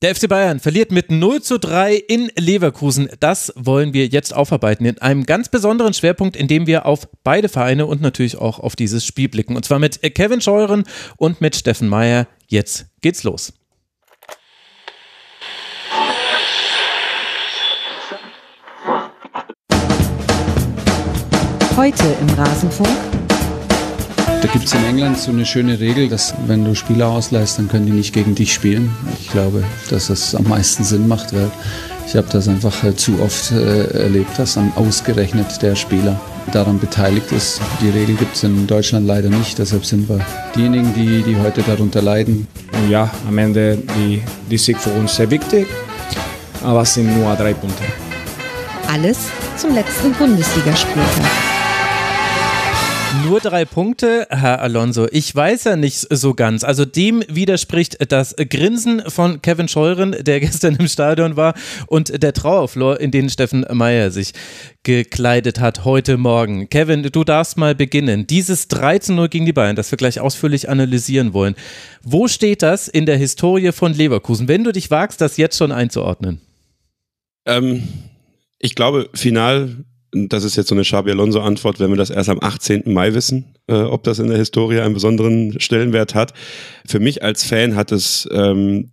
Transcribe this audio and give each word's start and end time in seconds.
Der 0.00 0.14
FC 0.14 0.28
Bayern 0.28 0.60
verliert 0.60 0.92
mit 0.92 1.10
0 1.10 1.42
zu 1.42 1.58
3 1.58 1.96
in 1.96 2.30
Leverkusen. 2.38 3.08
Das 3.18 3.52
wollen 3.56 3.92
wir 3.92 4.06
jetzt 4.06 4.32
aufarbeiten 4.32 4.84
in 4.84 4.98
einem 4.98 5.26
ganz 5.26 5.48
besonderen 5.48 5.92
Schwerpunkt, 5.92 6.36
in 6.36 6.46
dem 6.46 6.68
wir 6.68 6.86
auf 6.86 7.08
beide 7.24 7.48
Vereine 7.48 7.84
und 7.84 8.00
natürlich 8.00 8.36
auch 8.36 8.60
auf 8.60 8.76
dieses 8.76 9.04
Spiel 9.04 9.28
blicken. 9.28 9.56
Und 9.56 9.64
zwar 9.64 9.80
mit 9.80 10.00
Kevin 10.14 10.40
Scheuren 10.40 10.84
und 11.16 11.40
mit 11.40 11.56
Steffen 11.56 11.88
Meyer. 11.88 12.28
Jetzt 12.46 12.86
geht's 13.00 13.24
los. 13.24 13.52
Heute 21.76 22.04
im 22.20 22.28
Rasenfunk. 22.36 23.17
Da 24.40 24.46
gibt 24.46 24.66
es 24.66 24.72
in 24.72 24.84
England 24.84 25.18
so 25.18 25.32
eine 25.32 25.44
schöne 25.44 25.80
Regel, 25.80 26.08
dass 26.08 26.32
wenn 26.46 26.64
du 26.64 26.76
Spieler 26.76 27.08
ausleihst, 27.08 27.58
dann 27.58 27.66
können 27.66 27.86
die 27.86 27.92
nicht 27.92 28.12
gegen 28.12 28.36
dich 28.36 28.54
spielen. 28.54 28.88
Ich 29.20 29.30
glaube, 29.30 29.64
dass 29.90 30.06
das 30.06 30.34
am 30.34 30.44
meisten 30.48 30.84
Sinn 30.84 31.08
macht, 31.08 31.34
weil 31.34 31.50
ich 32.06 32.14
habe 32.14 32.28
das 32.30 32.46
einfach 32.46 32.84
äh, 32.84 32.94
zu 32.94 33.20
oft 33.20 33.50
äh, 33.50 34.02
erlebt, 34.04 34.38
dass 34.38 34.54
dann 34.54 34.72
ausgerechnet 34.76 35.60
der 35.60 35.74
Spieler 35.74 36.20
daran 36.52 36.78
beteiligt 36.78 37.32
ist. 37.32 37.60
Die 37.82 37.90
Regel 37.90 38.14
gibt 38.14 38.36
es 38.36 38.44
in 38.44 38.68
Deutschland 38.68 39.08
leider 39.08 39.28
nicht, 39.28 39.58
deshalb 39.58 39.84
sind 39.84 40.08
wir 40.08 40.20
diejenigen, 40.54 40.94
die, 40.94 41.22
die 41.22 41.36
heute 41.36 41.62
darunter 41.62 42.00
leiden. 42.00 42.46
Ja, 42.88 43.10
am 43.26 43.36
Ende 43.38 43.76
die, 43.96 44.22
die 44.48 44.58
Sieg 44.58 44.78
für 44.78 44.90
uns 44.90 45.16
sehr 45.16 45.30
wichtig, 45.32 45.66
aber 46.62 46.82
es 46.82 46.94
sind 46.94 47.12
nur 47.18 47.34
drei 47.34 47.54
Punkte. 47.54 47.82
Alles 48.86 49.18
zum 49.56 49.74
letzten 49.74 50.12
Bundesligaspieltag. 50.12 51.57
Nur 53.24 53.40
drei 53.40 53.64
Punkte, 53.64 54.26
Herr 54.28 54.60
Alonso. 54.60 55.06
Ich 55.10 55.34
weiß 55.34 55.64
ja 55.64 55.76
nicht 55.76 56.06
so 56.10 56.34
ganz. 56.34 56.62
Also 56.62 56.84
dem 56.84 57.22
widerspricht 57.28 58.12
das 58.12 58.36
Grinsen 58.36 59.02
von 59.08 59.40
Kevin 59.40 59.68
Scheuren, 59.68 60.14
der 60.20 60.40
gestern 60.40 60.76
im 60.76 60.88
Stadion 60.88 61.36
war, 61.36 61.54
und 61.86 62.22
der 62.22 62.32
Trauerflor, 62.32 63.00
in 63.00 63.10
den 63.10 63.30
Steffen 63.30 63.64
Meyer 63.72 64.10
sich 64.10 64.32
gekleidet 64.82 65.58
hat 65.58 65.84
heute 65.84 66.18
Morgen. 66.18 66.68
Kevin, 66.68 67.02
du 67.02 67.24
darfst 67.24 67.56
mal 67.56 67.74
beginnen. 67.74 68.26
Dieses 68.26 68.68
13-0 68.68 69.28
gegen 69.28 69.46
die 69.46 69.52
Bayern, 69.52 69.76
das 69.76 69.90
wir 69.90 69.96
gleich 69.96 70.20
ausführlich 70.20 70.68
analysieren 70.68 71.32
wollen. 71.32 71.54
Wo 72.02 72.28
steht 72.28 72.62
das 72.62 72.88
in 72.88 73.06
der 73.06 73.16
Historie 73.16 73.72
von 73.72 73.94
Leverkusen, 73.94 74.48
wenn 74.48 74.64
du 74.64 74.72
dich 74.72 74.90
wagst, 74.90 75.20
das 75.20 75.38
jetzt 75.38 75.56
schon 75.56 75.72
einzuordnen? 75.72 76.40
Ähm, 77.46 77.88
ich 78.58 78.74
glaube, 78.74 79.08
final 79.14 79.84
das 80.26 80.44
ist 80.44 80.56
jetzt 80.56 80.68
so 80.68 80.74
eine 80.74 80.82
Xabi 80.82 81.10
Alonso-Antwort, 81.12 81.78
wenn 81.78 81.90
wir 81.90 81.96
das 81.96 82.10
erst 82.10 82.28
am 82.28 82.40
18. 82.40 82.82
Mai 82.86 83.14
wissen, 83.14 83.54
äh, 83.68 83.74
ob 83.74 84.02
das 84.02 84.18
in 84.18 84.28
der 84.28 84.38
Historie 84.38 84.80
einen 84.80 84.94
besonderen 84.94 85.60
Stellenwert 85.60 86.14
hat. 86.14 86.34
Für 86.86 86.98
mich 86.98 87.22
als 87.22 87.44
Fan 87.44 87.76
hat 87.76 87.92
es 87.92 88.28
ähm, 88.32 88.92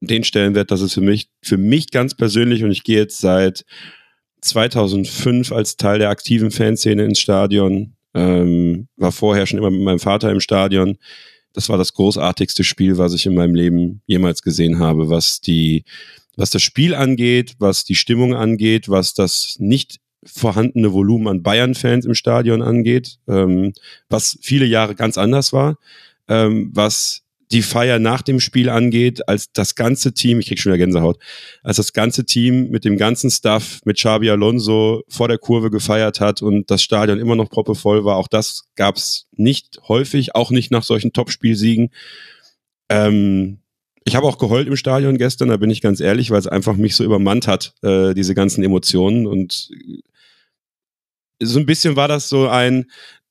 den 0.00 0.24
Stellenwert, 0.24 0.70
dass 0.70 0.80
es 0.80 0.94
für 0.94 1.00
mich, 1.00 1.28
für 1.42 1.58
mich 1.58 1.90
ganz 1.90 2.14
persönlich, 2.14 2.64
und 2.64 2.70
ich 2.70 2.84
gehe 2.84 2.98
jetzt 2.98 3.18
seit 3.18 3.64
2005 4.40 5.52
als 5.52 5.76
Teil 5.76 5.98
der 5.98 6.10
aktiven 6.10 6.50
Fanszene 6.50 7.04
ins 7.04 7.20
Stadion, 7.20 7.94
ähm, 8.14 8.88
war 8.96 9.12
vorher 9.12 9.46
schon 9.46 9.58
immer 9.58 9.70
mit 9.70 9.82
meinem 9.82 9.98
Vater 9.98 10.30
im 10.30 10.40
Stadion. 10.40 10.96
Das 11.52 11.68
war 11.68 11.78
das 11.78 11.92
großartigste 11.92 12.64
Spiel, 12.64 12.98
was 12.98 13.14
ich 13.14 13.26
in 13.26 13.34
meinem 13.34 13.54
Leben 13.54 14.02
jemals 14.06 14.42
gesehen 14.42 14.78
habe, 14.78 15.08
was 15.08 15.40
die 15.40 15.84
was 16.36 16.50
das 16.50 16.62
Spiel 16.62 16.94
angeht, 16.94 17.56
was 17.58 17.84
die 17.84 17.94
Stimmung 17.94 18.34
angeht, 18.34 18.88
was 18.88 19.14
das 19.14 19.56
nicht 19.58 20.00
vorhandene 20.26 20.92
Volumen 20.92 21.28
an 21.28 21.42
Bayern-Fans 21.42 22.04
im 22.04 22.14
Stadion 22.14 22.62
angeht, 22.62 23.18
ähm, 23.28 23.72
was 24.08 24.38
viele 24.42 24.66
Jahre 24.66 24.94
ganz 24.94 25.18
anders 25.18 25.52
war, 25.52 25.78
ähm, 26.28 26.70
was 26.74 27.22
die 27.52 27.62
Feier 27.62 27.98
nach 27.98 28.22
dem 28.22 28.40
Spiel 28.40 28.68
angeht, 28.68 29.28
als 29.28 29.52
das 29.52 29.76
ganze 29.76 30.12
Team, 30.12 30.40
ich 30.40 30.48
krieg 30.48 30.58
schon 30.58 30.72
wieder 30.72 30.84
Gänsehaut, 30.84 31.18
als 31.62 31.76
das 31.76 31.92
ganze 31.92 32.24
Team 32.24 32.70
mit 32.70 32.84
dem 32.84 32.96
ganzen 32.96 33.30
Stuff 33.30 33.80
mit 33.84 33.98
Xabi 33.98 34.30
Alonso 34.30 35.02
vor 35.08 35.28
der 35.28 35.38
Kurve 35.38 35.70
gefeiert 35.70 36.20
hat 36.20 36.42
und 36.42 36.70
das 36.70 36.82
Stadion 36.82 37.18
immer 37.18 37.36
noch 37.36 37.48
proppevoll 37.48 38.04
war, 38.04 38.16
auch 38.16 38.28
das 38.28 38.64
gab's 38.74 39.26
nicht 39.32 39.78
häufig, 39.86 40.34
auch 40.34 40.50
nicht 40.50 40.72
nach 40.72 40.82
solchen 40.82 41.12
Topspielsiegen. 41.12 41.90
Ähm, 42.88 43.58
ich 44.04 44.14
habe 44.16 44.26
auch 44.26 44.38
geheult 44.38 44.68
im 44.68 44.76
Stadion 44.76 45.18
gestern, 45.18 45.48
da 45.48 45.56
bin 45.56 45.70
ich 45.70 45.80
ganz 45.80 46.00
ehrlich, 46.00 46.30
weil 46.30 46.38
es 46.38 46.46
einfach 46.46 46.76
mich 46.76 46.96
so 46.96 47.04
übermannt 47.04 47.46
hat, 47.46 47.74
äh, 47.82 48.14
diese 48.14 48.34
ganzen 48.34 48.62
Emotionen 48.64 49.26
und 49.26 49.70
so 51.42 51.58
ein 51.58 51.66
bisschen 51.66 51.96
war 51.96 52.08
das 52.08 52.28
so 52.28 52.48
ein, 52.48 52.86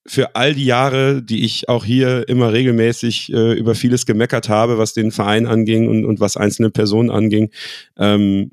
für 0.07 0.35
all 0.35 0.53
die 0.53 0.65
Jahre, 0.65 1.23
die 1.23 1.43
ich 1.43 1.67
auch 1.67 1.83
hier 1.83 2.27
immer 2.29 2.53
regelmäßig 2.53 3.33
äh, 3.33 3.53
über 3.53 3.73
vieles 3.73 4.05
gemeckert 4.05 4.49
habe, 4.49 4.77
was 4.77 4.93
den 4.93 5.11
Verein 5.11 5.47
anging 5.47 5.87
und, 5.87 6.05
und 6.05 6.19
was 6.19 6.37
einzelne 6.37 6.69
Personen 6.69 7.09
anging, 7.09 7.51
ähm, 7.97 8.51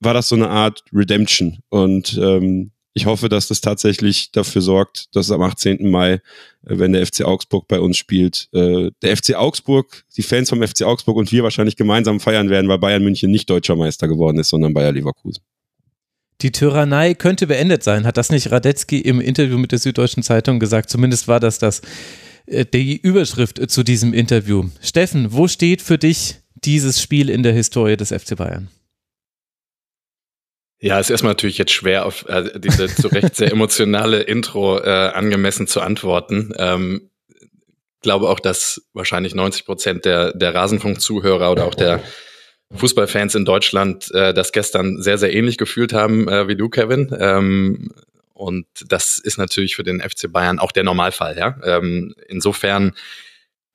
war 0.00 0.14
das 0.14 0.28
so 0.28 0.36
eine 0.36 0.48
Art 0.48 0.84
Redemption. 0.92 1.58
Und 1.70 2.18
ähm, 2.18 2.70
ich 2.94 3.06
hoffe, 3.06 3.28
dass 3.28 3.48
das 3.48 3.60
tatsächlich 3.60 4.32
dafür 4.32 4.60
sorgt, 4.60 5.14
dass 5.16 5.30
am 5.30 5.42
18. 5.42 5.90
Mai, 5.90 6.12
äh, 6.12 6.20
wenn 6.64 6.92
der 6.92 7.04
FC 7.04 7.24
Augsburg 7.24 7.66
bei 7.66 7.80
uns 7.80 7.96
spielt, 7.96 8.48
äh, 8.52 8.90
der 9.02 9.16
FC 9.16 9.34
Augsburg, 9.34 10.04
die 10.16 10.22
Fans 10.22 10.50
vom 10.50 10.62
FC 10.62 10.82
Augsburg 10.82 11.16
und 11.16 11.32
wir 11.32 11.42
wahrscheinlich 11.42 11.76
gemeinsam 11.76 12.20
feiern 12.20 12.50
werden, 12.50 12.68
weil 12.68 12.78
Bayern 12.78 13.02
München 13.02 13.30
nicht 13.30 13.50
deutscher 13.50 13.76
Meister 13.76 14.06
geworden 14.06 14.38
ist, 14.38 14.50
sondern 14.50 14.74
Bayer 14.74 14.92
Leverkusen. 14.92 15.42
Die 16.40 16.50
Tyrannei 16.50 17.14
könnte 17.14 17.46
beendet 17.46 17.84
sein. 17.84 18.06
Hat 18.06 18.16
das 18.16 18.30
nicht 18.30 18.50
Radetzky 18.50 19.00
im 19.00 19.20
Interview 19.20 19.58
mit 19.58 19.72
der 19.72 19.78
Süddeutschen 19.78 20.22
Zeitung 20.22 20.58
gesagt? 20.58 20.90
Zumindest 20.90 21.28
war 21.28 21.38
das 21.38 21.58
das, 21.58 21.82
äh, 22.46 22.64
die 22.64 22.96
Überschrift 22.96 23.70
zu 23.70 23.82
diesem 23.82 24.12
Interview. 24.12 24.68
Steffen, 24.80 25.32
wo 25.32 25.46
steht 25.46 25.82
für 25.82 25.98
dich 25.98 26.36
dieses 26.54 27.00
Spiel 27.00 27.28
in 27.30 27.42
der 27.42 27.52
Historie 27.52 27.96
des 27.96 28.08
FC 28.10 28.36
Bayern? 28.36 28.68
Ja, 30.80 30.98
ist 30.98 31.10
erstmal 31.10 31.34
natürlich 31.34 31.58
jetzt 31.58 31.70
schwer, 31.70 32.06
auf 32.06 32.26
äh, 32.28 32.58
diese 32.58 32.92
zu 32.92 33.06
Recht 33.06 33.36
sehr 33.36 33.52
emotionale 33.52 34.22
Intro 34.22 34.80
äh, 34.80 35.12
angemessen 35.14 35.68
zu 35.68 35.80
antworten. 35.80 36.52
Ähm, 36.58 37.10
glaube 38.00 38.28
auch, 38.28 38.40
dass 38.40 38.82
wahrscheinlich 38.92 39.32
90 39.32 39.64
Prozent 39.64 40.04
der, 40.04 40.32
der 40.32 40.54
Rasenfunk-Zuhörer 40.54 41.52
oder 41.52 41.66
auch 41.66 41.76
der 41.76 42.02
Fußballfans 42.74 43.34
in 43.34 43.44
Deutschland 43.44 44.10
äh, 44.12 44.32
das 44.34 44.52
gestern 44.52 45.02
sehr, 45.02 45.18
sehr 45.18 45.34
ähnlich 45.34 45.58
gefühlt 45.58 45.92
haben 45.92 46.28
äh, 46.28 46.48
wie 46.48 46.56
du, 46.56 46.68
Kevin. 46.68 47.14
Ähm, 47.18 47.92
und 48.32 48.66
das 48.86 49.18
ist 49.18 49.38
natürlich 49.38 49.76
für 49.76 49.84
den 49.84 50.00
FC 50.00 50.32
Bayern 50.32 50.58
auch 50.58 50.72
der 50.72 50.84
Normalfall, 50.84 51.36
ja. 51.38 51.56
Ähm, 51.64 52.14
insofern 52.28 52.92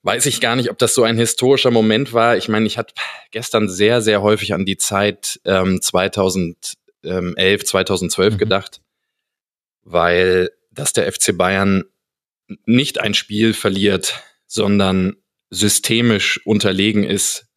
weiß 0.02 0.26
ich 0.26 0.40
gar 0.40 0.56
nicht, 0.56 0.70
ob 0.70 0.78
das 0.78 0.94
so 0.94 1.04
ein 1.04 1.16
historischer 1.16 1.70
Moment 1.70 2.12
war. 2.12 2.36
Ich 2.36 2.48
meine, 2.48 2.66
ich 2.66 2.78
hatte 2.78 2.94
gestern 3.30 3.68
sehr, 3.68 4.00
sehr 4.00 4.22
häufig 4.22 4.54
an 4.54 4.64
die 4.64 4.76
Zeit 4.76 5.40
ähm, 5.44 5.80
2011, 5.80 7.64
2012 7.64 8.34
mhm. 8.34 8.38
gedacht, 8.38 8.80
weil 9.82 10.50
dass 10.70 10.92
der 10.92 11.10
FC 11.12 11.36
Bayern 11.36 11.84
nicht 12.64 13.00
ein 13.00 13.14
Spiel 13.14 13.52
verliert, 13.52 14.22
sondern 14.46 15.16
systemisch 15.50 16.40
unterlegen 16.46 17.04
ist 17.04 17.47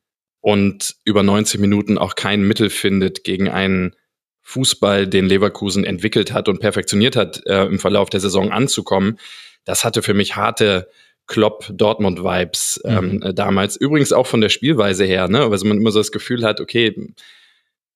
und 0.42 0.96
über 1.06 1.24
90 1.24 1.60
Minuten 1.62 1.98
auch 1.98 2.16
kein 2.16 2.42
Mittel 2.42 2.70
findet 2.70 3.24
gegen 3.24 3.48
einen 3.48 3.96
Fußball, 4.42 5.08
den 5.08 5.28
Leverkusen 5.28 5.86
entwickelt 5.86 6.34
hat 6.34 6.50
und 6.50 6.60
perfektioniert 6.60 7.16
hat, 7.16 7.42
äh, 7.46 7.66
im 7.66 7.80
Verlauf 7.80 8.10
der 8.10 8.20
Saison 8.20 8.52
anzukommen. 8.52 9.20
Das 9.64 9.84
hatte 9.84 10.02
für 10.02 10.16
mich 10.16 10.36
harte 10.36 10.90
Klopp-Dortmund-Vibes 11.28 12.82
ähm, 12.84 13.22
mhm. 13.24 13.36
damals. 13.36 13.78
Übrigens 13.78 14.12
auch 14.12 14.28
von 14.28 14.42
der 14.42 14.50
Spielweise 14.50 15.06
her, 15.06 15.28
ne? 15.30 15.44
Also 15.44 15.66
man 15.66 15.78
immer 15.78 15.92
so 15.92 16.00
das 16.00 16.12
Gefühl 16.12 16.44
hat, 16.44 16.60
okay, 16.60 17.14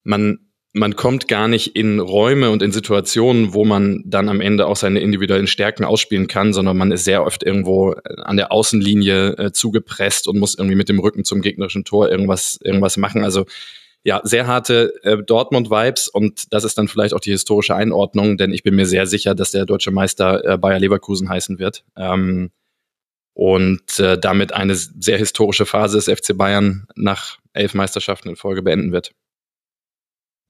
man 0.04 0.45
man 0.76 0.98
kommt 0.98 1.30
gar 1.30 1.48
nicht 1.48 1.78
in 1.78 2.02
Räume 2.02 2.50
und 2.50 2.62
in 2.62 2.74
Situationen, 2.74 3.54
wo 3.54 3.64
man 3.64 4.04
dann 4.06 4.28
am 4.28 4.42
Ende 4.42 4.68
auch 4.68 4.76
seine 4.76 5.00
individuellen 5.00 5.48
Stärken 5.48 5.86
ausspielen 5.86 6.28
kann, 6.28 6.52
sondern 6.52 6.76
man 6.76 6.92
ist 6.92 7.06
sehr 7.06 7.24
oft 7.24 7.44
irgendwo 7.44 7.94
äh, 7.94 8.22
an 8.24 8.36
der 8.36 8.52
Außenlinie 8.52 9.38
äh, 9.38 9.52
zugepresst 9.54 10.28
und 10.28 10.38
muss 10.38 10.56
irgendwie 10.56 10.76
mit 10.76 10.90
dem 10.90 11.00
Rücken 11.00 11.24
zum 11.24 11.42
gegnerischen 11.42 11.86
Tor 11.86 12.12
irgendwas, 12.12 12.60
irgendwas 12.62 12.98
machen. 12.98 13.24
Also 13.24 13.46
ja, 14.04 14.20
sehr 14.26 14.48
harte 14.48 14.94
äh, 15.04 15.24
Dortmund-Vibes 15.24 16.10
und 16.10 16.54
das 16.54 16.66
ist 16.66 16.78
dann 16.78 16.90
vielleicht 16.90 17.14
auch 17.14 17.22
die 17.22 17.32
historische 17.32 17.74
Einordnung, 17.74 18.36
denn 18.36 18.52
ich 18.52 18.64
bin 18.64 18.76
mir 18.76 18.86
sehr 18.86 19.08
sicher, 19.08 19.34
dass 19.34 19.52
der 19.52 19.66
deutsche 19.66 19.92
Meister 19.92 20.44
äh, 20.44 20.58
Bayer 20.58 20.80
Leverkusen 20.80 21.30
heißen 21.30 21.58
wird. 21.58 21.86
Ähm, 21.96 22.52
und 23.34 23.98
äh, 24.00 24.18
damit 24.18 24.54
eine 24.54 24.76
sehr 24.76 25.18
historische 25.18 25.66
Phase 25.66 25.98
des 25.98 26.20
FC 26.20 26.38
Bayern 26.38 26.86
nach 26.96 27.38
elf 27.54 27.74
Meisterschaften 27.74 28.30
in 28.30 28.36
Folge 28.36 28.62
beenden 28.62 28.92
wird. 28.92 29.14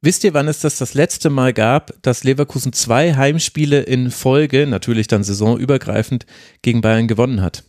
Wisst 0.06 0.24
ihr, 0.24 0.36
wann 0.36 0.48
es 0.48 0.60
das 0.60 0.78
das 0.78 0.94
letzte 0.94 1.31
Mal 1.31 1.52
gab, 1.52 1.92
dass 2.04 2.24
Leverkusen 2.24 2.74
zwei 2.74 3.16
Heimspiele 3.16 3.81
in 3.81 4.12
Folge, 4.12 4.68
natürlich 4.68 5.07
dann 5.07 5.24
saisonübergreifend, 5.24 6.28
gegen 6.62 6.81
Bayern 6.81 7.07
gewonnen 7.07 7.42
hat? 7.42 7.63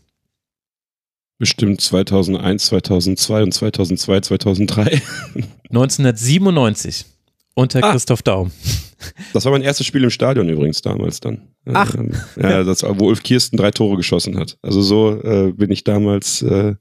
Bestimmt 1.39 1.81
2001, 1.81 2.67
2002 2.67 3.43
und 3.43 3.55
2002, 3.55 4.21
2003. 4.21 5.03
1997 5.71 7.07
unter 7.55 7.83
ah, 7.83 7.93
Christoph 7.93 8.23
Daum. 8.23 8.51
Das 9.35 9.45
war 9.45 9.53
mein 9.53 9.63
erstes 9.63 9.87
Spiel 9.87 10.05
im 10.05 10.11
Stadion 10.11 10.49
übrigens 10.49 10.81
damals 10.81 11.21
dann. 11.21 11.49
Ach. 11.67 11.95
Ähm, 11.95 12.13
ja, 12.37 12.65
das, 12.65 12.83
wo 12.83 13.09
Ulf 13.09 13.23
Kirsten 13.23 13.59
drei 13.59 13.71
Tore 13.71 13.97
geschossen 13.97 14.39
hat. 14.39 14.59
Also 14.63 14.81
so 14.81 15.23
äh, 15.23 15.53
bin 15.53 15.71
ich 15.71 15.85
damals 15.85 16.41
äh, 16.43 16.75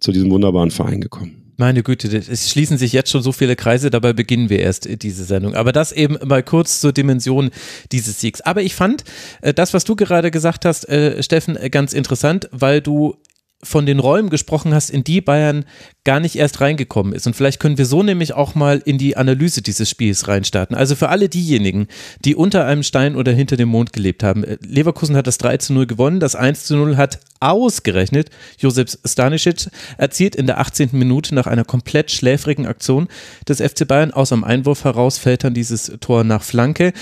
zu 0.00 0.10
diesem 0.10 0.30
wunderbaren 0.30 0.70
Verein 0.70 1.02
gekommen. 1.02 1.43
Meine 1.56 1.84
Güte, 1.84 2.08
es 2.16 2.50
schließen 2.50 2.78
sich 2.78 2.92
jetzt 2.92 3.10
schon 3.10 3.22
so 3.22 3.30
viele 3.30 3.54
Kreise, 3.54 3.88
dabei 3.90 4.12
beginnen 4.12 4.50
wir 4.50 4.58
erst 4.58 4.88
diese 5.02 5.24
Sendung. 5.24 5.54
Aber 5.54 5.70
das 5.70 5.92
eben 5.92 6.18
mal 6.24 6.42
kurz 6.42 6.80
zur 6.80 6.92
Dimension 6.92 7.50
dieses 7.92 8.20
Siegs. 8.20 8.40
Aber 8.40 8.62
ich 8.62 8.74
fand 8.74 9.04
äh, 9.40 9.54
das, 9.54 9.72
was 9.72 9.84
du 9.84 9.94
gerade 9.94 10.32
gesagt 10.32 10.64
hast, 10.64 10.88
äh, 10.88 11.22
Steffen, 11.22 11.56
ganz 11.70 11.92
interessant, 11.92 12.48
weil 12.50 12.80
du 12.80 13.16
von 13.64 13.86
den 13.86 13.98
Räumen 13.98 14.30
gesprochen 14.30 14.74
hast, 14.74 14.90
in 14.90 15.02
die 15.02 15.20
Bayern 15.20 15.64
gar 16.04 16.20
nicht 16.20 16.36
erst 16.36 16.60
reingekommen 16.60 17.14
ist. 17.14 17.26
Und 17.26 17.34
vielleicht 17.34 17.60
können 17.60 17.78
wir 17.78 17.86
so 17.86 18.02
nämlich 18.02 18.34
auch 18.34 18.54
mal 18.54 18.80
in 18.84 18.98
die 18.98 19.16
Analyse 19.16 19.62
dieses 19.62 19.88
Spiels 19.88 20.28
reinstarten. 20.28 20.76
Also 20.76 20.94
für 20.94 21.08
alle 21.08 21.28
diejenigen, 21.28 21.88
die 22.24 22.34
unter 22.34 22.66
einem 22.66 22.82
Stein 22.82 23.16
oder 23.16 23.32
hinter 23.32 23.56
dem 23.56 23.70
Mond 23.70 23.92
gelebt 23.92 24.22
haben. 24.22 24.44
Äh, 24.44 24.58
Leverkusen 24.60 25.16
hat 25.16 25.26
das 25.26 25.38
3 25.38 25.56
zu 25.56 25.72
0 25.72 25.86
gewonnen, 25.86 26.20
das 26.20 26.36
1 26.36 26.64
zu 26.64 26.76
0 26.76 26.96
hat 26.96 27.20
ausgerechnet 27.40 28.30
Josef 28.58 28.98
Stanisic 29.04 29.68
erzielt 29.98 30.34
in 30.34 30.46
der 30.46 30.60
18. 30.60 30.90
Minute 30.92 31.34
nach 31.34 31.46
einer 31.46 31.64
komplett 31.64 32.10
schläfrigen 32.10 32.66
Aktion 32.66 33.08
des 33.46 33.60
FC 33.60 33.86
Bayern. 33.86 34.12
Aus 34.12 34.32
am 34.32 34.44
Einwurf 34.44 34.84
heraus 34.84 35.18
fällt 35.18 35.44
dann 35.44 35.52
dieses 35.52 35.92
Tor 36.00 36.24
nach 36.24 36.42
Flanke 36.42 36.92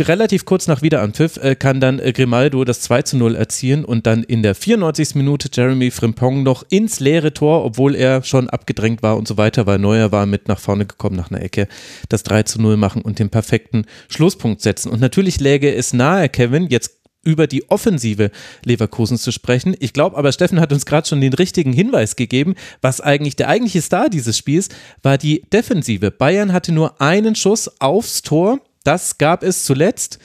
relativ 0.00 0.44
kurz 0.44 0.66
nach 0.66 0.82
Wiederanpfiff 0.82 1.38
äh, 1.38 1.54
kann 1.54 1.80
dann 1.80 1.98
äh, 1.98 2.12
Grimaldo 2.12 2.64
das 2.64 2.80
2 2.80 3.02
zu 3.02 3.16
0 3.16 3.34
erzielen 3.34 3.84
und 3.84 4.06
dann 4.06 4.22
in 4.22 4.42
der 4.42 4.54
94. 4.54 5.14
Minute 5.14 5.48
Jeremy 5.52 5.90
Frimpong 5.90 6.42
noch 6.42 6.64
ins 6.68 7.00
leere 7.00 7.32
Tor, 7.32 7.64
obwohl 7.64 7.94
er 7.94 8.22
schon 8.22 8.50
abgedrängt 8.50 9.02
war 9.02 9.16
und 9.16 9.26
so 9.26 9.36
weiter, 9.36 9.66
weil 9.66 9.78
Neuer 9.78 10.12
war 10.12 10.26
mit 10.26 10.48
nach 10.48 10.58
vorne 10.58 10.86
gekommen 10.86 11.16
nach 11.16 11.30
einer 11.30 11.42
Ecke, 11.42 11.68
das 12.08 12.22
3 12.24 12.42
zu 12.42 12.60
0 12.60 12.76
machen 12.76 13.02
und 13.02 13.18
den 13.18 13.30
perfekten 13.30 13.86
Schlusspunkt 14.08 14.60
setzen. 14.60 14.90
Und 14.90 15.00
natürlich 15.00 15.40
läge 15.40 15.74
es 15.74 15.92
nahe, 15.92 16.28
Kevin, 16.28 16.66
jetzt 16.68 16.90
über 17.26 17.46
die 17.46 17.68
Offensive 17.70 18.30
Leverkusens 18.64 19.22
zu 19.22 19.32
sprechen. 19.32 19.74
Ich 19.80 19.92
glaube 19.92 20.16
aber, 20.16 20.30
Steffen 20.30 20.60
hat 20.60 20.72
uns 20.72 20.86
gerade 20.86 21.08
schon 21.08 21.20
den 21.20 21.32
richtigen 21.32 21.72
Hinweis 21.72 22.16
gegeben, 22.16 22.54
was 22.80 23.00
eigentlich 23.00 23.34
der 23.34 23.48
eigentliche 23.48 23.82
Star 23.82 24.08
dieses 24.08 24.38
Spiels 24.38 24.68
war 25.02 25.18
die 25.18 25.42
Defensive. 25.52 26.10
Bayern 26.12 26.52
hatte 26.52 26.72
nur 26.72 27.00
einen 27.00 27.34
Schuss 27.34 27.80
aufs 27.80 28.22
Tor 28.22 28.60
das 28.86 29.18
gab 29.18 29.42
es 29.42 29.64
zuletzt 29.64 30.18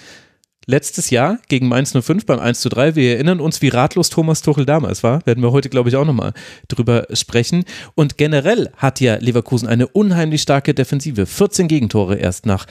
letztes 0.68 1.10
Jahr 1.10 1.40
gegen 1.48 1.68
Mainz 1.68 1.92
05 2.00 2.26
beim 2.26 2.40
1 2.40 2.62
zu 2.62 2.70
3. 2.70 2.96
Wir 2.96 3.16
erinnern 3.16 3.40
uns, 3.40 3.62
wie 3.62 3.70
ratlos 3.70 4.10
Thomas 4.10 4.42
Tuchel 4.42 4.66
damals 4.66 5.04
war. 5.04 5.26
Werden 5.26 5.44
wir 5.44 5.52
heute, 5.52 5.70
glaube 5.70 5.90
ich, 5.90 5.96
auch 5.96 6.06
nochmal 6.06 6.34
drüber 6.68 7.08
sprechen. 7.14 7.66
Und 7.96 8.18
generell 8.18 8.70
hat 8.78 9.00
ja 9.00 9.16
Leverkusen 9.16 9.68
eine 9.68 9.88
unheimlich 9.88 10.42
starke 10.44 10.74
Defensive. 10.74 11.26
14 11.26 11.68
Gegentore 11.68 12.16
erst 12.16 12.46
nach 12.46 12.68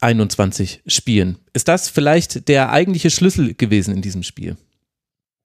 21 0.00 0.82
Spielen. 0.86 1.38
Ist 1.52 1.68
das 1.68 1.88
vielleicht 1.88 2.48
der 2.48 2.70
eigentliche 2.70 3.10
Schlüssel 3.10 3.54
gewesen 3.54 3.94
in 3.94 4.02
diesem 4.02 4.22
Spiel? 4.22 4.56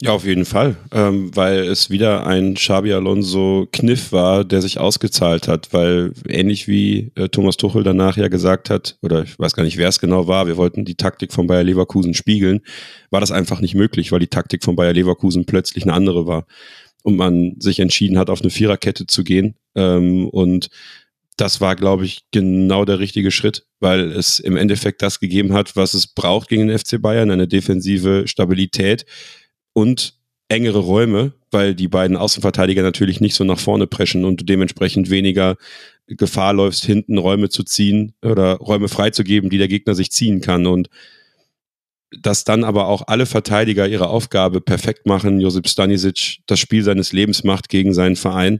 Ja, 0.01 0.13
auf 0.13 0.25
jeden 0.25 0.45
Fall, 0.45 0.77
ähm, 0.93 1.35
weil 1.35 1.59
es 1.67 1.89
wieder 1.89 2.25
ein 2.25 2.53
Xabi 2.53 2.93
Alonso 2.93 3.67
Kniff 3.73 4.13
war, 4.13 4.45
der 4.45 4.61
sich 4.61 4.79
ausgezahlt 4.79 5.49
hat, 5.49 5.73
weil 5.73 6.13
ähnlich 6.25 6.69
wie 6.69 7.11
äh, 7.15 7.27
Thomas 7.27 7.57
Tuchel 7.57 7.83
danach 7.83 8.15
ja 8.15 8.29
gesagt 8.29 8.69
hat, 8.69 8.97
oder 9.01 9.23
ich 9.23 9.37
weiß 9.37 9.53
gar 9.55 9.63
nicht, 9.63 9.75
wer 9.75 9.89
es 9.89 9.99
genau 9.99 10.25
war, 10.25 10.47
wir 10.47 10.55
wollten 10.55 10.85
die 10.85 10.95
Taktik 10.95 11.33
von 11.33 11.47
Bayer 11.47 11.65
Leverkusen 11.65 12.13
spiegeln, 12.13 12.61
war 13.09 13.19
das 13.19 13.31
einfach 13.31 13.59
nicht 13.59 13.75
möglich, 13.75 14.13
weil 14.13 14.21
die 14.21 14.27
Taktik 14.27 14.63
von 14.63 14.77
Bayer 14.77 14.93
Leverkusen 14.93 15.45
plötzlich 15.45 15.83
eine 15.83 15.93
andere 15.93 16.25
war. 16.25 16.45
Und 17.03 17.17
man 17.17 17.55
sich 17.59 17.79
entschieden 17.79 18.17
hat, 18.17 18.29
auf 18.29 18.41
eine 18.41 18.49
Viererkette 18.49 19.05
zu 19.05 19.23
gehen. 19.23 19.55
Ähm, 19.75 20.27
und 20.29 20.69
das 21.39 21.61
war, 21.61 21.75
glaube 21.75 22.05
ich, 22.05 22.23
genau 22.31 22.83
der 22.85 22.99
richtige 22.99 23.31
Schritt, 23.31 23.65
weil 23.79 24.11
es 24.11 24.39
im 24.39 24.57
Endeffekt 24.57 25.01
das 25.01 25.19
gegeben 25.19 25.53
hat, 25.53 25.75
was 25.75 25.93
es 25.93 26.07
braucht 26.07 26.49
gegen 26.49 26.67
den 26.67 26.77
FC 26.77 27.01
Bayern, 27.01 27.31
eine 27.31 27.47
defensive 27.47 28.27
Stabilität, 28.27 29.05
und 29.79 30.15
engere 30.49 30.79
Räume, 30.79 31.31
weil 31.51 31.73
die 31.73 31.87
beiden 31.87 32.17
Außenverteidiger 32.17 32.81
natürlich 32.81 33.21
nicht 33.21 33.33
so 33.33 33.45
nach 33.45 33.59
vorne 33.59 33.87
preschen 33.87 34.25
und 34.25 34.41
du 34.41 34.45
dementsprechend 34.45 35.09
weniger 35.09 35.55
Gefahr 36.07 36.51
läufst, 36.53 36.83
hinten 36.83 37.17
Räume 37.17 37.47
zu 37.47 37.63
ziehen 37.63 38.13
oder 38.21 38.55
Räume 38.55 38.89
freizugeben, 38.89 39.49
die 39.49 39.57
der 39.57 39.69
Gegner 39.69 39.95
sich 39.95 40.11
ziehen 40.11 40.41
kann. 40.41 40.67
Und 40.67 40.89
dass 42.11 42.43
dann 42.43 42.65
aber 42.65 42.87
auch 42.87 43.03
alle 43.07 43.25
Verteidiger 43.25 43.87
ihre 43.87 44.09
Aufgabe 44.09 44.59
perfekt 44.59 45.05
machen, 45.05 45.39
Josip 45.39 45.69
Stanisic 45.69 46.39
das 46.45 46.59
Spiel 46.59 46.83
seines 46.83 47.13
Lebens 47.13 47.45
macht 47.45 47.69
gegen 47.69 47.93
seinen 47.93 48.17
Verein. 48.17 48.59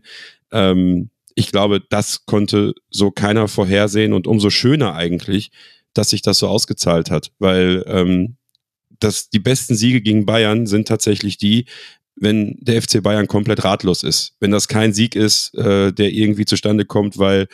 Ähm, 0.54 1.10
ich 1.36 1.52
glaube, 1.52 1.82
das 1.82 2.26
konnte 2.28 2.76
so 2.90 3.12
keiner 3.12 3.50
vorhersehen 3.50 4.14
und 4.14 4.26
umso 4.26 4.50
schöner 4.52 4.96
eigentlich, 4.96 5.52
dass 5.94 6.12
sich 6.12 6.22
das 6.22 6.40
so 6.40 6.48
ausgezahlt 6.48 7.12
hat, 7.12 7.32
weil 7.40 7.84
ähm, 7.88 8.38
dass 9.00 9.30
die 9.30 9.40
besten 9.40 9.76
Siege 9.76 10.02
gegen 10.02 10.26
Bayern 10.26 10.68
sind 10.68 10.88
tatsächlich 10.88 11.38
die, 11.38 11.66
wenn 12.16 12.58
der 12.60 12.82
FC 12.82 13.02
Bayern 13.02 13.28
komplett 13.28 13.64
ratlos 13.64 14.04
ist. 14.04 14.34
Wenn 14.40 14.52
das 14.52 14.68
kein 14.68 14.94
Sieg 14.94 15.16
ist, 15.16 15.54
äh, 15.56 15.92
der 15.94 16.12
irgendwie 16.12 16.46
zustande 16.46 16.86
kommt, 16.86 17.18
weil 17.18 17.48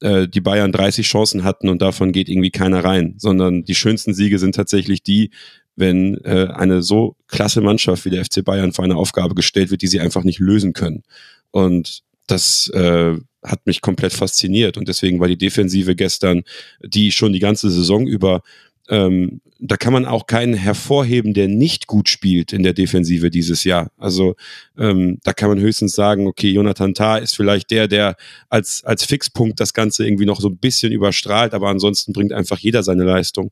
äh, 0.00 0.26
die 0.28 0.40
Bayern 0.40 0.72
30 0.72 1.06
Chancen 1.06 1.44
hatten 1.44 1.68
und 1.68 1.82
davon 1.82 2.12
geht 2.12 2.28
irgendwie 2.28 2.50
keiner 2.50 2.84
rein, 2.84 3.14
sondern 3.18 3.64
die 3.64 3.74
schönsten 3.74 4.14
Siege 4.14 4.38
sind 4.38 4.54
tatsächlich 4.54 5.02
die, 5.02 5.30
wenn 5.74 6.18
äh, 6.24 6.48
eine 6.54 6.82
so 6.82 7.16
klasse 7.28 7.60
Mannschaft 7.60 8.04
wie 8.04 8.10
der 8.10 8.24
FC 8.24 8.44
Bayern 8.44 8.72
vor 8.72 8.84
eine 8.84 8.96
Aufgabe 8.96 9.34
gestellt 9.34 9.70
wird, 9.70 9.82
die 9.82 9.86
sie 9.88 10.00
einfach 10.00 10.24
nicht 10.24 10.38
lösen 10.38 10.72
können. 10.72 11.02
Und 11.50 12.02
das 12.26 12.68
äh, 12.70 13.16
hat 13.42 13.66
mich 13.66 13.80
komplett 13.80 14.12
fasziniert 14.12 14.76
und 14.76 14.88
deswegen 14.88 15.20
war 15.20 15.28
die 15.28 15.38
Defensive 15.38 15.94
gestern, 15.94 16.42
die 16.82 17.12
schon 17.12 17.32
die 17.32 17.38
ganze 17.38 17.70
Saison 17.70 18.06
über 18.06 18.42
ähm, 18.88 19.40
da 19.58 19.76
kann 19.76 19.92
man 19.92 20.04
auch 20.04 20.26
keinen 20.26 20.54
hervorheben, 20.54 21.32
der 21.32 21.48
nicht 21.48 21.86
gut 21.86 22.08
spielt 22.08 22.52
in 22.52 22.62
der 22.62 22.74
Defensive 22.74 23.30
dieses 23.30 23.64
Jahr. 23.64 23.90
Also 23.96 24.36
ähm, 24.78 25.18
da 25.24 25.32
kann 25.32 25.48
man 25.48 25.60
höchstens 25.60 25.94
sagen, 25.94 26.26
okay, 26.26 26.50
Jonathan 26.50 26.94
Tah 26.94 27.16
ist 27.16 27.34
vielleicht 27.34 27.70
der, 27.70 27.88
der 27.88 28.16
als, 28.50 28.84
als 28.84 29.04
Fixpunkt 29.04 29.58
das 29.60 29.72
Ganze 29.72 30.06
irgendwie 30.06 30.26
noch 30.26 30.40
so 30.40 30.48
ein 30.48 30.58
bisschen 30.58 30.92
überstrahlt, 30.92 31.54
aber 31.54 31.68
ansonsten 31.68 32.12
bringt 32.12 32.32
einfach 32.32 32.58
jeder 32.58 32.82
seine 32.82 33.04
Leistung. 33.04 33.50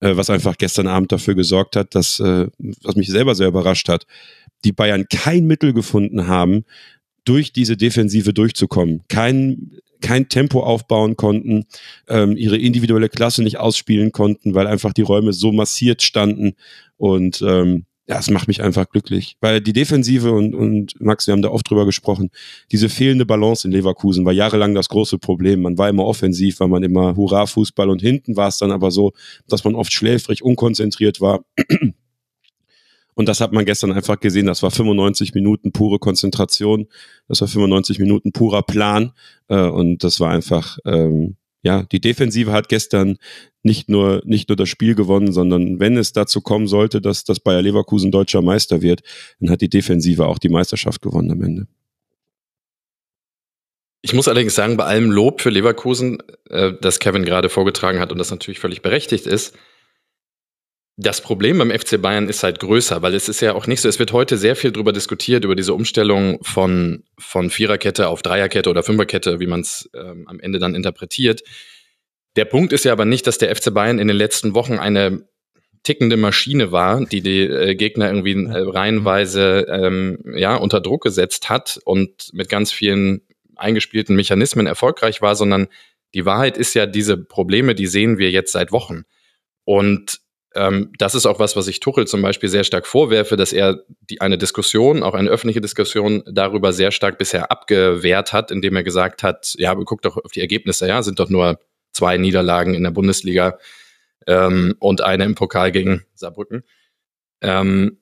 Äh, 0.00 0.16
was 0.16 0.28
einfach 0.28 0.58
gestern 0.58 0.86
Abend 0.86 1.12
dafür 1.12 1.34
gesorgt 1.34 1.76
hat, 1.76 1.94
dass, 1.94 2.20
äh, 2.20 2.48
was 2.82 2.96
mich 2.96 3.08
selber 3.08 3.34
sehr 3.34 3.48
überrascht 3.48 3.88
hat, 3.88 4.06
die 4.64 4.72
Bayern 4.72 5.06
kein 5.08 5.46
Mittel 5.46 5.72
gefunden 5.72 6.26
haben, 6.26 6.64
durch 7.24 7.52
diese 7.52 7.76
Defensive 7.76 8.32
durchzukommen. 8.32 9.02
Kein 9.08 9.80
kein 10.04 10.28
Tempo 10.28 10.60
aufbauen 10.62 11.16
konnten, 11.16 11.64
ähm, 12.08 12.36
ihre 12.36 12.58
individuelle 12.58 13.08
Klasse 13.08 13.42
nicht 13.42 13.58
ausspielen 13.58 14.12
konnten, 14.12 14.54
weil 14.54 14.66
einfach 14.66 14.92
die 14.92 15.02
Räume 15.02 15.32
so 15.32 15.50
massiert 15.50 16.02
standen. 16.02 16.56
Und 16.98 17.40
ähm, 17.40 17.86
ja, 18.06 18.18
es 18.18 18.28
macht 18.28 18.48
mich 18.48 18.62
einfach 18.62 18.88
glücklich. 18.90 19.36
Weil 19.40 19.62
die 19.62 19.72
Defensive 19.72 20.30
und, 20.30 20.54
und 20.54 21.00
Max, 21.00 21.26
wir 21.26 21.32
haben 21.32 21.40
da 21.40 21.48
oft 21.48 21.68
drüber 21.68 21.86
gesprochen, 21.86 22.30
diese 22.70 22.90
fehlende 22.90 23.24
Balance 23.24 23.66
in 23.66 23.72
Leverkusen 23.72 24.26
war 24.26 24.32
jahrelang 24.32 24.74
das 24.74 24.90
große 24.90 25.18
Problem. 25.18 25.62
Man 25.62 25.78
war 25.78 25.88
immer 25.88 26.04
offensiv, 26.04 26.60
war 26.60 26.68
man 26.68 26.82
immer 26.82 27.16
Hurra-Fußball 27.16 27.88
und 27.88 28.02
hinten 28.02 28.36
war 28.36 28.48
es 28.48 28.58
dann 28.58 28.72
aber 28.72 28.90
so, 28.90 29.12
dass 29.48 29.64
man 29.64 29.74
oft 29.74 29.92
schläfrig, 29.92 30.42
unkonzentriert 30.42 31.22
war. 31.22 31.44
Und 33.14 33.28
das 33.28 33.40
hat 33.40 33.52
man 33.52 33.64
gestern 33.64 33.92
einfach 33.92 34.18
gesehen. 34.18 34.46
Das 34.46 34.62
war 34.62 34.70
95 34.70 35.34
Minuten 35.34 35.72
pure 35.72 35.98
Konzentration. 35.98 36.88
Das 37.28 37.40
war 37.40 37.48
95 37.48 37.98
Minuten 37.98 38.32
purer 38.32 38.62
Plan. 38.62 39.12
Äh, 39.48 39.68
und 39.68 40.02
das 40.02 40.20
war 40.20 40.30
einfach, 40.30 40.78
ähm, 40.84 41.36
ja, 41.62 41.84
die 41.84 42.00
Defensive 42.00 42.52
hat 42.52 42.68
gestern 42.68 43.16
nicht 43.62 43.88
nur, 43.88 44.20
nicht 44.24 44.48
nur 44.48 44.56
das 44.56 44.68
Spiel 44.68 44.94
gewonnen, 44.94 45.32
sondern 45.32 45.80
wenn 45.80 45.96
es 45.96 46.12
dazu 46.12 46.40
kommen 46.40 46.66
sollte, 46.66 47.00
dass 47.00 47.24
das 47.24 47.40
Bayer 47.40 47.62
Leverkusen 47.62 48.10
deutscher 48.10 48.42
Meister 48.42 48.82
wird, 48.82 49.02
dann 49.40 49.50
hat 49.50 49.62
die 49.62 49.70
Defensive 49.70 50.26
auch 50.26 50.38
die 50.38 50.50
Meisterschaft 50.50 51.00
gewonnen 51.00 51.30
am 51.30 51.40
Ende. 51.40 51.66
Ich 54.02 54.12
muss 54.12 54.28
allerdings 54.28 54.54
sagen, 54.54 54.76
bei 54.76 54.84
allem 54.84 55.10
Lob 55.10 55.40
für 55.40 55.48
Leverkusen, 55.48 56.18
äh, 56.50 56.72
das 56.78 56.98
Kevin 56.98 57.24
gerade 57.24 57.48
vorgetragen 57.48 58.00
hat 58.00 58.12
und 58.12 58.18
das 58.18 58.30
natürlich 58.30 58.58
völlig 58.58 58.82
berechtigt 58.82 59.26
ist, 59.26 59.56
das 60.96 61.20
Problem 61.20 61.58
beim 61.58 61.72
FC 61.72 62.00
Bayern 62.00 62.28
ist 62.28 62.44
halt 62.44 62.60
größer, 62.60 63.02
weil 63.02 63.14
es 63.14 63.28
ist 63.28 63.40
ja 63.40 63.54
auch 63.54 63.66
nicht 63.66 63.80
so, 63.80 63.88
es 63.88 63.98
wird 63.98 64.12
heute 64.12 64.36
sehr 64.36 64.54
viel 64.54 64.70
darüber 64.70 64.92
diskutiert, 64.92 65.44
über 65.44 65.56
diese 65.56 65.74
Umstellung 65.74 66.38
von, 66.42 67.02
von 67.18 67.50
Viererkette 67.50 68.08
auf 68.08 68.22
Dreierkette 68.22 68.70
oder 68.70 68.84
Fünferkette, 68.84 69.40
wie 69.40 69.48
man 69.48 69.60
es 69.60 69.90
ähm, 69.94 70.28
am 70.28 70.38
Ende 70.38 70.60
dann 70.60 70.74
interpretiert. 70.74 71.42
Der 72.36 72.44
Punkt 72.44 72.72
ist 72.72 72.84
ja 72.84 72.92
aber 72.92 73.04
nicht, 73.04 73.26
dass 73.26 73.38
der 73.38 73.54
FC 73.54 73.74
Bayern 73.74 73.98
in 73.98 74.06
den 74.06 74.16
letzten 74.16 74.54
Wochen 74.54 74.78
eine 74.78 75.26
tickende 75.82 76.16
Maschine 76.16 76.70
war, 76.70 77.04
die 77.04 77.20
die 77.20 77.42
äh, 77.42 77.74
Gegner 77.74 78.06
irgendwie 78.06 78.44
äh, 78.44 78.70
reihenweise 78.70 79.66
ähm, 79.68 80.18
ja, 80.36 80.54
unter 80.56 80.80
Druck 80.80 81.02
gesetzt 81.02 81.50
hat 81.50 81.78
und 81.84 82.32
mit 82.32 82.48
ganz 82.48 82.72
vielen 82.72 83.22
eingespielten 83.56 84.14
Mechanismen 84.14 84.66
erfolgreich 84.66 85.22
war, 85.22 85.34
sondern 85.34 85.68
die 86.14 86.24
Wahrheit 86.24 86.56
ist 86.56 86.74
ja, 86.74 86.86
diese 86.86 87.16
Probleme, 87.16 87.74
die 87.74 87.86
sehen 87.86 88.18
wir 88.18 88.30
jetzt 88.30 88.52
seit 88.52 88.72
Wochen. 88.72 89.02
Und 89.64 90.20
ähm, 90.54 90.92
das 90.98 91.14
ist 91.14 91.26
auch 91.26 91.38
was, 91.38 91.56
was 91.56 91.66
ich 91.66 91.80
Tuchel 91.80 92.06
zum 92.06 92.22
Beispiel 92.22 92.48
sehr 92.48 92.64
stark 92.64 92.86
vorwerfe, 92.86 93.36
dass 93.36 93.52
er 93.52 93.82
die, 94.08 94.20
eine 94.20 94.38
Diskussion, 94.38 95.02
auch 95.02 95.14
eine 95.14 95.28
öffentliche 95.28 95.60
Diskussion 95.60 96.22
darüber 96.26 96.72
sehr 96.72 96.92
stark 96.92 97.18
bisher 97.18 97.50
abgewehrt 97.50 98.32
hat, 98.32 98.50
indem 98.50 98.76
er 98.76 98.84
gesagt 98.84 99.22
hat, 99.22 99.54
ja, 99.58 99.74
guckt 99.74 100.04
doch 100.04 100.16
auf 100.16 100.32
die 100.32 100.40
Ergebnisse, 100.40 100.86
ja, 100.86 101.02
sind 101.02 101.18
doch 101.18 101.28
nur 101.28 101.58
zwei 101.92 102.18
Niederlagen 102.18 102.74
in 102.74 102.84
der 102.84 102.92
Bundesliga 102.92 103.58
ähm, 104.26 104.76
und 104.78 105.00
eine 105.00 105.24
im 105.24 105.34
Pokal 105.34 105.72
gegen 105.72 106.04
Saarbrücken. 106.14 106.62
Ähm, 107.40 107.98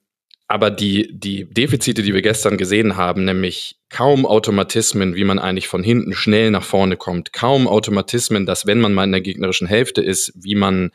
aber 0.47 0.71
die, 0.71 1.19
die 1.19 1.49
Defizite, 1.49 2.03
die 2.03 2.13
wir 2.13 2.21
gestern 2.21 2.59
gesehen 2.59 2.97
haben, 2.99 3.25
nämlich 3.25 3.77
kaum 3.89 4.27
Automatismen, 4.27 5.15
wie 5.15 5.25
man 5.25 5.39
eigentlich 5.39 5.69
von 5.69 5.83
hinten 5.83 6.13
schnell 6.13 6.51
nach 6.51 6.65
vorne 6.65 6.99
kommt, 6.99 7.33
kaum 7.33 7.67
Automatismen, 7.67 8.45
dass 8.45 8.67
wenn 8.67 8.81
man 8.81 8.93
mal 8.93 9.05
in 9.05 9.13
der 9.13 9.23
gegnerischen 9.23 9.67
Hälfte 9.67 10.03
ist, 10.03 10.33
wie 10.37 10.55
man 10.55 10.91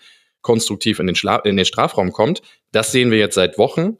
konstruktiv 0.48 1.00
in 1.00 1.08
den, 1.08 1.16
Schla 1.16 1.40
in 1.40 1.58
den 1.58 1.66
Strafraum 1.66 2.14
kommt, 2.14 2.42
das 2.72 2.94
sehen 2.94 3.12
wir 3.12 3.18
jetzt 3.18 3.36
seit 3.36 3.58
Wochen. 3.58 3.98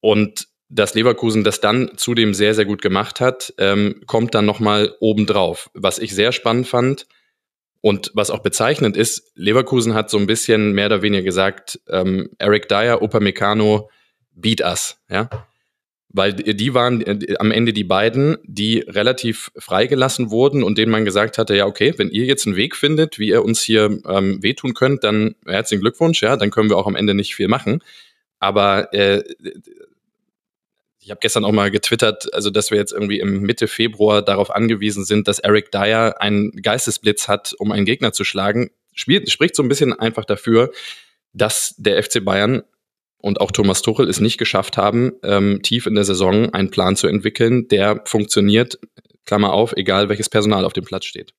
Und 0.00 0.46
dass 0.68 0.94
Leverkusen 0.94 1.42
das 1.42 1.60
dann 1.60 1.90
zudem 1.96 2.34
sehr, 2.34 2.54
sehr 2.54 2.66
gut 2.66 2.82
gemacht 2.82 3.20
hat, 3.20 3.52
ähm, 3.58 4.02
kommt 4.06 4.36
dann 4.36 4.46
nochmal 4.46 4.94
obendrauf. 5.00 5.68
Was 5.74 5.98
ich 5.98 6.14
sehr 6.14 6.30
spannend 6.30 6.68
fand 6.68 7.06
und 7.80 8.12
was 8.14 8.30
auch 8.30 8.44
bezeichnend 8.44 8.96
ist, 8.96 9.32
Leverkusen 9.34 9.94
hat 9.94 10.08
so 10.08 10.18
ein 10.18 10.28
bisschen 10.28 10.70
mehr 10.70 10.86
oder 10.86 11.02
weniger 11.02 11.24
gesagt, 11.24 11.80
ähm, 11.88 12.30
Eric 12.38 12.68
Dyer, 12.68 13.02
Upamecano, 13.02 13.90
beat 14.30 14.60
us, 14.60 15.00
ja. 15.10 15.28
Weil 16.16 16.32
die 16.32 16.72
waren 16.72 17.02
äh, 17.02 17.36
am 17.38 17.50
Ende 17.50 17.74
die 17.74 17.84
beiden, 17.84 18.38
die 18.44 18.78
relativ 18.78 19.50
freigelassen 19.58 20.30
wurden 20.30 20.62
und 20.62 20.78
denen 20.78 20.90
man 20.90 21.04
gesagt 21.04 21.36
hatte, 21.36 21.54
ja, 21.54 21.66
okay, 21.66 21.92
wenn 21.98 22.08
ihr 22.08 22.24
jetzt 22.24 22.46
einen 22.46 22.56
Weg 22.56 22.74
findet, 22.74 23.18
wie 23.18 23.28
ihr 23.28 23.44
uns 23.44 23.60
hier 23.60 23.98
ähm, 24.08 24.42
wehtun 24.42 24.72
könnt, 24.72 25.04
dann 25.04 25.34
herzlichen 25.46 25.82
Glückwunsch, 25.82 26.22
ja, 26.22 26.38
dann 26.38 26.50
können 26.50 26.70
wir 26.70 26.78
auch 26.78 26.86
am 26.86 26.96
Ende 26.96 27.12
nicht 27.12 27.34
viel 27.34 27.48
machen. 27.48 27.82
Aber 28.38 28.94
äh, 28.94 29.24
ich 31.00 31.10
habe 31.10 31.20
gestern 31.20 31.44
auch 31.44 31.52
mal 31.52 31.70
getwittert, 31.70 32.32
also 32.32 32.48
dass 32.48 32.70
wir 32.70 32.78
jetzt 32.78 32.92
irgendwie 32.92 33.20
im 33.20 33.42
Mitte 33.42 33.68
Februar 33.68 34.22
darauf 34.22 34.50
angewiesen 34.50 35.04
sind, 35.04 35.28
dass 35.28 35.38
Eric 35.38 35.70
Dyer 35.70 36.22
einen 36.22 36.50
Geistesblitz 36.50 37.28
hat, 37.28 37.54
um 37.58 37.72
einen 37.72 37.84
Gegner 37.84 38.14
zu 38.14 38.24
schlagen, 38.24 38.70
spielt, 38.94 39.30
spricht 39.30 39.54
so 39.54 39.62
ein 39.62 39.68
bisschen 39.68 39.92
einfach 39.92 40.24
dafür, 40.24 40.72
dass 41.34 41.74
der 41.76 42.02
FC 42.02 42.24
Bayern 42.24 42.62
und 43.18 43.40
auch 43.40 43.50
Thomas 43.50 43.82
Tuchel 43.82 44.08
es 44.08 44.20
nicht 44.20 44.38
geschafft 44.38 44.76
haben, 44.76 45.12
ähm, 45.22 45.60
tief 45.62 45.86
in 45.86 45.94
der 45.94 46.04
Saison 46.04 46.52
einen 46.52 46.70
Plan 46.70 46.96
zu 46.96 47.06
entwickeln, 47.06 47.68
der 47.68 48.02
funktioniert, 48.04 48.78
Klammer 49.24 49.52
auf, 49.52 49.72
egal 49.76 50.08
welches 50.08 50.28
Personal 50.28 50.64
auf 50.64 50.72
dem 50.72 50.84
Platz 50.84 51.04
steht. 51.04 51.32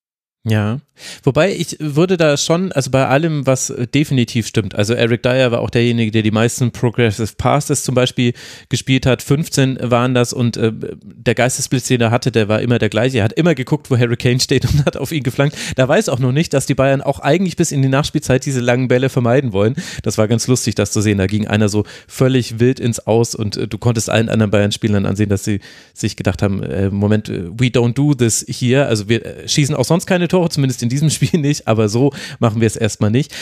Ja, 0.50 0.79
wobei 1.24 1.53
ich 1.53 1.75
würde 1.79 2.15
da 2.15 2.38
schon, 2.38 2.72
also 2.72 2.89
bei 2.89 3.06
allem, 3.06 3.46
was 3.46 3.74
definitiv 3.94 4.48
stimmt, 4.48 4.75
also 4.75 4.94
Eric 4.94 5.22
Dyer 5.22 5.51
war 5.51 5.60
auch 5.60 5.70
derjenige, 5.70 6.12
der 6.12 6.22
die 6.22 6.32
meisten 6.32 6.72
Progressive 6.72 7.34
Passes 7.38 7.84
zum 7.84 7.96
Beispiel 7.96 8.34
gespielt 8.70 9.06
hat, 9.06 9.22
15 9.22 9.77
waren 9.82 10.13
das 10.13 10.32
und 10.32 10.56
äh, 10.56 10.72
der 11.03 11.36
Geistesblitz, 11.36 11.88
den 11.88 12.00
er 12.00 12.12
hatte, 12.12 12.32
der 12.32 12.48
war 12.48 12.62
immer 12.62 12.79
der 12.79 12.88
gleiche, 12.88 13.17
er 13.17 13.25
hat 13.25 13.34
immer 13.34 13.56
geguckt, 13.56 13.91
wo 13.91 13.98
Harry 13.98 14.15
Kane 14.15 14.39
steht 14.39 14.63
und 14.65 14.86
hat 14.86 14.96
auf 14.96 15.12
ihn 15.12 15.24
geflankt, 15.24 15.58
da 15.75 15.86
weiß 15.86 16.08
auch 16.08 16.20
noch 16.20 16.32
nicht, 16.32 16.53
dass 16.53 16.65
die 16.65 16.75
Bayern 16.75 17.01
auch 17.01 17.20
eigentlich 17.20 17.58
bis 17.58 17.74
in 17.74 17.82
die 17.82 17.89
Nachspielzeit 17.89 18.46
diese 18.46 18.62
langen 18.62 18.88
Bälle 18.88 19.10
vermeiden 19.10 19.51
wollen, 19.51 19.75
das 20.03 20.17
war 20.17 20.29
ganz 20.29 20.48
lustig, 20.48 20.75
das 20.75 20.91
zu 20.91 21.01
sehen, 21.01 21.17
da 21.17 21.27
ging 21.27 21.46
einer 21.46 21.67
so 21.67 21.84
völlig 22.08 22.60
wild 22.60 22.79
ins 22.79 23.06
Aus 23.06 23.36
und 23.36 23.58
äh, 23.58 23.67
du 23.67 23.77
konntest 23.77 24.10
allen 24.10 24.29
anderen 24.29 24.51
Bayern-Spielern 24.51 25.06
ansehen, 25.06 25.29
dass 25.29 25.44
sie 25.44 25.60
sich 25.94 26.15
gedacht 26.15 26.41
haben, 26.41 26.63
äh, 26.63 26.89
Moment, 26.89 27.27
äh, 27.27 27.50
we 27.50 27.67
don't 27.67 27.96
do 27.96 28.13
this 28.13 28.46
hier, 28.48 28.88
also 28.88 29.10
wir 29.10 29.25
äh, 29.25 29.48
schießen 29.48 29.75
auch 29.75 29.86
sonst 29.86 30.06
keine 30.06 30.26
Tore, 30.27 30.50
zumindest 30.50 30.84
in 30.84 30.89
diesem 30.89 31.10
Spiel 31.17 31.39
nicht, 31.39 31.67
aber 31.67 31.89
so 31.89 32.12
machen 32.39 32.62
wir 32.62 32.67
es 32.67 32.75
erstmal 32.75 33.12
nicht. 33.12 33.34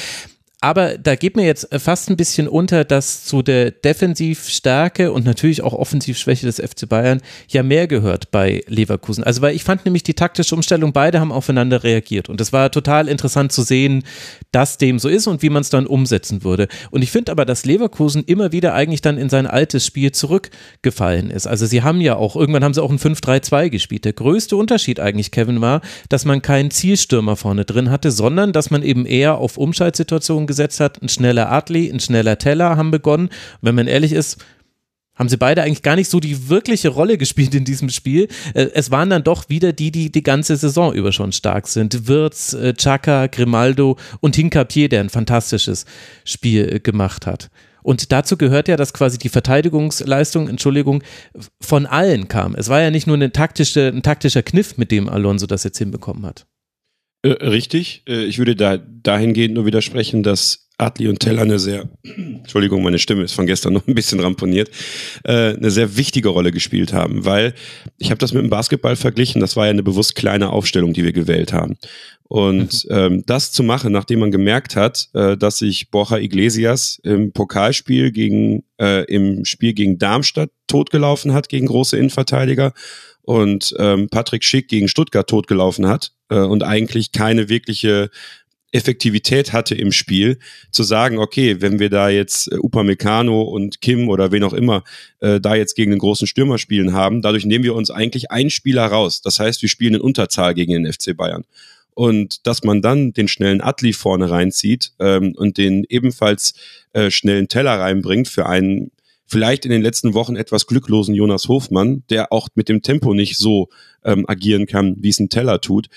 Aber 0.62 0.98
da 0.98 1.16
geht 1.16 1.36
mir 1.36 1.46
jetzt 1.46 1.68
fast 1.78 2.10
ein 2.10 2.18
bisschen 2.18 2.48
unter, 2.48 2.84
dass 2.84 3.26
zu 3.26 3.42
der 3.42 3.72
Defensivstärke 3.72 5.12
und 5.12 5.26
natürlich 5.26 5.62
auch 5.62 5.74
Offensivschwäche 5.74 6.46
des 6.46 6.58
FC 6.58 6.90
Bayern 6.90 7.22
ja 7.48 7.62
mehr 7.62 7.88
gehört 7.88 8.32
bei 8.32 8.64
Leverkusen. 8.68 9.24
Also 9.24 9.42
weil 9.42 9.56
ich 9.56 9.64
fand 9.64 9.86
nämlich 9.86 10.04
die 10.04 10.14
taktische 10.14 10.56
Umstellung, 10.56 10.94
beide 10.94 11.20
haben 11.20 11.32
aufeinander 11.32 11.84
reagiert 11.84 12.30
und 12.30 12.42
es 12.42 12.54
war 12.54 12.72
total 12.72 13.08
interessant 13.08 13.52
zu 13.52 13.62
sehen, 13.62 14.04
dass 14.52 14.78
dem 14.78 14.98
so 14.98 15.10
ist 15.10 15.28
und 15.28 15.42
wie 15.42 15.50
man 15.50 15.62
es 15.62 15.70
dann 15.70 15.86
umsetzen 15.86 16.44
würde. 16.44 16.68
Und 16.90 17.02
ich 17.02 17.12
finde 17.12 17.32
aber, 17.32 17.46
dass 17.46 17.66
Leverkusen 17.66 18.24
immer 18.24 18.52
wieder 18.52 18.74
eigentlich 18.74 19.02
dann 19.02 19.18
in 19.18 19.30
sein 19.30 19.48
altes 19.48 19.86
Spiel 19.86 20.14
zurückgefallen 20.14 21.30
ist. 21.30 21.48
Also 21.48 21.66
sie 21.66 21.84
haben 21.84 22.02
ja 22.02 22.16
auch, 22.16 22.36
irgendwann 22.36 22.64
haben 22.64 22.74
sie 22.74 22.82
auch 22.82 22.92
ein 22.92 23.00
5-3-2 23.00 23.70
gespielt. 23.70 24.06
Der 24.06 24.14
größte 24.14 24.56
Unterschied 24.56 25.00
eigentlich, 25.00 25.32
Kevin, 25.32 25.62
war, 25.62 25.82
dass 26.10 26.26
man 26.26 26.42
keinen 26.42 26.72
Zielstürmer 26.72 27.36
vorne 27.36 27.66
drin 27.66 27.92
hatte, 27.92 28.12
sondern 28.12 28.54
dass 28.54 28.72
man 28.72 28.82
eben 28.82 29.06
eher 29.06 29.38
auf 29.38 29.58
Umschaltsituationen 29.58 30.45
gesetzt 30.48 30.80
hat. 30.80 31.02
Ein 31.02 31.10
schneller 31.10 31.52
Adli, 31.52 31.90
ein 31.90 32.00
schneller 32.00 32.38
Teller 32.38 32.78
haben 32.78 32.92
begonnen. 32.92 33.28
Und 33.28 33.60
wenn 33.62 33.76
man 33.76 33.88
ehrlich 33.88 34.12
ist, 34.12 34.38
haben 35.16 35.30
sie 35.30 35.38
beide 35.38 35.64
eigentlich 35.64 35.82
gar 35.82 35.96
nicht 35.96 36.10
so 36.10 36.20
die 36.20 36.50
wirkliche 36.50 36.90
Rolle 36.90 37.18
gespielt 37.20 37.56
in 37.56 37.66
diesem 37.66 37.90
Spiel. 37.90 38.28
Äh, 38.54 38.70
es 38.74 38.92
waren 38.92 39.10
dann 39.10 39.24
doch 39.24 39.50
wieder 39.50 39.74
die, 39.74 39.92
die 39.92 40.12
die 40.12 40.24
ganze 40.24 40.56
Saison 40.56 40.94
über 40.94 41.12
schon 41.12 41.32
stark 41.32 41.68
sind. 41.68 42.08
Wirtz, 42.08 42.54
äh, 42.54 42.74
Chaka, 42.74 43.28
Grimaldo 43.28 43.98
und 44.20 44.36
Hinkapier, 44.36 44.90
der 44.90 45.02
ein 45.02 45.10
fantastisches 45.10 45.86
Spiel 46.24 46.76
äh, 46.76 46.80
gemacht 46.80 47.26
hat. 47.26 47.50
Und 47.82 48.12
dazu 48.12 48.36
gehört 48.36 48.68
ja, 48.68 48.78
dass 48.78 48.94
quasi 48.94 49.20
die 49.20 49.30
Verteidigungsleistung, 49.30 50.50
Entschuldigung, 50.50 51.04
von 51.62 51.86
allen 51.86 52.28
kam. 52.28 52.56
Es 52.56 52.68
war 52.68 52.82
ja 52.82 52.90
nicht 52.90 53.06
nur 53.06 53.16
eine 53.16 53.32
taktische, 53.32 53.90
ein 53.90 54.02
taktischer 54.02 54.42
Kniff, 54.42 54.78
mit 54.78 54.90
dem 54.90 55.08
Alonso 55.08 55.46
das 55.46 55.64
jetzt 55.64 55.78
hinbekommen 55.78 56.26
hat. 56.26 56.48
Äh, 57.26 57.44
richtig. 57.44 58.04
Äh, 58.08 58.26
ich 58.26 58.38
würde 58.38 58.56
da 58.56 58.78
dahingehend 58.78 59.56
nur 59.56 59.66
widersprechen, 59.66 60.22
dass 60.22 60.68
Adli 60.78 61.08
und 61.08 61.20
Teller 61.22 61.42
eine 61.42 61.58
sehr, 61.58 61.90
Entschuldigung, 62.04 62.84
meine 62.84 63.00
Stimme 63.00 63.24
ist 63.24 63.34
von 63.34 63.48
gestern 63.48 63.74
noch 63.74 63.88
ein 63.88 63.96
bisschen 63.96 64.20
ramponiert, 64.20 64.70
äh, 65.24 65.56
eine 65.56 65.72
sehr 65.72 65.98
wichtige 65.98 66.30
Rolle 66.30 66.52
gespielt 66.52 66.94
haben, 66.94 67.26
weil 67.26 67.56
ich 67.98 68.12
habe 68.12 68.20
das 68.20 68.34
mit 68.34 68.44
dem 68.44 68.52
Basketball 68.52 68.96
verglichen, 68.96 69.42
das 69.42 69.56
war 69.56 69.66
ja 69.66 69.72
eine 69.72 69.82
bewusst 69.82 70.14
kleine 70.16 70.52
Aufstellung, 70.52 70.94
die 70.94 71.04
wir 71.04 71.14
gewählt 71.14 71.52
haben. 71.52 71.78
Und 72.28 72.86
mhm. 72.90 72.96
ähm, 72.96 73.24
das 73.26 73.52
zu 73.52 73.64
machen, 73.64 73.92
nachdem 73.92 74.20
man 74.20 74.32
gemerkt 74.32 74.76
hat, 74.76 75.10
äh, 75.14 75.36
dass 75.36 75.58
sich 75.58 75.90
Borja 75.90 76.18
Iglesias 76.18 77.00
im 77.04 77.32
Pokalspiel 77.32 78.12
gegen, 78.12 78.64
äh, 78.80 79.04
im 79.06 79.46
Spiel 79.46 79.74
gegen 79.74 79.98
Darmstadt 79.98 80.52
totgelaufen 80.68 81.34
hat, 81.34 81.50
gegen 81.50 81.66
große 81.66 81.98
Innenverteidiger 81.98 82.74
und 83.24 83.74
ähm, 83.80 84.10
Patrick 84.10 84.44
Schick 84.44 84.68
gegen 84.68 84.88
Stuttgart 84.88 85.28
totgelaufen 85.28 85.88
hat 85.88 86.15
äh, 86.30 86.40
und 86.40 86.64
eigentlich 86.64 87.12
keine 87.12 87.50
wirkliche 87.50 88.10
Effektivität 88.76 89.54
hatte 89.54 89.74
im 89.74 89.94
Spiel, 89.94 90.38
zu 90.70 90.84
sagen, 90.84 91.18
okay, 91.18 91.62
wenn 91.62 91.80
wir 91.80 91.90
da 91.90 92.10
jetzt 92.10 92.52
äh, 92.52 92.58
Upamecano 92.58 93.42
und 93.42 93.80
Kim 93.80 94.10
oder 94.10 94.34
wen 94.34 94.44
auch 94.44 94.54
immer 94.54 94.84
äh, 95.22 95.40
da 95.40 95.56
jetzt 95.56 95.76
gegen 95.76 95.92
den 95.92 96.00
großen 96.00 96.28
Stürmer 96.28 96.58
spielen 96.58 96.94
haben, 96.94 97.22
dadurch 97.22 97.46
nehmen 97.46 97.64
wir 97.64 97.74
uns 97.74 97.90
eigentlich 97.90 98.32
einen 98.32 98.50
Spieler 98.50 98.86
raus. 98.86 99.22
Das 99.22 99.40
heißt, 99.40 99.62
wir 99.62 99.70
spielen 99.70 99.96
in 99.96 100.02
Unterzahl 100.02 100.54
gegen 100.54 100.74
den 100.74 100.92
FC 100.92 101.16
Bayern. 101.16 101.46
Und 101.94 102.46
dass 102.46 102.64
man 102.66 102.82
dann 102.82 103.14
den 103.14 103.30
schnellen 103.30 103.62
Atli 103.62 103.94
vorne 103.94 104.30
reinzieht 104.30 104.92
ähm, 105.00 105.34
und 105.38 105.58
den 105.58 105.86
ebenfalls 105.88 106.54
äh, 106.92 107.10
schnellen 107.10 107.48
Teller 107.48 107.80
reinbringt 107.80 108.28
für 108.28 108.46
einen 108.46 108.92
vielleicht 109.26 109.66
in 109.66 109.72
den 109.72 109.82
letzten 109.82 110.14
Wochen 110.14 110.36
etwas 110.36 110.68
glücklosen 110.68 111.16
Jonas 111.16 111.48
Hofmann, 111.48 112.04
der 112.10 112.32
auch 112.32 112.50
mit 112.56 112.70
dem 112.70 112.82
Tempo 112.82 113.14
nicht 113.14 113.38
so 113.38 113.70
ähm, 114.04 114.26
agieren 114.28 114.68
kann, 114.68 114.96
wie 115.00 115.10
es 115.10 115.20
ein 115.20 115.30
Teller 115.30 115.62
tut, 115.62 115.88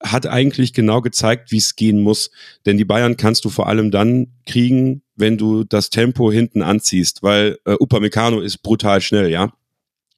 hat 0.00 0.26
eigentlich 0.26 0.72
genau 0.72 1.00
gezeigt, 1.00 1.50
wie 1.50 1.56
es 1.56 1.74
gehen 1.74 2.00
muss. 2.00 2.30
Denn 2.66 2.78
die 2.78 2.84
Bayern 2.84 3.16
kannst 3.16 3.44
du 3.44 3.50
vor 3.50 3.66
allem 3.66 3.90
dann 3.90 4.28
kriegen, 4.46 5.02
wenn 5.16 5.36
du 5.38 5.64
das 5.64 5.90
Tempo 5.90 6.30
hinten 6.30 6.62
anziehst, 6.62 7.22
weil 7.22 7.58
äh, 7.64 7.72
Upamecano 7.72 8.40
ist 8.40 8.58
brutal 8.58 9.00
schnell, 9.00 9.30
ja. 9.30 9.52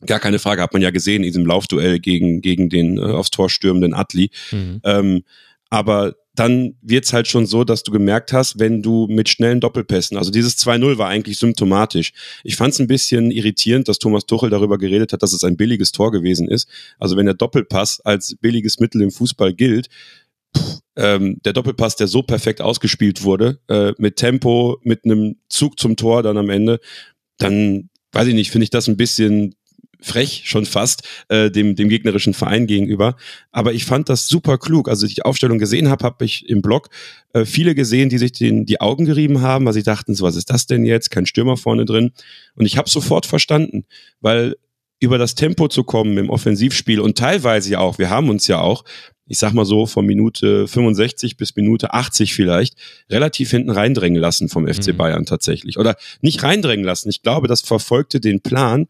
Gar 0.06 0.20
keine 0.20 0.38
Frage, 0.38 0.62
hat 0.62 0.72
man 0.72 0.82
ja 0.82 0.90
gesehen 0.90 1.22
in 1.22 1.28
diesem 1.28 1.46
Laufduell 1.46 1.98
gegen, 1.98 2.40
gegen 2.40 2.68
den 2.68 2.98
äh, 2.98 3.02
aufs 3.02 3.30
Tor 3.30 3.50
stürmenden 3.50 3.94
Atli. 3.94 4.30
Mhm. 4.50 4.80
Ähm, 4.84 5.22
aber 5.70 6.14
dann 6.40 6.74
wird's 6.80 7.12
halt 7.12 7.28
schon 7.28 7.44
so, 7.44 7.64
dass 7.64 7.82
du 7.82 7.92
gemerkt 7.92 8.32
hast, 8.32 8.58
wenn 8.58 8.80
du 8.80 9.06
mit 9.10 9.28
schnellen 9.28 9.60
Doppelpässen, 9.60 10.16
also 10.16 10.30
dieses 10.30 10.56
2-0 10.56 10.96
war 10.96 11.06
eigentlich 11.06 11.38
symptomatisch. 11.38 12.12
Ich 12.44 12.56
fand 12.56 12.72
es 12.72 12.80
ein 12.80 12.86
bisschen 12.86 13.30
irritierend, 13.30 13.88
dass 13.88 13.98
Thomas 13.98 14.24
Tuchel 14.24 14.48
darüber 14.48 14.78
geredet 14.78 15.12
hat, 15.12 15.22
dass 15.22 15.34
es 15.34 15.44
ein 15.44 15.58
billiges 15.58 15.92
Tor 15.92 16.10
gewesen 16.10 16.48
ist. 16.48 16.66
Also 16.98 17.18
wenn 17.18 17.26
der 17.26 17.34
Doppelpass 17.34 18.00
als 18.00 18.36
billiges 18.40 18.80
Mittel 18.80 19.02
im 19.02 19.10
Fußball 19.10 19.52
gilt, 19.52 19.90
pff, 20.56 20.78
ähm, 20.96 21.42
der 21.44 21.52
Doppelpass, 21.52 21.96
der 21.96 22.06
so 22.06 22.22
perfekt 22.22 22.62
ausgespielt 22.62 23.22
wurde, 23.22 23.60
äh, 23.68 23.92
mit 23.98 24.16
Tempo, 24.16 24.78
mit 24.82 25.04
einem 25.04 25.36
Zug 25.50 25.78
zum 25.78 25.96
Tor 25.96 26.22
dann 26.22 26.38
am 26.38 26.48
Ende, 26.48 26.80
dann 27.36 27.90
weiß 28.12 28.28
ich 28.28 28.34
nicht, 28.34 28.50
finde 28.50 28.64
ich 28.64 28.70
das 28.70 28.88
ein 28.88 28.96
bisschen 28.96 29.56
frech 30.02 30.42
schon 30.44 30.66
fast 30.66 31.02
äh, 31.28 31.50
dem, 31.50 31.74
dem 31.76 31.88
gegnerischen 31.88 32.34
Verein 32.34 32.66
gegenüber. 32.66 33.16
Aber 33.52 33.72
ich 33.72 33.84
fand 33.84 34.08
das 34.08 34.26
super 34.26 34.58
klug. 34.58 34.88
Also 34.88 35.06
ich 35.06 35.14
die 35.14 35.22
Aufstellung 35.22 35.58
gesehen 35.58 35.88
habe, 35.88 36.04
habe 36.04 36.24
ich 36.24 36.48
im 36.48 36.62
Blog 36.62 36.88
äh, 37.32 37.44
viele 37.44 37.74
gesehen, 37.74 38.08
die 38.08 38.18
sich 38.18 38.32
den, 38.32 38.66
die 38.66 38.80
Augen 38.80 39.04
gerieben 39.04 39.40
haben, 39.40 39.66
weil 39.66 39.72
sie 39.72 39.82
dachten, 39.82 40.14
so 40.14 40.24
was 40.24 40.36
ist 40.36 40.50
das 40.50 40.66
denn 40.66 40.84
jetzt? 40.84 41.10
Kein 41.10 41.26
Stürmer 41.26 41.56
vorne 41.56 41.84
drin. 41.84 42.12
Und 42.54 42.66
ich 42.66 42.76
habe 42.76 42.88
sofort 42.88 43.26
verstanden, 43.26 43.84
weil 44.20 44.56
über 45.00 45.16
das 45.16 45.34
Tempo 45.34 45.68
zu 45.68 45.82
kommen 45.82 46.18
im 46.18 46.30
Offensivspiel 46.30 47.00
und 47.00 47.16
teilweise 47.16 47.70
ja 47.70 47.78
auch, 47.78 47.98
wir 47.98 48.10
haben 48.10 48.28
uns 48.28 48.46
ja 48.46 48.60
auch, 48.60 48.84
ich 49.26 49.38
sag 49.38 49.54
mal 49.54 49.64
so, 49.64 49.86
von 49.86 50.04
Minute 50.04 50.68
65 50.68 51.36
bis 51.36 51.56
Minute 51.56 51.94
80 51.94 52.34
vielleicht, 52.34 52.74
relativ 53.08 53.50
hinten 53.50 53.70
reindrängen 53.70 54.20
lassen 54.20 54.48
vom 54.48 54.66
FC 54.66 54.88
mhm. 54.88 54.96
Bayern 54.96 55.24
tatsächlich. 55.24 55.78
Oder 55.78 55.96
nicht 56.20 56.42
reindrängen 56.42 56.84
lassen. 56.84 57.08
Ich 57.08 57.22
glaube, 57.22 57.48
das 57.48 57.62
verfolgte 57.62 58.20
den 58.20 58.40
Plan, 58.40 58.88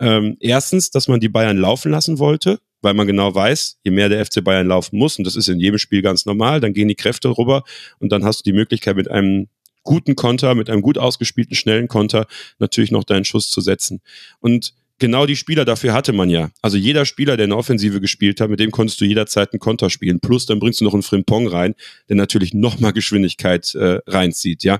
ähm, 0.00 0.36
erstens, 0.40 0.90
dass 0.90 1.08
man 1.08 1.20
die 1.20 1.28
Bayern 1.28 1.58
laufen 1.58 1.92
lassen 1.92 2.18
wollte, 2.18 2.58
weil 2.80 2.94
man 2.94 3.06
genau 3.06 3.34
weiß, 3.34 3.78
je 3.84 3.90
mehr 3.90 4.08
der 4.08 4.24
FC 4.24 4.42
Bayern 4.42 4.66
laufen 4.66 4.98
muss, 4.98 5.18
und 5.18 5.24
das 5.24 5.36
ist 5.36 5.48
in 5.48 5.60
jedem 5.60 5.78
Spiel 5.78 6.02
ganz 6.02 6.26
normal, 6.26 6.60
dann 6.60 6.72
gehen 6.72 6.88
die 6.88 6.94
Kräfte 6.94 7.28
rüber 7.28 7.62
und 7.98 8.10
dann 8.10 8.24
hast 8.24 8.40
du 8.40 8.42
die 8.44 8.56
Möglichkeit 8.56 8.96
mit 8.96 9.10
einem 9.10 9.48
guten 9.84 10.16
Konter, 10.16 10.54
mit 10.54 10.70
einem 10.70 10.82
gut 10.82 10.98
ausgespielten, 10.98 11.56
schnellen 11.56 11.88
Konter 11.88 12.26
natürlich 12.58 12.90
noch 12.90 13.04
deinen 13.04 13.24
Schuss 13.24 13.50
zu 13.50 13.60
setzen. 13.60 14.00
Und 14.40 14.74
genau 14.98 15.26
die 15.26 15.36
Spieler 15.36 15.64
dafür 15.64 15.92
hatte 15.92 16.12
man 16.12 16.30
ja. 16.30 16.50
Also 16.62 16.76
jeder 16.76 17.04
Spieler, 17.04 17.36
der 17.36 17.44
eine 17.44 17.56
Offensive 17.56 18.00
gespielt 18.00 18.40
hat, 18.40 18.50
mit 18.50 18.60
dem 18.60 18.70
konntest 18.70 19.00
du 19.00 19.04
jederzeit 19.04 19.52
einen 19.52 19.60
Konter 19.60 19.90
spielen. 19.90 20.20
Plus 20.20 20.46
dann 20.46 20.60
bringst 20.60 20.80
du 20.80 20.84
noch 20.84 20.94
einen 20.94 21.02
Frimpong 21.02 21.48
rein, 21.48 21.74
der 22.08 22.16
natürlich 22.16 22.54
nochmal 22.54 22.92
Geschwindigkeit 22.92 23.74
äh, 23.74 23.98
reinzieht, 24.06 24.62
ja. 24.62 24.78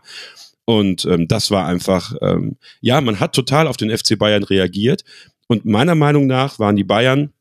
Und 0.72 1.04
ähm, 1.04 1.28
das 1.28 1.50
war 1.50 1.66
einfach, 1.66 2.14
ähm, 2.22 2.56
ja, 2.80 3.00
man 3.00 3.20
hat 3.20 3.34
total 3.34 3.66
auf 3.66 3.76
den 3.76 3.96
FC 3.96 4.18
Bayern 4.18 4.42
reagiert. 4.42 5.04
Und 5.48 5.64
meiner 5.66 5.94
Meinung 5.94 6.26
nach 6.26 6.58
waren 6.58 6.76
die 6.76 6.84
Bayern 6.84 7.32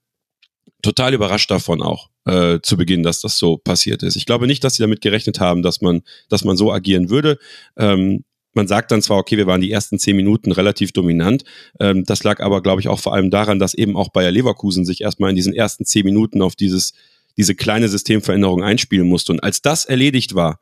total 0.82 1.14
überrascht 1.14 1.50
davon 1.50 1.82
auch 1.82 2.10
äh, 2.26 2.60
zu 2.62 2.76
Beginn, 2.76 3.04
dass 3.04 3.22
das 3.22 3.38
so 3.38 3.58
passiert 3.58 4.04
ist. 4.04 4.16
Ich 4.16 4.26
glaube 4.26 4.48
nicht, 4.48 4.64
dass 4.64 4.76
sie 4.76 4.84
damit 4.84 5.02
gerechnet 5.02 5.40
haben, 5.40 5.62
dass 5.62 5.82
man, 5.82 6.02
dass 6.28 6.44
man 6.44 6.58
so 6.58 6.72
agieren 6.74 7.10
würde. 7.10 7.38
Ähm, 7.78 8.26
man 8.54 8.68
sagt 8.68 8.92
dann 8.92 9.02
zwar, 9.02 9.18
okay, 9.18 9.38
wir 9.38 9.48
waren 9.48 9.62
die 9.62 9.72
ersten 9.72 9.98
zehn 9.98 10.18
Minuten 10.18 10.52
relativ 10.52 10.92
dominant. 10.92 11.46
Ähm, 11.80 12.04
das 12.04 12.24
lag 12.24 12.42
aber, 12.42 12.62
glaube 12.62 12.82
ich, 12.82 12.90
auch 12.90 13.00
vor 13.00 13.14
allem 13.14 13.30
daran, 13.30 13.60
dass 13.60 13.74
eben 13.74 13.96
auch 13.96 14.10
Bayer 14.10 14.32
Leverkusen 14.32 14.84
sich 14.84 15.02
erstmal 15.02 15.30
in 15.30 15.38
diesen 15.38 15.54
ersten 15.54 15.86
zehn 15.86 16.04
Minuten 16.04 16.42
auf 16.42 16.56
dieses, 16.56 16.94
diese 17.38 17.56
kleine 17.56 17.88
Systemveränderung 17.88 18.62
einspielen 18.62 19.08
musste. 19.08 19.32
Und 19.32 19.42
als 19.42 19.62
das 19.62 19.86
erledigt 19.86 20.36
war, 20.36 20.60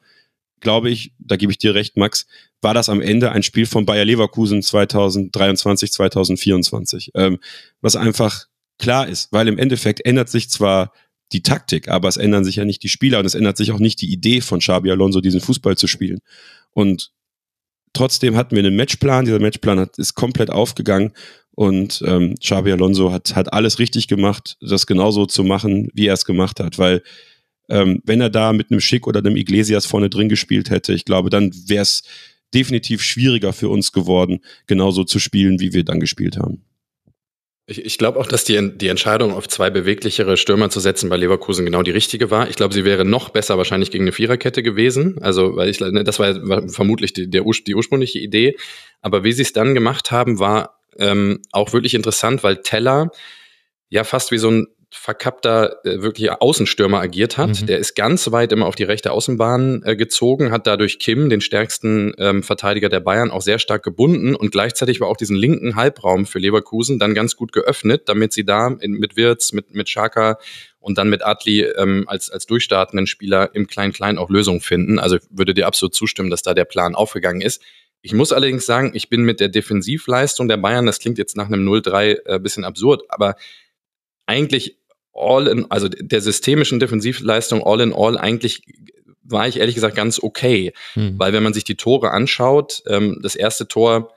glaube 0.62 0.90
ich, 0.90 1.14
da 1.20 1.36
gebe 1.36 1.52
ich 1.52 1.58
dir 1.58 1.76
recht, 1.76 1.98
Max, 1.98 2.28
war 2.62 2.74
das 2.74 2.90
am 2.90 3.02
Ende 3.02 3.32
ein 3.32 3.44
Spiel 3.44 3.66
von 3.66 3.86
Bayer 3.86 4.06
Leverkusen 4.06 4.62
2023, 4.62 5.92
2024, 5.92 7.12
ähm, 7.16 7.40
was 7.82 7.96
einfach 7.96 8.46
klar 8.78 9.08
ist, 9.08 9.32
weil 9.32 9.48
im 9.48 9.58
Endeffekt 9.58 10.06
ändert 10.06 10.30
sich 10.30 10.50
zwar 10.50 10.94
die 11.32 11.44
Taktik, 11.44 11.90
aber 11.90 12.08
es 12.08 12.18
ändern 12.18 12.44
sich 12.44 12.56
ja 12.56 12.66
nicht 12.66 12.82
die 12.82 12.90
Spieler 12.90 13.20
und 13.20 13.26
es 13.26 13.36
ändert 13.36 13.58
sich 13.58 13.72
auch 13.72 13.80
nicht 13.80 14.02
die 14.02 14.12
Idee 14.12 14.42
von 14.42 14.60
Xabi 14.60 14.90
Alonso, 14.92 15.22
diesen 15.22 15.42
Fußball 15.42 15.78
zu 15.78 15.88
spielen. 15.88 16.20
Und 16.72 17.12
trotzdem 17.94 18.36
hatten 18.36 18.56
wir 18.56 18.64
einen 18.64 18.76
Matchplan, 18.76 19.26
dieser 19.26 19.40
Matchplan 19.40 19.80
hat, 19.80 20.00
ist 20.00 20.16
komplett 20.16 20.50
aufgegangen 20.50 21.14
und 21.52 22.02
ähm, 22.06 22.36
Xabi 22.40 22.72
Alonso 22.72 23.12
hat, 23.12 23.36
hat 23.36 23.54
alles 23.54 23.80
richtig 23.80 24.08
gemacht, 24.08 24.58
das 24.62 24.88
genauso 24.88 25.26
zu 25.26 25.44
machen, 25.44 25.90
wie 25.94 26.08
er 26.08 26.14
es 26.14 26.26
gemacht 26.26 26.60
hat, 26.60 26.80
weil 26.80 27.04
ähm, 27.70 28.02
wenn 28.04 28.22
er 28.22 28.30
da 28.30 28.54
mit 28.54 28.72
einem 28.72 28.82
Schick 28.82 29.08
oder 29.08 29.20
einem 29.20 29.36
Iglesias 29.36 29.86
vorne 29.86 30.10
drin 30.10 30.30
gespielt 30.30 30.70
hätte, 30.70 30.94
ich 30.94 31.06
glaube, 31.06 31.30
dann 31.30 31.52
wäre 31.68 31.84
es 31.84 32.04
definitiv 32.54 33.04
schwieriger 33.04 33.54
für 33.54 33.70
uns 33.70 33.92
geworden, 33.92 34.40
genauso 34.68 35.04
zu 35.04 35.20
spielen, 35.20 35.60
wie 35.60 35.74
wir 35.74 35.84
dann 35.84 36.00
gespielt 36.00 36.38
haben. 36.38 36.64
Ich, 37.68 37.86
ich 37.86 37.98
glaube 38.00 38.20
auch, 38.20 38.26
dass 38.26 38.44
die, 38.44 38.78
die 38.78 38.88
Entscheidung 38.88 39.32
auf 39.32 39.48
zwei 39.48 39.70
beweglichere 39.70 40.38
Stürmer 40.38 40.72
zu 40.72 40.80
setzen 40.80 41.08
bei 41.08 41.18
Leverkusen 41.18 41.66
genau 41.66 41.84
die 41.84 41.92
richtige 41.92 42.32
war. 42.32 42.50
Ich 42.50 42.56
glaube, 42.56 42.74
sie 42.74 42.84
wäre 42.84 43.06
noch 43.06 43.30
besser 43.30 43.60
wahrscheinlich 43.60 43.92
gegen 43.92 44.06
eine 44.06 44.12
Viererkette 44.12 44.64
gewesen. 44.64 45.20
Also, 45.22 45.56
weil 45.56 45.70
ich, 45.70 45.80
ne, 45.80 46.04
das 46.04 46.18
war, 46.18 46.36
war 46.50 46.68
vermutlich 46.68 47.14
die, 47.14 47.30
der, 47.30 47.44
die 47.68 47.76
ursprüngliche 47.76 48.18
Idee. 48.18 48.58
Aber 49.02 49.24
wie 49.24 49.34
sie 49.34 49.44
es 49.44 49.54
dann 49.54 49.76
gemacht 49.76 50.10
haben, 50.10 50.40
war 50.40 50.80
ähm, 50.98 51.44
auch 51.52 51.72
wirklich 51.72 51.94
interessant, 51.94 52.44
weil 52.44 52.64
Teller 52.64 53.12
ja 53.90 54.04
fast 54.04 54.32
wie 54.32 54.40
so 54.40 54.50
ein 54.50 54.68
verkappter, 54.92 55.86
äh, 55.86 56.02
wirklich 56.02 56.32
Außenstürmer 56.32 57.00
agiert 57.00 57.38
hat. 57.38 57.62
Mhm. 57.62 57.68
Der 57.68 57.78
ist 57.78 57.96
ganz 57.96 58.32
weit 58.32 58.52
immer 58.52 58.66
auf 58.66 58.76
die 58.76 58.84
rechte 58.84 59.12
Außenbahn 59.12 59.84
äh, 59.86 59.96
gezogen, 59.96 60.52
hat 60.52 60.66
dadurch 60.66 60.98
Kim, 60.98 61.30
den 61.30 61.42
stärksten 61.42 62.14
ähm, 62.18 62.42
Verteidiger 62.42 62.90
der 62.90 63.00
Bayern, 63.00 63.30
auch 63.30 63.42
sehr 63.42 63.60
stark 63.60 63.84
gebunden 63.84 64.36
und 64.36 64.52
gleichzeitig 64.52 65.00
war 65.00 65.08
auch 65.08 65.18
diesen 65.18 65.36
linken 65.36 65.76
Halbraum 65.76 66.26
für 66.26 66.40
Leverkusen 66.40 66.98
dann 66.98 67.14
ganz 67.14 67.36
gut 67.36 67.52
geöffnet, 67.52 68.04
damit 68.10 68.34
sie 68.34 68.46
da 68.46 68.76
in, 68.80 68.94
mit 68.94 69.16
Wirtz, 69.16 69.54
mit, 69.54 69.76
mit 69.76 69.90
Schaka 69.90 70.40
und 70.80 70.98
dann 70.98 71.10
mit 71.10 71.24
Adli 71.24 71.62
ähm, 71.62 72.06
als, 72.08 72.32
als 72.32 72.48
durchstartenden 72.48 73.06
Spieler 73.06 73.54
im 73.54 73.68
Klein-Klein 73.68 74.18
auch 74.18 74.30
Lösungen 74.30 74.62
finden. 74.62 74.98
Also 74.98 75.18
ich 75.18 75.24
würde 75.30 75.54
dir 75.54 75.68
absolut 75.68 75.94
zustimmen, 75.94 76.32
dass 76.32 76.42
da 76.42 76.56
der 76.56 76.66
Plan 76.66 76.96
aufgegangen 76.96 77.42
ist. 77.42 77.62
Ich 78.02 78.14
muss 78.14 78.32
allerdings 78.32 78.66
sagen, 78.66 78.92
ich 78.96 79.10
bin 79.10 79.22
mit 79.22 79.40
der 79.40 79.50
Defensivleistung 79.50 80.48
der 80.48 80.58
Bayern, 80.58 80.86
das 80.86 81.00
klingt 81.00 81.18
jetzt 81.18 81.36
nach 81.36 81.48
einem 81.48 81.68
0-3 81.68 82.26
äh, 82.26 82.40
bisschen 82.40 82.64
absurd, 82.64 83.04
aber 83.10 83.36
eigentlich 84.26 84.79
all 85.20 85.48
in, 85.48 85.70
also 85.70 85.88
der 85.90 86.22
systemischen 86.22 86.80
Defensivleistung 86.80 87.64
all 87.64 87.82
in 87.82 87.94
all 87.94 88.18
eigentlich 88.18 88.64
war 89.24 89.48
ich 89.48 89.60
ehrlich 89.60 89.76
gesagt 89.76 89.96
ganz 89.96 90.22
okay, 90.22 90.74
hm. 90.94 91.18
weil 91.18 91.34
wenn 91.34 91.44
man 91.44 91.54
sich 91.54 91.64
die 91.64 91.76
Tore 91.76 92.12
anschaut, 92.12 92.82
ähm, 92.88 93.20
das 93.22 93.36
erste 93.36 93.68
Tor, 93.68 94.12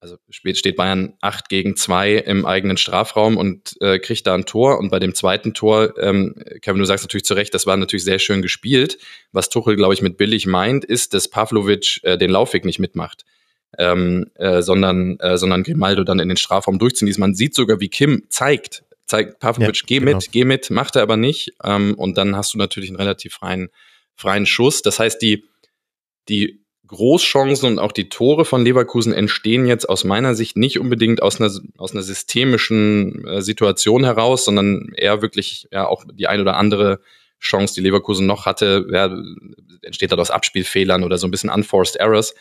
also 0.00 0.16
spät 0.30 0.56
steht 0.56 0.76
Bayern 0.76 1.14
8 1.20 1.48
gegen 1.48 1.76
2 1.76 2.14
im 2.16 2.46
eigenen 2.46 2.76
Strafraum 2.76 3.36
und 3.36 3.76
äh, 3.80 3.98
kriegt 3.98 4.26
da 4.26 4.34
ein 4.34 4.46
Tor 4.46 4.78
und 4.78 4.90
bei 4.90 4.98
dem 4.98 5.14
zweiten 5.14 5.52
Tor, 5.52 5.98
ähm, 5.98 6.34
Kevin, 6.62 6.78
du 6.78 6.86
sagst 6.86 7.04
natürlich 7.04 7.24
zu 7.24 7.34
Recht, 7.34 7.52
das 7.54 7.66
war 7.66 7.76
natürlich 7.76 8.04
sehr 8.04 8.18
schön 8.18 8.42
gespielt. 8.42 8.98
Was 9.32 9.50
Tuchel, 9.50 9.76
glaube 9.76 9.94
ich, 9.94 10.02
mit 10.02 10.16
billig 10.16 10.46
meint, 10.46 10.84
ist, 10.84 11.12
dass 11.12 11.28
Pavlovic 11.28 12.00
äh, 12.02 12.16
den 12.16 12.30
Laufweg 12.30 12.64
nicht 12.64 12.78
mitmacht. 12.78 13.24
Ähm, 13.78 14.26
äh, 14.34 14.62
sondern, 14.62 15.16
äh, 15.20 15.38
sondern 15.38 15.62
Grimaldo 15.62 16.02
dann 16.02 16.18
in 16.18 16.28
den 16.28 16.36
Strafraum 16.36 16.80
durchziehen 16.80 17.06
ließ. 17.06 17.18
Man 17.18 17.36
sieht 17.36 17.54
sogar, 17.54 17.78
wie 17.78 17.88
Kim 17.88 18.24
zeigt, 18.28 18.82
zeigt 19.10 19.40
Pavlovic, 19.40 19.76
ja, 19.76 19.82
geh 19.86 19.98
genau. 19.98 20.16
mit, 20.16 20.32
geh 20.32 20.44
mit, 20.44 20.70
macht 20.70 20.96
er 20.96 21.02
aber 21.02 21.16
nicht. 21.16 21.52
Ähm, 21.62 21.94
und 21.96 22.16
dann 22.16 22.36
hast 22.36 22.54
du 22.54 22.58
natürlich 22.58 22.90
einen 22.90 22.96
relativ 22.96 23.34
freien, 23.34 23.68
freien 24.14 24.46
Schuss. 24.46 24.82
Das 24.82 24.98
heißt, 24.98 25.20
die, 25.20 25.44
die 26.28 26.64
Großchancen 26.86 27.68
und 27.68 27.78
auch 27.78 27.92
die 27.92 28.08
Tore 28.08 28.44
von 28.44 28.64
Leverkusen 28.64 29.12
entstehen 29.12 29.66
jetzt 29.66 29.88
aus 29.88 30.04
meiner 30.04 30.34
Sicht 30.34 30.56
nicht 30.56 30.78
unbedingt 30.78 31.22
aus 31.22 31.40
einer, 31.40 31.52
aus 31.76 31.92
einer 31.92 32.02
systemischen 32.02 33.26
äh, 33.26 33.42
Situation 33.42 34.04
heraus, 34.04 34.44
sondern 34.44 34.92
eher 34.96 35.22
wirklich 35.22 35.68
ja 35.70 35.86
auch 35.86 36.04
die 36.12 36.26
ein 36.26 36.40
oder 36.40 36.56
andere 36.56 37.00
Chance, 37.40 37.74
die 37.74 37.80
Leverkusen 37.80 38.26
noch 38.26 38.44
hatte, 38.44 38.86
ja, 38.92 39.10
entsteht 39.82 40.12
daraus 40.12 40.30
Abspielfehlern 40.30 41.02
oder 41.04 41.16
so 41.16 41.26
ein 41.26 41.30
bisschen 41.30 41.50
unforced 41.50 41.96
errors 41.96 42.34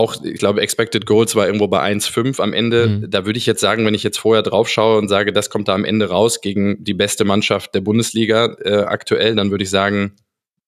auch, 0.00 0.24
ich 0.24 0.38
glaube, 0.38 0.62
Expected 0.62 1.04
Goals 1.04 1.36
war 1.36 1.46
irgendwo 1.46 1.68
bei 1.68 1.82
1,5 1.82 2.40
am 2.40 2.52
Ende. 2.52 2.88
Mhm. 2.88 3.10
Da 3.10 3.26
würde 3.26 3.38
ich 3.38 3.46
jetzt 3.46 3.60
sagen, 3.60 3.84
wenn 3.84 3.94
ich 3.94 4.02
jetzt 4.02 4.18
vorher 4.18 4.42
drauf 4.42 4.68
schaue 4.68 4.98
und 4.98 5.08
sage, 5.08 5.32
das 5.32 5.50
kommt 5.50 5.68
da 5.68 5.74
am 5.74 5.84
Ende 5.84 6.08
raus 6.08 6.40
gegen 6.40 6.82
die 6.82 6.94
beste 6.94 7.24
Mannschaft 7.24 7.74
der 7.74 7.82
Bundesliga 7.82 8.56
äh, 8.64 8.82
aktuell, 8.84 9.36
dann 9.36 9.50
würde 9.50 9.64
ich 9.64 9.70
sagen, 9.70 10.16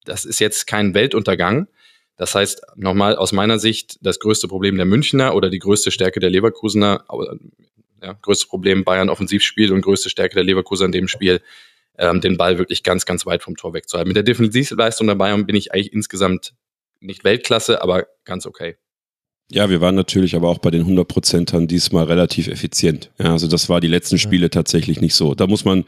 das 0.05 0.25
ist 0.25 0.39
jetzt 0.39 0.67
kein 0.67 0.95
Weltuntergang. 0.95 1.69
Das 2.17 2.35
heißt, 2.35 2.63
nochmal 2.77 3.17
aus 3.17 3.33
meiner 3.33 3.59
Sicht, 3.59 3.99
das 4.03 4.21
größte 4.21 4.49
Problem 4.49 4.77
der 4.77 4.85
Münchner 4.87 5.35
oder 5.35 5.49
die 5.49 5.59
größte 5.59 5.91
Stärke 5.91 6.21
der 6.21 6.31
Leverkusener, 6.31 7.05
ja, 8.03 8.13
größte 8.21 8.49
Problem 8.49 8.85
Bayern 8.85 9.09
Offensivspiel 9.09 9.73
und 9.73 9.81
größte 9.81 10.11
Stärke 10.11 10.35
der 10.35 10.45
Leverkusener 10.45 10.87
in 10.87 10.93
dem 10.93 11.09
Spiel, 11.09 11.41
ähm, 11.99 12.21
den 12.21 12.37
Ball 12.37 12.59
wirklich 12.59 12.83
ganz, 12.83 13.07
ganz 13.07 13.25
weit 13.27 13.43
vom 13.43 13.57
Tor 13.57 13.75
wegzuhalten. 13.75 14.09
Mit 14.09 14.17
der 14.17 14.25
Defensivleistung 14.25 15.07
der 15.07 15.15
Bayern 15.15 15.47
bin 15.47 15.57
ich 15.57 15.73
eigentlich 15.73 15.93
insgesamt 15.93 16.55
nicht 17.01 17.25
Weltklasse, 17.25 17.83
aber 17.83 18.07
ganz 18.25 18.47
okay. 18.47 18.77
Ja, 19.53 19.69
wir 19.69 19.83
waren 19.83 19.95
natürlich 19.95 20.35
aber 20.35 20.49
auch 20.49 20.59
bei 20.59 20.71
den 20.71 20.87
100%ern 20.87 21.67
diesmal 21.67 22.05
relativ 22.05 22.49
effizient. 22.49 23.11
Ja, 23.19 23.33
also 23.33 23.47
das 23.47 23.69
war 23.69 23.81
die 23.81 23.89
letzten 23.89 24.19
Spiele 24.19 24.49
tatsächlich 24.49 25.01
nicht 25.01 25.15
so. 25.15 25.35
Da 25.35 25.47
muss 25.47 25.67
man, 25.67 25.85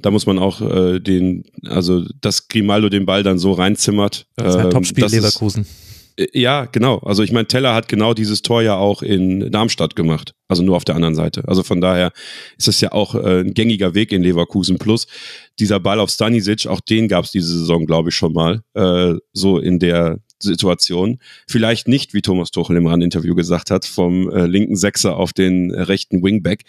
da 0.00 0.10
muss 0.10 0.24
man 0.24 0.38
auch 0.38 0.62
äh, 0.62 0.98
den, 0.98 1.44
also 1.66 2.04
dass 2.22 2.48
Grimaldo 2.48 2.88
den 2.88 3.04
Ball 3.04 3.22
dann 3.22 3.38
so 3.38 3.52
reinzimmert. 3.52 4.26
Das 4.36 4.54
ist 4.54 4.60
ein 4.60 4.66
ähm, 4.66 4.70
Topspiel 4.70 5.04
Leverkusen. 5.04 5.62
Ist, 5.62 5.68
äh, 6.16 6.40
ja, 6.40 6.64
genau. 6.64 6.98
Also 6.98 7.22
ich 7.22 7.32
meine, 7.32 7.46
Teller 7.46 7.74
hat 7.74 7.88
genau 7.88 8.14
dieses 8.14 8.40
Tor 8.40 8.62
ja 8.62 8.76
auch 8.76 9.02
in 9.02 9.50
Darmstadt 9.50 9.94
gemacht. 9.94 10.34
Also 10.48 10.62
nur 10.62 10.76
auf 10.76 10.84
der 10.84 10.94
anderen 10.94 11.14
Seite. 11.14 11.46
Also 11.46 11.62
von 11.62 11.80
daher 11.80 12.12
ist 12.56 12.68
es 12.68 12.80
ja 12.80 12.92
auch 12.92 13.14
äh, 13.14 13.40
ein 13.40 13.54
gängiger 13.54 13.94
Weg 13.94 14.12
in 14.12 14.22
Leverkusen. 14.22 14.78
Plus 14.78 15.06
dieser 15.58 15.80
Ball 15.80 16.00
auf 16.00 16.10
Stanisic, 16.10 16.66
auch 16.66 16.80
den 16.80 17.08
gab 17.08 17.26
es 17.26 17.30
diese 17.30 17.58
Saison, 17.58 17.86
glaube 17.86 18.08
ich, 18.08 18.14
schon 18.14 18.32
mal. 18.32 18.62
Äh, 18.74 19.18
so 19.32 19.58
in 19.58 19.78
der 19.78 20.18
Situation. 20.48 21.18
Vielleicht 21.46 21.88
nicht, 21.88 22.14
wie 22.14 22.22
Thomas 22.22 22.50
Tuchel 22.50 22.76
im 22.76 22.86
Rand-Interview 22.86 23.34
gesagt 23.34 23.70
hat, 23.70 23.84
vom 23.84 24.30
äh, 24.30 24.46
linken 24.46 24.76
Sechser 24.76 25.16
auf 25.16 25.32
den 25.32 25.72
äh, 25.72 25.82
rechten 25.82 26.22
Wingback. 26.22 26.64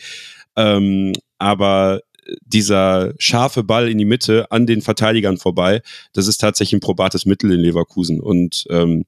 Ähm, 0.56 1.14
aber 1.38 2.02
dieser 2.46 3.14
scharfe 3.18 3.64
Ball 3.64 3.90
in 3.90 3.98
die 3.98 4.06
Mitte 4.06 4.52
an 4.52 4.66
den 4.66 4.82
Verteidigern 4.82 5.38
vorbei, 5.38 5.82
das 6.14 6.28
ist 6.28 6.38
tatsächlich 6.38 6.78
ein 6.78 6.80
probates 6.80 7.26
Mittel 7.26 7.52
in 7.52 7.60
Leverkusen. 7.60 8.20
Und 8.20 8.66
ähm, 8.70 9.06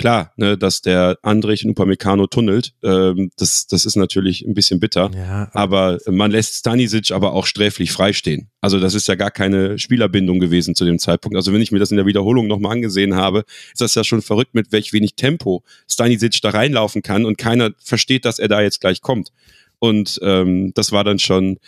klar, 0.00 0.32
ne, 0.36 0.56
dass 0.56 0.80
der 0.80 1.18
Andrich 1.20 1.62
in 1.62 1.70
Upamecano 1.72 2.26
tunnelt, 2.26 2.72
ähm, 2.82 3.30
das, 3.36 3.66
das 3.66 3.84
ist 3.84 3.96
natürlich 3.96 4.40
ein 4.46 4.54
bisschen 4.54 4.80
bitter. 4.80 5.10
Ja, 5.14 5.50
aber 5.52 5.98
man 6.08 6.30
lässt 6.30 6.54
Stanisic 6.54 7.10
aber 7.10 7.34
auch 7.34 7.44
sträflich 7.44 7.92
freistehen. 7.92 8.48
Also 8.62 8.80
das 8.80 8.94
ist 8.94 9.08
ja 9.08 9.14
gar 9.14 9.30
keine 9.30 9.78
Spielerbindung 9.78 10.40
gewesen 10.40 10.74
zu 10.74 10.86
dem 10.86 10.98
Zeitpunkt. 10.98 11.36
Also 11.36 11.52
wenn 11.52 11.60
ich 11.60 11.70
mir 11.70 11.78
das 11.78 11.90
in 11.90 11.98
der 11.98 12.06
Wiederholung 12.06 12.46
nochmal 12.46 12.72
angesehen 12.72 13.14
habe, 13.14 13.44
ist 13.72 13.82
das 13.82 13.94
ja 13.94 14.02
schon 14.02 14.22
verrückt, 14.22 14.54
mit 14.54 14.72
welch 14.72 14.94
wenig 14.94 15.16
Tempo 15.16 15.64
Stanisic 15.86 16.40
da 16.40 16.48
reinlaufen 16.48 17.02
kann 17.02 17.26
und 17.26 17.36
keiner 17.36 17.72
versteht, 17.78 18.24
dass 18.24 18.38
er 18.38 18.48
da 18.48 18.62
jetzt 18.62 18.80
gleich 18.80 19.02
kommt. 19.02 19.32
Und 19.80 20.18
ähm, 20.22 20.72
das 20.74 20.92
war 20.92 21.04
dann 21.04 21.18
schon 21.18 21.58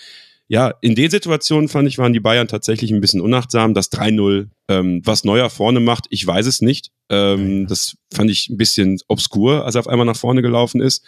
ja, 0.52 0.74
in 0.82 0.94
den 0.94 1.10
Situationen 1.10 1.66
fand 1.66 1.88
ich, 1.88 1.96
waren 1.96 2.12
die 2.12 2.20
Bayern 2.20 2.46
tatsächlich 2.46 2.90
ein 2.90 3.00
bisschen 3.00 3.22
unachtsam. 3.22 3.72
Das 3.72 3.90
3-0, 3.90 4.50
ähm, 4.68 5.00
was 5.02 5.24
Neuer 5.24 5.48
vorne 5.48 5.80
macht, 5.80 6.04
ich 6.10 6.26
weiß 6.26 6.44
es 6.44 6.60
nicht. 6.60 6.90
Ähm, 7.08 7.66
das 7.68 7.96
fand 8.12 8.30
ich 8.30 8.50
ein 8.50 8.58
bisschen 8.58 8.98
obskur, 9.08 9.64
als 9.64 9.76
er 9.76 9.78
auf 9.78 9.88
einmal 9.88 10.04
nach 10.04 10.14
vorne 10.14 10.42
gelaufen 10.42 10.82
ist. 10.82 11.06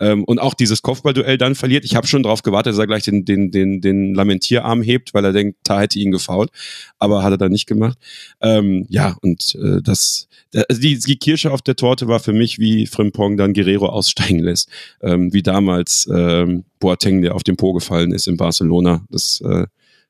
Ähm, 0.00 0.24
und 0.24 0.38
auch 0.38 0.54
dieses 0.54 0.82
Kopfballduell 0.82 1.38
dann 1.38 1.54
verliert. 1.54 1.84
Ich 1.84 1.94
habe 1.94 2.06
schon 2.06 2.22
darauf 2.22 2.42
gewartet, 2.42 2.72
dass 2.72 2.78
er 2.78 2.86
gleich 2.86 3.04
den, 3.04 3.24
den, 3.24 3.50
den, 3.50 3.80
den 3.80 4.14
Lamentierarm 4.14 4.82
hebt, 4.82 5.14
weil 5.14 5.24
er 5.24 5.32
denkt, 5.32 5.58
da 5.64 5.80
hätte 5.80 5.98
ihn 5.98 6.10
gefault. 6.10 6.50
Aber 6.98 7.22
hat 7.22 7.32
er 7.32 7.38
dann 7.38 7.52
nicht 7.52 7.66
gemacht. 7.66 7.98
Ähm, 8.40 8.86
ja, 8.88 9.16
und 9.22 9.54
äh, 9.56 9.80
das, 9.82 10.28
also 10.68 10.80
die, 10.80 10.98
die 10.98 11.16
Kirsche 11.16 11.52
auf 11.52 11.62
der 11.62 11.76
Torte 11.76 12.08
war 12.08 12.20
für 12.20 12.32
mich, 12.32 12.58
wie 12.58 12.86
Frimpong 12.86 13.36
dann 13.36 13.52
Guerrero 13.54 13.86
aussteigen 13.86 14.40
lässt. 14.40 14.68
Ähm, 15.00 15.32
wie 15.32 15.42
damals 15.42 16.08
ähm, 16.12 16.64
Boateng, 16.80 17.22
der 17.22 17.34
auf 17.34 17.44
den 17.44 17.56
Po 17.56 17.72
gefallen 17.72 18.12
ist 18.12 18.26
in 18.26 18.36
Barcelona. 18.36 19.04
Das, 19.10 19.40
äh, 19.40 19.66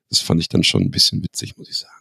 das 0.09 0.19
fand 0.19 0.41
ich 0.41 0.49
dann 0.49 0.63
schon 0.63 0.83
ein 0.83 0.91
bisschen 0.91 1.23
witzig, 1.23 1.57
muss 1.57 1.69
ich 1.69 1.77
sagen. 1.77 1.94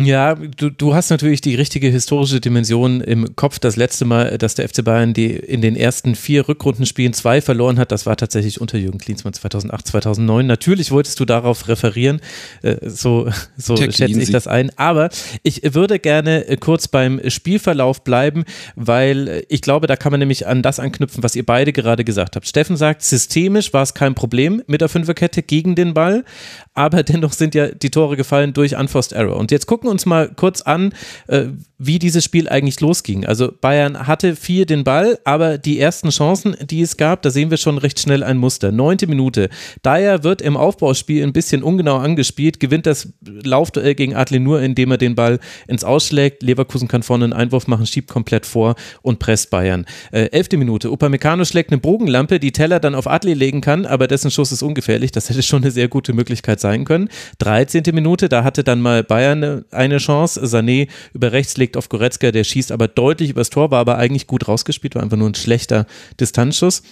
Ja, 0.00 0.34
du, 0.34 0.70
du 0.70 0.94
hast 0.94 1.10
natürlich 1.10 1.42
die 1.42 1.54
richtige 1.54 1.88
historische 1.88 2.40
Dimension 2.40 3.02
im 3.02 3.36
Kopf. 3.36 3.58
Das 3.58 3.76
letzte 3.76 4.06
Mal, 4.06 4.38
dass 4.38 4.54
der 4.54 4.66
FC 4.68 4.82
Bayern 4.82 5.12
die 5.12 5.30
in 5.30 5.60
den 5.60 5.76
ersten 5.76 6.14
vier 6.14 6.48
Rückrundenspielen 6.48 7.12
zwei 7.12 7.42
verloren 7.42 7.78
hat, 7.78 7.92
das 7.92 8.06
war 8.06 8.16
tatsächlich 8.16 8.60
unter 8.60 8.78
Jürgen 8.78 8.98
Klinsmann 8.98 9.34
2008, 9.34 9.88
2009. 9.88 10.46
Natürlich 10.46 10.90
wolltest 10.90 11.20
du 11.20 11.26
darauf 11.26 11.68
referieren, 11.68 12.20
äh, 12.62 12.76
so, 12.88 13.28
so 13.56 13.76
schätze 13.76 14.20
ich 14.20 14.30
das 14.30 14.46
ein. 14.46 14.70
Aber 14.76 15.10
ich 15.42 15.74
würde 15.74 15.98
gerne 15.98 16.46
äh, 16.46 16.56
kurz 16.56 16.88
beim 16.88 17.20
Spielverlauf 17.28 18.02
bleiben, 18.02 18.44
weil 18.76 19.28
äh, 19.28 19.42
ich 19.48 19.60
glaube, 19.60 19.86
da 19.86 19.96
kann 19.96 20.12
man 20.12 20.20
nämlich 20.20 20.46
an 20.46 20.62
das 20.62 20.80
anknüpfen, 20.80 21.22
was 21.22 21.36
ihr 21.36 21.44
beide 21.44 21.72
gerade 21.72 22.04
gesagt 22.04 22.36
habt. 22.36 22.48
Steffen 22.48 22.76
sagt, 22.76 23.02
systemisch 23.02 23.72
war 23.74 23.82
es 23.82 23.92
kein 23.92 24.14
Problem 24.14 24.62
mit 24.66 24.80
der 24.80 24.88
Fünferkette 24.88 25.42
gegen 25.42 25.74
den 25.74 25.92
Ball, 25.92 26.24
aber 26.74 27.02
dennoch 27.02 27.32
sind 27.32 27.54
ja 27.54 27.68
die 27.68 27.90
Tore 27.90 28.16
gefallen 28.16 28.52
durch 28.52 28.76
Unforced 28.76 29.12
Error. 29.12 29.36
Und 29.36 29.50
jetzt 29.50 29.66
gucken 29.66 29.88
uns 29.88 30.06
mal 30.06 30.30
kurz 30.34 30.62
an, 30.62 30.94
äh, 31.26 31.46
wie 31.82 31.98
dieses 31.98 32.22
Spiel 32.22 32.46
eigentlich 32.46 32.78
losging. 32.80 33.24
Also 33.24 33.50
Bayern 33.58 34.06
hatte 34.06 34.36
viel 34.36 34.66
den 34.66 34.84
Ball, 34.84 35.18
aber 35.24 35.56
die 35.56 35.80
ersten 35.80 36.10
Chancen, 36.10 36.54
die 36.60 36.82
es 36.82 36.98
gab, 36.98 37.22
da 37.22 37.30
sehen 37.30 37.50
wir 37.50 37.56
schon 37.56 37.78
recht 37.78 37.98
schnell 37.98 38.22
ein 38.22 38.36
Muster. 38.36 38.70
Neunte 38.70 39.06
Minute. 39.06 39.48
Dyer 39.82 40.22
wird 40.22 40.42
im 40.42 40.58
Aufbauspiel 40.58 41.22
ein 41.22 41.32
bisschen 41.32 41.62
ungenau 41.62 41.96
angespielt, 41.96 42.60
gewinnt 42.60 42.84
das 42.84 43.08
Laufduell 43.22 43.94
gegen 43.94 44.14
Adli 44.14 44.40
nur, 44.40 44.60
indem 44.60 44.90
er 44.90 44.98
den 44.98 45.14
Ball 45.14 45.40
ins 45.68 45.82
Ausschlägt. 45.82 46.42
Leverkusen 46.42 46.86
kann 46.86 47.02
vorne 47.02 47.24
einen 47.24 47.32
Einwurf 47.32 47.66
machen, 47.66 47.86
schiebt 47.86 48.10
komplett 48.10 48.44
vor 48.44 48.74
und 49.00 49.18
presst 49.18 49.48
Bayern. 49.48 49.86
Äh, 50.12 50.26
elfte 50.32 50.58
Minute. 50.58 50.90
Upamecano 50.90 51.46
schlägt 51.46 51.72
eine 51.72 51.80
Bogenlampe, 51.80 52.40
die 52.40 52.52
Teller 52.52 52.78
dann 52.80 52.94
auf 52.94 53.06
Adli 53.06 53.32
legen 53.32 53.62
kann, 53.62 53.86
aber 53.86 54.06
dessen 54.06 54.30
Schuss 54.30 54.52
ist 54.52 54.62
ungefährlich. 54.62 55.12
Das 55.12 55.30
hätte 55.30 55.42
schon 55.42 55.62
eine 55.62 55.70
sehr 55.70 55.88
gute 55.88 56.12
Möglichkeit 56.12 56.60
sein 56.60 56.84
können. 56.84 57.08
13. 57.38 57.84
Minute, 57.94 58.28
da 58.28 58.44
hatte 58.44 58.64
dann 58.64 58.82
mal 58.82 59.02
Bayern 59.02 59.64
eine 59.70 59.96
Chance. 59.96 60.44
Sané 60.44 60.88
über 61.14 61.32
rechts 61.32 61.56
legt 61.56 61.69
auf 61.76 61.88
Goretzka, 61.88 62.30
der 62.30 62.44
schießt 62.44 62.72
aber 62.72 62.88
deutlich 62.88 63.30
übers 63.30 63.50
Tor, 63.50 63.70
war 63.70 63.80
aber 63.80 63.98
eigentlich 63.98 64.26
gut 64.26 64.48
rausgespielt, 64.48 64.94
war 64.94 65.02
einfach 65.02 65.16
nur 65.16 65.28
ein 65.28 65.34
schlechter 65.34 65.86
Distanzschuss. 66.18 66.82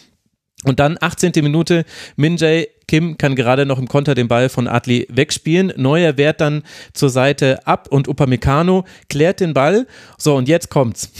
Und 0.65 0.81
dann 0.81 0.99
18. 1.01 1.33
Minute, 1.37 1.85
Minjay 2.17 2.69
Kim 2.89 3.17
kann 3.17 3.37
gerade 3.37 3.65
noch 3.65 3.79
im 3.79 3.87
Konter 3.87 4.15
den 4.15 4.27
Ball 4.27 4.49
von 4.49 4.67
Adli 4.67 5.07
wegspielen. 5.11 5.73
Neuer 5.77 6.17
wehrt 6.17 6.41
dann 6.41 6.63
zur 6.95 7.11
Seite 7.11 7.65
ab 7.67 7.87
und 7.91 8.09
Upamecano 8.09 8.85
klärt 9.09 9.41
den 9.41 9.55
Ball. 9.55 9.87
So, 10.17 10.35
und 10.35 10.49
jetzt 10.49 10.69
kommt's. 10.71 11.13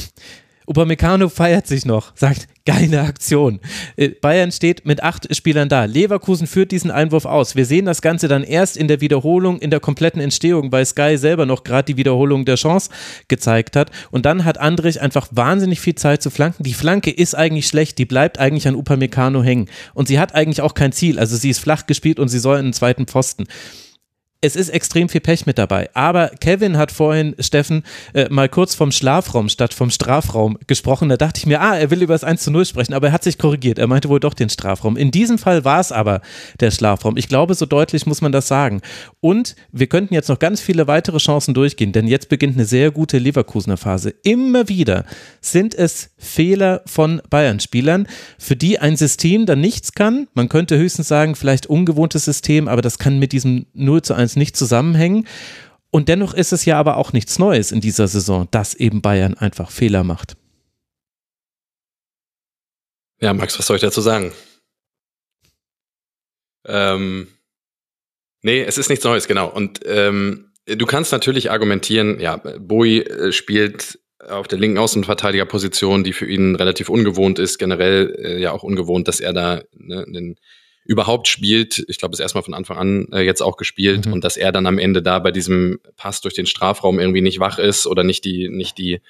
Upamecano 0.69 1.31
feiert 1.31 1.67
sich 1.67 1.87
noch, 1.87 2.13
sagt, 2.15 2.47
geile 2.67 3.01
Aktion. 3.01 3.61
Äh, 3.97 4.11
Bayern 4.11 4.53
steht 4.53 4.85
mit 4.85 5.03
acht 5.03 5.35
Spielern 5.35 5.71
da. 5.71 5.87
Leverkusen 5.87 6.47
führt 6.47 6.71
diesen 6.71 6.91
Einwurf 6.91 7.25
aus. 7.25 7.57
Wir 7.57 7.65
sehen 7.65 7.87
das 7.87 8.03
Ganze 8.03 8.29
dann 8.29 8.45
erst 8.45 8.77
in 8.77 8.87
der 8.87 9.01
Wiederholung, 9.01 9.59
in 9.59 9.71
der 9.71 9.81
kompletten 9.81 10.21
Entstehung, 10.21 10.71
weil 10.71 10.85
Sky 10.85 11.17
selber 11.17 11.47
noch 11.47 11.65
gerade 11.65 11.87
die 11.87 11.97
Wiederholung 11.97 12.45
der 12.45 12.57
Chance 12.57 12.91
gezeigt 13.29 13.77
hat. 13.77 13.91
Und 14.11 14.27
dann 14.27 14.45
hat 14.45 14.59
Andrich 14.59 15.01
einfach 15.01 15.29
wahnsinnig 15.31 15.81
viel 15.81 15.95
Zeit 15.95 16.23
zu 16.23 16.29
flanken. 16.29 16.63
Die 16.65 16.75
Flanke 16.75 17.11
ist 17.11 17.35
eigentlich 17.35 17.67
schlecht, 17.67 17.97
die 17.97 18.05
bleibt 18.05 18.39
eigentlich 18.39 18.69
an 18.69 18.77
Upamecano 18.77 19.43
hängen. 19.43 19.71
Und 19.95 20.09
sie 20.09 20.21
hat 20.21 20.35
eigentlich 20.35 20.61
auch 20.61 20.75
kein 20.75 20.93
Ziel. 20.93 21.19
Also 21.19 21.37
sie 21.37 21.49
ist 21.49 21.61
flach 21.61 21.87
gespielt 21.87 22.19
und 22.19 22.29
sie 22.29 22.39
soll 22.39 22.59
in 22.59 22.67
den 22.67 22.73
zweiten 22.75 23.07
Pfosten 23.07 23.47
es 24.41 24.55
ist 24.55 24.69
extrem 24.69 25.09
viel 25.09 25.21
Pech 25.21 25.47
mit 25.47 25.59
dabei. 25.59 25.91
Aber 25.95 26.29
Kevin 26.29 26.77
hat 26.77 26.93
vorhin, 26.93 27.35
Steffen, 27.41 27.83
äh, 28.15 28.29
mal 28.31 28.49
kurz 28.49 28.77
vom 28.77 28.93
Schlafraum 28.93 29.49
statt 29.49 29.75
vom 29.75 29.91
Strafraum 29.91 30.57
gesprochen. 30.69 31.09
Da 31.09 31.17
dachte 31.17 31.39
ich 31.39 31.47
mir, 31.47 31.61
ah, 31.61 31.77
er 31.77 31.91
will 31.91 32.03
über 32.03 32.15
das 32.15 32.23
1 32.23 32.43
zu 32.43 32.53
0 32.53 32.65
sprechen, 32.65 32.95
aber 32.95 33.09
er 33.09 33.13
hat 33.13 33.25
sich 33.25 33.37
korrigiert. 33.37 33.81
Er 33.81 33.89
meinte 33.89 34.09
wohl 34.09 34.21
doch 34.21 34.35
den 34.35 34.49
Strafraum. 34.49 34.97
In 34.97 35.11
diesem 35.11 35.39
Fall 35.39 35.65
war 35.65 35.81
es 35.81 35.91
aber 35.91 36.21
der 36.61 36.71
Schlafraum. 36.71 37.17
Ich 37.17 37.27
glaube, 37.27 37.55
so 37.55 37.67
deutlich 37.67 38.07
muss 38.07 38.21
man 38.21 38.31
das 38.31 38.47
sagen. 38.47 38.81
Und 39.19 39.57
wir 39.73 39.89
könnten 39.89 40.15
jetzt 40.15 40.29
noch 40.29 40.39
ganz 40.39 40.61
viele 40.61 40.87
weitere 40.87 41.19
Chancen 41.19 41.53
durchgehen, 41.53 41.91
denn 41.91 42.07
jetzt 42.07 42.29
beginnt 42.29 42.55
eine 42.55 42.65
sehr 42.65 42.93
gute 42.93 43.19
Leverkusener 43.19 43.77
Phase. 43.77 44.15
Immer 44.23 44.69
wieder 44.69 45.05
sind 45.41 45.75
es 45.75 46.11
Fehler 46.17 46.83
von 46.87 47.21
Bayern-Spielern, 47.29 48.07
für 48.39 48.55
die 48.55 48.79
ein 48.79 48.97
System 48.97 49.47
dann 49.47 49.61
nichts 49.61 49.95
kann. 49.95 50.29
Man 50.35 50.49
könnte 50.49 50.79
höchstens 50.79 51.09
sagen, 51.09 51.35
vielleicht 51.35 51.67
ungewohntes 51.67 52.25
System, 52.25 52.69
aber 52.69 52.83
das 52.83 53.01
kann 53.01 53.19
mit 53.19 53.33
diesem 53.33 53.67
0 53.75 54.03
zu 54.03 54.15
1 54.15 54.28
Performance 54.29 54.39
nicht 54.39 54.57
zusammenhängen. 54.57 55.27
Und 55.91 56.09
dennoch 56.09 56.35
ist 56.35 56.53
es 56.53 56.65
ja 56.65 56.79
aber 56.79 56.97
auch 56.99 57.13
nichts 57.13 57.39
Neues 57.39 57.73
in 57.73 57.81
dieser 57.81 58.09
Saison, 58.09 58.47
dass 58.51 58.75
eben 58.75 59.01
Bayern 59.01 59.35
einfach 59.35 59.71
Fehler 59.71 60.05
macht. 60.05 60.37
Ja, 63.21 63.33
Max, 63.33 63.59
was 63.59 63.67
soll 63.67 63.77
ich 63.77 63.83
dazu 63.83 64.01
sagen? 64.01 64.33
Ähm, 66.67 67.29
nee, 68.43 68.63
es 68.63 68.77
ist 68.77 68.91
nichts 68.91 69.05
Neues, 69.05 69.27
genau. 69.27 69.49
Und 69.49 69.81
ähm, 69.87 70.53
du 70.67 70.87
kannst 70.87 71.11
natürlich 71.11 71.51
argumentieren, 71.51 72.21
ja, 72.21 72.37
Boi 72.37 72.99
äh, 72.99 73.33
spielt 73.33 73.99
auf 74.29 74.47
der 74.47 74.59
linken 74.59 74.79
Außenverteidigerposition, 74.79 76.05
die 76.05 76.13
für 76.13 76.27
ihn 76.27 76.55
relativ 76.55 76.91
ungewohnt 76.91 77.39
ist, 77.39 77.59
generell 77.59 78.15
äh, 78.19 78.39
ja 78.39 78.53
auch 78.53 78.63
ungewohnt, 78.63 79.09
dass 79.09 79.21
er 79.21 79.33
da 79.33 79.63
ne, 79.73 80.05
den 80.07 80.37
überhaupt 80.89 81.29
spielt. 81.29 81.85
Ich 81.87 81.99
glaube, 81.99 82.15
ist 82.15 82.21
erstmal 82.21 82.43
von 82.43 82.55
Anfang 82.55 82.79
an 82.79 83.09
äh, 83.13 83.21
jetzt 83.21 83.43
auch 83.43 83.59
gespielt 83.59 84.07
mhm. 84.07 84.15
und 84.15 84.25
dass 84.25 84.39
er 84.39 84.53
dann 84.53 84.67
am 84.67 84.79
Ende 84.79 85.03
da 85.03 85.19
bei 85.19 85.31
diesem 85.31 85.79
Pass 85.97 86.23
durch 86.23 86.35
den 86.35 86.47
Strafraum 86.47 86.99
irgendwie 86.99 87.21
nicht 87.21 87.39
wach 87.39 87.59
ist 87.59 87.87
oder 87.87 88.05
nicht 88.05 88.25
die, 88.25 88.49
nicht 88.49 88.79
die, 88.79 89.01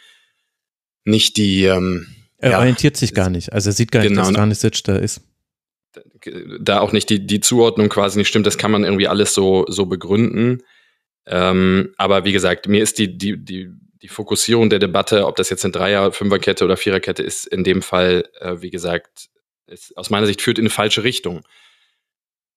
nicht 1.04 1.36
die. 1.36 1.64
Ähm, 1.64 2.08
er 2.38 2.50
ja, 2.50 2.58
orientiert 2.58 2.96
sich 2.96 3.14
gar 3.14 3.30
nicht. 3.30 3.52
Also 3.52 3.70
er 3.70 3.74
sieht 3.74 3.92
gar 3.92 4.02
genau, 4.02 4.22
nicht, 4.22 4.30
dass 4.30 4.34
Stanisic 4.34 4.84
da 4.84 4.96
ist. 4.96 5.22
Da 6.60 6.80
auch 6.80 6.92
nicht 6.92 7.10
die, 7.10 7.24
die 7.24 7.40
Zuordnung 7.40 7.88
quasi 7.88 8.18
nicht 8.18 8.28
stimmt, 8.28 8.46
das 8.46 8.58
kann 8.58 8.72
man 8.72 8.82
irgendwie 8.82 9.06
alles 9.08 9.32
so, 9.32 9.64
so 9.68 9.86
begründen. 9.86 10.64
Ähm, 11.26 11.94
aber 11.96 12.24
wie 12.24 12.32
gesagt, 12.32 12.66
mir 12.66 12.82
ist 12.82 12.98
die, 12.98 13.16
die, 13.16 13.36
die, 13.36 13.70
die 14.02 14.08
Fokussierung 14.08 14.68
der 14.68 14.80
Debatte, 14.80 15.26
ob 15.26 15.36
das 15.36 15.48
jetzt 15.48 15.64
eine 15.64 15.72
Dreier-, 15.72 16.10
Fünferkette 16.10 16.64
oder 16.64 16.76
Viererkette 16.76 17.22
ist, 17.22 17.46
in 17.46 17.62
dem 17.62 17.82
Fall, 17.82 18.28
äh, 18.40 18.56
wie 18.60 18.70
gesagt, 18.70 19.28
ist, 19.66 19.96
aus 19.96 20.10
meiner 20.10 20.26
Sicht 20.26 20.42
führt 20.42 20.58
in 20.58 20.62
eine 20.62 20.70
falsche 20.70 21.04
Richtung. 21.04 21.42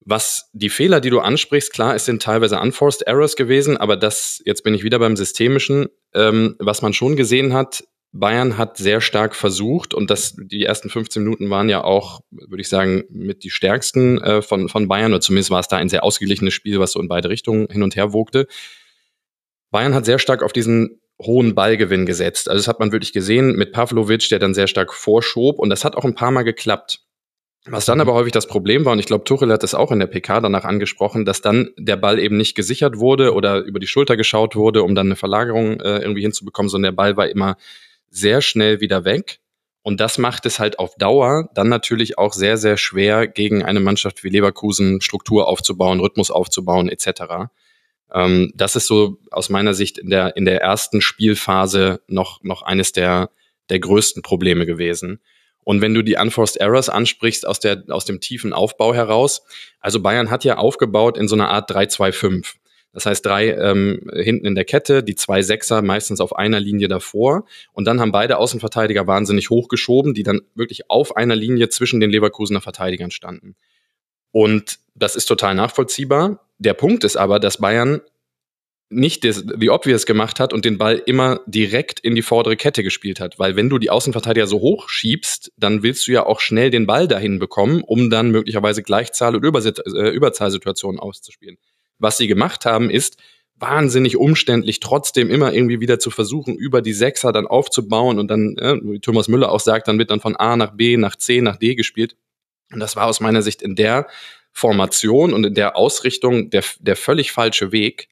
Was 0.04 0.50
die 0.54 0.70
Fehler, 0.70 1.00
die 1.00 1.12
du 1.12 1.20
ansprichst, 1.20 1.72
klar, 1.72 1.96
es 1.96 2.06
sind 2.06 2.22
teilweise 2.22 2.60
unforced 2.60 3.04
errors 3.04 3.36
gewesen, 3.36 3.78
aber 3.78 3.96
das, 3.96 4.42
jetzt 4.46 4.64
bin 4.64 4.74
ich 4.74 4.84
wieder 4.84 4.98
beim 4.98 5.16
Systemischen, 5.16 5.90
ähm, 6.14 6.56
was 6.60 6.82
man 6.82 6.94
schon 6.94 7.16
gesehen 7.16 7.54
hat, 7.54 7.84
Bayern 8.14 8.58
hat 8.58 8.78
sehr 8.78 9.00
stark 9.00 9.36
versucht 9.36 9.94
und 9.94 10.10
das, 10.10 10.36
die 10.38 10.66
ersten 10.66 10.90
15 10.90 11.24
Minuten 11.24 11.50
waren 11.50 11.70
ja 11.70 11.84
auch, 11.84 12.22
würde 12.30 12.62
ich 12.62 12.68
sagen, 12.68 13.06
mit 13.10 13.44
die 13.44 13.50
stärksten 13.50 14.22
äh, 14.22 14.42
von, 14.42 14.68
von 14.68 14.88
Bayern, 14.88 15.14
oder 15.14 15.22
zumindest 15.22 15.50
war 15.50 15.62
es 15.62 15.70
da 15.70 15.78
ein 15.78 15.88
sehr 15.88 16.04
ausgeglichenes 16.04 16.54
Spiel, 16.54 16.80
was 16.80 16.92
so 16.92 17.00
in 17.00 17.08
beide 17.08 17.30
Richtungen 17.30 17.68
hin 17.70 17.84
und 17.84 17.96
her 17.96 18.12
wogte. 18.12 18.48
Bayern 19.70 19.94
hat 19.94 20.06
sehr 20.06 20.20
stark 20.20 20.44
auf 20.44 20.52
diesen 20.52 21.00
hohen 21.22 21.56
Ballgewinn 21.56 22.06
gesetzt. 22.06 22.50
Also 22.50 22.60
das 22.60 22.68
hat 22.68 22.80
man 22.80 22.92
wirklich 22.92 23.14
gesehen 23.14 23.56
mit 23.56 23.72
Pavlovic, 23.72 24.28
der 24.30 24.40
dann 24.40 24.54
sehr 24.54 24.68
stark 24.68 24.94
vorschob 24.94 25.60
und 25.60 25.70
das 25.70 25.86
hat 25.86 25.96
auch 25.96 26.04
ein 26.04 26.16
paar 26.16 26.32
Mal 26.32 26.44
geklappt. 26.44 27.06
Was 27.65 27.86
dann 27.86 28.02
aber 28.02 28.13
häufig 28.13 28.32
das 28.32 28.47
Problem 28.47 28.86
war, 28.86 28.93
und 28.93 29.00
ich 29.00 29.06
glaube, 29.06 29.24
Tuchel 29.24 29.52
hat 29.52 29.62
das 29.62 29.76
auch 29.76 29.91
in 29.91 30.00
der 30.00 30.08
PK 30.08 30.41
danach 30.41 30.63
angesprochen, 30.63 31.26
dass 31.26 31.41
dann 31.41 31.69
der 31.78 31.95
Ball 31.95 32.17
eben 32.17 32.38
nicht 32.38 32.56
gesichert 32.56 32.97
wurde 32.97 33.36
oder 33.36 33.60
über 33.60 33.80
die 33.80 33.88
Schulter 33.88 34.17
geschaut 34.17 34.56
wurde, 34.56 34.82
um 34.82 34.95
dann 34.95 35.08
eine 35.08 35.15
Verlagerung 35.15 35.80
äh, 35.80 36.00
irgendwie 36.00 36.24
hinzubekommen, 36.24 36.69
sondern 36.69 36.93
der 36.93 36.97
Ball 36.97 37.17
war 37.17 37.30
immer 37.30 37.58
sehr 38.10 38.41
schnell 38.41 38.82
wieder 38.82 39.06
weg. 39.06 39.39
Und 39.84 40.00
das 40.00 40.17
macht 40.17 40.45
es 40.45 40.60
halt 40.60 40.80
auf 40.80 40.95
Dauer 40.95 41.50
dann 41.54 41.69
natürlich 41.69 42.17
auch 42.17 42.34
sehr, 42.34 42.58
sehr 42.58 42.78
schwer, 42.78 43.28
gegen 43.28 43.63
eine 43.63 43.80
Mannschaft 43.80 44.24
wie 44.24 44.30
Leverkusen 44.30 45.02
Struktur 45.02 45.47
aufzubauen, 45.47 46.00
Rhythmus 46.00 46.32
aufzubauen, 46.32 46.89
etc. 46.89 47.50
Ähm, 48.12 48.52
das 48.56 48.76
ist 48.76 48.88
so 48.88 49.17
aus 49.30 49.50
meiner 49.50 49.76
Sicht 49.76 50.00
in 50.00 50.10
der, 50.10 50.36
in 50.36 50.45
der 50.45 50.62
ersten 50.62 51.00
Spielphase 51.00 52.02
noch, 52.08 52.43
noch 52.43 52.63
eines 52.63 52.91
der, 52.91 53.30
der 53.69 53.80
größten 53.80 54.24
Probleme 54.24 54.65
gewesen. 54.65 55.19
Und 55.63 55.82
wenn 55.82 55.93
du 55.93 56.02
die 56.02 56.15
Unforced 56.15 56.58
Errors 56.58 56.89
ansprichst 56.89 57.45
aus, 57.45 57.60
der, 57.60 57.84
aus 57.89 58.06
dem 58.06 58.19
tiefen 58.19 58.54
Aufbau 58.54 58.93
heraus, 58.93 59.43
also 59.80 60.02
Bayern 60.02 60.32
hat 60.32 60.43
ja 60.43 60.58
aufgebaut 60.58 61.17
in 61.17 61.28
so 61.28 61.36
einer 61.36 61.50
Art 61.50 61.71
3-2-5. 61.71 62.56
Das 62.93 63.06
heißt, 63.06 63.26
drei 63.26 63.52
ähm, 63.52 64.02
hinten 64.13 64.45
in 64.45 64.56
der 64.56 64.65
Kette, 64.65 65.02
die 65.02 65.15
zwei 65.15 65.41
Sechser 65.41 65.82
meistens 65.82 66.19
auf 66.19 66.36
einer 66.36 66.60
Linie 66.60 66.89
davor. 66.89 67.45
Und 67.71 67.86
dann 67.86 68.02
haben 68.02 68.12
beide 68.12 68.38
Außenverteidiger 68.38 69.08
wahnsinnig 69.08 69.50
hochgeschoben, 69.50 70.13
die 70.13 70.24
dann 70.24 70.41
wirklich 70.56 70.89
auf 70.89 71.15
einer 71.15 71.36
Linie 71.36 71.69
zwischen 71.69 72.02
den 72.02 72.10
Leverkusener 72.10 72.60
Verteidigern 72.60 73.12
standen. 73.12 73.56
Und 74.32 74.80
das 74.93 75.15
ist 75.15 75.26
total 75.26 75.56
nachvollziehbar. 75.56 76.45
Der 76.58 76.74
Punkt 76.74 77.04
ist 77.04 77.15
aber, 77.15 77.39
dass 77.39 77.58
Bayern 77.58 78.02
nicht 78.91 79.23
das, 79.23 79.43
die 79.45 79.69
Obvious 79.69 80.06
gemacht 80.06 80.39
hat 80.39 80.54
und 80.54 80.65
den 80.65 80.77
Ball 80.77 81.01
immer 81.06 81.39
direkt 81.45 81.99
in 82.01 82.13
die 82.13 82.21
vordere 82.21 82.58
Kette 82.58 82.84
gespielt 82.84 83.19
hat. 83.19 83.39
Weil 83.39 83.56
wenn 83.56 83.69
du 83.69 83.77
die 83.77 83.89
Außenverteidiger 83.89 84.47
so 84.47 84.60
hoch 84.60 84.89
schiebst, 84.89 85.51
dann 85.58 85.82
willst 85.82 86.08
du 86.08 86.12
ja 86.12 86.25
auch 86.25 86.39
schnell 86.39 86.69
den 86.69 86.86
Ball 86.86 87.08
dahin 87.08 87.39
bekommen, 87.39 87.84
um 87.84 88.10
dann 88.10 88.32
möglicherweise 88.32 88.84
Gleichzahl- 88.84 89.36
und 89.36 89.43
äh, 89.43 90.10
Überzahlsituationen 90.10 90.99
auszuspielen. 90.99 91.58
Was 91.99 92.17
sie 92.17 92.27
gemacht 92.27 92.65
haben, 92.65 92.89
ist 92.89 93.17
wahnsinnig 93.56 94.17
umständlich, 94.17 94.80
trotzdem 94.80 95.30
immer 95.30 95.54
irgendwie 95.54 95.80
wieder 95.80 95.99
zu 95.99 96.10
versuchen, 96.10 96.56
über 96.56 96.82
die 96.82 96.93
Sechser 96.93 97.32
dann 97.32 97.47
aufzubauen 97.47 98.19
und 98.19 98.27
dann, 98.27 98.58
äh, 98.58 98.75
wie 98.82 98.99
Thomas 98.99 99.27
Müller 99.27 99.51
auch 99.51 99.60
sagt, 99.60 99.88
dann 99.88 99.99
wird 99.99 100.12
dann 100.12 100.19
von 100.19 100.36
A 100.36 100.58
nach 100.58 100.71
B, 100.71 100.97
nach 100.97 101.15
C, 101.15 101.41
nach 101.41 101.58
D 101.58 101.75
gespielt. 101.75 102.15
Und 102.73 102.80
das 102.80 102.95
war 102.95 103.06
aus 103.06 103.19
meiner 103.19 103.41
Sicht 103.41 103.62
in 103.62 103.75
der 103.75 104.08
Formation 104.51 105.34
und 105.34 105.45
in 105.45 105.54
der 105.54 105.77
Ausrichtung 105.77 106.49
der, 106.49 106.63
der 106.80 106.95
völlig 106.95 107.32
falsche 107.32 107.71
Weg 107.71 108.10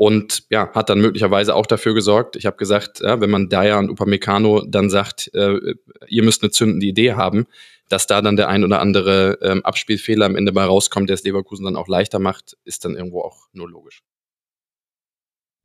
und 0.00 0.44
ja, 0.48 0.72
hat 0.72 0.88
dann 0.88 1.02
möglicherweise 1.02 1.54
auch 1.54 1.66
dafür 1.66 1.92
gesorgt. 1.92 2.34
Ich 2.34 2.46
habe 2.46 2.56
gesagt, 2.56 3.00
ja, 3.00 3.20
wenn 3.20 3.28
man 3.28 3.50
Dyer 3.50 3.78
und 3.78 3.90
Upamecano 3.90 4.64
dann 4.66 4.88
sagt, 4.88 5.30
äh, 5.34 5.74
ihr 6.08 6.22
müsst 6.22 6.42
eine 6.42 6.50
zündende 6.50 6.86
Idee 6.86 7.12
haben, 7.12 7.46
dass 7.90 8.06
da 8.06 8.22
dann 8.22 8.36
der 8.36 8.48
ein 8.48 8.64
oder 8.64 8.80
andere 8.80 9.38
ähm, 9.42 9.62
Abspielfehler 9.62 10.24
am 10.24 10.36
Ende 10.36 10.52
mal 10.52 10.64
rauskommt, 10.64 11.10
der 11.10 11.14
es 11.16 11.22
Leverkusen 11.22 11.66
dann 11.66 11.76
auch 11.76 11.86
leichter 11.86 12.18
macht, 12.18 12.56
ist 12.64 12.86
dann 12.86 12.96
irgendwo 12.96 13.20
auch 13.20 13.48
nur 13.52 13.68
logisch. 13.68 14.00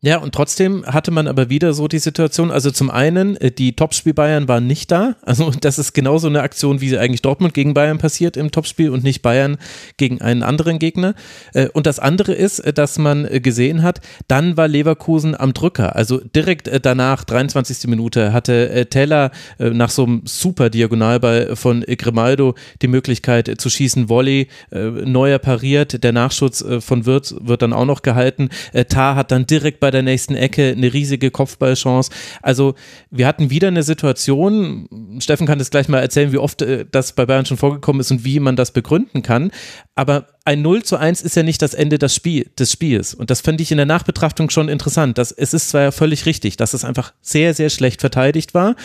Ja, 0.06 0.20
und 0.20 0.36
trotzdem 0.36 0.86
hatte 0.86 1.10
man 1.10 1.28
aber 1.28 1.50
wieder 1.50 1.74
so 1.74 1.88
die 1.88 1.98
Situation, 1.98 2.52
also 2.52 2.70
zum 2.70 2.92
einen, 2.92 3.38
äh, 3.38 3.50
die 3.50 3.76
Topspiel 3.76 4.14
Bayern 4.14 4.48
waren 4.48 4.68
nicht 4.68 4.92
da, 4.92 5.16
also 5.24 5.50
das 5.62 5.80
ist 5.80 5.94
genauso 5.94 6.28
eine 6.28 6.44
Aktion, 6.44 6.80
wie 6.80 6.90
sie 6.90 7.00
eigentlich 7.00 7.24
Dortmund 7.24 7.56
gegen 7.56 7.74
Bayern 7.74 7.98
passiert 7.98 8.38
im 8.38 8.52
Topspiel 8.52 8.92
und 8.92 9.04
nicht 9.04 9.24
Bayern 9.24 9.58
gegen 9.98 10.22
einen 10.22 10.44
anderen 10.44 10.78
Gegner. 10.78 11.16
Äh, 11.56 11.70
und 11.70 11.88
das 11.88 11.98
andere 11.98 12.34
ist, 12.34 12.60
äh, 12.60 12.72
dass 12.72 13.00
man 13.00 13.28
gesehen 13.42 13.82
hat, 13.82 14.00
dann 14.28 14.58
war 14.58 14.68
Leverkusen 14.68 15.34
am 15.36 15.54
Drücker, 15.54 15.96
also 15.96 16.20
direkt 16.20 16.70
danach, 16.86 17.24
23. 17.24 17.88
Minute, 17.88 18.32
hatte 18.32 18.86
Teller 18.92 19.32
nach 19.58 19.90
so 19.90 20.04
einem 20.04 20.22
super 20.26 20.70
Diagonalball 20.70 21.56
von 21.56 21.82
Grimaldo 21.82 22.54
die 22.82 22.88
Möglichkeit 22.88 23.52
zu 23.60 23.70
schießen, 23.70 24.10
Volley, 24.10 24.50
neuer 24.72 25.40
pariert, 25.40 26.04
der 26.04 26.12
Nachschutz 26.12 26.64
von 26.80 27.06
Wirtz 27.06 27.34
wird 27.40 27.62
dann 27.62 27.74
auch 27.74 27.86
noch 27.86 28.02
gehalten, 28.02 28.50
Tar 28.90 29.16
hat 29.16 29.32
dann 29.32 29.48
direkt 29.48 29.80
bei 29.80 29.92
der 29.96 30.04
nächsten 30.04 30.36
Ecke 30.36 30.74
eine 30.78 30.94
riesige 30.94 31.32
Kopfballchance. 31.32 32.12
Also 32.42 32.76
wir 33.10 33.26
hatten 33.26 33.50
wieder 33.50 33.70
eine 33.70 33.84
Situation, 33.84 34.88
Steffen 35.20 35.48
kann 35.48 35.58
das 35.60 35.72
gleich 35.72 35.88
mal 35.88 36.00
erzählen, 36.00 36.32
wie 36.32 36.38
oft 36.38 36.62
äh, 36.62 36.86
das 36.90 37.14
bei 37.14 37.26
Bayern 37.26 37.46
schon 37.46 37.58
vorgekommen 37.58 38.02
ist 38.02 38.12
und 38.12 38.24
wie 38.24 38.40
man 38.40 38.56
das 38.56 38.72
begründen 38.72 39.24
kann. 39.24 39.52
Aber 39.96 40.28
ein 40.46 40.62
0 40.62 40.84
zu 40.84 40.98
1 40.98 41.22
ist 41.22 41.36
ja 41.36 41.44
nicht 41.44 41.62
das 41.62 41.74
Ende 41.74 41.98
des, 41.98 42.14
Spiel, 42.14 42.52
des 42.60 42.72
Spiels. 42.72 43.14
Und 43.16 43.32
das 43.32 43.42
fand 43.42 43.60
ich 43.62 43.72
in 43.72 43.78
der 43.78 43.88
Nachbetrachtung 43.88 44.50
schon 44.52 44.70
interessant. 44.70 45.18
Dass, 45.18 45.32
es 45.32 45.54
ist 45.54 45.70
zwar 45.70 45.82
ja 45.82 45.92
völlig 45.92 46.26
richtig, 46.26 46.58
dass 46.58 46.74
es 46.74 46.86
einfach 46.86 47.14
sehr, 47.22 47.54
sehr 47.54 47.70
schlecht 47.70 48.02
verteidigt 48.02 48.54
war 48.54 48.76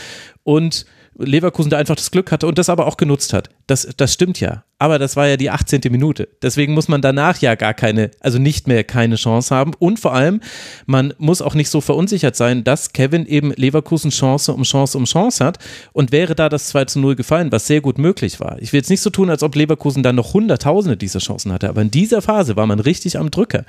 und 0.42 0.86
Leverkusen 1.18 1.70
da 1.70 1.78
einfach 1.78 1.96
das 1.96 2.10
Glück 2.10 2.32
hatte 2.32 2.46
und 2.46 2.58
das 2.58 2.70
aber 2.70 2.86
auch 2.86 2.96
genutzt 2.96 3.32
hat. 3.32 3.50
Das, 3.66 3.86
das 3.96 4.14
stimmt 4.14 4.40
ja. 4.40 4.64
Aber 4.80 4.98
das 4.98 5.14
war 5.14 5.28
ja 5.28 5.36
die 5.36 5.50
18. 5.50 5.82
Minute. 5.90 6.26
Deswegen 6.40 6.72
muss 6.72 6.88
man 6.88 7.02
danach 7.02 7.38
ja 7.42 7.54
gar 7.54 7.74
keine, 7.74 8.10
also 8.20 8.38
nicht 8.38 8.66
mehr 8.66 8.82
keine 8.82 9.16
Chance 9.16 9.54
haben. 9.54 9.72
Und 9.78 10.00
vor 10.00 10.14
allem, 10.14 10.40
man 10.86 11.12
muss 11.18 11.42
auch 11.42 11.54
nicht 11.54 11.68
so 11.68 11.82
verunsichert 11.82 12.34
sein, 12.34 12.64
dass 12.64 12.94
Kevin 12.94 13.26
eben 13.26 13.52
Leverkusen 13.52 14.10
Chance 14.10 14.54
um 14.54 14.62
Chance 14.62 14.96
um 14.96 15.04
Chance 15.04 15.44
hat. 15.44 15.58
Und 15.92 16.12
wäre 16.12 16.34
da 16.34 16.48
das 16.48 16.68
2 16.68 16.86
zu 16.86 16.98
0 16.98 17.14
gefallen, 17.14 17.52
was 17.52 17.66
sehr 17.66 17.82
gut 17.82 17.98
möglich 17.98 18.40
war. 18.40 18.56
Ich 18.58 18.72
will 18.72 18.78
jetzt 18.78 18.88
nicht 18.88 19.02
so 19.02 19.10
tun, 19.10 19.28
als 19.28 19.42
ob 19.42 19.54
Leverkusen 19.54 20.02
dann 20.02 20.16
noch 20.16 20.32
Hunderttausende 20.32 20.96
dieser 20.96 21.18
Chancen 21.18 21.52
hatte. 21.52 21.68
Aber 21.68 21.82
in 21.82 21.90
dieser 21.90 22.22
Phase 22.22 22.56
war 22.56 22.66
man 22.66 22.80
richtig 22.80 23.18
am 23.18 23.30
Drücker. 23.30 23.66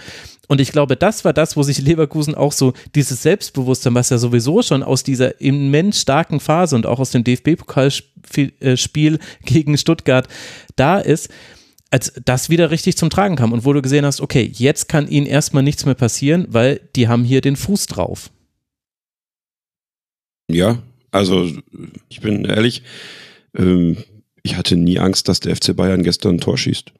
Und 0.51 0.59
ich 0.59 0.73
glaube, 0.73 0.97
das 0.97 1.23
war 1.23 1.31
das, 1.31 1.55
wo 1.55 1.63
sich 1.63 1.79
Leverkusen 1.79 2.35
auch 2.35 2.51
so 2.51 2.73
dieses 2.93 3.23
Selbstbewusstsein, 3.23 3.95
was 3.95 4.09
ja 4.09 4.17
sowieso 4.17 4.61
schon 4.61 4.83
aus 4.83 5.01
dieser 5.01 5.39
immens 5.39 6.01
starken 6.01 6.41
Phase 6.41 6.75
und 6.75 6.85
auch 6.85 6.99
aus 6.99 7.11
dem 7.11 7.23
DFB-Pokalspiel 7.23 9.19
gegen 9.45 9.77
Stuttgart 9.77 10.27
da 10.75 10.99
ist, 10.99 11.29
als 11.89 12.11
das 12.25 12.49
wieder 12.49 12.69
richtig 12.69 12.97
zum 12.97 13.09
Tragen 13.09 13.37
kam 13.37 13.53
und 13.53 13.63
wo 13.63 13.71
du 13.71 13.81
gesehen 13.81 14.05
hast, 14.05 14.19
okay, 14.19 14.51
jetzt 14.53 14.89
kann 14.89 15.07
ihnen 15.07 15.25
erstmal 15.25 15.63
nichts 15.63 15.85
mehr 15.85 15.95
passieren, 15.95 16.47
weil 16.49 16.81
die 16.97 17.07
haben 17.07 17.23
hier 17.23 17.39
den 17.39 17.55
Fuß 17.55 17.85
drauf. 17.85 18.29
Ja, 20.49 20.83
also 21.11 21.49
ich 22.09 22.19
bin 22.19 22.43
ehrlich, 22.43 22.83
ähm, 23.55 24.03
ich 24.43 24.57
hatte 24.57 24.75
nie 24.75 24.99
Angst, 24.99 25.29
dass 25.29 25.39
der 25.39 25.55
FC 25.55 25.73
Bayern 25.73 26.03
gestern 26.03 26.35
ein 26.35 26.41
Tor 26.41 26.57
schießt. 26.57 26.91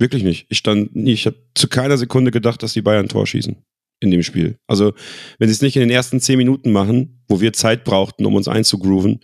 Wirklich 0.00 0.22
nicht. 0.24 0.46
Ich 0.48 0.56
stand 0.56 0.96
nie, 0.96 1.12
ich 1.12 1.26
habe 1.26 1.36
zu 1.54 1.68
keiner 1.68 1.98
Sekunde 1.98 2.30
gedacht, 2.30 2.62
dass 2.62 2.72
die 2.72 2.80
Bayern 2.80 3.08
Tor 3.08 3.26
schießen 3.26 3.54
in 4.00 4.10
dem 4.10 4.22
Spiel. 4.22 4.56
Also, 4.66 4.94
wenn 5.38 5.48
sie 5.48 5.52
es 5.52 5.60
nicht 5.60 5.76
in 5.76 5.80
den 5.80 5.90
ersten 5.90 6.20
zehn 6.20 6.38
Minuten 6.38 6.72
machen, 6.72 7.22
wo 7.28 7.42
wir 7.42 7.52
Zeit 7.52 7.84
brauchten, 7.84 8.24
um 8.24 8.34
uns 8.34 8.48
einzugrooven, 8.48 9.20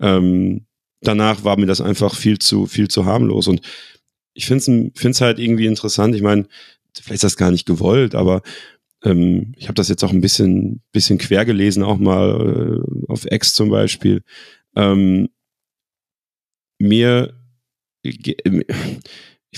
ähm, 0.00 0.66
danach 1.02 1.44
war 1.44 1.56
mir 1.56 1.66
das 1.66 1.80
einfach 1.80 2.16
viel 2.16 2.40
zu, 2.40 2.66
viel 2.66 2.88
zu 2.88 3.04
harmlos. 3.04 3.46
Und 3.46 3.60
ich 4.34 4.46
finde 4.46 4.90
es 4.94 5.20
halt 5.20 5.38
irgendwie 5.38 5.66
interessant. 5.66 6.16
Ich 6.16 6.22
meine, 6.22 6.48
vielleicht 6.96 7.22
ist 7.22 7.24
das 7.24 7.36
gar 7.36 7.52
nicht 7.52 7.64
gewollt, 7.66 8.16
aber 8.16 8.42
ähm, 9.04 9.54
ich 9.56 9.68
habe 9.68 9.74
das 9.74 9.88
jetzt 9.88 10.02
auch 10.02 10.10
ein 10.10 10.20
bisschen, 10.20 10.82
bisschen 10.90 11.18
quer 11.18 11.44
gelesen, 11.44 11.84
auch 11.84 11.98
mal 11.98 12.82
äh, 12.82 13.06
auf 13.06 13.24
X 13.30 13.54
zum 13.54 13.68
Beispiel. 13.70 14.22
Ähm, 14.74 15.28
mir, 16.80 17.34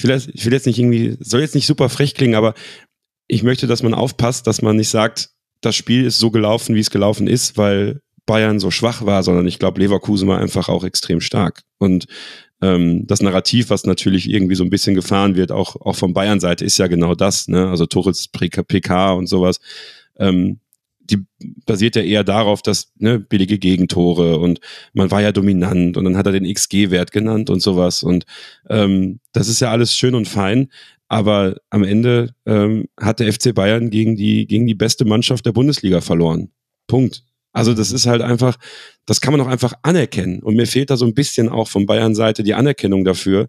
ich 0.00 0.04
will, 0.04 0.10
jetzt, 0.12 0.30
ich 0.32 0.46
will 0.46 0.52
jetzt 0.54 0.66
nicht 0.66 0.78
irgendwie, 0.78 1.16
soll 1.20 1.42
jetzt 1.42 1.54
nicht 1.54 1.66
super 1.66 1.90
frech 1.90 2.14
klingen, 2.14 2.34
aber 2.34 2.54
ich 3.26 3.42
möchte, 3.42 3.66
dass 3.66 3.82
man 3.82 3.92
aufpasst, 3.92 4.46
dass 4.46 4.62
man 4.62 4.76
nicht 4.76 4.88
sagt, 4.88 5.28
das 5.60 5.76
Spiel 5.76 6.06
ist 6.06 6.18
so 6.18 6.30
gelaufen, 6.30 6.74
wie 6.74 6.80
es 6.80 6.90
gelaufen 6.90 7.26
ist, 7.26 7.58
weil 7.58 8.00
Bayern 8.24 8.60
so 8.60 8.70
schwach 8.70 9.04
war, 9.04 9.22
sondern 9.22 9.46
ich 9.46 9.58
glaube, 9.58 9.78
Leverkusen 9.78 10.26
war 10.26 10.38
einfach 10.38 10.70
auch 10.70 10.84
extrem 10.84 11.20
stark. 11.20 11.64
Und 11.78 12.06
ähm, 12.62 13.06
das 13.06 13.20
Narrativ, 13.20 13.68
was 13.68 13.84
natürlich 13.84 14.30
irgendwie 14.30 14.54
so 14.54 14.64
ein 14.64 14.70
bisschen 14.70 14.94
gefahren 14.94 15.36
wird, 15.36 15.52
auch, 15.52 15.76
auch 15.76 15.96
von 15.96 16.14
Bayern-Seite, 16.14 16.64
ist 16.64 16.78
ja 16.78 16.86
genau 16.86 17.14
das, 17.14 17.46
ne? 17.48 17.68
Also 17.68 17.84
Torres 17.84 18.28
PK 18.28 19.12
und 19.12 19.26
sowas. 19.26 19.60
Ähm, 20.18 20.60
die 21.10 21.24
basiert 21.66 21.96
ja 21.96 22.02
eher 22.02 22.24
darauf, 22.24 22.62
dass 22.62 22.92
ne, 22.98 23.18
billige 23.18 23.58
Gegentore 23.58 24.38
und 24.38 24.60
man 24.92 25.10
war 25.10 25.22
ja 25.22 25.32
dominant 25.32 25.96
und 25.96 26.04
dann 26.04 26.16
hat 26.16 26.26
er 26.26 26.32
den 26.32 26.52
XG-Wert 26.52 27.12
genannt 27.12 27.50
und 27.50 27.60
sowas. 27.60 28.02
Und 28.02 28.24
ähm, 28.68 29.20
das 29.32 29.48
ist 29.48 29.60
ja 29.60 29.70
alles 29.70 29.96
schön 29.96 30.14
und 30.14 30.28
fein, 30.28 30.68
aber 31.08 31.56
am 31.70 31.82
Ende 31.82 32.34
ähm, 32.46 32.86
hat 32.98 33.20
der 33.20 33.32
FC 33.32 33.54
Bayern 33.54 33.90
gegen 33.90 34.16
die, 34.16 34.46
gegen 34.46 34.66
die 34.66 34.74
beste 34.74 35.04
Mannschaft 35.04 35.44
der 35.44 35.52
Bundesliga 35.52 36.00
verloren. 36.00 36.50
Punkt. 36.86 37.24
Also 37.52 37.74
das 37.74 37.90
ist 37.90 38.06
halt 38.06 38.22
einfach, 38.22 38.56
das 39.06 39.20
kann 39.20 39.32
man 39.32 39.40
auch 39.40 39.48
einfach 39.48 39.74
anerkennen. 39.82 40.40
Und 40.40 40.54
mir 40.54 40.66
fehlt 40.66 40.90
da 40.90 40.96
so 40.96 41.04
ein 41.04 41.14
bisschen 41.14 41.48
auch 41.48 41.68
von 41.68 41.86
Bayern-Seite 41.86 42.44
die 42.44 42.54
Anerkennung 42.54 43.04
dafür, 43.04 43.48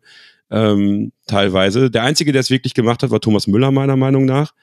ähm, 0.49 1.11
teilweise. 1.27 1.91
Der 1.91 2.03
Einzige, 2.03 2.31
der 2.31 2.41
es 2.41 2.49
wirklich 2.49 2.73
gemacht 2.73 3.03
hat, 3.03 3.11
war 3.11 3.21
Thomas 3.21 3.47
Müller, 3.47 3.71
meiner 3.71 3.95
Meinung 3.95 4.25
nach. 4.25 4.53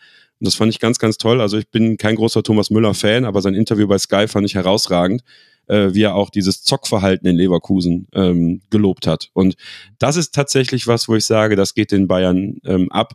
Und 0.40 0.46
das 0.46 0.55
fand 0.55 0.72
ich 0.72 0.81
ganz, 0.81 0.98
ganz 0.98 1.18
toll. 1.18 1.40
Also 1.40 1.59
ich 1.59 1.68
bin 1.68 1.96
kein 1.96 2.16
großer 2.16 2.42
Thomas 2.42 2.70
Müller-Fan, 2.70 3.24
aber 3.24 3.42
sein 3.42 3.55
Interview 3.55 3.87
bei 3.87 3.98
Sky 3.98 4.29
fand 4.29 4.46
ich 4.46 4.55
herausragend, 4.55 5.22
äh, 5.66 5.92
wie 5.92 6.03
er 6.03 6.14
auch 6.14 6.31
dieses 6.31 6.62
Zockverhalten 6.62 7.29
in 7.29 7.37
Leverkusen 7.37 8.07
ähm, 8.12 8.61
gelobt 8.70 9.07
hat. 9.07 9.31
Und 9.33 9.57
das 9.98 10.16
ist 10.16 10.35
tatsächlich 10.35 10.87
was, 10.87 11.09
wo 11.09 11.16
ich 11.16 11.27
sage, 11.27 11.57
das 11.57 11.74
geht 11.74 11.92
den 11.92 12.09
Bayern 12.09 12.59
ähm, 12.64 12.90
ab, 12.90 13.14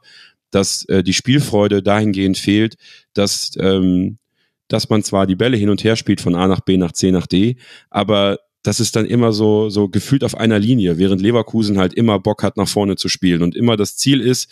dass 0.52 0.86
äh, 0.86 1.04
die 1.04 1.14
Spielfreude 1.14 1.82
dahingehend 1.82 2.38
fehlt, 2.38 2.76
dass 3.14 3.52
ähm, 3.58 4.18
dass 4.70 4.90
man 4.90 5.04
zwar 5.04 5.28
die 5.28 5.36
Bälle 5.36 5.58
hin 5.58 5.70
und 5.70 5.84
her 5.84 5.96
spielt 5.96 6.22
von 6.22 6.36
A 6.36 6.48
nach 6.48 6.62
B 6.62 6.78
nach 6.78 6.94
C 6.94 7.12
nach 7.12 7.28
D, 7.28 7.58
aber 7.90 8.40
das 8.64 8.80
ist 8.80 8.96
dann 8.96 9.06
immer 9.06 9.34
so, 9.34 9.70
so 9.70 9.90
gefühlt 9.90 10.24
auf 10.24 10.36
einer 10.36 10.58
Linie, 10.58 10.98
während 10.98 11.22
Leverkusen 11.22 11.78
halt 11.78 11.94
immer 11.94 12.20
Bock 12.20 12.44
hat, 12.44 12.56
nach 12.56 12.68
vorne 12.68 12.96
zu 12.96 13.10
spielen 13.10 13.44
und 13.44 13.56
immer 13.56 13.76
das 13.76 13.98
Ziel 13.98 14.22
ist, 14.22 14.50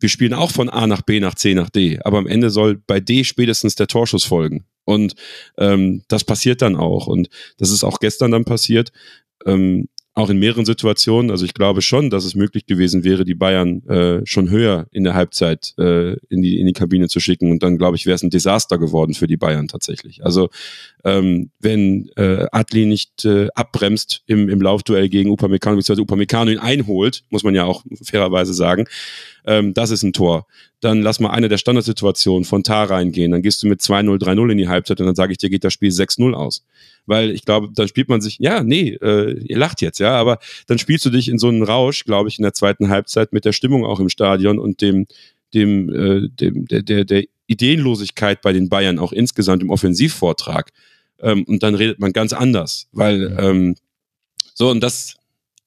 wir 0.00 0.08
spielen 0.08 0.34
auch 0.34 0.50
von 0.50 0.68
A 0.68 0.86
nach 0.86 1.02
B 1.02 1.20
nach 1.20 1.34
C 1.34 1.54
nach 1.54 1.70
D, 1.70 1.98
aber 2.04 2.18
am 2.18 2.26
Ende 2.26 2.50
soll 2.50 2.76
bei 2.76 3.00
D 3.00 3.24
spätestens 3.24 3.74
der 3.74 3.86
Torschuss 3.86 4.24
folgen. 4.24 4.64
Und 4.84 5.14
ähm, 5.58 6.02
das 6.08 6.24
passiert 6.24 6.62
dann 6.62 6.76
auch. 6.76 7.06
Und 7.06 7.28
das 7.58 7.70
ist 7.70 7.84
auch 7.84 8.00
gestern 8.00 8.30
dann 8.30 8.44
passiert. 8.44 8.92
Ähm, 9.46 9.88
auch 10.16 10.30
in 10.30 10.38
mehreren 10.38 10.64
Situationen. 10.64 11.30
Also 11.32 11.44
ich 11.44 11.54
glaube 11.54 11.82
schon, 11.82 12.08
dass 12.08 12.24
es 12.24 12.36
möglich 12.36 12.66
gewesen 12.66 13.02
wäre, 13.02 13.24
die 13.24 13.34
Bayern 13.34 13.84
äh, 13.88 14.20
schon 14.24 14.48
höher 14.48 14.86
in 14.92 15.02
der 15.02 15.14
Halbzeit 15.14 15.74
äh, 15.76 16.12
in, 16.28 16.40
die, 16.40 16.60
in 16.60 16.66
die 16.66 16.72
Kabine 16.72 17.08
zu 17.08 17.18
schicken. 17.18 17.50
Und 17.50 17.64
dann, 17.64 17.78
glaube 17.78 17.96
ich, 17.96 18.06
wäre 18.06 18.14
es 18.14 18.22
ein 18.22 18.30
Desaster 18.30 18.78
geworden 18.78 19.14
für 19.14 19.26
die 19.26 19.36
Bayern 19.36 19.66
tatsächlich. 19.66 20.24
Also 20.24 20.50
ähm, 21.02 21.50
wenn 21.58 22.10
äh, 22.16 22.46
Adli 22.52 22.86
nicht 22.86 23.24
äh, 23.24 23.48
abbremst 23.56 24.22
im, 24.26 24.48
im 24.48 24.62
Laufduell 24.62 25.08
gegen 25.08 25.30
Upamecano, 25.32 25.76
beziehungsweise 25.76 26.02
Upamecano 26.02 26.52
ihn 26.52 26.58
einholt, 26.58 27.24
muss 27.30 27.42
man 27.42 27.56
ja 27.56 27.64
auch 27.64 27.84
fairerweise 28.00 28.54
sagen, 28.54 28.86
ähm, 29.46 29.74
das 29.74 29.90
ist 29.90 30.02
ein 30.02 30.12
Tor. 30.12 30.46
Dann 30.80 31.02
lass 31.02 31.20
mal 31.20 31.30
eine 31.30 31.48
der 31.48 31.58
Standardsituationen 31.58 32.44
von 32.44 32.62
Tar 32.62 32.90
reingehen. 32.90 33.32
Dann 33.32 33.42
gehst 33.42 33.62
du 33.62 33.66
mit 33.66 33.80
2-0, 33.80 34.22
3-0 34.22 34.52
in 34.52 34.58
die 34.58 34.68
Halbzeit 34.68 35.00
und 35.00 35.06
dann 35.06 35.14
sage 35.14 35.32
ich 35.32 35.38
dir, 35.38 35.50
geht 35.50 35.64
das 35.64 35.72
Spiel 35.72 35.90
6-0 35.90 36.32
aus. 36.32 36.64
Weil 37.06 37.30
ich 37.30 37.44
glaube, 37.44 37.68
dann 37.74 37.88
spielt 37.88 38.08
man 38.08 38.20
sich, 38.20 38.38
ja, 38.38 38.62
nee, 38.62 38.90
äh, 39.02 39.38
ihr 39.44 39.58
lacht 39.58 39.82
jetzt, 39.82 39.98
ja, 39.98 40.12
aber 40.12 40.38
dann 40.66 40.78
spielst 40.78 41.04
du 41.04 41.10
dich 41.10 41.28
in 41.28 41.38
so 41.38 41.48
einen 41.48 41.62
Rausch, 41.62 42.04
glaube 42.04 42.28
ich, 42.28 42.38
in 42.38 42.42
der 42.42 42.54
zweiten 42.54 42.88
Halbzeit 42.88 43.32
mit 43.32 43.44
der 43.44 43.52
Stimmung 43.52 43.84
auch 43.84 44.00
im 44.00 44.08
Stadion 44.08 44.58
und 44.58 44.80
dem, 44.80 45.06
dem, 45.52 45.88
äh, 45.94 46.28
dem 46.28 46.66
der, 46.66 46.82
der, 46.82 47.04
der 47.04 47.24
Ideenlosigkeit 47.46 48.40
bei 48.40 48.52
den 48.52 48.68
Bayern 48.70 48.98
auch 48.98 49.12
insgesamt 49.12 49.62
im 49.62 49.70
Offensivvortrag. 49.70 50.72
Ähm, 51.20 51.44
und 51.44 51.62
dann 51.62 51.74
redet 51.74 51.98
man 51.98 52.12
ganz 52.12 52.32
anders, 52.32 52.88
weil 52.92 53.36
ähm, 53.38 53.76
so 54.54 54.70
und 54.70 54.80
das 54.80 55.16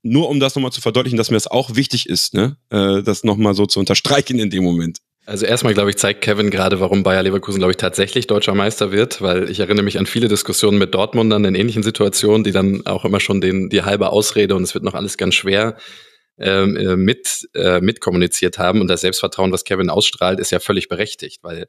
nur 0.10 0.30
um 0.30 0.40
das 0.40 0.56
nochmal 0.56 0.72
zu 0.72 0.82
verdeutlichen, 0.82 1.18
dass 1.18 1.30
mir 1.30 1.36
das 1.36 1.48
auch 1.48 1.76
wichtig 1.76 2.08
ist, 2.08 2.34
ne, 2.34 2.58
äh, 2.70 3.04
das 3.04 3.24
nochmal 3.24 3.54
so 3.54 3.66
zu 3.66 3.80
unterstreichen 3.80 4.40
in 4.40 4.50
dem 4.50 4.64
Moment. 4.64 5.00
Also 5.26 5.46
erstmal, 5.46 5.74
glaube 5.74 5.90
ich, 5.90 5.98
zeigt 5.98 6.22
Kevin 6.22 6.50
gerade, 6.50 6.80
warum 6.80 7.04
Bayer 7.04 7.22
Leverkusen, 7.22 7.60
glaube 7.60 7.72
ich, 7.72 7.78
tatsächlich 7.78 8.28
deutscher 8.28 8.56
Meister 8.56 8.94
wird, 8.94 9.22
weil 9.22 9.50
ich 9.50 9.60
erinnere 9.60 9.84
mich 9.84 10.00
an 10.00 10.06
viele 10.06 10.30
Diskussionen 10.30 10.78
mit 10.78 10.96
Dortmundern 10.96 11.44
in 11.44 11.54
ähnlichen 11.54 11.84
Situationen, 11.84 12.46
die 12.46 12.54
dann 12.54 12.86
auch 12.86 13.04
immer 13.04 13.20
schon 13.20 13.42
den, 13.42 13.68
die 13.70 13.84
halbe 13.84 14.10
Ausrede 14.10 14.56
und 14.56 14.64
es 14.64 14.74
wird 14.74 14.86
noch 14.86 14.94
alles 14.94 15.18
ganz 15.18 15.36
schwer 15.36 15.76
ähm, 16.40 16.78
äh, 16.78 16.96
mit, 16.96 17.50
äh, 17.56 17.82
mitkommuniziert 17.82 18.58
haben. 18.58 18.80
Und 18.80 18.88
das 18.88 19.02
Selbstvertrauen, 19.02 19.52
was 19.52 19.66
Kevin 19.66 19.90
ausstrahlt, 19.90 20.40
ist 20.40 20.52
ja 20.52 20.60
völlig 20.60 20.88
berechtigt, 20.88 21.44
weil 21.44 21.68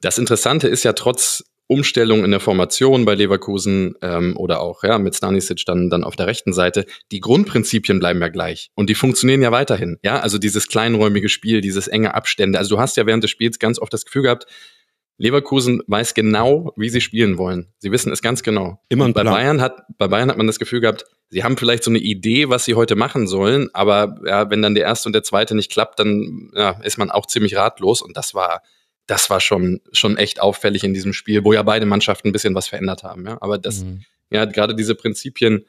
das 0.00 0.18
Interessante 0.18 0.66
ist 0.66 0.82
ja 0.82 0.92
trotz 0.92 1.44
Umstellung 1.66 2.24
in 2.24 2.30
der 2.30 2.40
Formation 2.40 3.04
bei 3.04 3.14
Leverkusen 3.14 3.94
ähm, 4.02 4.36
oder 4.36 4.60
auch 4.60 4.82
ja 4.84 4.98
mit 4.98 5.14
Stanisic 5.14 5.64
dann 5.64 5.88
dann 5.90 6.04
auf 6.04 6.16
der 6.16 6.26
rechten 6.26 6.52
Seite, 6.52 6.84
die 7.10 7.20
Grundprinzipien 7.20 7.98
bleiben 7.98 8.20
ja 8.20 8.28
gleich 8.28 8.70
und 8.74 8.90
die 8.90 8.94
funktionieren 8.94 9.42
ja 9.42 9.52
weiterhin. 9.52 9.98
Ja, 10.02 10.20
also 10.20 10.38
dieses 10.38 10.68
kleinräumige 10.68 11.28
Spiel, 11.28 11.60
dieses 11.60 11.88
enge 11.88 12.14
Abstände. 12.14 12.58
Also 12.58 12.76
du 12.76 12.80
hast 12.80 12.96
ja 12.96 13.06
während 13.06 13.24
des 13.24 13.30
Spiels 13.30 13.58
ganz 13.58 13.78
oft 13.78 13.92
das 13.92 14.04
Gefühl 14.04 14.22
gehabt, 14.22 14.46
Leverkusen 15.18 15.82
weiß 15.86 16.14
genau, 16.14 16.72
wie 16.76 16.88
sie 16.88 17.00
spielen 17.00 17.38
wollen. 17.38 17.72
Sie 17.78 17.92
wissen 17.92 18.12
es 18.12 18.22
ganz 18.22 18.42
genau. 18.42 18.80
Immer 18.88 19.04
ein 19.04 19.12
bei 19.12 19.22
Bayern 19.22 19.60
hat 19.60 19.82
bei 19.98 20.08
Bayern 20.08 20.30
hat 20.30 20.36
man 20.36 20.46
das 20.46 20.58
Gefühl 20.58 20.80
gehabt, 20.80 21.04
sie 21.30 21.44
haben 21.44 21.56
vielleicht 21.56 21.84
so 21.84 21.90
eine 21.90 22.00
Idee, 22.00 22.48
was 22.48 22.64
sie 22.64 22.74
heute 22.74 22.96
machen 22.96 23.26
sollen, 23.26 23.68
aber 23.72 24.16
ja, 24.26 24.50
wenn 24.50 24.62
dann 24.62 24.74
der 24.74 24.84
erste 24.84 25.08
und 25.08 25.12
der 25.12 25.22
zweite 25.22 25.54
nicht 25.54 25.70
klappt, 25.70 26.00
dann 26.00 26.50
ja, 26.54 26.72
ist 26.82 26.98
man 26.98 27.10
auch 27.10 27.26
ziemlich 27.26 27.56
ratlos 27.56 28.02
und 28.02 28.16
das 28.16 28.34
war 28.34 28.62
das 29.06 29.30
war 29.30 29.40
schon, 29.40 29.80
schon 29.92 30.16
echt 30.16 30.40
auffällig 30.40 30.84
in 30.84 30.94
diesem 30.94 31.12
Spiel, 31.12 31.44
wo 31.44 31.52
ja 31.52 31.62
beide 31.62 31.86
Mannschaften 31.86 32.28
ein 32.28 32.32
bisschen 32.32 32.54
was 32.54 32.68
verändert 32.68 33.02
haben. 33.02 33.26
Ja? 33.26 33.38
Aber 33.40 33.58
das, 33.58 33.84
mhm. 33.84 34.04
ja, 34.30 34.44
gerade 34.44 34.74
diese 34.74 34.94
Prinzipien, 34.94 35.66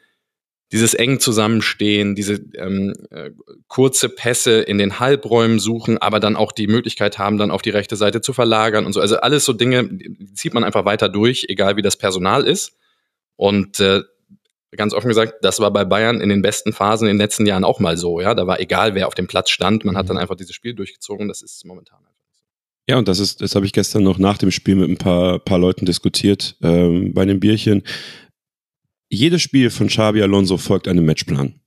dieses 0.71 0.93
eng 0.95 1.19
Zusammenstehen, 1.19 2.15
diese 2.15 2.41
ähm, 2.55 2.93
äh, 3.11 3.29
kurze 3.67 4.09
Pässe 4.09 4.61
in 4.61 4.79
den 4.79 4.99
Halbräumen 4.99 5.59
suchen, 5.59 5.99
aber 5.99 6.19
dann 6.19 6.35
auch 6.35 6.51
die 6.51 6.67
Möglichkeit 6.67 7.19
haben, 7.19 7.37
dann 7.37 7.51
auf 7.51 7.61
die 7.61 7.69
rechte 7.69 7.95
Seite 7.95 8.21
zu 8.21 8.33
verlagern 8.33 8.85
und 8.85 8.93
so. 8.93 8.99
Also 8.99 9.17
alles 9.17 9.45
so 9.45 9.53
Dinge, 9.53 9.87
zieht 10.33 10.53
man 10.53 10.63
einfach 10.63 10.85
weiter 10.85 11.09
durch, 11.09 11.45
egal 11.47 11.75
wie 11.77 11.83
das 11.83 11.97
Personal 11.97 12.47
ist. 12.47 12.75
Und 13.35 13.79
äh, 13.79 14.01
ganz 14.71 14.93
offen 14.93 15.09
gesagt, 15.09 15.43
das 15.43 15.59
war 15.59 15.71
bei 15.71 15.85
Bayern 15.85 16.21
in 16.21 16.29
den 16.29 16.41
besten 16.41 16.73
Phasen 16.73 17.07
in 17.07 17.15
den 17.15 17.21
letzten 17.21 17.45
Jahren 17.45 17.63
auch 17.63 17.79
mal 17.79 17.97
so. 17.97 18.19
Ja, 18.19 18.33
da 18.33 18.47
war 18.47 18.59
egal, 18.59 18.95
wer 18.95 19.07
auf 19.07 19.15
dem 19.15 19.27
Platz 19.27 19.51
stand, 19.51 19.85
man 19.85 19.95
hat 19.95 20.09
dann 20.09 20.15
mhm. 20.15 20.21
einfach 20.21 20.35
dieses 20.35 20.55
Spiel 20.55 20.73
durchgezogen. 20.73 21.27
Das 21.27 21.41
ist 21.41 21.65
momentan. 21.65 21.99
Ja, 22.87 22.97
und 22.97 23.07
das 23.07 23.19
ist, 23.19 23.41
das 23.41 23.55
habe 23.55 23.65
ich 23.65 23.71
gestern 23.71 24.03
noch 24.03 24.17
nach 24.17 24.37
dem 24.37 24.51
Spiel 24.51 24.75
mit 24.75 24.89
ein 24.89 24.97
paar, 24.97 25.39
paar 25.39 25.59
Leuten 25.59 25.85
diskutiert 25.85 26.57
ähm, 26.61 27.13
bei 27.13 27.21
einem 27.21 27.39
Bierchen. 27.39 27.83
Jedes 29.09 29.41
Spiel 29.41 29.69
von 29.69 29.87
Xabi 29.87 30.21
Alonso 30.21 30.57
folgt 30.57 30.87
einem 30.87 31.05
Matchplan. 31.05 31.61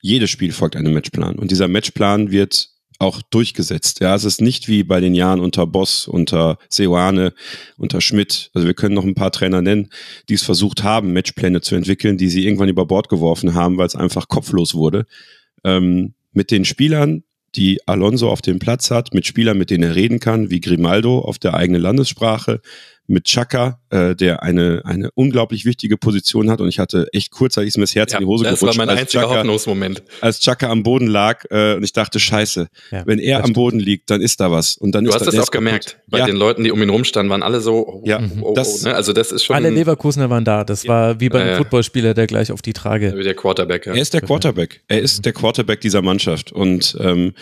Jedes 0.00 0.30
Spiel 0.30 0.52
folgt 0.52 0.76
einem 0.76 0.92
Matchplan. 0.92 1.38
Und 1.38 1.50
dieser 1.50 1.66
Matchplan 1.66 2.30
wird 2.30 2.70
auch 3.00 3.22
durchgesetzt. 3.22 4.00
Ja, 4.00 4.14
es 4.14 4.24
ist 4.24 4.40
nicht 4.40 4.68
wie 4.68 4.84
bei 4.84 5.00
den 5.00 5.14
Jahren 5.14 5.40
unter 5.40 5.66
Boss, 5.66 6.06
unter 6.06 6.58
Seoane, 6.68 7.32
unter 7.78 8.00
Schmidt. 8.00 8.50
Also 8.52 8.66
wir 8.66 8.74
können 8.74 8.94
noch 8.94 9.04
ein 9.04 9.14
paar 9.14 9.32
Trainer 9.32 9.62
nennen, 9.62 9.88
die 10.28 10.34
es 10.34 10.42
versucht 10.42 10.84
haben, 10.84 11.14
Matchpläne 11.14 11.62
zu 11.62 11.74
entwickeln, 11.74 12.18
die 12.18 12.28
sie 12.28 12.44
irgendwann 12.44 12.68
über 12.68 12.86
Bord 12.86 13.08
geworfen 13.08 13.54
haben, 13.54 13.78
weil 13.78 13.86
es 13.86 13.96
einfach 13.96 14.28
kopflos 14.28 14.74
wurde. 14.74 15.06
Ähm, 15.64 16.14
mit 16.32 16.50
den 16.50 16.64
Spielern 16.64 17.24
die 17.56 17.80
Alonso 17.86 18.30
auf 18.30 18.42
dem 18.42 18.58
Platz 18.58 18.90
hat, 18.90 19.14
mit 19.14 19.26
Spielern, 19.26 19.58
mit 19.58 19.70
denen 19.70 19.84
er 19.84 19.94
reden 19.94 20.20
kann, 20.20 20.50
wie 20.50 20.60
Grimaldo 20.60 21.18
auf 21.18 21.38
der 21.38 21.54
eigenen 21.54 21.82
Landessprache, 21.82 22.60
mit 23.10 23.24
Chaka, 23.24 23.80
äh, 23.90 24.14
der 24.14 24.42
eine, 24.42 24.82
eine 24.84 25.10
unglaublich 25.14 25.64
wichtige 25.64 25.96
Position 25.96 26.48
hat 26.50 26.60
und 26.60 26.68
ich 26.68 26.78
hatte 26.78 27.08
echt 27.12 27.30
kurzzeitig 27.30 27.74
mir 27.76 27.82
das 27.82 27.94
Herz 27.94 28.12
ja, 28.12 28.18
in 28.18 28.24
die 28.24 28.28
Hose 28.28 28.44
das 28.44 28.60
gerutscht. 28.60 28.78
Das 28.78 28.78
war 28.78 28.86
mein 28.86 28.96
einziger 28.96 29.22
Chaka, 29.24 29.36
Hoffnungsmoment. 29.38 30.02
Als 30.20 30.40
Chaka 30.40 30.70
am 30.70 30.82
Boden 30.82 31.08
lag 31.08 31.44
äh, 31.50 31.74
und 31.74 31.82
ich 31.82 31.92
dachte, 31.92 32.20
scheiße, 32.20 32.68
ja, 32.92 33.02
wenn 33.06 33.18
er 33.18 33.38
am 33.38 33.42
stimmt. 33.42 33.54
Boden 33.56 33.80
liegt, 33.80 34.10
dann 34.10 34.20
ist 34.20 34.40
da 34.40 34.50
was. 34.50 34.76
Und 34.76 34.94
dann 34.94 35.04
du 35.04 35.10
ist 35.10 35.16
hast 35.16 35.26
da, 35.26 35.32
das 35.32 35.48
auch 35.48 35.50
gemerkt. 35.50 35.98
Bei 36.06 36.20
ja. 36.20 36.26
den 36.26 36.36
Leuten, 36.36 36.62
die 36.62 36.70
um 36.70 36.80
ihn 36.80 36.88
rumstanden, 36.88 37.30
waren 37.30 37.42
alle 37.42 37.60
so, 37.60 37.86
oh, 37.86 38.02
ja, 38.06 38.20
oh, 38.40 38.50
oh, 38.50 38.54
das, 38.54 38.84
ne? 38.84 38.94
also 38.94 39.12
das 39.12 39.32
ist 39.32 39.44
schon... 39.44 39.56
Alle 39.56 39.70
Leverkusener 39.70 40.30
waren 40.30 40.44
da. 40.44 40.64
Das 40.64 40.86
war 40.86 41.20
wie 41.20 41.28
beim 41.28 41.56
Footballspieler, 41.56 42.14
der 42.14 42.26
gleich 42.26 42.52
auf 42.52 42.62
die 42.62 42.72
Trage... 42.72 43.14
Wie 43.16 43.24
der 43.24 43.34
Quarterback, 43.34 43.86
ja. 43.86 43.94
Er 43.94 44.00
ist 44.00 44.14
der 44.14 44.20
Quarterback. 44.20 44.82
Er 44.86 45.00
ist 45.00 45.24
der 45.24 45.32
Quarterback 45.32 45.80
dieser 45.80 46.02
Mannschaft 46.02 46.52
und 46.52 46.96
ähm, 47.00 47.32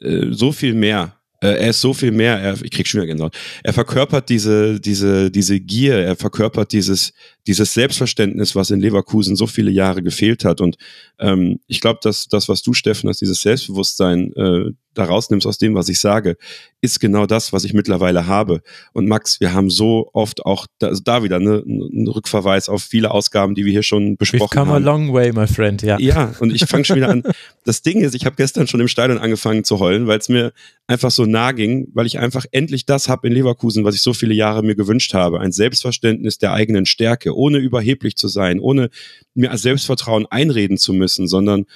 äh, 0.00 0.26
so 0.30 0.50
viel 0.52 0.74
mehr. 0.74 1.16
Äh, 1.42 1.58
er 1.58 1.70
ist 1.70 1.80
so 1.80 1.92
viel 1.92 2.12
mehr. 2.12 2.38
Er, 2.38 2.54
ich 2.62 2.70
krieg 2.70 2.86
schon 2.86 3.00
wieder 3.00 3.08
Gänsehaut. 3.08 3.36
Er 3.62 3.72
verkörpert 3.72 4.28
diese, 4.28 4.80
diese, 4.80 5.30
diese 5.30 5.60
Gier. 5.60 5.98
Er 5.98 6.16
verkörpert 6.16 6.72
dieses, 6.72 7.12
dieses 7.46 7.74
Selbstverständnis, 7.74 8.54
was 8.54 8.70
in 8.70 8.80
Leverkusen 8.80 9.36
so 9.36 9.46
viele 9.46 9.70
Jahre 9.70 10.02
gefehlt 10.02 10.44
hat. 10.44 10.60
Und 10.60 10.76
ähm, 11.18 11.60
ich 11.66 11.80
glaube, 11.80 12.00
dass 12.02 12.28
das, 12.28 12.48
was 12.48 12.62
du, 12.62 12.72
Steffen, 12.72 13.08
hast, 13.08 13.20
dieses 13.20 13.42
Selbstbewusstsein 13.42 14.32
äh, 14.34 14.70
da 14.94 15.04
rausnimmst 15.04 15.46
aus 15.46 15.58
dem, 15.58 15.74
was 15.74 15.88
ich 15.88 16.00
sage, 16.00 16.36
ist 16.80 17.00
genau 17.00 17.26
das, 17.26 17.52
was 17.52 17.64
ich 17.64 17.72
mittlerweile 17.72 18.26
habe. 18.26 18.60
Und 18.92 19.08
Max, 19.08 19.40
wir 19.40 19.54
haben 19.54 19.70
so 19.70 20.10
oft 20.12 20.44
auch 20.44 20.66
da, 20.78 20.88
also 20.88 21.02
da 21.02 21.22
wieder 21.22 21.38
ne, 21.38 21.62
einen 21.64 22.08
Rückverweis 22.08 22.68
auf 22.68 22.82
viele 22.82 23.10
Ausgaben, 23.10 23.54
die 23.54 23.64
wir 23.64 23.72
hier 23.72 23.82
schon 23.82 24.16
besprochen 24.16 24.50
We've 24.50 24.54
come 24.54 24.72
haben. 24.72 24.82
a 24.82 24.86
long 24.86 25.12
way, 25.12 25.32
my 25.32 25.46
friend, 25.46 25.82
ja. 25.82 25.98
Ja, 25.98 26.34
und 26.40 26.54
ich 26.54 26.64
fange 26.66 26.84
schon 26.84 26.96
wieder 26.96 27.08
an. 27.08 27.22
Das 27.64 27.82
Ding 27.82 28.00
ist, 28.00 28.14
ich 28.14 28.26
habe 28.26 28.36
gestern 28.36 28.66
schon 28.66 28.80
im 28.80 28.88
Stadion 28.88 29.18
angefangen 29.18 29.64
zu 29.64 29.78
heulen, 29.78 30.06
weil 30.06 30.18
es 30.18 30.28
mir 30.28 30.52
einfach 30.86 31.10
so 31.10 31.24
nah 31.24 31.52
ging, 31.52 31.88
weil 31.94 32.06
ich 32.06 32.18
einfach 32.18 32.44
endlich 32.50 32.86
das 32.86 33.08
habe 33.08 33.28
in 33.28 33.32
Leverkusen, 33.32 33.84
was 33.84 33.94
ich 33.94 34.02
so 34.02 34.12
viele 34.12 34.34
Jahre 34.34 34.62
mir 34.62 34.74
gewünscht 34.74 35.14
habe. 35.14 35.40
Ein 35.40 35.52
Selbstverständnis 35.52 36.38
der 36.38 36.52
eigenen 36.52 36.86
Stärke, 36.86 37.31
ohne 37.32 37.58
überheblich 37.58 38.16
zu 38.16 38.28
sein, 38.28 38.60
ohne 38.60 38.90
mir 39.34 39.50
als 39.50 39.62
Selbstvertrauen 39.62 40.26
einreden 40.26 40.78
zu 40.78 40.92
müssen, 40.92 41.28
sondern 41.28 41.66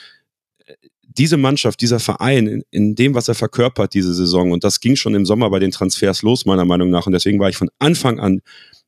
äh, 0.67 0.75
diese 1.03 1.37
Mannschaft, 1.37 1.81
dieser 1.81 2.01
Verein, 2.01 2.47
in, 2.47 2.63
in, 2.71 2.95
dem, 2.95 3.15
was 3.15 3.29
er 3.29 3.35
verkörpert 3.35 3.95
diese 3.95 4.15
Saison, 4.15 4.53
und 4.53 4.65
das 4.65 4.81
ging 4.81 4.97
schon 4.97 5.15
im 5.15 5.27
Sommer 5.27 5.51
bei 5.51 5.59
den 5.59 5.71
Transfers 5.71 6.23
los, 6.23 6.47
meiner 6.47 6.65
Meinung 6.65 6.91
nach, 6.91 7.07
und 7.07 7.13
deswegen 7.13 7.39
war 7.41 7.49
ich 7.49 7.57
von 7.57 7.71
Anfang 7.79 8.21
an 8.21 8.43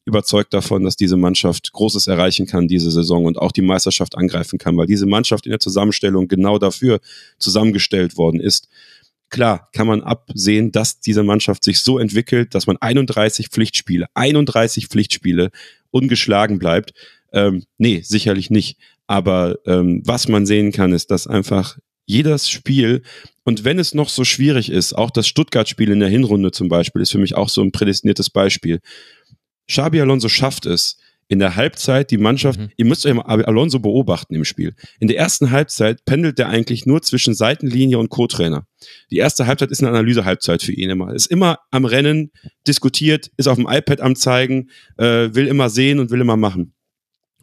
überzeugt 0.09 0.55
davon, 0.55 0.83
dass 0.85 0.97
diese 0.97 1.17
Mannschaft 1.17 1.73
Großes 1.73 2.09
erreichen 2.09 2.47
kann 2.47 2.67
diese 2.67 2.91
Saison 2.91 3.27
und 3.27 3.39
auch 3.39 3.53
die 3.53 3.63
Meisterschaft 3.63 4.17
angreifen 4.17 4.59
kann, 4.59 4.77
weil 4.77 4.87
diese 4.87 5.07
Mannschaft 5.07 5.47
in 5.47 5.51
der 5.51 5.61
Zusammenstellung 5.61 6.27
genau 6.27 6.59
dafür 6.59 6.99
zusammengestellt 7.39 8.17
worden 8.17 8.41
ist. 8.41 8.69
Klar, 9.31 9.69
kann 9.75 9.87
man 9.87 10.03
absehen, 10.03 10.73
dass 10.73 11.01
diese 11.01 11.23
Mannschaft 11.23 11.63
sich 11.63 11.81
so 11.81 11.99
entwickelt, 11.99 12.55
dass 12.55 12.67
man 12.67 12.79
31 12.79 13.49
Pflichtspiele, 13.49 14.07
31 14.15 14.89
Pflichtspiele 14.89 15.51
ungeschlagen 15.91 16.59
bleibt. 16.59 16.93
Ähm, 17.33 17.65
nee, 17.77 18.01
sicherlich 18.03 18.51
nicht. 18.51 18.79
Aber 19.07 19.59
ähm, 19.67 20.03
was 20.05 20.29
man 20.29 20.47
sehen 20.47 20.73
kann, 20.73 20.93
ist, 20.93 21.11
dass 21.11 21.27
einfach 21.27 21.79
jedes 22.07 22.49
Spiel, 22.49 23.03
und 23.45 23.65
wenn 23.65 23.79
es 23.79 23.95
noch 23.95 24.09
so 24.09 24.25
schwierig 24.25 24.71
ist, 24.71 24.95
auch 24.95 25.11
das 25.11 25.27
Stuttgart-Spiel 25.27 25.91
in 25.91 26.01
der 26.01 26.09
Hinrunde 26.09 26.53
zum 26.53 26.69
Beispiel, 26.69 27.03
ist 27.03 27.13
für 27.13 27.19
mich 27.19 27.35
auch 27.35 27.49
so 27.49 27.63
ein 27.63 27.73
prädestiniertes 27.73 28.31
Beispiel. 28.31 28.81
Xabi 29.67 30.01
Alonso 30.01 30.29
schafft 30.29 30.67
es, 30.67 30.99
in 31.29 31.39
der 31.39 31.57
Halbzeit 31.57 32.11
die 32.11 32.17
Mannschaft, 32.17 32.59
mhm. 32.59 32.71
ihr 32.77 32.87
müsst 32.87 33.05
euch 33.07 33.15
mal 33.15 33.45
Alonso 33.45 33.79
beobachten 33.79 34.35
im 34.35 34.45
Spiel. 34.45 34.75
In 34.99 35.09
der 35.09 35.19
ersten 35.19 35.51
Halbzeit 35.51 36.05
pendelt 36.05 36.39
er 36.39 36.49
eigentlich 36.49 36.87
nur 36.87 37.03
zwischen 37.03 37.35
Seitenlinie 37.35 37.99
und 37.99 38.09
Co-Trainer. 38.09 38.67
Die 39.11 39.19
erste 39.19 39.47
Halbzeit 39.47 39.71
ist 39.71 39.81
eine 39.81 39.91
Analyse-Halbzeit 39.91 40.63
für 40.63 40.73
ihn 40.73 40.91
immer. 40.91 41.13
Ist 41.15 41.27
immer 41.27 41.59
am 41.71 41.85
Rennen, 41.85 42.33
diskutiert, 42.67 43.31
ist 43.37 43.47
auf 43.47 43.57
dem 43.57 43.69
iPad 43.69 44.01
am 44.01 44.17
zeigen, 44.17 44.71
äh, 44.97 45.35
will 45.35 45.47
immer 45.47 45.69
sehen 45.69 46.01
und 46.01 46.11
will 46.11 46.21
immer 46.21 46.37
machen. 46.37 46.73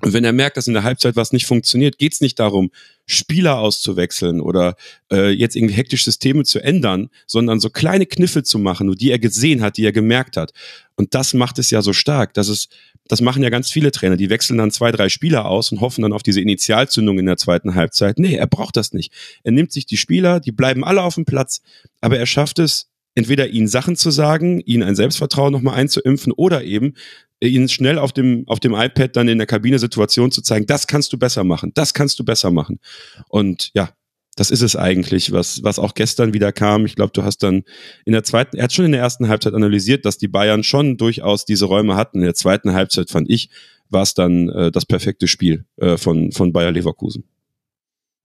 Und 0.01 0.12
wenn 0.13 0.25
er 0.25 0.34
merkt, 0.34 0.58
dass 0.58 0.67
in 0.67 0.73
der 0.73 0.84
Halbzeit 0.84 1.15
was 1.15 1.31
nicht 1.31 1.45
funktioniert, 1.45 1.97
geht 1.97 2.13
es 2.13 2.21
nicht 2.21 2.39
darum, 2.39 2.69
Spieler 3.05 3.60
auszuwechseln 3.60 4.41
oder 4.41 4.75
äh, 5.12 5.29
jetzt 5.29 5.55
irgendwie 5.55 5.75
hektisch 5.75 6.03
Systeme 6.03 6.43
zu 6.43 6.60
ändern, 6.60 7.10
sondern 7.27 7.60
so 7.60 7.69
kleine 7.69 8.05
Kniffe 8.05 8.43
zu 8.43 8.60
machen, 8.60 8.91
die 8.95 9.12
er 9.12 9.19
gesehen 9.19 9.62
hat, 9.62 9.77
die 9.77 9.86
er 9.86 9.93
gemerkt 9.93 10.36
hat. 10.36 10.51
Und 10.95 11.13
das 11.13 11.34
macht 11.34 11.60
es 11.60 11.69
ja 11.69 11.81
so 11.81 11.93
stark. 11.93 12.34
Das 12.34 12.49
ist, 12.49 12.69
das 13.08 13.21
machen 13.21 13.41
ja 13.41 13.49
ganz 13.49 13.71
viele 13.71 13.91
Trainer. 13.91 14.17
Die 14.17 14.29
wechseln 14.29 14.58
dann 14.58 14.71
zwei, 14.71 14.91
drei 14.91 15.08
Spieler 15.08 15.45
aus 15.45 15.71
und 15.71 15.79
hoffen 15.79 16.01
dann 16.01 16.13
auf 16.13 16.23
diese 16.23 16.41
Initialzündung 16.41 17.17
in 17.17 17.25
der 17.25 17.38
zweiten 17.38 17.73
Halbzeit. 17.75 18.19
Nee, 18.19 18.36
er 18.36 18.47
braucht 18.47 18.75
das 18.75 18.91
nicht. 18.91 19.13
Er 19.43 19.53
nimmt 19.53 19.71
sich 19.71 19.86
die 19.86 19.97
Spieler, 19.97 20.41
die 20.41 20.51
bleiben 20.51 20.84
alle 20.84 21.03
auf 21.03 21.15
dem 21.15 21.25
Platz, 21.25 21.62
aber 22.01 22.19
er 22.19 22.25
schafft 22.25 22.60
es, 22.60 22.89
entweder 23.15 23.47
ihnen 23.47 23.67
Sachen 23.67 23.95
zu 23.95 24.12
sagen, 24.12 24.60
ihnen 24.60 24.84
ein 24.84 24.95
Selbstvertrauen 24.95 25.53
nochmal 25.53 25.75
einzuimpfen 25.75 26.34
oder 26.34 26.63
eben 26.63 26.95
ihnen 27.41 27.69
schnell 27.69 28.00
auf 28.00 28.12
dem, 28.13 28.43
auf 28.48 28.60
dem 28.60 28.74
iPad 28.74 29.15
dann 29.15 29.28
in 29.28 29.38
der 29.38 29.48
Kabine 29.48 29.80
Situation 29.80 30.32
zu 30.32 30.41
zeigen, 30.41 30.65
das 30.65 30.88
kannst 30.88 31.13
du 31.13 31.17
besser 31.17 31.43
machen, 31.43 31.71
das 31.74 31.93
kannst 31.93 32.19
du 32.19 32.24
besser 32.26 32.52
machen. 32.52 32.80
Und 33.30 33.71
ja, 33.74 33.89
das 34.36 34.52
ist 34.52 34.62
es 34.62 34.76
eigentlich, 34.76 35.32
was, 35.32 35.63
was 35.63 35.79
auch 35.79 35.94
gestern 35.94 36.33
wieder 36.33 36.52
kam. 36.52 36.86
Ich 36.86 36.96
glaube, 36.96 37.13
du 37.13 37.23
hast 37.23 37.42
dann 37.44 37.63
in 38.06 38.13
der 38.13 38.23
zweiten, 38.23 38.58
er 38.58 38.65
hat 38.65 38.73
schon 38.73 38.86
in 38.86 38.92
der 38.92 39.02
ersten 39.02 39.29
Halbzeit 39.29 39.54
analysiert, 39.54 40.06
dass 40.06 40.17
die 40.17 40.27
Bayern 40.27 40.63
schon 40.63 40.98
durchaus 40.98 41.46
diese 41.46 41.65
Räume 41.65 41.96
hatten. 41.96 42.19
In 42.19 42.25
der 42.25 42.36
zweiten 42.36 42.73
Halbzeit 42.73 43.10
fand 43.10 43.29
ich, 43.29 43.50
war 43.90 44.04
es 44.04 44.13
dann 44.13 44.50
äh, 44.50 44.71
das 44.71 44.86
perfekte 44.86 45.27
Spiel 45.27 45.65
äh, 45.77 45.98
von, 45.98 46.31
von 46.31 46.52
Bayer 46.52 46.71
Leverkusen. 46.71 47.23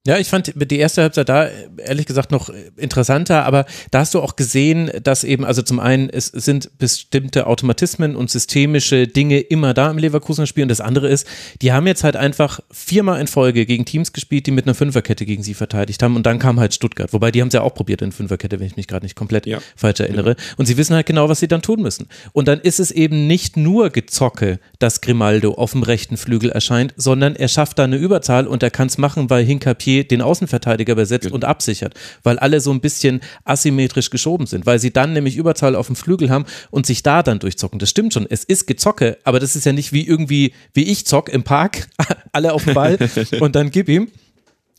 Ja, 0.06 0.16
ich 0.16 0.28
fand 0.28 0.54
die 0.56 0.78
erste 0.78 1.02
Halbzeit 1.02 1.28
da 1.28 1.46
ehrlich 1.76 2.06
gesagt 2.06 2.30
noch 2.30 2.48
interessanter, 2.78 3.44
aber 3.44 3.66
da 3.90 3.98
hast 3.98 4.14
du 4.14 4.20
auch 4.20 4.34
gesehen, 4.34 4.90
dass 5.02 5.24
eben, 5.24 5.44
also 5.44 5.60
zum 5.60 5.78
einen, 5.78 6.08
es 6.08 6.28
sind 6.28 6.78
bestimmte 6.78 7.46
Automatismen 7.46 8.16
und 8.16 8.30
systemische 8.30 9.06
Dinge 9.06 9.40
immer 9.40 9.74
da 9.74 9.90
im 9.90 9.98
Leverkusener 9.98 10.46
Spiel 10.46 10.62
und 10.62 10.70
das 10.70 10.80
andere 10.80 11.08
ist, 11.08 11.26
die 11.60 11.72
haben 11.72 11.86
jetzt 11.86 12.02
halt 12.02 12.16
einfach 12.16 12.60
viermal 12.70 13.20
in 13.20 13.26
Folge 13.26 13.66
gegen 13.66 13.84
Teams 13.84 14.14
gespielt, 14.14 14.46
die 14.46 14.52
mit 14.52 14.64
einer 14.64 14.74
Fünferkette 14.74 15.26
gegen 15.26 15.42
sie 15.42 15.52
verteidigt 15.52 16.02
haben 16.02 16.16
und 16.16 16.24
dann 16.24 16.38
kam 16.38 16.58
halt 16.58 16.72
Stuttgart, 16.72 17.12
wobei 17.12 17.30
die 17.30 17.42
haben 17.42 17.48
es 17.48 17.54
ja 17.54 17.60
auch 17.60 17.74
probiert 17.74 18.00
in 18.00 18.10
Fünferkette, 18.10 18.58
wenn 18.58 18.68
ich 18.68 18.76
mich 18.76 18.88
gerade 18.88 19.04
nicht 19.04 19.16
komplett 19.16 19.44
ja. 19.44 19.58
falsch 19.76 20.00
erinnere. 20.00 20.34
Und 20.56 20.64
sie 20.64 20.78
wissen 20.78 20.94
halt 20.94 21.04
genau, 21.04 21.28
was 21.28 21.40
sie 21.40 21.48
dann 21.48 21.60
tun 21.60 21.82
müssen. 21.82 22.08
Und 22.32 22.48
dann 22.48 22.60
ist 22.60 22.80
es 22.80 22.90
eben 22.90 23.26
nicht 23.26 23.58
nur 23.58 23.90
Gezocke, 23.90 24.60
dass 24.78 25.02
Grimaldo 25.02 25.52
auf 25.52 25.72
dem 25.72 25.82
rechten 25.82 26.16
Flügel 26.16 26.48
erscheint, 26.48 26.94
sondern 26.96 27.36
er 27.36 27.48
schafft 27.48 27.78
da 27.78 27.84
eine 27.84 27.96
Überzahl 27.96 28.46
und 28.46 28.62
er 28.62 28.70
kann 28.70 28.86
es 28.86 28.96
machen, 28.96 29.28
weil 29.28 29.44
Hinkapier 29.44 29.89
Pied 29.90 30.10
den 30.10 30.22
Außenverteidiger 30.22 30.94
besetzt 30.94 31.24
genau. 31.24 31.34
und 31.34 31.44
absichert, 31.44 31.94
weil 32.22 32.38
alle 32.38 32.60
so 32.60 32.70
ein 32.70 32.80
bisschen 32.80 33.20
asymmetrisch 33.44 34.10
geschoben 34.10 34.46
sind, 34.46 34.66
weil 34.66 34.78
sie 34.78 34.92
dann 34.92 35.12
nämlich 35.12 35.36
Überzahl 35.36 35.74
auf 35.74 35.86
dem 35.86 35.96
Flügel 35.96 36.30
haben 36.30 36.44
und 36.70 36.86
sich 36.86 37.02
da 37.02 37.22
dann 37.22 37.38
durchzocken. 37.38 37.78
Das 37.78 37.90
stimmt 37.90 38.14
schon, 38.14 38.26
es 38.28 38.44
ist 38.44 38.66
Gezocke, 38.66 39.18
aber 39.24 39.40
das 39.40 39.56
ist 39.56 39.66
ja 39.66 39.72
nicht 39.72 39.92
wie 39.92 40.06
irgendwie, 40.06 40.52
wie 40.74 40.84
ich 40.84 41.06
zock 41.06 41.28
im 41.28 41.42
Park, 41.42 41.88
alle 42.32 42.52
auf 42.52 42.64
dem 42.64 42.74
Ball 42.74 42.98
und 43.40 43.56
dann 43.56 43.70
gib 43.70 43.88
ihm 43.88 44.08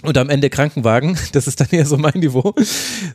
und 0.04 0.18
am 0.18 0.30
Ende 0.30 0.50
Krankenwagen, 0.50 1.18
das 1.34 1.48
ist 1.48 1.60
dann 1.60 1.70
eher 1.72 1.86
so 1.86 1.98
mein 1.98 2.20
Niveau, 2.20 2.54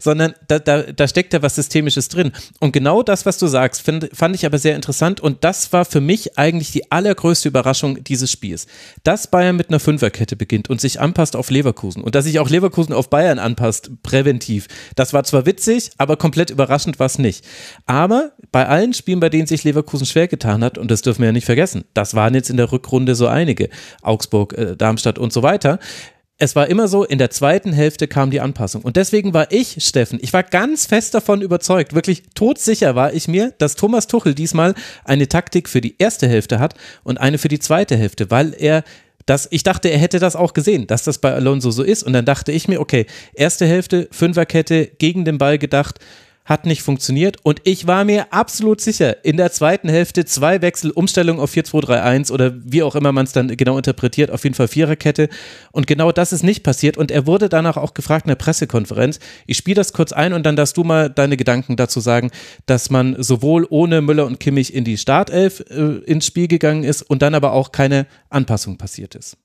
sondern 0.01 0.35
da, 0.49 0.59
da, 0.59 0.83
da 0.83 1.09
steckt 1.09 1.33
ja 1.33 1.43
was 1.43 1.57
Systemisches 1.57 2.09
drin. 2.09 2.33
Und 2.61 2.73
genau 2.73 3.03
das, 3.03 3.27
was 3.27 3.39
du 3.39 3.47
sagst, 3.47 3.83
find, 3.83 4.11
fand 4.13 4.35
ich 4.35 4.47
aber 4.47 4.59
sehr 4.59 4.77
interessant 4.77 5.21
und 5.21 5.45
das 5.45 5.73
war 5.73 5.85
für 5.85 6.01
mich 6.01 6.39
eigentlich 6.39 6.73
die 6.73 6.91
allergrößte 6.91 7.49
Überraschung 7.49 8.03
dieses 8.05 8.31
Spiels. 8.31 8.67
Dass 9.05 9.31
Bayern 9.31 9.57
mit 9.57 9.69
einer 9.69 9.81
Fünferkette 9.81 10.37
beginnt 10.37 10.71
und 10.71 10.81
sich 10.81 11.01
anpasst 11.01 11.37
auf 11.37 11.51
Leverkusen 11.51 12.03
und 12.03 12.15
dass 12.15 12.25
sich 12.25 12.39
auch 12.39 12.49
Leverkusen 12.49 12.95
auf 12.95 13.11
Bayern 13.11 13.39
anpasst, 13.39 13.91
präventiv. 14.03 14.69
Das 14.95 15.13
war 15.13 15.25
zwar 15.25 15.47
witzig, 15.47 15.91
aber 15.99 16.17
komplett 16.17 16.51
überraschend 16.51 16.99
war 16.99 17.07
es 17.07 17.19
nicht. 17.19 17.45
Aber 17.87 18.33
bei 18.53 18.67
allen 18.67 18.95
Spielen, 18.95 19.21
bei 19.21 19.29
denen 19.29 19.47
sich 19.47 19.65
Leverkusen 19.65 20.07
schwer 20.07 20.29
getan 20.29 20.63
hat, 20.63 20.79
und 20.79 20.91
das 20.91 21.03
dürfen 21.03 21.21
wir 21.23 21.27
ja 21.27 21.33
nicht 21.33 21.47
vergessen, 21.47 21.85
das 21.95 22.15
waren 22.15 22.35
jetzt 22.35 22.51
in 22.51 22.57
der 22.57 22.73
Rückrunde 22.73 23.15
so 23.15 23.27
einige, 23.27 23.69
Augsburg, 24.03 24.53
äh, 24.55 24.77
Darmstadt 24.77 25.19
und 25.19 25.33
so 25.33 25.43
weiter, 25.43 25.79
es 26.39 26.55
war 26.55 26.69
immer 26.69 26.87
so, 26.87 27.05
in 27.05 27.19
der 27.19 27.31
zweiten 27.31 27.73
Hälfte 27.73 28.09
kam 28.09 28.31
die 28.31 28.41
Anpassung. 28.41 28.83
Und 28.83 28.97
deswegen 28.97 29.33
war 29.33 29.51
ich, 29.51 29.79
Steffen, 29.81 30.19
ich 30.21 30.33
war 30.33 30.43
ganz 30.43 30.87
fest 30.87 31.15
davon 31.15 31.41
überzeugt, 31.41 31.95
wirklich 31.95 32.25
todsicher 32.35 32.95
war 32.95 33.15
ich 33.15 33.27
mir, 33.27 33.55
dass 33.59 33.75
Thomas 33.75 34.07
Tuchel 34.07 34.35
diesmal 34.35 34.75
eine 35.05 35.29
Taktik 35.29 35.69
für 35.69 35.81
die 35.81 35.97
erste 35.99 36.29
Hälfte 36.29 36.59
hat 36.59 36.75
und 37.05 37.19
eine 37.19 37.39
für 37.39 37.49
die 37.49 37.59
zweite 37.59 37.97
Hälfte, 37.97 38.31
weil 38.31 38.55
er 38.59 38.85
das, 39.25 39.49
ich 39.51 39.65
dachte, 39.65 39.89
er 39.89 39.99
hätte 39.99 40.21
das 40.21 40.37
auch 40.37 40.53
gesehen, 40.53 40.87
dass 40.87 41.03
das 41.03 41.19
bei 41.19 41.33
Alonso 41.33 41.73
so 41.73 41.83
ist. 41.83 42.05
Und 42.05 42.13
dann 42.13 42.25
dachte 42.25 42.53
ich 42.53 42.69
mir, 42.69 42.81
okay, 42.81 43.07
erste 43.35 43.67
Hälfte, 43.67 44.09
Fünferkette, 44.13 44.87
gegen 44.99 45.25
den 45.25 45.37
Ball 45.37 45.59
gedacht, 45.59 45.99
hat 46.47 46.65
nicht 46.65 46.83
funktioniert. 46.83 47.39
Und 47.43 47.61
ich 47.65 47.87
war 47.87 48.05
mir 48.05 48.33
absolut 48.33 48.81
sicher, 48.81 49.25
in 49.25 49.37
der 49.37 49.53
zweiten 49.53 49.89
Hälfte 49.89 50.25
zwei 50.25 50.63
Wechsel, 50.63 50.93
Umstellung 50.93 51.41
auf 51.41 51.53
4-2-3-1 51.53 52.33
oder 52.33 52.55
wie 52.65 52.83
auch 52.83 52.95
immer 52.95 53.13
man 53.13 53.27
es 53.27 53.33
dann 53.33 53.49
genau 53.49 53.77
interpretiert, 53.77 54.31
auf 54.31 54.45
jeden 54.45 54.55
Fall 54.55 54.69
Viererkette. 54.69 55.29
Und 55.73 55.87
genau 55.87 56.13
das 56.13 56.33
ist 56.33 56.45
nicht 56.45 56.63
passiert. 56.63 56.97
Und 56.97 57.11
er 57.11 57.27
wurde 57.27 57.49
danach 57.49 57.77
auch 57.77 57.93
gefragt 57.93 58.27
in 58.27 58.31
der 58.31 58.37
Pressekonferenz, 58.37 59.19
ich 59.47 59.57
spiele 59.57 59.75
das 59.75 59.93
kurz 59.93 60.13
ein 60.13 60.33
und 60.33 60.47
dann 60.47 60.57
darfst 60.57 60.77
du 60.77 60.85
mal 60.85 61.11
deine 61.11 61.37
Gedanken 61.37 61.77
dazu 61.77 62.01
sagen, 62.01 62.31
dass 62.67 62.91
man 62.91 63.21
sowohl 63.23 63.67
ohne 63.69 64.01
Müller 64.01 64.27
und 64.27 64.39
Kimmich 64.39 64.73
in 64.73 64.85
die 64.85 64.97
Startelf 64.97 65.65
äh, 65.69 65.99
ins 66.07 66.27
Spiel 66.27 66.47
gegangen 66.47 66.85
ist 66.85 67.03
und 67.03 67.23
dann 67.23 67.35
aber 67.35 67.53
auch 67.53 67.73
keine 67.73 68.07
Anpassung 68.31 68.79
passiert 68.79 69.17
ist. 69.17 69.37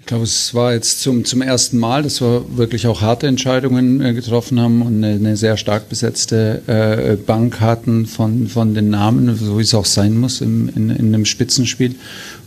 Ich 0.00 0.06
glaube, 0.06 0.24
es 0.24 0.54
war 0.54 0.72
jetzt 0.72 1.02
zum, 1.02 1.24
zum 1.24 1.42
ersten 1.42 1.78
Mal, 1.78 2.02
dass 2.02 2.20
wir 2.20 2.44
wirklich 2.56 2.86
auch 2.86 3.00
harte 3.00 3.26
Entscheidungen 3.28 4.00
äh, 4.00 4.12
getroffen 4.12 4.58
haben 4.58 4.82
und 4.82 5.04
eine, 5.04 5.14
eine 5.14 5.36
sehr 5.36 5.56
stark 5.56 5.88
besetzte 5.88 6.62
äh, 6.66 7.16
Bank 7.16 7.60
hatten 7.60 8.06
von, 8.06 8.48
von 8.48 8.74
den 8.74 8.90
Namen, 8.90 9.36
so 9.36 9.58
wie 9.58 9.62
es 9.62 9.74
auch 9.74 9.84
sein 9.84 10.16
muss 10.16 10.40
im, 10.40 10.68
in, 10.70 10.90
in 10.90 11.14
einem 11.14 11.26
Spitzenspiel, 11.26 11.94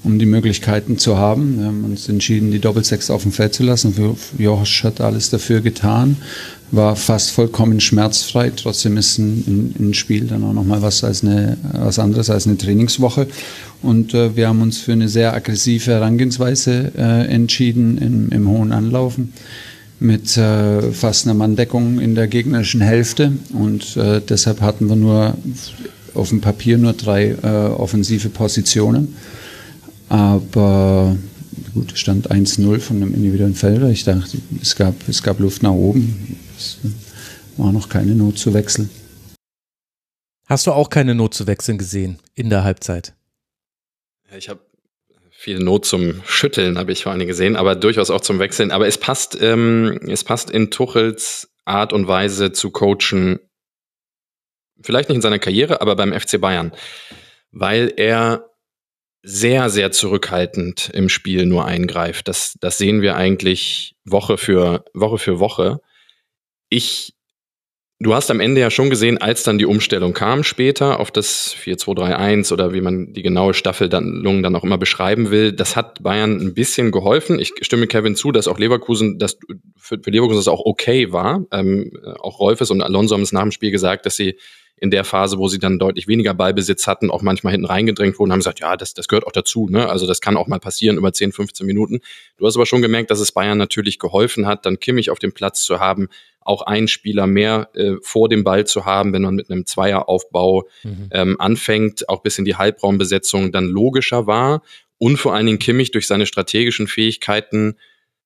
um 0.03 0.19
die 0.19 0.25
Möglichkeiten 0.25 0.97
zu 0.97 1.17
haben. 1.17 1.59
Wir 1.59 1.67
haben 1.67 1.85
uns 1.85 2.09
entschieden, 2.09 2.51
die 2.51 2.59
Doppelsechs 2.59 3.09
auf 3.09 3.21
dem 3.21 3.31
Feld 3.31 3.53
zu 3.53 3.63
lassen. 3.63 4.17
Josh 4.37 4.83
hat 4.83 4.99
alles 4.99 5.29
dafür 5.29 5.61
getan 5.61 6.17
war 6.74 6.95
fast 6.95 7.32
vollkommen 7.32 7.80
schmerzfrei. 7.80 8.51
Trotzdem 8.55 8.97
ist 8.97 9.19
ein, 9.19 9.43
ein, 9.47 9.76
ein 9.80 9.93
Spiel 9.93 10.26
dann 10.26 10.43
auch 10.43 10.53
nochmal 10.53 10.82
was, 10.82 11.03
was 11.03 11.99
anderes 11.99 12.30
als 12.30 12.47
eine 12.47 12.57
Trainingswoche. 12.57 13.28
Und 13.82 14.13
äh, 14.13 14.36
wir 14.36 14.47
haben 14.47 14.61
uns 14.61 14.80
für 14.80 14.93
eine 14.93 15.07
sehr 15.07 15.34
aggressive 15.34 15.91
Herangehensweise 15.91 16.91
äh, 16.97 17.28
entschieden 17.28 17.97
im, 17.99 18.30
im 18.30 18.49
hohen 18.49 18.71
Anlaufen 18.71 19.34
mit 19.99 20.36
äh, 20.36 20.91
fast 20.91 21.26
einer 21.26 21.36
Manndeckung 21.36 21.99
in 21.99 22.15
der 22.15 22.28
gegnerischen 22.28 22.82
Hälfte. 22.82 23.34
Und 23.53 23.95
äh, 23.95 24.21
deshalb 24.28 24.61
hatten 24.61 24.89
wir 24.89 24.95
nur 24.95 25.36
auf 26.15 26.30
dem 26.30 26.41
Papier 26.41 26.78
nur 26.78 26.93
drei 26.93 27.36
äh, 27.41 27.47
offensive 27.47 28.30
Positionen. 28.30 29.15
Aber 30.09 31.15
gut, 31.74 31.97
stand 31.97 32.32
1-0 32.32 32.80
von 32.80 32.99
dem 32.99 33.13
individuellen 33.13 33.55
Felder. 33.55 33.89
Ich 33.89 34.03
dachte, 34.03 34.38
es 34.61 34.76
gab, 34.76 34.95
es 35.07 35.24
gab 35.24 35.39
Luft 35.39 35.63
nach 35.63 35.71
oben. 35.71 36.38
Es 36.57 36.78
war 37.57 37.71
noch 37.71 37.89
keine 37.89 38.15
Not 38.15 38.38
zu 38.38 38.53
wechseln. 38.53 38.89
Hast 40.45 40.67
du 40.67 40.71
auch 40.71 40.89
keine 40.89 41.15
Not 41.15 41.34
zu 41.34 41.47
wechseln 41.47 41.78
gesehen 41.78 42.19
in 42.36 42.49
der 42.49 42.63
Halbzeit? 42.63 43.13
Ich 44.38 44.49
habe 44.49 44.59
viel 45.30 45.59
Not 45.59 45.86
zum 45.86 46.21
Schütteln, 46.26 46.78
habe 46.78 46.91
ich 46.91 47.03
vor 47.03 47.11
allem 47.11 47.28
gesehen, 47.28 47.55
aber 47.55 47.76
durchaus 47.76 48.09
auch 48.09 48.21
zum 48.21 48.39
Wechseln. 48.39 48.71
Aber 48.71 48.88
es 48.88 48.97
passt, 48.97 49.38
ähm, 49.41 49.99
es 50.07 50.24
passt 50.24 50.49
in 50.49 50.71
Tuchels 50.71 51.49
Art 51.65 51.93
und 51.93 52.07
Weise 52.07 52.51
zu 52.51 52.71
coachen, 52.71 53.39
vielleicht 54.82 55.09
nicht 55.09 55.17
in 55.17 55.21
seiner 55.21 55.39
Karriere, 55.39 55.82
aber 55.82 55.95
beim 55.95 56.13
FC 56.13 56.39
Bayern, 56.39 56.71
weil 57.51 57.93
er 57.95 58.49
sehr, 59.24 59.69
sehr 59.69 59.91
zurückhaltend 59.91 60.91
im 60.93 61.09
Spiel 61.09 61.45
nur 61.45 61.65
eingreift. 61.65 62.28
Das, 62.28 62.57
das 62.59 62.78
sehen 62.78 63.01
wir 63.01 63.15
eigentlich 63.15 63.95
Woche 64.03 64.38
für 64.38 64.84
Woche 64.93 65.17
für 65.17 65.39
Woche. 65.39 65.80
Ich 66.69 67.13
Du 68.03 68.13
hast 68.13 68.30
am 68.30 68.41
Ende 68.41 68.59
ja 68.59 68.69
schon 68.69 68.89
gesehen, 68.89 69.19
als 69.19 69.43
dann 69.43 69.57
die 69.57 69.65
Umstellung 69.65 70.11
kam 70.11 70.43
später 70.43 70.99
auf 70.99 71.09
das 71.09 71.55
4-2-3-1 71.55 72.51
oder 72.51 72.74
wie 72.74 72.82
man 72.82 73.13
die 73.13 73.21
genaue 73.21 73.53
Staffelung 73.53 74.43
dann 74.43 74.55
auch 74.57 74.63
immer 74.65 74.78
beschreiben 74.78 75.32
will, 75.32 75.53
das 75.53 75.78
hat 75.78 76.03
Bayern 76.03 76.38
ein 76.41 76.53
bisschen 76.53 76.91
geholfen. 76.91 77.39
Ich 77.39 77.53
stimme 77.61 77.88
Kevin 77.88 78.17
zu, 78.17 78.34
dass 78.34 78.49
auch 78.49 78.59
Leverkusen, 78.59 79.19
dass 79.19 79.38
für, 79.78 79.99
für 80.03 80.09
Leverkusen 80.09 80.39
das 80.39 80.49
auch 80.49 80.65
okay 80.65 81.13
war. 81.13 81.45
Ähm, 81.51 81.91
auch 82.19 82.39
Rolfes 82.39 82.71
und 82.71 82.82
Alonso 82.82 83.15
haben 83.15 83.21
es 83.21 83.32
nach 83.32 83.43
dem 83.43 83.51
Spiel 83.51 83.71
gesagt, 83.71 84.05
dass 84.05 84.17
sie 84.17 84.38
in 84.78 84.91
der 84.91 85.03
Phase, 85.03 85.38
wo 85.38 85.47
sie 85.47 85.59
dann 85.59 85.80
deutlich 85.80 86.07
weniger 86.07 86.34
Ballbesitz 86.34 86.88
hatten, 86.88 87.09
auch 87.09 87.21
manchmal 87.21 87.51
hinten 87.51 87.67
reingedrängt 87.67 88.19
wurden, 88.19 88.32
haben 88.32 88.39
gesagt, 88.39 88.59
ja, 88.59 88.76
das, 88.76 88.93
das 88.93 89.07
gehört 89.07 89.26
auch 89.26 89.32
dazu. 89.32 89.69
Ne? 89.69 89.88
Also 89.88 90.07
das 90.07 90.19
kann 90.19 90.36
auch 90.36 90.47
mal 90.47 90.59
passieren 90.59 90.97
über 90.97 91.13
10, 91.13 91.32
15 91.32 91.65
Minuten. 91.65 92.01
Du 92.38 92.45
hast 92.45 92.55
aber 92.55 92.65
schon 92.65 92.82
gemerkt, 92.82 93.09
dass 93.11 93.19
es 93.19 93.32
Bayern 93.32 93.57
natürlich 93.57 93.99
geholfen 93.99 94.45
hat, 94.45 94.65
dann 94.65 94.80
Kimmich 94.80 95.09
auf 95.09 95.19
dem 95.19 95.32
Platz 95.32 95.63
zu 95.63 95.80
haben, 95.80 96.09
auch 96.41 96.61
einen 96.63 96.88
Spieler 96.88 97.28
mehr 97.28 97.69
äh, 97.76 97.93
vor 98.01 98.28
dem 98.28 98.43
Ball 98.43 98.65
zu 98.65 98.86
haben, 98.86 99.13
wenn 99.13 99.21
man 99.21 99.36
mit 99.36 99.49
einem 99.49 99.65
Zweieraufbau 99.65 100.67
mhm. 100.84 101.07
ähm, 101.11 101.36
anfängt, 101.39 102.09
auch 102.09 102.21
bis 102.21 102.38
in 102.38 102.45
die 102.45 102.55
Halbraumbesetzung 102.55 103.51
dann 103.51 103.67
logischer 103.67 104.28
war 104.28 104.61
und 104.97 105.17
vor 105.17 105.34
allen 105.34 105.45
Dingen 105.45 105.59
Kimmich 105.59 105.91
durch 105.91 106.07
seine 106.07 106.26
strategischen 106.26 106.88
Fähigkeiten 106.88 107.76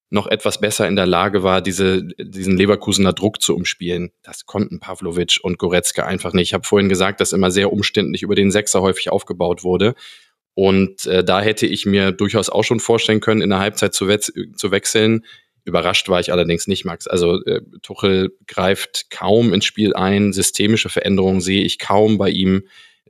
noch 0.10 0.28
etwas 0.28 0.60
besser 0.60 0.88
in 0.88 0.95
der 0.95 1.05
Lage 1.05 1.43
war, 1.43 1.62
diese, 1.62 2.03
diesen 2.18 2.58
Leverkusener 2.58 3.14
Druck 3.14 3.41
zu 3.41 3.55
umspielen. 3.55 4.12
Das 4.24 4.45
konnten 4.45 4.80
Pavlovic 4.80 5.39
und 5.41 5.60
Goretzka 5.60 6.05
einfach 6.05 6.34
nicht. 6.34 6.49
Ich 6.49 6.53
habe 6.53 6.66
vorhin 6.66 6.89
gesagt, 6.89 7.20
dass 7.20 7.34
immer 7.34 7.51
sehr 7.51 7.74
umständlich 7.74 8.24
über 8.24 8.36
den 8.36 8.51
Sechser 8.51 8.82
häufig 8.82 9.12
aufgebaut 9.12 9.64
wurde. 9.64 9.95
Und 10.53 11.05
äh, 11.05 11.24
da 11.24 11.41
hätte 11.41 11.68
ich 11.68 11.86
mir 11.86 12.12
durchaus 12.12 12.49
auch 12.49 12.64
schon 12.64 12.80
vorstellen 12.80 13.20
können, 13.20 13.41
in 13.41 13.49
der 13.49 13.60
Halbzeit 13.60 13.93
zu, 13.93 14.08
we 14.08 14.20
zu 14.20 14.72
wechseln. 14.72 15.26
Überrascht 15.66 16.08
war 16.08 16.22
ich 16.22 16.32
allerdings 16.32 16.66
nicht, 16.68 16.86
Max. 16.86 17.05
Also 17.08 17.43
äh, 17.43 17.62
Tuchel 17.84 18.32
greift 18.47 19.12
kaum 19.12 19.53
ins 19.53 19.66
Spiel 19.66 19.93
ein. 19.93 20.32
Systemische 20.32 20.89
Veränderungen 20.89 21.41
sehe 21.41 21.64
ich 21.64 21.78
kaum 21.78 22.18
bei 22.18 22.30
ihm. 22.30 22.64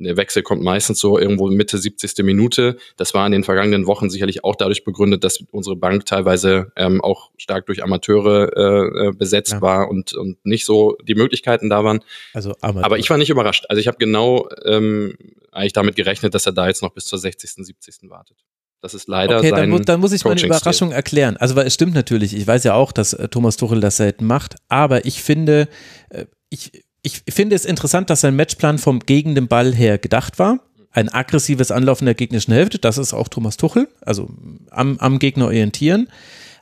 Der 0.06 0.18
Wechsel 0.18 0.44
kommt 0.44 0.64
meistens 0.64 1.00
so 1.00 1.18
irgendwo 1.18 1.48
Mitte 1.48 1.78
70. 1.78 2.24
Minute. 2.24 2.78
Das 2.98 3.14
war 3.14 3.26
in 3.26 3.32
den 3.32 3.44
vergangenen 3.44 3.88
Wochen 3.88 4.10
sicherlich 4.10 4.44
auch 4.44 4.56
dadurch 4.56 4.84
begründet, 4.84 5.24
dass 5.24 5.44
unsere 5.52 5.76
Bank 5.76 6.06
teilweise 6.06 6.72
ähm, 6.76 7.02
auch 7.02 7.32
stark 7.38 7.66
durch 7.66 7.84
Amateure 7.84 8.52
äh, 8.56 9.08
äh 9.08 9.12
besetzt 9.12 9.54
ja. 9.54 9.62
war 9.62 9.90
und, 9.90 10.14
und 10.14 10.44
nicht 10.46 10.66
so 10.66 10.98
die 11.04 11.16
Möglichkeiten 11.16 11.70
da 11.70 11.84
waren. 11.84 12.00
Also 12.34 12.54
Amateur. 12.62 12.86
Aber 12.86 13.00
ich 13.00 13.10
war 13.10 13.18
nicht 13.18 13.30
überrascht. 13.30 13.66
Also 13.70 13.80
ich 13.80 13.88
habe 13.88 13.98
genau 13.98 14.50
ähm, 14.66 15.18
eigentlich 15.52 15.74
damit 15.74 15.96
gerechnet, 15.96 16.34
dass 16.34 16.46
er 16.46 16.52
da 16.54 16.68
jetzt 16.68 16.82
noch 16.82 16.94
bis 16.94 17.06
zur 17.06 17.20
60., 17.20 17.52
70. 17.66 18.10
wartet. 18.10 18.38
Das 18.82 18.94
ist 18.94 19.08
leider 19.08 19.40
okay, 19.40 19.50
dann, 19.50 19.70
mu 19.70 19.80
dann 19.80 20.00
muss 20.00 20.12
ich 20.12 20.24
meine 20.24 20.42
Überraschung 20.42 20.92
erklären. 20.92 21.36
Also 21.38 21.56
weil 21.56 21.66
es 21.66 21.74
stimmt 21.74 21.96
natürlich, 21.96 22.36
ich 22.36 22.46
weiß 22.46 22.64
ja 22.64 22.76
auch, 22.76 22.92
dass 22.92 23.14
äh, 23.14 23.28
Thomas 23.28 23.58
Tuchel 23.58 23.80
das 23.80 23.98
selten 23.98 24.26
macht, 24.26 24.56
aber 24.70 25.06
ich 25.06 25.24
finde, 25.24 25.68
äh, 26.10 26.26
ich, 26.50 26.84
ich 27.08 27.34
finde 27.34 27.56
es 27.56 27.66
interessant, 27.66 28.10
dass 28.10 28.22
sein 28.22 28.36
Matchplan 28.36 28.78
vom 28.78 29.00
gegen 29.00 29.34
den 29.34 29.48
Ball 29.48 29.74
her 29.74 29.98
gedacht 29.98 30.40
war. 30.40 30.60
Ein 30.92 31.10
aggressives 31.10 31.72
Anlaufen 31.72 32.06
der 32.06 32.16
gegnerischen 32.16 32.54
Hälfte, 32.54 32.80
das 32.80 32.98
ist 32.98 33.14
auch 33.14 33.28
Thomas 33.28 33.56
Tuchel, 33.56 33.88
also 34.02 34.30
am, 34.72 34.98
am 35.00 35.20
Gegner 35.20 35.46
orientieren. 35.46 36.08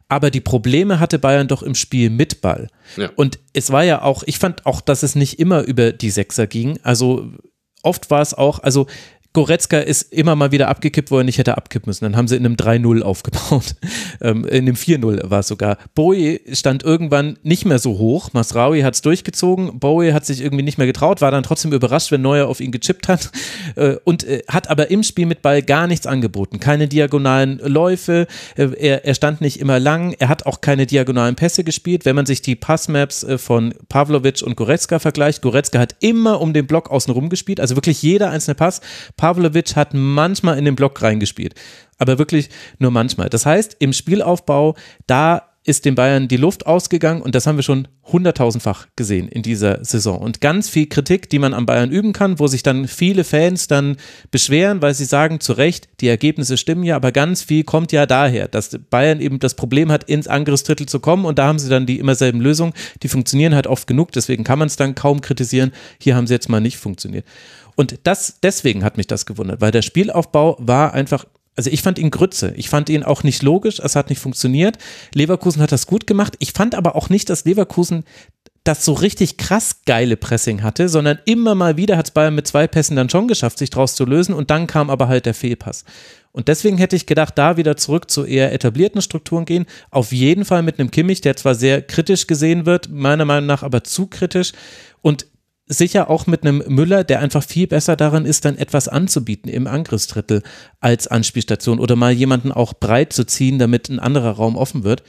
aber 0.07 0.29
die 0.29 0.41
Probleme 0.41 0.99
hatte 0.99 1.19
Bayern 1.19 1.47
doch 1.47 1.63
im 1.63 1.75
Spiel 1.75 2.09
mit 2.09 2.41
Ball. 2.41 2.67
Ja. 2.95 3.09
Und 3.15 3.39
es 3.53 3.71
war 3.71 3.83
ja 3.83 4.01
auch, 4.01 4.23
ich 4.25 4.37
fand 4.37 4.65
auch, 4.65 4.81
dass 4.81 5.03
es 5.03 5.15
nicht 5.15 5.39
immer 5.39 5.63
über 5.63 5.91
die 5.91 6.11
Sechser 6.11 6.47
ging. 6.47 6.79
Also 6.83 7.31
oft 7.81 8.11
war 8.11 8.21
es 8.21 8.33
auch, 8.33 8.59
also 8.59 8.87
Goretzka 9.35 9.79
ist 9.79 10.13
immer 10.13 10.35
mal 10.35 10.51
wieder 10.51 10.69
abgekippt, 10.69 11.11
wo 11.11 11.17
er 11.17 11.25
nicht 11.25 11.37
hätte 11.37 11.57
abkippen 11.57 11.89
müssen. 11.89 12.05
Dann 12.05 12.15
haben 12.15 12.29
sie 12.29 12.37
in 12.37 12.45
einem 12.45 12.55
3-0 12.55 13.01
aufgebaut. 13.03 13.75
Ähm, 14.21 14.45
in 14.45 14.59
einem 14.59 14.75
4-0 14.75 15.29
war 15.29 15.39
es 15.39 15.47
sogar. 15.47 15.77
Bowie 15.93 16.39
stand 16.53 16.83
irgendwann 16.83 17.37
nicht 17.43 17.65
mehr 17.65 17.79
so 17.79 17.97
hoch. 17.97 18.31
Masraoui 18.31 18.81
hat 18.81 18.93
es 18.93 19.01
durchgezogen. 19.01 19.77
Bowie 19.79 20.13
hat 20.13 20.25
sich 20.25 20.41
irgendwie 20.41 20.63
nicht 20.63 20.77
mehr 20.77 20.87
getraut, 20.87 21.19
war 21.19 21.31
dann 21.31 21.43
trotzdem 21.43 21.73
überrascht, 21.73 22.11
wenn 22.11 22.21
Neuer 22.21 22.47
auf 22.47 22.61
ihn 22.61 22.71
gechippt 22.71 23.07
hat. 23.07 23.29
Äh, 23.75 23.97
und 24.05 24.23
äh, 24.23 24.41
hat 24.47 24.69
aber 24.69 24.89
im 24.89 25.03
Spiel 25.03 25.25
mit 25.25 25.41
Ball 25.41 25.61
gar 25.61 25.87
nichts 25.87 26.07
angeboten. 26.07 26.59
Keine 26.59 26.87
diagonalen 26.87 27.57
Läufe. 27.57 28.27
Äh, 28.55 28.69
er, 28.77 29.03
er 29.03 29.15
stand 29.15 29.41
nicht 29.41 29.59
immer 29.59 29.79
lang. 29.79 30.13
Er 30.17 30.29
hat 30.29 30.45
auch 30.45 30.61
keine 30.61 30.85
diagonalen 30.85 31.35
Pässe 31.35 31.63
gespielt. 31.63 32.05
Wenn 32.05 32.15
man 32.15 32.25
sich 32.25 32.41
die 32.41 32.55
Passmaps 32.55 33.23
äh, 33.23 33.37
von 33.37 33.73
Pavlovic 33.89 34.43
und 34.43 34.55
Goretzka 34.55 34.99
vergleicht, 34.99 35.41
Goretzka 35.41 35.79
hat 35.79 35.95
immer 35.99 36.39
um 36.39 36.53
den 36.53 36.67
Block 36.67 36.89
außen 36.89 37.11
rum 37.11 37.27
gespielt. 37.27 37.59
Also 37.59 37.75
wirklich 37.75 38.01
jeder 38.01 38.29
einzelne 38.29 38.55
Pass. 38.55 38.79
Pavlovic 39.25 39.75
hat 39.75 39.95
manchmal 39.95 40.55
in 40.55 40.65
den 40.65 40.75
Block 40.75 41.01
reingespielt, 41.01 41.55
aber 41.97 42.19
wirklich 42.19 42.49
nur 42.77 42.91
manchmal. 42.91 43.27
Das 43.27 43.43
heißt, 43.43 43.77
im 43.79 43.91
Spielaufbau, 43.91 44.75
da 45.07 45.49
ist 45.63 45.85
den 45.85 45.95
Bayern 45.95 46.27
die 46.27 46.37
Luft 46.37 46.67
ausgegangen 46.67 47.23
und 47.23 47.33
das 47.33 47.47
haben 47.47 47.55
wir 47.55 47.63
schon 47.63 47.87
hunderttausendfach 48.03 48.85
gesehen 48.95 49.27
in 49.27 49.41
dieser 49.41 49.83
Saison. 49.83 50.19
Und 50.19 50.41
ganz 50.41 50.69
viel 50.69 50.85
Kritik, 50.85 51.27
die 51.31 51.39
man 51.39 51.55
am 51.55 51.65
Bayern 51.65 51.89
üben 51.89 52.13
kann, 52.13 52.37
wo 52.37 52.45
sich 52.45 52.61
dann 52.61 52.87
viele 52.87 53.23
Fans 53.23 53.67
dann 53.67 53.97
beschweren, 54.29 54.83
weil 54.83 54.93
sie 54.93 55.05
sagen, 55.05 55.39
zu 55.39 55.53
Recht, 55.53 55.89
die 56.01 56.07
Ergebnisse 56.07 56.55
stimmen 56.55 56.83
ja, 56.83 56.95
aber 56.95 57.11
ganz 57.11 57.41
viel 57.41 57.63
kommt 57.63 57.91
ja 57.91 58.05
daher, 58.05 58.47
dass 58.47 58.77
Bayern 58.91 59.19
eben 59.21 59.39
das 59.39 59.55
Problem 59.55 59.91
hat, 59.91 60.03
ins 60.03 60.27
Angriffsdrittel 60.27 60.85
zu 60.85 60.99
kommen 60.99 61.25
und 61.25 61.39
da 61.39 61.47
haben 61.47 61.57
sie 61.57 61.69
dann 61.69 61.87
die 61.87 61.97
immer 61.97 62.13
selben 62.13 62.41
Lösungen, 62.41 62.73
die 63.01 63.07
funktionieren 63.07 63.55
halt 63.55 63.65
oft 63.65 63.87
genug, 63.87 64.11
deswegen 64.11 64.43
kann 64.43 64.59
man 64.59 64.67
es 64.67 64.75
dann 64.75 64.93
kaum 64.93 65.21
kritisieren. 65.21 65.71
Hier 65.99 66.15
haben 66.15 66.27
sie 66.27 66.35
jetzt 66.35 66.47
mal 66.47 66.61
nicht 66.61 66.77
funktioniert. 66.77 67.25
Und 67.75 67.99
das, 68.03 68.39
deswegen 68.41 68.83
hat 68.83 68.97
mich 68.97 69.07
das 69.07 69.25
gewundert, 69.25 69.61
weil 69.61 69.71
der 69.71 69.81
Spielaufbau 69.81 70.55
war 70.59 70.93
einfach, 70.93 71.25
also 71.55 71.69
ich 71.69 71.81
fand 71.81 71.99
ihn 71.99 72.11
Grütze. 72.11 72.53
Ich 72.55 72.69
fand 72.69 72.89
ihn 72.89 73.03
auch 73.03 73.23
nicht 73.23 73.43
logisch, 73.43 73.79
es 73.79 73.95
hat 73.95 74.09
nicht 74.09 74.19
funktioniert. 74.19 74.77
Leverkusen 75.13 75.61
hat 75.61 75.71
das 75.71 75.87
gut 75.87 76.07
gemacht. 76.07 76.35
Ich 76.39 76.51
fand 76.51 76.75
aber 76.75 76.95
auch 76.95 77.09
nicht, 77.09 77.29
dass 77.29 77.45
Leverkusen 77.45 78.03
das 78.65 78.83
so 78.83 78.93
richtig 78.93 79.37
krass 79.37 79.81
geile 79.85 80.17
Pressing 80.17 80.63
hatte, 80.63 80.89
sondern 80.89 81.19
immer 81.25 81.53
mal 81.53 81.77
wieder 81.77 81.97
hat 81.97 82.07
es 82.07 82.11
Bayern 82.11 82.33
mit 82.33 82.47
zwei 82.47 82.67
Pässen 82.67 82.95
dann 82.95 83.09
schon 83.09 83.27
geschafft, 83.27 83.59
sich 83.59 83.69
draus 83.69 83.93
zu 83.93 84.05
lösen 84.05 84.33
und 84.33 84.49
dann 84.49 84.65
kam 84.65 84.89
aber 84.89 85.07
halt 85.07 85.27
der 85.27 85.35
Fehlpass. 85.35 85.85
Und 86.31 86.47
deswegen 86.47 86.77
hätte 86.77 86.95
ich 86.95 87.05
gedacht, 87.05 87.37
da 87.37 87.57
wieder 87.57 87.77
zurück 87.77 88.09
zu 88.09 88.25
eher 88.25 88.51
etablierten 88.51 89.01
Strukturen 89.01 89.45
gehen. 89.45 89.65
Auf 89.91 90.11
jeden 90.11 90.43
Fall 90.43 90.63
mit 90.63 90.79
einem 90.79 90.91
Kimmich, 90.91 91.21
der 91.21 91.37
zwar 91.37 91.55
sehr 91.55 91.81
kritisch 91.81 92.27
gesehen 92.27 92.65
wird, 92.65 92.89
meiner 92.89 93.23
Meinung 93.23 93.45
nach 93.45 93.63
aber 93.63 93.83
zu 93.83 94.07
kritisch. 94.07 94.51
Und 95.01 95.27
sicher 95.67 96.09
auch 96.09 96.27
mit 96.27 96.43
einem 96.43 96.63
Müller, 96.67 97.03
der 97.03 97.19
einfach 97.19 97.43
viel 97.43 97.67
besser 97.67 97.95
daran 97.95 98.25
ist, 98.25 98.45
dann 98.45 98.57
etwas 98.57 98.87
anzubieten 98.87 99.49
im 99.49 99.67
Angriffsdrittel 99.67 100.43
als 100.79 101.07
Anspielstation 101.07 101.79
oder 101.79 101.95
mal 101.95 102.11
jemanden 102.11 102.51
auch 102.51 102.73
breit 102.73 103.13
zu 103.13 103.25
ziehen, 103.25 103.57
damit 103.57 103.89
ein 103.89 103.99
anderer 103.99 104.31
Raum 104.31 104.55
offen 104.55 104.83
wird. 104.83 105.03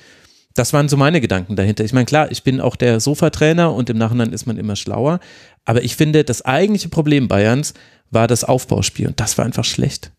Das 0.55 0.73
waren 0.73 0.89
so 0.89 0.97
meine 0.97 1.21
Gedanken 1.21 1.55
dahinter. 1.55 1.85
Ich 1.85 1.93
meine, 1.93 2.07
klar, 2.07 2.31
ich 2.31 2.43
bin 2.43 2.63
auch 2.63 2.77
der 2.77 3.01
Sofatrainer 3.01 3.75
und 3.75 3.91
im 3.91 3.99
Nachhinein 3.99 4.33
ist 4.33 4.47
man 4.47 4.57
immer 4.57 4.75
schlauer. 4.75 5.21
Aber 5.67 5.85
ich 5.85 5.97
finde, 5.97 6.25
das 6.25 6.43
eigentliche 6.43 6.89
Problem 6.89 7.29
Bayerns 7.29 7.75
war 8.11 8.27
das 8.27 8.43
Aufbauspiel 8.43 9.09
und 9.09 9.21
das 9.21 9.37
war 9.37 9.45
einfach 9.45 9.65
schlecht. 9.65 10.13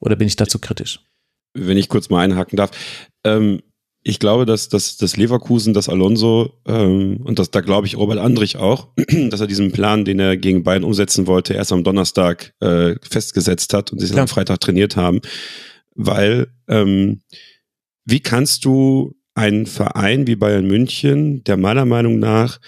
Oder 0.00 0.16
bin 0.16 0.28
ich 0.28 0.36
dazu 0.36 0.58
kritisch? 0.58 1.00
Wenn 1.52 1.76
ich 1.76 1.90
kurz 1.90 2.08
mal 2.08 2.24
einhaken 2.24 2.56
darf. 2.56 2.70
Ähm, 3.24 3.60
ich 4.08 4.18
glaube, 4.18 4.46
dass, 4.46 4.70
dass, 4.70 4.96
dass 4.96 5.18
Leverkusen, 5.18 5.74
dass 5.74 5.90
Alonso 5.90 6.54
ähm, 6.66 7.18
und 7.24 7.38
das, 7.38 7.50
da 7.50 7.60
glaube 7.60 7.86
ich 7.86 7.98
Robert 7.98 8.18
Andrich 8.18 8.56
auch, 8.56 8.88
dass 9.28 9.40
er 9.40 9.46
diesen 9.46 9.70
Plan, 9.70 10.06
den 10.06 10.18
er 10.18 10.38
gegen 10.38 10.62
Bayern 10.62 10.82
umsetzen 10.82 11.26
wollte, 11.26 11.52
erst 11.52 11.72
am 11.72 11.84
Donnerstag 11.84 12.54
äh, 12.60 12.94
festgesetzt 13.02 13.74
hat 13.74 13.92
und 13.92 13.98
sie 13.98 14.18
am 14.18 14.26
Freitag 14.26 14.60
trainiert 14.60 14.96
haben. 14.96 15.20
Weil 15.94 16.48
ähm, 16.68 17.20
wie 18.06 18.20
kannst 18.20 18.64
du 18.64 19.14
einen 19.34 19.66
Verein 19.66 20.26
wie 20.26 20.36
Bayern 20.36 20.66
München, 20.66 21.44
der 21.44 21.58
meiner 21.58 21.84
Meinung 21.84 22.18
nach 22.18 22.60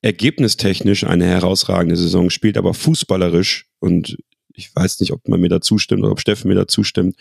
ergebnistechnisch 0.00 1.04
eine 1.04 1.26
herausragende 1.26 1.96
Saison 1.96 2.30
spielt, 2.30 2.56
aber 2.56 2.72
fußballerisch 2.72 3.66
und 3.78 4.16
ich 4.54 4.74
weiß 4.74 5.00
nicht, 5.00 5.12
ob 5.12 5.28
man 5.28 5.38
mir 5.38 5.50
da 5.50 5.60
zustimmt 5.60 6.02
oder 6.02 6.12
ob 6.12 6.20
Steffen 6.20 6.48
mir 6.48 6.54
da 6.54 6.66
zustimmt, 6.66 7.16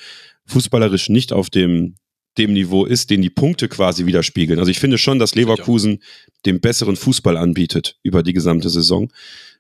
fußballerisch 0.45 1.09
nicht 1.09 1.33
auf 1.33 1.49
dem 1.49 1.95
dem 2.38 2.53
Niveau 2.53 2.86
ist, 2.86 3.09
den 3.09 3.21
die 3.21 3.29
Punkte 3.29 3.67
quasi 3.67 4.05
widerspiegeln. 4.05 4.59
Also 4.59 4.71
ich 4.71 4.79
finde 4.79 4.97
schon, 4.97 5.19
dass 5.19 5.36
Leverkusen 5.36 5.99
den 6.45 6.59
besseren 6.59 6.95
Fußball 6.95 7.38
anbietet 7.38 7.97
über 8.03 8.23
die 8.23 8.33
gesamte 8.33 8.69
Saison. 8.69 9.09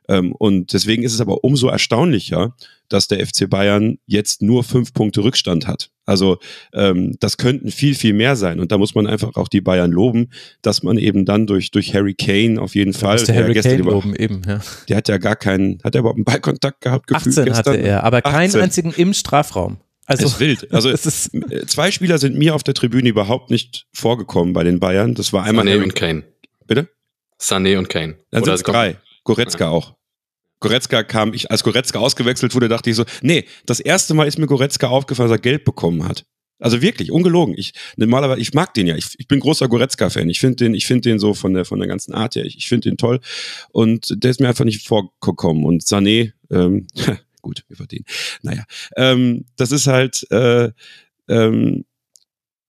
Ähm, 0.07 0.33
und 0.33 0.73
deswegen 0.73 1.03
ist 1.03 1.13
es 1.13 1.21
aber 1.21 1.43
umso 1.43 1.67
erstaunlicher, 1.67 2.55
dass 2.89 3.07
der 3.07 3.25
FC 3.25 3.49
Bayern 3.49 3.97
jetzt 4.05 4.41
nur 4.41 4.63
fünf 4.63 4.93
Punkte 4.93 5.23
Rückstand 5.23 5.67
hat. 5.67 5.89
Also 6.05 6.37
ähm, 6.73 7.15
das 7.19 7.37
könnten 7.37 7.71
viel, 7.71 7.95
viel 7.95 8.13
mehr 8.13 8.35
sein. 8.35 8.59
Und 8.59 8.71
da 8.71 8.77
muss 8.77 8.93
man 8.93 9.07
einfach 9.07 9.35
auch 9.35 9.47
die 9.47 9.61
Bayern 9.61 9.91
loben, 9.91 10.29
dass 10.61 10.83
man 10.83 10.97
eben 10.97 11.25
dann 11.25 11.47
durch, 11.47 11.71
durch 11.71 11.95
Harry 11.95 12.13
Kane 12.13 12.61
auf 12.61 12.75
jeden 12.75 12.93
Fall. 12.93 13.17
Der 13.23 13.35
Harry 13.35 13.55
Kane 13.55 13.77
loben 13.77 14.15
eben, 14.15 14.43
ja. 14.47 14.59
Der 14.87 14.97
hat 14.97 15.07
ja 15.07 15.17
gar 15.17 15.35
keinen, 15.35 15.79
hat 15.83 15.95
er 15.95 15.99
überhaupt 15.99 16.17
einen 16.17 16.25
Ballkontakt 16.25 16.81
gehabt? 16.81 17.07
Gefühlt 17.07 17.37
18 17.39 17.45
gestern? 17.45 17.73
hatte 17.73 17.77
er, 17.77 18.03
aber 18.03 18.17
18. 18.17 18.31
keinen 18.31 18.55
einzigen 18.63 18.93
im 18.95 19.13
Strafraum. 19.15 19.77
Also, 20.05 20.25
es 20.25 20.33
ist 20.33 20.39
wild. 20.39 20.71
Also 20.71 20.89
ist 20.91 21.31
zwei 21.67 21.91
Spieler 21.91 22.17
sind 22.17 22.37
mir 22.37 22.55
auf 22.55 22.63
der 22.63 22.73
Tribüne 22.73 23.09
überhaupt 23.09 23.49
nicht 23.49 23.87
vorgekommen 23.93 24.53
bei 24.53 24.63
den 24.63 24.79
Bayern. 24.79 25.15
Das 25.15 25.33
war 25.33 25.43
einmal 25.43 25.65
Sané 25.65 25.83
und 25.83 25.95
Kane. 25.95 26.23
Bitte? 26.67 26.89
Sané 27.39 27.77
und 27.77 27.89
Kane. 27.89 28.17
Dann 28.31 28.43
sind 28.43 28.53
es 28.53 28.63
drei. 28.63 28.97
Goretzka 29.23 29.65
ja. 29.65 29.69
auch. 29.71 29.95
Goretzka 30.59 31.03
kam, 31.03 31.33
ich, 31.33 31.51
als 31.51 31.63
Goretzka 31.63 31.99
ausgewechselt 31.99 32.55
wurde, 32.55 32.69
dachte 32.69 32.89
ich 32.89 32.95
so, 32.95 33.03
nee, 33.21 33.45
das 33.65 33.79
erste 33.79 34.13
Mal 34.13 34.27
ist 34.27 34.39
mir 34.39 34.47
Goretzka 34.47 34.87
aufgefallen, 34.87 35.29
dass 35.29 35.37
er 35.37 35.41
Geld 35.41 35.65
bekommen 35.65 36.07
hat. 36.07 36.25
Also 36.59 36.81
wirklich, 36.81 37.11
ungelogen. 37.11 37.53
Ich 37.57 37.73
normalerweise, 37.97 38.39
ich 38.39 38.53
mag 38.53 38.73
den 38.73 38.87
ja. 38.87 38.95
Ich, 38.95 39.07
ich 39.17 39.27
bin 39.27 39.41
großer 39.41 39.67
Goretzka-Fan. 39.67 40.29
Ich 40.29 40.39
finde 40.39 40.55
den, 40.57 40.73
ich 40.73 40.85
finde 40.85 41.09
den 41.09 41.19
so 41.19 41.33
von 41.33 41.53
der 41.53 41.65
von 41.65 41.79
der 41.79 41.87
ganzen 41.87 42.13
Art 42.13 42.35
her. 42.35 42.45
Ich, 42.45 42.57
ich 42.57 42.67
finde 42.67 42.89
den 42.89 42.97
toll. 42.97 43.19
Und 43.71 44.23
der 44.23 44.31
ist 44.31 44.39
mir 44.39 44.47
einfach 44.47 44.63
nicht 44.63 44.87
vorgekommen. 44.87 45.65
Und 45.65 45.83
Sané, 45.83 46.31
ähm, 46.49 46.87
gut, 47.45 47.63
wir 47.67 47.77
verdienen. 47.77 48.05
Naja, 48.41 48.63
ähm, 48.97 49.45
das 49.55 49.71
ist 49.71 49.85
halt, 49.85 50.25
äh, 50.31 50.71
ähm, 51.29 51.85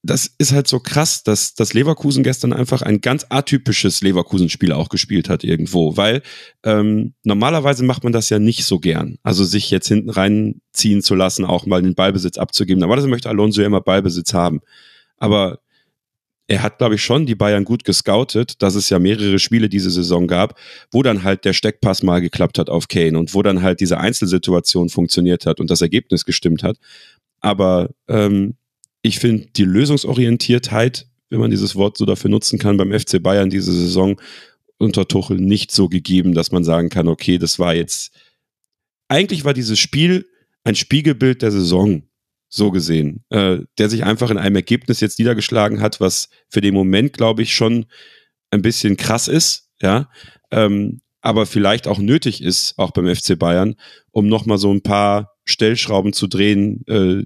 das 0.02 0.30
ist 0.38 0.52
halt 0.52 0.68
so 0.68 0.80
krass, 0.80 1.24
dass, 1.24 1.54
dass 1.54 1.72
Leverkusen 1.72 2.22
gestern 2.22 2.52
einfach 2.52 2.82
ein 2.82 3.00
ganz 3.00 3.26
atypisches 3.30 4.02
Leverkusen-Spiel 4.02 4.70
auch 4.72 4.90
gespielt 4.90 5.30
hat 5.30 5.44
irgendwo, 5.44 5.96
weil 5.96 6.22
ähm, 6.62 7.14
normalerweise 7.24 7.84
macht 7.84 8.04
man 8.04 8.12
das 8.12 8.28
ja 8.28 8.38
nicht 8.38 8.66
so 8.66 8.78
gern. 8.78 9.16
Also 9.22 9.44
sich 9.44 9.70
jetzt 9.70 9.88
hinten 9.88 10.10
reinziehen 10.10 11.02
zu 11.02 11.14
lassen, 11.14 11.46
auch 11.46 11.64
mal 11.64 11.82
den 11.82 11.94
Ballbesitz 11.94 12.36
abzugeben. 12.36 12.80
Normalerweise 12.80 13.08
möchte 13.08 13.30
Alonso 13.30 13.62
ja 13.62 13.66
immer 13.66 13.80
Ballbesitz 13.80 14.34
haben. 14.34 14.60
Aber 15.16 15.58
er 16.48 16.62
hat, 16.62 16.78
glaube 16.78 16.94
ich, 16.94 17.02
schon 17.02 17.26
die 17.26 17.34
Bayern 17.34 17.64
gut 17.64 17.84
gescoutet, 17.84 18.62
dass 18.62 18.76
es 18.76 18.88
ja 18.88 18.98
mehrere 18.98 19.38
Spiele 19.38 19.68
diese 19.68 19.90
Saison 19.90 20.28
gab, 20.28 20.58
wo 20.92 21.02
dann 21.02 21.24
halt 21.24 21.44
der 21.44 21.52
Steckpass 21.52 22.02
mal 22.02 22.20
geklappt 22.20 22.58
hat 22.58 22.70
auf 22.70 22.88
Kane 22.88 23.18
und 23.18 23.34
wo 23.34 23.42
dann 23.42 23.62
halt 23.62 23.80
diese 23.80 23.98
Einzelsituation 23.98 24.88
funktioniert 24.88 25.46
hat 25.46 25.58
und 25.58 25.70
das 25.70 25.80
Ergebnis 25.80 26.24
gestimmt 26.24 26.62
hat. 26.62 26.78
Aber 27.40 27.90
ähm, 28.08 28.54
ich 29.02 29.18
finde 29.18 29.46
die 29.56 29.64
Lösungsorientiertheit, 29.64 31.06
wenn 31.30 31.40
man 31.40 31.50
dieses 31.50 31.74
Wort 31.74 31.96
so 31.96 32.04
dafür 32.04 32.30
nutzen 32.30 32.58
kann, 32.58 32.76
beim 32.76 32.96
FC 32.96 33.20
Bayern 33.20 33.50
diese 33.50 33.72
Saison 33.72 34.20
unter 34.78 35.08
Tuchel 35.08 35.38
nicht 35.38 35.72
so 35.72 35.88
gegeben, 35.88 36.34
dass 36.34 36.52
man 36.52 36.62
sagen 36.62 36.90
kann, 36.90 37.08
okay, 37.08 37.38
das 37.38 37.58
war 37.58 37.74
jetzt, 37.74 38.12
eigentlich 39.08 39.44
war 39.44 39.54
dieses 39.54 39.78
Spiel 39.78 40.26
ein 40.64 40.74
Spiegelbild 40.74 41.42
der 41.42 41.50
Saison 41.50 42.02
so 42.56 42.70
gesehen, 42.70 43.24
äh, 43.30 43.58
der 43.78 43.88
sich 43.88 44.04
einfach 44.04 44.30
in 44.30 44.38
einem 44.38 44.56
Ergebnis 44.56 45.00
jetzt 45.00 45.18
niedergeschlagen 45.18 45.80
hat, 45.80 46.00
was 46.00 46.28
für 46.48 46.60
den 46.60 46.74
Moment, 46.74 47.12
glaube 47.12 47.42
ich, 47.42 47.54
schon 47.54 47.86
ein 48.50 48.62
bisschen 48.62 48.96
krass 48.96 49.28
ist, 49.28 49.70
ja, 49.80 50.08
ähm, 50.50 51.00
aber 51.20 51.46
vielleicht 51.46 51.86
auch 51.88 51.98
nötig 51.98 52.42
ist, 52.42 52.74
auch 52.78 52.92
beim 52.92 53.14
FC 53.14 53.38
Bayern, 53.38 53.76
um 54.10 54.28
nochmal 54.28 54.58
so 54.58 54.72
ein 54.72 54.82
paar 54.82 55.32
Stellschrauben 55.44 56.12
zu 56.12 56.26
drehen, 56.26 56.84
äh, 56.86 57.24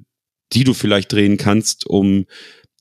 die 0.53 0.65
du 0.65 0.75
vielleicht 0.75 1.13
drehen 1.13 1.37
kannst, 1.37 1.87
um 1.87 2.27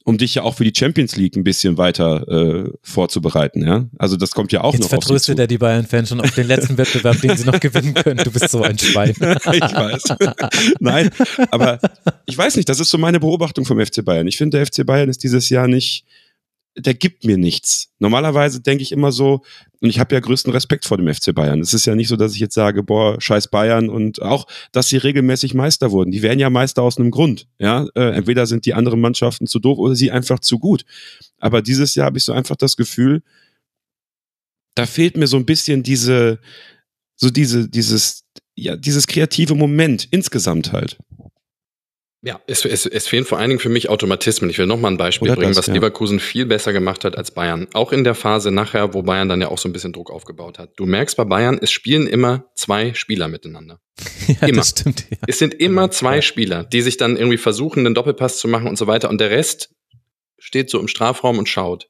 um 0.09 0.17
dich 0.17 0.33
ja 0.33 0.41
auch 0.41 0.55
für 0.55 0.63
die 0.63 0.73
Champions 0.75 1.15
League 1.17 1.35
ein 1.35 1.43
bisschen 1.43 1.77
weiter 1.77 2.27
äh, 2.27 2.71
vorzubereiten. 2.81 3.61
Ja? 3.61 3.85
Also 3.99 4.17
das 4.17 4.31
kommt 4.31 4.51
ja 4.51 4.61
auch 4.61 4.73
Jetzt 4.73 4.81
noch 4.81 4.89
vertröstet 4.89 5.37
er 5.37 5.45
die 5.45 5.59
Bayern-Fans 5.59 6.09
schon 6.09 6.19
auf 6.19 6.31
den 6.31 6.47
letzten 6.47 6.79
Wettbewerb, 6.79 7.21
den 7.21 7.37
sie 7.37 7.45
noch 7.45 7.59
gewinnen 7.59 7.93
können. 7.93 8.17
Du 8.23 8.31
bist 8.31 8.49
so 8.49 8.63
ein 8.63 8.79
Schwein. 8.79 9.11
ich 9.19 9.61
weiß. 9.61 10.03
Nein, 10.79 11.11
aber 11.51 11.77
ich 12.25 12.35
weiß 12.35 12.55
nicht, 12.55 12.67
das 12.69 12.79
ist 12.79 12.89
so 12.89 12.97
meine 12.97 13.19
Beobachtung 13.19 13.65
vom 13.65 13.79
FC 13.79 14.03
Bayern. 14.03 14.25
Ich 14.25 14.37
finde, 14.37 14.57
der 14.57 14.65
FC 14.65 14.83
Bayern 14.83 15.09
ist 15.09 15.23
dieses 15.23 15.47
Jahr 15.49 15.67
nicht 15.67 16.05
der 16.79 16.93
gibt 16.93 17.25
mir 17.25 17.37
nichts. 17.37 17.89
Normalerweise 17.99 18.61
denke 18.61 18.81
ich 18.81 18.91
immer 18.91 19.11
so, 19.11 19.43
und 19.81 19.89
ich 19.89 19.99
habe 19.99 20.13
ja 20.13 20.19
größten 20.19 20.51
Respekt 20.51 20.85
vor 20.85 20.97
dem 20.97 21.13
FC 21.13 21.33
Bayern. 21.33 21.61
Es 21.61 21.73
ist 21.73 21.85
ja 21.85 21.95
nicht 21.95 22.07
so, 22.07 22.15
dass 22.15 22.33
ich 22.33 22.39
jetzt 22.39 22.53
sage, 22.53 22.83
boah, 22.83 23.19
scheiß 23.19 23.49
Bayern 23.49 23.89
und 23.89 24.21
auch, 24.21 24.47
dass 24.71 24.89
sie 24.89 24.97
regelmäßig 24.97 25.53
Meister 25.53 25.91
wurden. 25.91 26.11
Die 26.11 26.21
werden 26.21 26.39
ja 26.39 26.49
Meister 26.49 26.81
aus 26.81 26.97
einem 26.97 27.11
Grund. 27.11 27.47
Ja, 27.59 27.87
äh, 27.95 28.11
entweder 28.11 28.45
sind 28.45 28.65
die 28.65 28.73
anderen 28.73 28.99
Mannschaften 28.99 29.47
zu 29.47 29.59
doof 29.59 29.77
oder 29.77 29.95
sie 29.95 30.11
einfach 30.11 30.39
zu 30.39 30.59
gut. 30.59 30.85
Aber 31.37 31.61
dieses 31.61 31.95
Jahr 31.95 32.07
habe 32.07 32.17
ich 32.17 32.25
so 32.25 32.33
einfach 32.33 32.55
das 32.55 32.75
Gefühl, 32.75 33.21
da 34.75 34.85
fehlt 34.85 35.17
mir 35.17 35.27
so 35.27 35.37
ein 35.37 35.45
bisschen 35.45 35.83
diese, 35.83 36.39
so 37.15 37.29
diese, 37.29 37.69
dieses, 37.69 38.25
ja, 38.55 38.75
dieses 38.75 39.07
kreative 39.07 39.55
Moment 39.55 40.07
insgesamt 40.11 40.73
halt. 40.73 40.97
Ja, 42.21 42.41
es, 42.47 42.65
es, 42.65 42.85
es 42.85 43.07
fehlen 43.07 43.23
vor 43.23 43.37
allen 43.37 43.49
Dingen 43.49 43.61
für 43.61 43.69
mich 43.69 43.89
Automatismen. 43.89 44.49
Ich 44.49 44.57
will 44.57 44.65
noch 44.65 44.79
mal 44.79 44.89
ein 44.89 44.97
Beispiel 44.97 45.29
Oder 45.29 45.37
bringen, 45.37 45.51
das, 45.51 45.57
was 45.57 45.67
ja. 45.67 45.73
Leverkusen 45.75 46.19
viel 46.19 46.45
besser 46.45 46.73
gemacht 46.73 47.05
hat 47.05 47.17
als 47.17 47.31
Bayern. 47.31 47.67
Auch 47.73 47.93
in 47.93 48.03
der 48.03 48.13
Phase 48.13 48.51
nachher, 48.51 48.93
wo 48.93 49.03
Bayern 49.03 49.29
dann 49.29 49.39
ja 49.39 49.47
auch 49.47 49.57
so 49.57 49.69
ein 49.69 49.73
bisschen 49.73 49.93
Druck 49.93 50.11
aufgebaut 50.11 50.59
hat. 50.59 50.71
Du 50.75 50.85
merkst 50.85 51.15
bei 51.15 51.23
Bayern, 51.23 51.59
es 51.61 51.71
spielen 51.71 52.07
immer 52.07 52.45
zwei 52.55 52.93
Spieler 52.93 53.27
miteinander. 53.27 53.79
Ja, 54.41 54.47
Immer. 54.47 54.57
das 54.57 54.69
stimmt. 54.69 55.05
Ja. 55.09 55.17
Es 55.27 55.39
sind 55.39 55.55
immer 55.55 55.89
zwei 55.89 56.21
Spieler, 56.21 56.63
die 56.63 56.81
sich 56.81 56.97
dann 56.97 57.17
irgendwie 57.17 57.37
versuchen, 57.37 57.85
einen 57.85 57.95
Doppelpass 57.95 58.37
zu 58.37 58.47
machen 58.47 58.67
und 58.67 58.77
so 58.77 58.85
weiter. 58.85 59.09
Und 59.09 59.19
der 59.19 59.31
Rest 59.31 59.73
steht 60.37 60.69
so 60.69 60.79
im 60.79 60.87
Strafraum 60.87 61.39
und 61.39 61.49
schaut. 61.49 61.89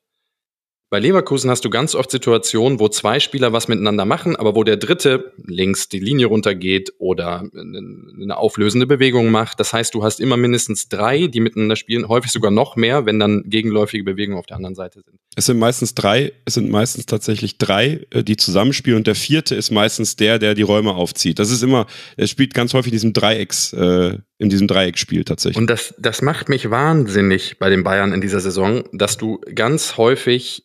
Bei 0.92 0.98
Leverkusen 0.98 1.52
hast 1.52 1.64
du 1.66 1.70
ganz 1.70 1.94
oft 1.94 2.10
Situationen, 2.10 2.80
wo 2.80 2.88
zwei 2.88 3.20
Spieler 3.20 3.54
was 3.54 3.68
miteinander 3.68 4.06
machen, 4.06 4.36
aber 4.36 4.56
wo 4.56 4.64
der 4.64 4.78
dritte 4.78 5.34
links 5.46 5.88
die 5.88 6.00
Linie 6.00 6.26
runtergeht 6.26 6.94
oder 6.98 7.44
eine 7.54 8.38
auflösende 8.38 8.88
Bewegung 8.88 9.30
macht. 9.30 9.60
Das 9.60 9.72
heißt, 9.72 9.94
du 9.94 10.04
hast 10.04 10.20
immer 10.20 10.36
mindestens 10.36 10.90
drei, 10.90 11.28
die 11.28 11.42
miteinander 11.42 11.76
spielen, 11.76 12.08
häufig 12.08 12.32
sogar 12.32 12.50
noch 12.50 12.76
mehr, 12.76 13.06
wenn 13.06 13.20
dann 13.20 13.44
gegenläufige 13.46 14.04
Bewegungen 14.04 14.40
auf 14.40 14.48
der 14.48 14.58
anderen 14.58 14.74
Seite 14.74 15.02
sind. 15.06 15.20
Es 15.36 15.46
sind 15.46 15.60
meistens 15.60 15.94
drei, 15.94 16.34
es 16.46 16.56
sind 16.56 16.72
meistens 16.72 17.06
tatsächlich 17.06 17.60
drei, 17.60 18.08
äh, 18.10 18.24
die 18.24 18.36
zusammenspielen 18.36 18.98
und 18.98 19.06
der 19.06 19.14
vierte 19.14 19.54
ist 19.54 19.70
meistens 19.70 20.16
der, 20.16 20.40
der 20.40 20.56
die 20.56 20.64
Räume 20.64 20.96
aufzieht. 20.96 21.38
Das 21.38 21.52
ist 21.52 21.62
immer, 21.62 21.86
er 22.18 22.26
spielt 22.26 22.56
ganz 22.56 22.74
häufig 22.74 22.92
in 22.92 22.96
diesem 22.96 23.14
Dreiecks, 23.14 23.74
äh, 23.74 24.18
in 24.40 24.50
diesem 24.50 24.68
Dreiecksspiel 24.68 25.24
tatsächlich. 25.24 25.58
Und 25.58 25.70
das, 25.70 25.94
das 26.00 26.24
macht 26.24 26.50
mich 26.50 26.72
wahnsinnig 26.72 27.60
bei 27.60 27.70
den 27.70 27.84
Bayern 27.84 28.12
in 28.12 28.22
dieser 28.22 28.40
Saison, 28.40 28.86
dass 28.92 29.18
du 29.18 29.40
ganz 29.54 29.98
häufig 29.98 30.64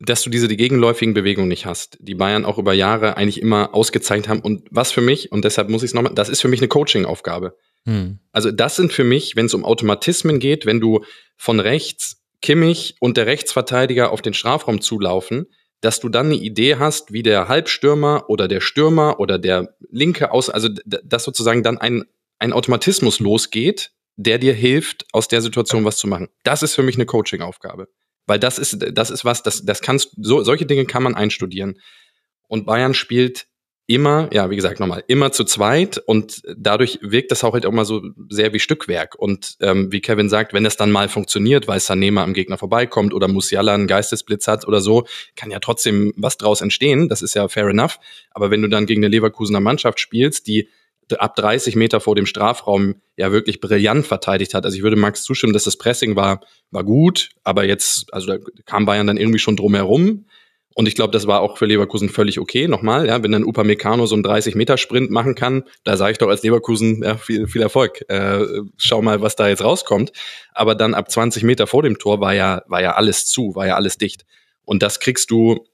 dass 0.00 0.22
du 0.22 0.30
diese 0.30 0.48
die 0.48 0.56
gegenläufigen 0.56 1.14
Bewegungen 1.14 1.48
nicht 1.48 1.66
hast, 1.66 1.98
die 2.00 2.14
Bayern 2.14 2.44
auch 2.44 2.58
über 2.58 2.72
Jahre 2.72 3.16
eigentlich 3.16 3.40
immer 3.40 3.74
ausgezeichnet 3.74 4.28
haben. 4.28 4.40
Und 4.40 4.66
was 4.70 4.92
für 4.92 5.00
mich, 5.00 5.32
und 5.32 5.44
deshalb 5.44 5.68
muss 5.68 5.82
ich 5.82 5.90
es 5.90 5.94
nochmal, 5.94 6.14
das 6.14 6.28
ist 6.28 6.40
für 6.40 6.48
mich 6.48 6.60
eine 6.60 6.68
Coaching-Aufgabe. 6.68 7.56
Hm. 7.84 8.20
Also 8.32 8.50
das 8.50 8.76
sind 8.76 8.92
für 8.92 9.04
mich, 9.04 9.34
wenn 9.34 9.46
es 9.46 9.54
um 9.54 9.64
Automatismen 9.64 10.38
geht, 10.38 10.66
wenn 10.66 10.80
du 10.80 11.00
von 11.36 11.58
rechts 11.58 12.22
Kimmich 12.40 12.96
und 13.00 13.16
der 13.16 13.26
Rechtsverteidiger 13.26 14.12
auf 14.12 14.22
den 14.22 14.34
Strafraum 14.34 14.80
zulaufen, 14.80 15.46
dass 15.80 16.00
du 16.00 16.08
dann 16.08 16.26
eine 16.26 16.36
Idee 16.36 16.76
hast, 16.76 17.12
wie 17.12 17.22
der 17.22 17.48
Halbstürmer 17.48 18.24
oder 18.28 18.48
der 18.48 18.60
Stürmer 18.60 19.18
oder 19.18 19.38
der 19.38 19.74
linke 19.90 20.30
aus, 20.30 20.50
also 20.50 20.68
dass 20.84 21.24
sozusagen 21.24 21.62
dann 21.62 21.78
ein, 21.78 22.04
ein 22.38 22.52
Automatismus 22.52 23.20
losgeht, 23.20 23.92
der 24.16 24.38
dir 24.38 24.54
hilft, 24.54 25.06
aus 25.12 25.28
der 25.28 25.40
Situation 25.40 25.84
was 25.84 25.96
zu 25.96 26.08
machen. 26.08 26.28
Das 26.42 26.62
ist 26.62 26.74
für 26.74 26.82
mich 26.82 26.96
eine 26.96 27.06
Coaching-Aufgabe. 27.06 27.88
Weil 28.28 28.38
das 28.38 28.58
ist, 28.58 28.76
das 28.92 29.10
ist 29.10 29.24
was, 29.24 29.42
das, 29.42 29.64
das 29.64 29.80
kannst, 29.80 30.10
so, 30.20 30.44
solche 30.44 30.66
Dinge 30.66 30.84
kann 30.84 31.02
man 31.02 31.14
einstudieren. 31.14 31.80
Und 32.46 32.66
Bayern 32.66 32.94
spielt 32.94 33.46
immer, 33.86 34.28
ja, 34.34 34.50
wie 34.50 34.56
gesagt, 34.56 34.80
nochmal, 34.80 35.02
immer 35.08 35.32
zu 35.32 35.44
zweit 35.44 35.96
und 35.96 36.42
dadurch 36.54 36.98
wirkt 37.00 37.30
das 37.30 37.42
auch 37.42 37.54
halt 37.54 37.64
auch 37.64 37.72
mal 37.72 37.86
so 37.86 38.02
sehr 38.28 38.52
wie 38.52 38.58
Stückwerk. 38.58 39.14
Und 39.18 39.56
ähm, 39.60 39.90
wie 39.90 40.02
Kevin 40.02 40.28
sagt, 40.28 40.52
wenn 40.52 40.66
es 40.66 40.76
dann 40.76 40.90
mal 40.90 41.08
funktioniert, 41.08 41.68
weil 41.68 41.78
Sané 41.78 42.12
mal 42.12 42.24
am 42.24 42.34
Gegner 42.34 42.58
vorbeikommt 42.58 43.14
oder 43.14 43.28
Musiala 43.28 43.72
einen 43.72 43.86
Geistesblitz 43.86 44.46
hat 44.46 44.68
oder 44.68 44.82
so, 44.82 45.06
kann 45.36 45.50
ja 45.50 45.58
trotzdem 45.58 46.12
was 46.18 46.36
draus 46.36 46.60
entstehen. 46.60 47.08
Das 47.08 47.22
ist 47.22 47.34
ja 47.34 47.48
fair 47.48 47.66
enough. 47.66 47.98
Aber 48.30 48.50
wenn 48.50 48.60
du 48.60 48.68
dann 48.68 48.84
gegen 48.84 49.02
eine 49.02 49.08
Leverkusener 49.08 49.60
Mannschaft 49.60 50.00
spielst, 50.00 50.48
die 50.48 50.68
ab 51.16 51.36
30 51.36 51.76
Meter 51.76 52.00
vor 52.00 52.14
dem 52.14 52.26
Strafraum 52.26 52.96
ja 53.16 53.32
wirklich 53.32 53.60
brillant 53.60 54.06
verteidigt 54.06 54.54
hat. 54.54 54.64
Also 54.64 54.76
ich 54.76 54.82
würde 54.82 54.96
Max 54.96 55.22
zustimmen, 55.22 55.52
dass 55.52 55.64
das 55.64 55.76
Pressing 55.76 56.16
war, 56.16 56.40
war 56.70 56.84
gut, 56.84 57.30
aber 57.44 57.64
jetzt, 57.64 58.12
also 58.12 58.26
da 58.26 58.38
kam 58.66 58.86
Bayern 58.86 59.06
dann 59.06 59.16
irgendwie 59.16 59.38
schon 59.38 59.56
drum 59.56 59.74
herum. 59.74 60.26
Und 60.74 60.86
ich 60.86 60.94
glaube, 60.94 61.10
das 61.10 61.26
war 61.26 61.40
auch 61.40 61.58
für 61.58 61.66
Leverkusen 61.66 62.08
völlig 62.08 62.38
okay. 62.38 62.68
Nochmal, 62.68 63.08
ja, 63.08 63.20
wenn 63.24 63.32
dann 63.32 63.42
Upamecano 63.42 64.06
so 64.06 64.14
einen 64.14 64.24
30-Meter-Sprint 64.24 65.10
machen 65.10 65.34
kann, 65.34 65.64
da 65.82 65.96
sage 65.96 66.12
ich 66.12 66.18
doch 66.18 66.28
als 66.28 66.44
Leverkusen 66.44 67.02
ja, 67.02 67.16
viel, 67.16 67.48
viel 67.48 67.62
Erfolg. 67.62 68.08
Äh, 68.08 68.44
schau 68.76 69.02
mal, 69.02 69.20
was 69.20 69.34
da 69.34 69.48
jetzt 69.48 69.64
rauskommt. 69.64 70.12
Aber 70.52 70.76
dann 70.76 70.94
ab 70.94 71.10
20 71.10 71.42
Meter 71.42 71.66
vor 71.66 71.82
dem 71.82 71.98
Tor 71.98 72.20
war 72.20 72.32
ja, 72.32 72.62
war 72.68 72.80
ja 72.80 72.94
alles 72.94 73.26
zu, 73.26 73.56
war 73.56 73.66
ja 73.66 73.74
alles 73.74 73.98
dicht. 73.98 74.24
Und 74.64 74.84
das 74.84 75.00
kriegst 75.00 75.32
du 75.32 75.66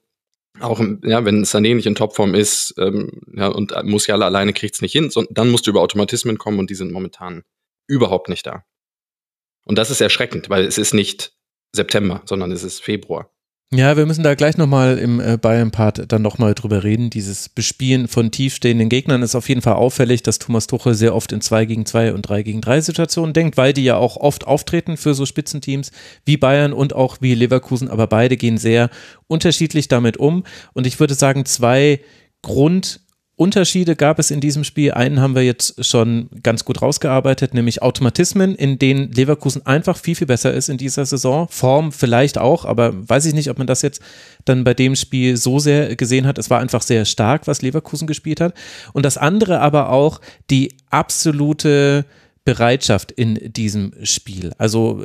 auch, 0.59 0.81
ja, 1.03 1.25
wenn 1.25 1.43
Sané 1.43 1.75
nicht 1.75 1.85
in 1.85 1.95
Topform 1.95 2.35
ist, 2.35 2.73
ähm, 2.77 3.21
ja, 3.33 3.47
und 3.47 3.73
Musiala 3.83 4.25
alleine 4.25 4.53
kriegt's 4.53 4.81
nicht 4.81 4.93
hin, 4.93 5.09
sondern 5.09 5.33
dann 5.33 5.49
musst 5.49 5.67
du 5.67 5.71
über 5.71 5.81
Automatismen 5.81 6.37
kommen 6.37 6.59
und 6.59 6.69
die 6.69 6.75
sind 6.75 6.91
momentan 6.91 7.43
überhaupt 7.87 8.29
nicht 8.29 8.45
da. 8.45 8.63
Und 9.65 9.77
das 9.77 9.91
ist 9.91 10.01
erschreckend, 10.01 10.49
weil 10.49 10.65
es 10.65 10.77
ist 10.77 10.93
nicht 10.93 11.33
September, 11.71 12.21
sondern 12.25 12.51
es 12.51 12.63
ist 12.63 12.81
Februar. 12.81 13.34
Ja, 13.77 13.97
wir 13.97 14.05
müssen 14.05 14.23
da 14.23 14.35
gleich 14.35 14.55
nochmal 14.55 14.97
im 14.97 15.19
äh, 15.19 15.35
Bayern-Part 15.35 16.09
dann 16.09 16.21
nochmal 16.21 16.53
drüber 16.53 16.85
reden. 16.85 17.09
Dieses 17.09 17.49
Bespielen 17.49 18.07
von 18.07 18.31
tiefstehenden 18.31 18.87
Gegnern 18.87 19.21
ist 19.21 19.35
auf 19.35 19.49
jeden 19.49 19.61
Fall 19.61 19.73
auffällig, 19.73 20.23
dass 20.23 20.39
Thomas 20.39 20.67
Tuchel 20.67 20.93
sehr 20.93 21.13
oft 21.13 21.33
in 21.33 21.41
2 21.41 21.65
gegen 21.65 21.85
2 21.85 22.13
und 22.13 22.21
3 22.21 22.43
gegen 22.43 22.61
3 22.61 22.79
Situationen 22.79 23.33
denkt, 23.33 23.57
weil 23.57 23.73
die 23.73 23.83
ja 23.83 23.97
auch 23.97 24.15
oft 24.15 24.47
auftreten 24.47 24.95
für 24.95 25.13
so 25.13 25.25
Spitzenteams 25.25 25.91
wie 26.23 26.37
Bayern 26.37 26.71
und 26.71 26.95
auch 26.95 27.17
wie 27.19 27.35
Leverkusen, 27.35 27.89
aber 27.89 28.07
beide 28.07 28.37
gehen 28.37 28.57
sehr 28.57 28.89
unterschiedlich 29.27 29.89
damit 29.89 30.15
um. 30.15 30.45
Und 30.71 30.87
ich 30.87 31.01
würde 31.01 31.13
sagen, 31.13 31.43
zwei 31.43 31.99
Grund 32.41 33.01
Unterschiede 33.37 33.97
gab 33.97 34.17
es 34.17 34.31
in 34.31 34.39
diesem 34.39 34.63
Spiel. 34.63 34.93
Einen 34.93 35.19
haben 35.19 35.35
wir 35.35 35.43
jetzt 35.43 35.83
schon 35.85 36.29
ganz 36.41 36.63
gut 36.63 36.81
rausgearbeitet, 36.81 37.53
nämlich 37.53 37.81
Automatismen, 37.81 38.55
in 38.55 38.79
denen 38.79 39.11
Leverkusen 39.11 39.65
einfach 39.65 39.97
viel, 39.97 40.15
viel 40.15 40.27
besser 40.27 40.53
ist 40.53 40.69
in 40.69 40.77
dieser 40.77 41.05
Saison. 41.05 41.47
Form 41.49 41.91
vielleicht 41.91 42.37
auch, 42.37 42.63
aber 42.63 42.93
weiß 43.09 43.25
ich 43.25 43.33
nicht, 43.33 43.49
ob 43.49 43.57
man 43.57 43.67
das 43.67 43.81
jetzt 43.81 44.01
dann 44.45 44.63
bei 44.63 44.73
dem 44.73 44.95
Spiel 44.95 45.35
so 45.35 45.59
sehr 45.59 45.97
gesehen 45.97 46.27
hat. 46.27 46.37
Es 46.37 46.49
war 46.49 46.61
einfach 46.61 46.81
sehr 46.81 47.03
stark, 47.03 47.45
was 47.45 47.61
Leverkusen 47.61 48.07
gespielt 48.07 48.39
hat. 48.39 48.53
Und 48.93 49.05
das 49.05 49.17
andere 49.17 49.59
aber 49.59 49.89
auch 49.89 50.21
die 50.49 50.77
absolute 50.89 52.05
Bereitschaft 52.45 53.11
in 53.11 53.51
diesem 53.51 53.91
Spiel. 54.03 54.53
Also 54.57 55.03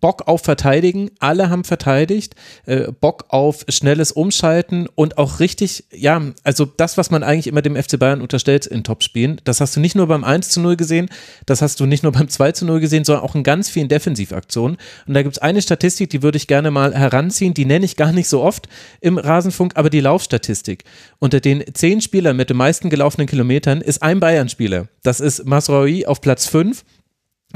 Bock 0.00 0.28
auf 0.28 0.42
Verteidigen, 0.42 1.10
alle 1.18 1.50
haben 1.50 1.64
verteidigt, 1.64 2.34
äh, 2.66 2.92
Bock 2.92 3.26
auf 3.28 3.64
schnelles 3.68 4.12
Umschalten 4.12 4.88
und 4.94 5.18
auch 5.18 5.40
richtig, 5.40 5.84
ja, 5.92 6.20
also 6.44 6.64
das, 6.64 6.96
was 6.98 7.10
man 7.10 7.22
eigentlich 7.22 7.46
immer 7.46 7.62
dem 7.62 7.76
FC 7.76 7.98
Bayern 7.98 8.20
unterstellt 8.20 8.66
in 8.66 8.84
Topspielen, 8.84 9.40
das 9.44 9.60
hast 9.60 9.76
du 9.76 9.80
nicht 9.80 9.94
nur 9.94 10.06
beim 10.06 10.24
1 10.24 10.50
zu 10.50 10.60
0 10.60 10.76
gesehen, 10.76 11.08
das 11.46 11.62
hast 11.62 11.80
du 11.80 11.86
nicht 11.86 12.02
nur 12.02 12.12
beim 12.16 12.28
2 12.28 12.52
zu 12.52 12.66
0 12.66 12.80
gesehen, 12.80 13.04
sondern 13.04 13.24
auch 13.24 13.34
in 13.34 13.42
ganz 13.42 13.68
vielen 13.68 13.88
Defensivaktionen. 13.88 14.76
Und 15.06 15.14
da 15.14 15.22
gibt 15.22 15.36
es 15.36 15.42
eine 15.42 15.62
Statistik, 15.62 16.10
die 16.10 16.22
würde 16.22 16.36
ich 16.36 16.46
gerne 16.46 16.70
mal 16.70 16.94
heranziehen, 16.94 17.54
die 17.54 17.64
nenne 17.64 17.84
ich 17.84 17.96
gar 17.96 18.12
nicht 18.12 18.28
so 18.28 18.42
oft 18.42 18.68
im 19.00 19.18
Rasenfunk, 19.18 19.72
aber 19.76 19.90
die 19.90 20.00
Laufstatistik. 20.00 20.84
Unter 21.18 21.40
den 21.40 21.64
zehn 21.74 22.00
Spielern 22.00 22.36
mit 22.36 22.50
den 22.50 22.56
meisten 22.56 22.90
gelaufenen 22.90 23.26
Kilometern 23.26 23.80
ist 23.80 24.02
ein 24.02 24.20
Bayern-Spieler. 24.20 24.88
Das 25.02 25.20
ist 25.20 25.44
Masraoui 25.46 26.06
auf 26.06 26.20
Platz 26.20 26.46
5. 26.46 26.84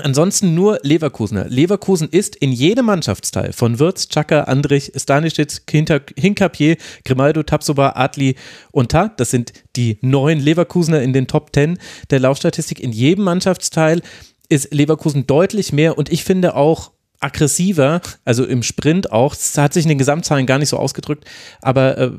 Ansonsten 0.00 0.54
nur 0.54 0.78
Leverkusener. 0.82 1.48
Leverkusen 1.48 2.08
ist 2.10 2.36
in 2.36 2.52
jedem 2.52 2.86
Mannschaftsteil 2.86 3.52
von 3.52 3.78
Wirtz, 3.78 4.08
Chaka, 4.08 4.42
Andrich, 4.42 4.92
Stanisic, 4.96 5.62
Hinkapier, 5.70 6.76
Grimaldo, 7.04 7.42
Tapsoba, 7.42 7.92
Adli 7.96 8.36
und 8.72 8.90
Ta. 8.90 9.08
Das 9.08 9.30
sind 9.30 9.52
die 9.76 9.98
neun 10.00 10.40
Leverkusener 10.40 11.02
in 11.02 11.12
den 11.12 11.26
Top 11.26 11.50
10 11.54 11.78
der 12.10 12.20
Laufstatistik. 12.20 12.80
In 12.80 12.92
jedem 12.92 13.24
Mannschaftsteil 13.24 14.02
ist 14.48 14.72
Leverkusen 14.74 15.26
deutlich 15.26 15.72
mehr 15.72 15.96
und 15.96 16.10
ich 16.10 16.24
finde 16.24 16.56
auch 16.56 16.92
aggressiver, 17.20 18.00
also 18.24 18.44
im 18.44 18.62
Sprint 18.62 19.12
auch, 19.12 19.34
das 19.34 19.56
hat 19.58 19.74
sich 19.74 19.84
in 19.84 19.90
den 19.90 19.98
Gesamtzahlen 19.98 20.46
gar 20.46 20.58
nicht 20.58 20.70
so 20.70 20.78
ausgedrückt, 20.78 21.24
aber 21.60 21.98
äh, 21.98 22.10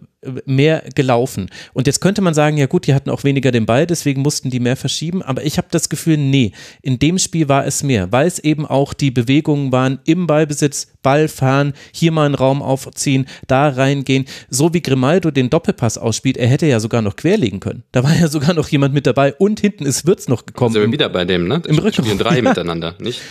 mehr 0.46 0.84
gelaufen. 0.96 1.50
Und 1.74 1.88
jetzt 1.88 2.00
könnte 2.02 2.22
man 2.22 2.34
sagen, 2.34 2.58
ja 2.58 2.68
gut, 2.68 2.86
die 2.88 2.94
hatten 2.94 3.10
auch 3.10 3.24
weniger 3.24 3.52
den 3.52 3.66
Ball, 3.66 3.88
deswegen 3.88 4.22
mussten 4.22 4.50
die 4.50 4.60
mehr 4.60 4.76
verschieben, 4.76 5.22
aber 5.24 5.44
ich 5.44 5.58
habe 5.58 5.68
das 5.72 5.90
Gefühl, 5.90 6.18
nee, 6.18 6.52
in 6.82 7.00
dem 7.00 7.18
Spiel 7.18 7.50
war 7.50 7.66
es 7.66 7.82
mehr, 7.84 8.12
weil 8.12 8.28
es 8.28 8.40
eben 8.40 8.66
auch 8.66 8.94
die 8.94 9.10
Bewegungen 9.12 9.72
waren 9.72 10.00
im 10.06 10.28
Ballbesitz, 10.28 10.88
Ball 11.02 11.28
fahren, 11.28 11.74
hier 11.92 12.12
mal 12.12 12.26
einen 12.28 12.36
Raum 12.36 12.62
aufziehen, 12.62 13.26
da 13.48 13.70
reingehen, 13.70 14.26
so 14.50 14.74
wie 14.74 14.82
Grimaldo 14.82 15.32
den 15.32 15.50
Doppelpass 15.50 15.98
ausspielt, 15.98 16.38
er 16.38 16.48
hätte 16.48 16.68
ja 16.68 16.80
sogar 16.80 17.02
noch 17.02 17.16
querlegen 17.16 17.60
können. 17.60 17.84
Da 17.92 18.04
war 18.04 18.16
ja 18.16 18.28
sogar 18.28 18.54
noch 18.54 18.68
jemand 18.70 18.94
mit 18.94 19.08
dabei 19.08 19.34
und 19.34 19.60
hinten 19.60 19.86
ist 19.88 20.06
Wirtz 20.06 20.28
noch 20.28 20.46
gekommen. 20.46 20.74
Sind 20.74 20.84
wir 20.84 20.92
wieder 20.92 21.10
bei 21.10 21.26
dem, 21.26 21.48
ne? 21.48 21.62
Im 21.68 21.80
Rücken. 21.80 22.04
Spielen 22.04 22.20
drei 22.20 22.36
Ja. 22.42 22.42
miteinander, 22.44 22.96
nicht? 23.00 23.22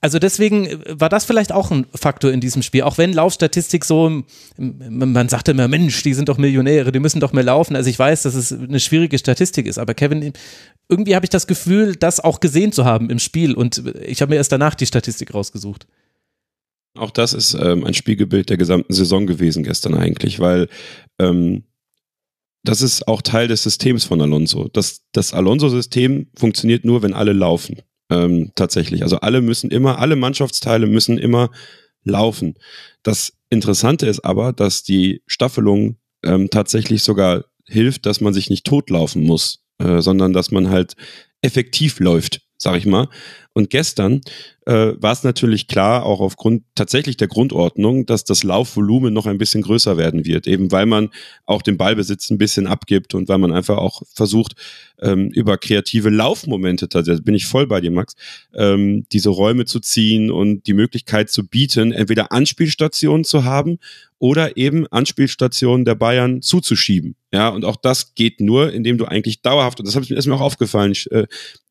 Also 0.00 0.18
deswegen 0.18 0.66
äh, 0.66 0.78
war 1.00 1.08
das 1.08 1.24
vielleicht 1.24 1.52
auch 1.52 1.70
ein 1.70 1.86
Faktor 1.94 2.32
in 2.32 2.40
diesem 2.40 2.62
Spiel, 2.62 2.82
auch 2.82 2.98
wenn 2.98 3.12
Laufstatistik 3.12 3.84
so, 3.84 4.22
man 4.56 5.28
sagte 5.28 5.50
immer, 5.50 5.68
Mensch, 5.68 6.02
die 6.02 6.14
sind 6.14 6.28
doch 6.28 6.38
Millionäre, 6.38 6.92
die 6.92 7.00
müssen 7.00 7.20
doch 7.20 7.32
mehr 7.32 7.44
laufen. 7.44 7.74
Also 7.74 7.90
ich 7.90 7.98
weiß, 7.98 8.22
dass 8.22 8.34
es 8.34 8.52
eine 8.52 8.80
schwierige 8.80 9.18
Statistik 9.18 9.66
ist, 9.66 9.78
aber 9.78 9.94
Kevin, 9.94 10.32
irgendwie 10.88 11.14
habe 11.16 11.26
ich 11.26 11.30
das 11.30 11.46
Gefühl, 11.46 11.96
das 11.96 12.20
auch 12.20 12.40
gesehen 12.40 12.72
zu 12.72 12.84
haben 12.84 13.10
im 13.10 13.18
Spiel 13.18 13.54
und 13.54 13.82
ich 14.02 14.22
habe 14.22 14.30
mir 14.30 14.36
erst 14.36 14.52
danach 14.52 14.74
die 14.74 14.86
Statistik 14.86 15.34
rausgesucht. 15.34 15.86
Auch 16.96 17.10
das 17.10 17.32
ist 17.32 17.54
ähm, 17.54 17.84
ein 17.84 17.94
Spiegelbild 17.94 18.50
der 18.50 18.56
gesamten 18.56 18.92
Saison 18.92 19.26
gewesen 19.26 19.62
gestern 19.62 19.94
eigentlich, 19.94 20.40
weil 20.40 20.68
ähm, 21.18 21.64
das 22.64 22.82
ist 22.82 23.06
auch 23.06 23.22
Teil 23.22 23.48
des 23.48 23.62
Systems 23.62 24.04
von 24.04 24.20
Alonso. 24.20 24.68
Das, 24.68 25.02
das 25.12 25.32
Alonso-System 25.32 26.28
funktioniert 26.36 26.84
nur, 26.84 27.02
wenn 27.02 27.14
alle 27.14 27.32
laufen. 27.32 27.82
Ähm, 28.10 28.52
tatsächlich. 28.54 29.02
Also 29.02 29.20
alle 29.20 29.40
müssen 29.42 29.70
immer, 29.70 29.98
alle 29.98 30.16
Mannschaftsteile 30.16 30.86
müssen 30.86 31.18
immer 31.18 31.50
laufen. 32.04 32.54
Das 33.02 33.32
Interessante 33.50 34.06
ist 34.06 34.20
aber, 34.20 34.52
dass 34.52 34.82
die 34.82 35.22
Staffelung 35.26 35.96
ähm, 36.24 36.48
tatsächlich 36.50 37.02
sogar 37.02 37.44
hilft, 37.66 38.06
dass 38.06 38.20
man 38.20 38.32
sich 38.32 38.50
nicht 38.50 38.66
totlaufen 38.66 39.22
muss, 39.22 39.62
äh, 39.78 40.00
sondern 40.00 40.32
dass 40.32 40.50
man 40.50 40.70
halt 40.70 40.94
effektiv 41.42 42.00
läuft, 42.00 42.40
sag 42.58 42.76
ich 42.76 42.86
mal. 42.86 43.08
Und 43.54 43.70
gestern 43.70 44.20
äh, 44.66 44.92
war 44.98 45.12
es 45.12 45.24
natürlich 45.24 45.66
klar, 45.66 46.04
auch 46.04 46.20
aufgrund 46.20 46.62
tatsächlich 46.76 47.16
der 47.16 47.26
Grundordnung, 47.26 48.06
dass 48.06 48.22
das 48.22 48.44
Laufvolumen 48.44 49.12
noch 49.12 49.26
ein 49.26 49.38
bisschen 49.38 49.62
größer 49.62 49.96
werden 49.96 50.24
wird, 50.26 50.46
eben 50.46 50.70
weil 50.70 50.86
man 50.86 51.10
auch 51.44 51.62
den 51.62 51.76
Ballbesitz 51.76 52.30
ein 52.30 52.38
bisschen 52.38 52.66
abgibt 52.66 53.14
und 53.14 53.28
weil 53.28 53.38
man 53.38 53.52
einfach 53.52 53.78
auch 53.78 54.02
versucht, 54.14 54.54
ähm, 55.00 55.30
über 55.30 55.58
kreative 55.58 56.10
Laufmomente, 56.10 56.88
tatsächlich 56.88 57.24
bin 57.24 57.34
ich 57.34 57.46
voll 57.46 57.66
bei 57.66 57.80
dir, 57.80 57.90
Max, 57.90 58.14
ähm, 58.54 59.06
diese 59.12 59.30
Räume 59.30 59.64
zu 59.64 59.80
ziehen 59.80 60.30
und 60.30 60.66
die 60.66 60.74
Möglichkeit 60.74 61.30
zu 61.30 61.46
bieten, 61.46 61.90
entweder 61.90 62.30
Anspielstationen 62.30 63.24
zu 63.24 63.44
haben 63.44 63.78
oder 64.18 64.56
eben 64.56 64.86
Anspielstationen 64.88 65.84
der 65.84 65.94
Bayern 65.94 66.42
zuzuschieben. 66.42 67.16
Ja, 67.32 67.48
und 67.48 67.64
auch 67.64 67.76
das 67.76 68.14
geht 68.14 68.40
nur, 68.40 68.72
indem 68.72 68.98
du 68.98 69.04
eigentlich 69.04 69.42
dauerhaft, 69.42 69.80
und 69.80 69.86
das 69.86 69.96
ist 69.96 70.26
mir 70.26 70.34
auch 70.34 70.40
aufgefallen, 70.40 70.94
äh, 71.10 71.26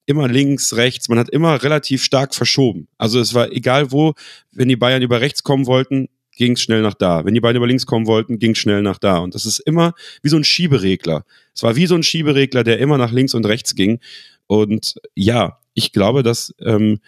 immer 0.08 0.28
links, 0.28 0.76
rechts, 0.76 1.10
man 1.10 1.20
hat 1.20 1.30
immer 1.30 1.62
relativ 1.62 2.04
stark 2.04 2.34
verschoben. 2.34 2.88
Also 2.98 3.20
es 3.20 3.34
war 3.34 3.52
egal 3.52 3.92
wo, 3.92 4.14
wenn 4.52 4.70
die 4.70 4.76
Bayern 4.76 5.04
über 5.04 5.22
rechts 5.22 5.44
kommen 5.44 5.68
wollten, 5.68 6.10
ging 6.32 6.54
es 6.54 6.62
schnell 6.62 6.82
nach 6.82 6.94
da. 6.94 7.26
Wenn 7.26 7.34
die 7.34 7.42
Bayern 7.42 7.58
über 7.58 7.68
links 7.68 7.86
kommen 7.86 8.08
wollten, 8.08 8.40
ging 8.40 8.52
es 8.52 8.58
schnell 8.58 8.82
nach 8.82 8.98
da. 8.98 9.18
Und 9.18 9.36
das 9.36 9.46
ist 9.46 9.60
immer 9.60 9.94
wie 10.22 10.30
so 10.30 10.38
ein 10.38 10.44
Schieberegler. 10.44 11.26
Es 11.54 11.62
war 11.64 11.76
wie 11.76 11.88
so 11.88 11.96
ein 11.96 12.04
Schieberegler, 12.04 12.64
der 12.64 12.80
immer 12.80 12.98
nach 12.98 13.12
links 13.12 13.34
und 13.34 13.46
rechts 13.46 13.76
ging. 13.76 14.00
Und 14.48 14.96
ja, 15.14 15.60
ich 15.74 15.92
glaube, 15.92 16.24
dass 16.24 16.56
ähm, 16.62 17.00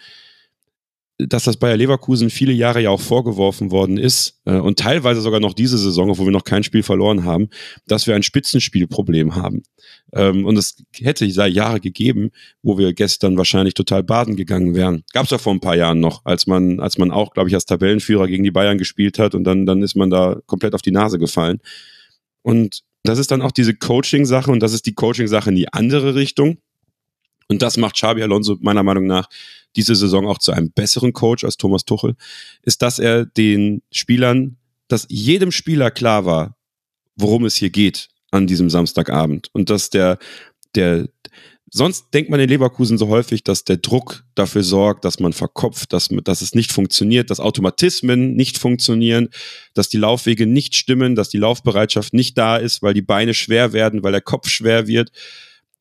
dass 1.28 1.44
das 1.44 1.56
Bayer 1.56 1.76
Leverkusen 1.76 2.30
viele 2.30 2.52
Jahre 2.52 2.80
ja 2.80 2.90
auch 2.90 3.00
vorgeworfen 3.00 3.70
worden 3.70 3.98
ist 3.98 4.40
äh, 4.44 4.56
und 4.56 4.78
teilweise 4.78 5.20
sogar 5.20 5.40
noch 5.40 5.54
diese 5.54 5.78
Saison, 5.78 6.10
obwohl 6.10 6.26
wir 6.26 6.32
noch 6.32 6.44
kein 6.44 6.64
Spiel 6.64 6.82
verloren 6.82 7.24
haben, 7.24 7.48
dass 7.86 8.06
wir 8.06 8.14
ein 8.14 8.22
Spitzenspielproblem 8.22 9.36
haben. 9.36 9.62
Ähm, 10.12 10.44
und 10.44 10.56
es 10.56 10.82
hätte 10.94 11.30
seit 11.30 11.52
Jahre 11.52 11.80
gegeben, 11.80 12.30
wo 12.62 12.78
wir 12.78 12.92
gestern 12.92 13.36
wahrscheinlich 13.36 13.74
total 13.74 14.02
baden 14.02 14.36
gegangen 14.36 14.74
wären. 14.74 15.04
Gab 15.12 15.24
es 15.24 15.30
ja 15.30 15.38
vor 15.38 15.52
ein 15.52 15.60
paar 15.60 15.76
Jahren 15.76 16.00
noch, 16.00 16.24
als 16.24 16.46
man, 16.46 16.80
als 16.80 16.98
man 16.98 17.10
auch, 17.10 17.32
glaube 17.32 17.48
ich, 17.48 17.54
als 17.54 17.66
Tabellenführer 17.66 18.26
gegen 18.26 18.44
die 18.44 18.50
Bayern 18.50 18.78
gespielt 18.78 19.18
hat 19.18 19.34
und 19.34 19.44
dann, 19.44 19.66
dann 19.66 19.82
ist 19.82 19.96
man 19.96 20.10
da 20.10 20.40
komplett 20.46 20.74
auf 20.74 20.82
die 20.82 20.92
Nase 20.92 21.18
gefallen. 21.18 21.58
Und 22.42 22.82
das 23.02 23.18
ist 23.18 23.30
dann 23.30 23.42
auch 23.42 23.52
diese 23.52 23.74
Coaching-Sache 23.74 24.50
und 24.50 24.60
das 24.60 24.72
ist 24.72 24.86
die 24.86 24.94
Coaching-Sache 24.94 25.50
in 25.50 25.56
die 25.56 25.72
andere 25.72 26.14
Richtung. 26.14 26.58
Und 27.50 27.62
das 27.62 27.76
macht 27.76 27.96
Xabi 27.96 28.22
Alonso 28.22 28.58
meiner 28.60 28.84
Meinung 28.84 29.06
nach 29.06 29.28
diese 29.74 29.96
Saison 29.96 30.28
auch 30.28 30.38
zu 30.38 30.52
einem 30.52 30.70
besseren 30.70 31.12
Coach 31.12 31.42
als 31.42 31.56
Thomas 31.56 31.84
Tuchel, 31.84 32.14
ist, 32.62 32.80
dass 32.80 33.00
er 33.00 33.26
den 33.26 33.82
Spielern, 33.90 34.56
dass 34.86 35.06
jedem 35.08 35.50
Spieler 35.50 35.90
klar 35.90 36.24
war, 36.24 36.56
worum 37.16 37.44
es 37.44 37.56
hier 37.56 37.70
geht 37.70 38.08
an 38.30 38.46
diesem 38.46 38.70
Samstagabend 38.70 39.48
und 39.52 39.68
dass 39.68 39.90
der, 39.90 40.18
der, 40.76 41.08
sonst 41.72 42.14
denkt 42.14 42.30
man 42.30 42.38
in 42.38 42.48
Leverkusen 42.48 42.98
so 42.98 43.08
häufig, 43.08 43.42
dass 43.42 43.64
der 43.64 43.78
Druck 43.78 44.22
dafür 44.36 44.62
sorgt, 44.62 45.04
dass 45.04 45.18
man 45.18 45.32
verkopft, 45.32 45.92
dass, 45.92 46.08
dass 46.22 46.42
es 46.42 46.54
nicht 46.54 46.70
funktioniert, 46.70 47.30
dass 47.30 47.40
Automatismen 47.40 48.34
nicht 48.34 48.58
funktionieren, 48.58 49.28
dass 49.74 49.88
die 49.88 49.98
Laufwege 49.98 50.46
nicht 50.46 50.76
stimmen, 50.76 51.16
dass 51.16 51.30
die 51.30 51.38
Laufbereitschaft 51.38 52.14
nicht 52.14 52.38
da 52.38 52.56
ist, 52.56 52.80
weil 52.80 52.94
die 52.94 53.02
Beine 53.02 53.34
schwer 53.34 53.72
werden, 53.72 54.04
weil 54.04 54.12
der 54.12 54.20
Kopf 54.20 54.48
schwer 54.48 54.86
wird. 54.86 55.10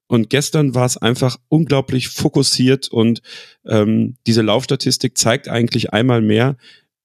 Und 0.09 0.31
gestern 0.31 0.73
war 0.73 0.87
es 0.87 0.97
einfach 0.97 1.37
unglaublich 1.49 2.09
fokussiert 2.09 2.87
und 2.87 3.21
ähm, 3.67 4.17
diese 4.25 4.41
Laufstatistik 4.41 5.15
zeigt 5.15 5.47
eigentlich 5.47 5.93
einmal 5.93 6.23
mehr, 6.23 6.57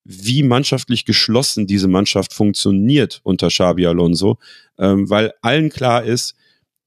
wie 0.04 0.42
mannschaftlich 0.42 1.04
geschlossen 1.04 1.66
diese 1.66 1.86
Mannschaft 1.86 2.32
funktioniert 2.32 3.20
unter 3.22 3.48
Xabi 3.48 3.86
Alonso, 3.86 4.38
ähm, 4.78 5.10
weil 5.10 5.34
allen 5.42 5.68
klar 5.68 6.02
ist, 6.02 6.34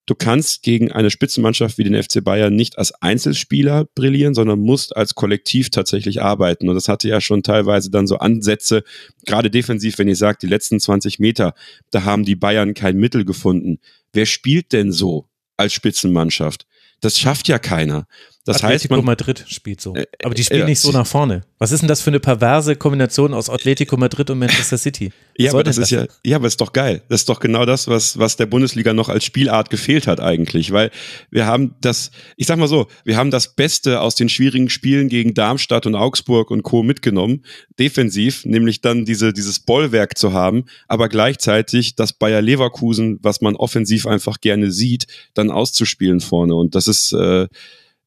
du 0.08 0.16
kannst 0.16 0.64
gegen 0.64 0.92
eine 0.92 1.12
Spitzenmannschaft 1.12 1.78
wie 1.78 1.84
den 1.84 2.02
FC 2.02 2.24
Bayern 2.24 2.56
nicht 2.56 2.80
als 2.80 2.94
Einzelspieler 3.00 3.86
brillieren, 3.94 4.34
sondern 4.34 4.60
musst 4.60 4.98
als 4.98 5.14
Kollektiv 5.14 5.70
tatsächlich 5.70 6.24
arbeiten. 6.24 6.68
Und 6.68 6.74
das 6.74 6.88
hatte 6.88 7.08
ja 7.08 7.22
schon 7.22 7.44
teilweise 7.44 7.92
dann 7.92 8.08
so 8.08 8.18
Ansätze, 8.18 8.84
gerade 9.28 9.52
defensiv, 9.52 10.00
wenn 10.00 10.08
ihr 10.08 10.16
sagt, 10.16 10.42
die 10.42 10.48
letzten 10.48 10.80
20 10.80 11.20
Meter, 11.20 11.54
da 11.92 12.06
haben 12.06 12.26
die 12.26 12.36
Bayern 12.36 12.74
kein 12.74 12.98
Mittel 12.98 13.24
gefunden. 13.24 13.78
Wer 14.14 14.26
spielt 14.26 14.74
denn 14.74 14.92
so? 14.92 15.27
Als 15.58 15.74
Spitzenmannschaft. 15.74 16.66
Das 17.02 17.20
schafft 17.20 17.48
ja 17.48 17.60
keiner. 17.60 18.08
Das 18.48 18.64
Atletico 18.64 18.94
heißt, 18.96 19.04
man, 19.04 19.06
Madrid 19.06 19.44
spielt 19.50 19.82
so. 19.82 19.94
Äh, 19.94 20.06
Aber 20.24 20.34
die 20.34 20.42
spielen 20.42 20.62
äh, 20.62 20.70
nicht 20.70 20.80
so 20.80 20.94
nach 20.94 21.06
vorne. 21.06 21.44
Was 21.60 21.74
ist 21.74 21.82
denn 21.82 21.90
das 21.90 22.00
für 22.02 22.12
eine 22.12 22.22
perverse 22.22 22.78
Kombination 22.78 23.34
aus 23.34 23.50
Atletico 23.50 23.98
Madrid 23.98 24.30
und 24.30 24.40
Manchester 24.40 24.78
City? 24.78 25.08
Was 25.08 25.44
ja, 25.44 25.52
aber 25.52 25.64
das 25.66 25.76
denn 25.76 25.84
ist 25.84 25.90
ja, 25.92 26.06
ja, 26.24 26.38
aber 26.38 26.48
ist 26.48 26.62
doch 26.62 26.72
geil. 26.72 27.02
Das 27.10 27.22
ist 27.22 27.30
doch 27.30 27.42
genau 27.42 27.66
das, 27.66 27.90
was, 27.90 28.18
was 28.18 28.38
der 28.38 28.46
Bundesliga 28.46 28.94
noch 28.94 29.10
als 29.10 29.26
Spielart 29.26 29.70
gefehlt 29.70 30.08
hat 30.08 30.22
eigentlich, 30.22 30.72
weil 30.72 30.92
wir 31.30 31.46
haben 31.46 31.76
das, 31.82 32.12
ich 32.38 32.48
sag 32.48 32.58
mal 32.58 32.70
so, 32.70 32.88
wir 33.04 33.18
haben 33.18 33.32
das 33.32 33.54
Beste 33.54 34.00
aus 34.00 34.16
den 34.16 34.30
schwierigen 34.30 34.70
Spielen 34.70 35.10
gegen 35.10 35.34
Darmstadt 35.34 35.86
und 35.86 35.96
Augsburg 35.96 36.50
und 36.50 36.64
Co. 36.64 36.84
mitgenommen, 36.84 37.44
defensiv, 37.78 38.46
nämlich 38.46 38.80
dann 38.80 39.04
diese, 39.04 39.34
dieses 39.34 39.60
Bollwerk 39.60 40.18
zu 40.18 40.32
haben, 40.32 40.64
aber 40.88 41.10
gleichzeitig 41.10 41.96
das 41.96 42.14
Bayer 42.14 42.42
Leverkusen, 42.42 43.20
was 43.22 43.42
man 43.42 43.58
offensiv 43.58 44.08
einfach 44.08 44.40
gerne 44.40 44.72
sieht, 44.72 45.08
dann 45.34 45.52
auszuspielen 45.52 46.22
vorne 46.22 46.56
und 46.56 46.76
das 46.76 46.88
ist, 46.88 47.12
äh, 47.12 47.48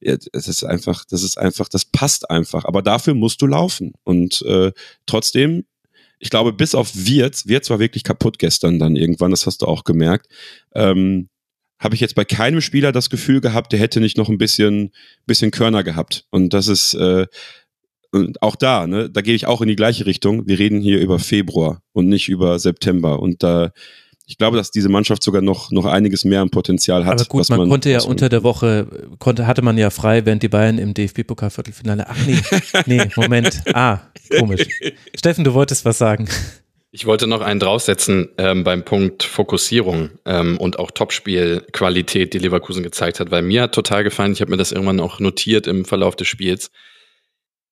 es 0.01 0.49
ist 0.49 0.65
einfach, 0.65 1.05
das 1.05 1.23
ist 1.23 1.39
einfach, 1.39 1.69
das 1.69 1.85
passt 1.85 2.31
einfach. 2.31 2.65
Aber 2.65 2.83
dafür 2.83 3.15
musst 3.15 3.43
du 3.43 3.47
laufen. 3.47 3.93
Und 4.05 4.43
äh, 4.43 4.73
trotzdem, 5.07 5.65
ich 6.19 6.31
glaube, 6.31 6.53
bis 6.53 6.75
auf 6.75 6.91
Wirtz, 6.95 7.47
Wirtz 7.47 7.71
war 7.71 7.79
wirklich 7.79 8.05
kaputt 8.05 8.39
gestern 8.39 8.79
dann 8.79 8.97
irgendwann, 8.97 9.31
das 9.31 9.47
hast 9.47 9.63
du 9.63 9.67
auch 9.67 9.85
gemerkt. 9.85 10.29
Ähm, 10.75 11.29
habe 11.79 11.95
ich 11.95 12.01
jetzt 12.01 12.15
bei 12.15 12.27
keinem 12.27 12.61
Spieler 12.61 12.93
das 12.93 13.09
Gefühl 13.09 13.41
gehabt, 13.41 13.73
der 13.73 13.79
hätte 13.79 14.01
nicht 14.01 14.19
noch 14.19 14.29
ein 14.29 14.37
bisschen, 14.37 14.93
bisschen 15.27 15.51
Körner 15.51 15.83
gehabt. 15.83 16.27
Und 16.31 16.53
das 16.53 16.69
ist 16.69 16.95
äh, 16.95 17.27
und 18.13 18.43
auch 18.43 18.57
da, 18.57 18.87
ne, 18.87 19.09
da 19.09 19.21
gehe 19.21 19.35
ich 19.35 19.47
auch 19.47 19.61
in 19.61 19.69
die 19.69 19.77
gleiche 19.77 20.07
Richtung. 20.07 20.47
Wir 20.47 20.59
reden 20.59 20.81
hier 20.81 21.01
über 21.01 21.19
Februar 21.19 21.83
und 21.93 22.09
nicht 22.09 22.29
über 22.29 22.59
September. 22.59 23.21
Und 23.21 23.43
da 23.43 23.73
ich 24.31 24.39
glaube, 24.39 24.57
dass 24.57 24.71
diese 24.71 24.89
Mannschaft 24.89 25.25
sogar 25.25 25.43
noch, 25.43 25.73
noch 25.73 25.87
einiges 25.87 26.25
mehr 26.25 26.41
an 26.41 26.51
Potenzial 26.51 27.05
hat. 27.05 27.15
Aber 27.15 27.25
gut, 27.25 27.49
man, 27.49 27.59
man, 27.59 27.69
konnte 27.69 27.91
ja 27.91 28.01
unter 28.03 28.29
der 28.29 28.45
Woche, 28.45 28.87
konnte, 29.19 29.49
hatte 29.49 29.61
man 29.61 29.77
ja 29.77 29.91
frei, 29.91 30.25
während 30.25 30.45
die 30.45 30.49
Bayern 30.49 30.79
im 30.79 30.95
DFB-Pokal-Viertelfinale. 30.95 32.07
Ach 32.09 32.17
nee, 32.25 32.39
nee, 32.87 33.11
Moment. 33.17 33.61
Ah, 33.75 33.99
komisch. 34.39 34.69
Steffen, 35.19 35.43
du 35.43 35.53
wolltest 35.53 35.85
was 35.85 35.99
sagen. 35.99 36.29
Ich 36.93 37.07
wollte 37.07 37.27
noch 37.27 37.41
einen 37.41 37.59
draufsetzen 37.59 38.29
ähm, 38.39 38.63
beim 38.63 38.85
Punkt 38.85 39.25
Fokussierung 39.25 40.11
ähm, 40.25 40.59
und 40.59 40.79
auch 40.79 40.93
Topspielqualität, 40.93 42.33
die 42.33 42.39
Leverkusen 42.39 42.85
gezeigt 42.85 43.19
hat, 43.19 43.33
weil 43.33 43.43
mir 43.43 43.63
hat 43.63 43.75
total 43.75 44.05
gefallen, 44.05 44.33
ich 44.33 44.41
habe 44.41 44.53
mir 44.53 44.59
das 44.59 44.71
irgendwann 44.71 45.01
auch 45.01 45.19
notiert 45.19 45.67
im 45.67 45.85
Verlauf 45.85 46.15
des 46.15 46.29
Spiels, 46.29 46.71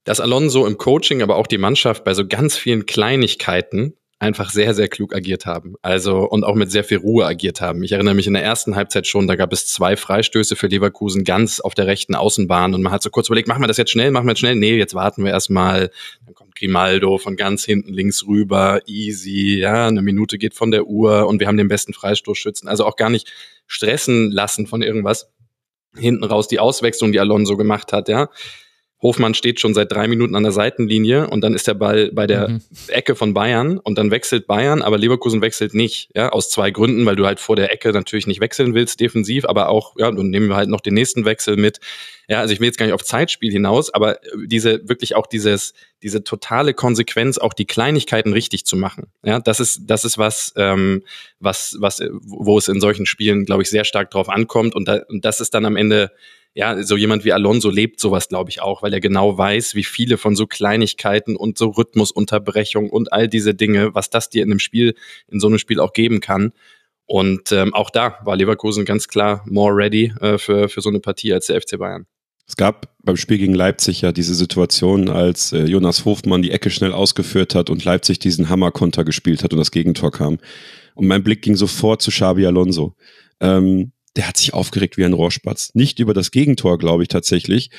dass 0.03 0.19
Alonso 0.19 0.67
im 0.67 0.77
Coaching, 0.77 1.23
aber 1.23 1.37
auch 1.37 1.47
die 1.47 1.59
Mannschaft 1.59 2.03
bei 2.03 2.15
so 2.15 2.27
ganz 2.27 2.57
vielen 2.57 2.87
Kleinigkeiten 2.87 3.95
einfach 4.21 4.51
sehr, 4.51 4.75
sehr 4.75 4.89
klug 4.89 5.15
agiert 5.15 5.47
haben. 5.47 5.75
Also 5.81 6.29
und 6.29 6.45
auch 6.45 6.57
mit 6.57 6.73
sehr 6.73 6.83
viel 6.83 6.99
Ruhe 6.99 7.25
agiert 7.25 7.61
haben. 7.61 7.83
Ich 7.85 7.93
erinnere 7.93 8.15
mich 8.15 8.27
in 8.27 8.33
der 8.33 8.43
ersten 8.43 8.75
Halbzeit 8.75 9.07
schon, 9.07 9.29
da 9.29 9.37
gab 9.37 9.53
es 9.53 9.67
zwei 9.67 9.97
Freistöße 9.97 10.57
für 10.57 10.67
Leverkusen 10.67 11.23
ganz 11.23 11.61
auf 11.61 11.75
der 11.75 11.87
rechten 11.87 12.17
Außenbahn 12.17 12.75
und 12.75 12.83
man 12.83 12.93
hat 12.93 13.03
so 13.03 13.11
kurz 13.11 13.29
überlegt, 13.29 13.47
machen 13.47 13.63
wir 13.63 13.69
das 13.69 13.77
jetzt 13.77 13.93
schnell, 13.93 14.11
machen 14.11 14.27
wir 14.27 14.33
jetzt 14.33 14.41
schnell? 14.41 14.57
Nee, 14.57 14.77
jetzt 14.77 14.95
warten 14.95 15.25
wir 15.25 15.31
erstmal. 15.31 15.91
Dann 16.27 16.35
kommt 16.35 16.57
Grimaldo 16.57 17.19
von 17.19 17.37
ganz 17.37 17.65
hinten 17.65 17.93
links 17.93 18.27
rüber, 18.27 18.81
easy, 18.87 19.59
ja, 19.61 19.87
eine 19.87 20.03
Minute 20.03 20.37
geht 20.37 20.55
von 20.55 20.73
der 20.73 20.87
Uhr 20.87 21.29
und 21.29 21.39
wir 21.39 21.47
haben 21.47 21.57
den 21.57 21.69
besten 21.69 21.93
Freistoßschützen. 21.93 22.69
Also 22.69 22.87
auch 22.87 22.97
gar 22.97 23.11
nicht 23.11 23.33
stressen 23.67 24.33
lassen 24.33 24.67
von 24.67 24.83
irgendwas. 24.83 25.31
Hinten 25.97 26.25
raus 26.25 26.49
die 26.49 26.59
Auswechslung, 26.59 27.13
die 27.13 27.21
Alonso 27.21 27.57
gemacht 27.57 27.93
hat, 27.93 28.09
ja. 28.09 28.29
Hofmann 29.01 29.35
steht 29.35 29.61
schon 29.61 29.75
seit 29.75 29.93
drei 29.93 30.09
Minuten 30.09 30.35
an 30.35 30.43
der 30.43 30.51
Seitenlinie 30.51 31.29
und 31.29 31.41
dann 31.41 31.55
ist 31.55 31.69
der 31.69 31.75
Ball 31.75 32.11
bei 32.13 32.27
der 32.27 32.49
mhm. 32.49 32.61
Ecke 32.89 33.15
von 33.15 33.33
Bayern 33.33 33.79
und 33.79 33.97
dann 33.97 34.11
wechselt 34.11 34.49
Bayern, 34.49 34.83
aber 34.83 34.99
Leverkusen 34.99 35.41
wechselt 35.41 35.73
nicht, 35.73 36.11
ja, 36.17 36.31
aus 36.31 36.51
zwei 36.51 36.73
Gründen, 36.73 37.07
weil 37.07 37.15
du 37.15 37.25
halt 37.25 37.39
vor 37.39 37.55
der 37.55 37.73
Ecke 37.73 37.93
natürlich 37.93 38.27
nicht 38.27 38.41
wechseln 38.41 38.75
willst, 38.75 38.99
defensiv, 38.99 39.45
aber 39.45 39.69
auch, 39.69 39.95
ja, 39.99 40.11
dann 40.11 40.31
nehmen 40.31 40.49
wir 40.49 40.57
halt 40.57 40.69
noch 40.69 40.81
den 40.81 40.95
nächsten 40.95 41.25
Wechsel 41.25 41.57
mit. 41.57 41.79
Ja, 42.29 42.41
also 42.41 42.53
ich 42.53 42.61
will 42.61 42.67
jetzt 42.67 42.77
gar 42.77 42.87
nicht 42.87 42.95
auf 42.95 43.05
Zeitspiel 43.05 43.53
hinaus, 43.53 43.95
aber 43.95 44.19
diese, 44.45 44.87
wirklich 44.89 45.15
auch 45.15 45.27
dieses, 45.27 45.75
diese 46.03 46.25
totale 46.25 46.75
Konsequenz, 46.75 47.39
auch 47.39 47.55
die 47.55 47.67
Kleinigkeiten 47.67 48.33
richtig 48.33 48.67
zu 48.67 48.77
machen. 48.77 49.07
Ja, 49.25 49.39
das 49.39 49.61
ist, 49.61 49.83
das 49.87 50.05
ist 50.05 50.19
was, 50.19 50.53
ähm, 50.57 51.05
was, 51.39 51.77
was, 51.79 52.03
wo 52.21 52.59
es 52.59 52.67
in 52.67 52.81
solchen 52.81 53.07
Spielen, 53.07 53.45
glaube 53.45 53.63
ich, 53.63 53.71
sehr 53.71 53.85
stark 53.85 54.11
drauf 54.11 54.29
ankommt 54.29 54.75
und, 54.75 54.89
da, 54.89 55.03
und 55.09 55.25
das 55.25 55.41
ist 55.41 55.55
dann 55.55 55.65
am 55.65 55.77
Ende 55.77 56.11
ja, 56.55 56.83
so 56.83 56.97
jemand 56.97 57.25
wie 57.25 57.33
Alonso 57.33 57.71
lebt 57.71 58.01
sowas, 58.01 58.29
glaube 58.29 58.51
ich, 58.51 58.61
auch, 58.61 58.83
weil 58.83 58.93
er 58.93 59.01
genau 59.01 59.39
weiß, 59.39 59.75
wie 59.75 59.85
viele 59.85 60.19
von 60.19 60.35
so 60.35 60.47
Kleinigkeiten 60.47 61.37
und 61.37 61.57
so 61.57 61.69
Rhythmusunterbrechung 61.69 62.91
und 62.91 63.13
all 63.13 63.29
diese 63.29 63.55
Dinge, 63.55 63.95
was 63.95 64.11
das 64.11 64.29
dir 64.29 64.43
in 64.43 64.51
einem 64.51 64.59
Spiel, 64.59 64.95
in 65.29 65.41
so 65.41 65.47
einem 65.47 65.59
Spiel 65.59 65.81
auch 65.81 65.93
geben 65.93 66.21
kann. 66.21 66.53
Und 67.07 67.53
ähm, 67.53 67.75
auch 67.75 67.91
da 67.91 68.19
war 68.25 68.37
Leverkusen 68.37 68.85
ganz 68.85 69.09
klar 69.09 69.43
more 69.47 69.75
ready 69.75 70.13
äh, 70.21 70.37
für, 70.37 70.69
für 70.69 70.81
so 70.81 70.89
eine 70.91 71.01
Partie 71.01 71.33
als 71.33 71.47
der 71.47 71.61
FC 71.61 71.79
Bayern. 71.79 72.07
Es 72.49 72.57
gab 72.57 72.95
beim 73.03 73.17
Spiel 73.17 73.39
gegen 73.39 73.55
Leipzig 73.55 74.01
ja 74.01 74.11
diese 74.11 74.35
Situation, 74.35 75.09
als 75.09 75.53
äh, 75.53 75.65
Jonas 75.65 76.07
Hofmann 76.07 76.43
die 76.43 76.51
Ecke 76.51 76.71
schnell 76.71 76.93
ausgeführt 76.93 77.55
hat 77.55 77.69
und 77.69 77.85
Leipzig 77.85 78.19
diesen 78.19 78.49
Hammerkonter 78.49 79.05
gespielt 79.05 79.45
hat 79.45 79.53
und 79.53 79.59
das 79.59 79.71
Gegentor 79.71 80.11
kam. 80.11 80.39
Und 80.95 81.07
mein 81.07 81.23
Blick 81.23 81.43
ging 81.43 81.57
sofort 81.57 82.01
zu 82.01 82.11
Xabi 82.11 82.47
Alonso. 82.47 82.95
Ähm, 83.41 83.93
der 84.19 84.27
hat 84.27 84.37
sich 84.37 84.53
aufgeregt 84.53 84.97
wie 84.97 85.05
ein 85.05 85.13
Rohrspatz. 85.13 85.71
Nicht 85.75 86.01
über 86.01 86.13
das 86.13 86.33
Gegentor, 86.33 86.77
glaube 86.77 87.05
ich 87.05 87.09
tatsächlich, 87.09 87.71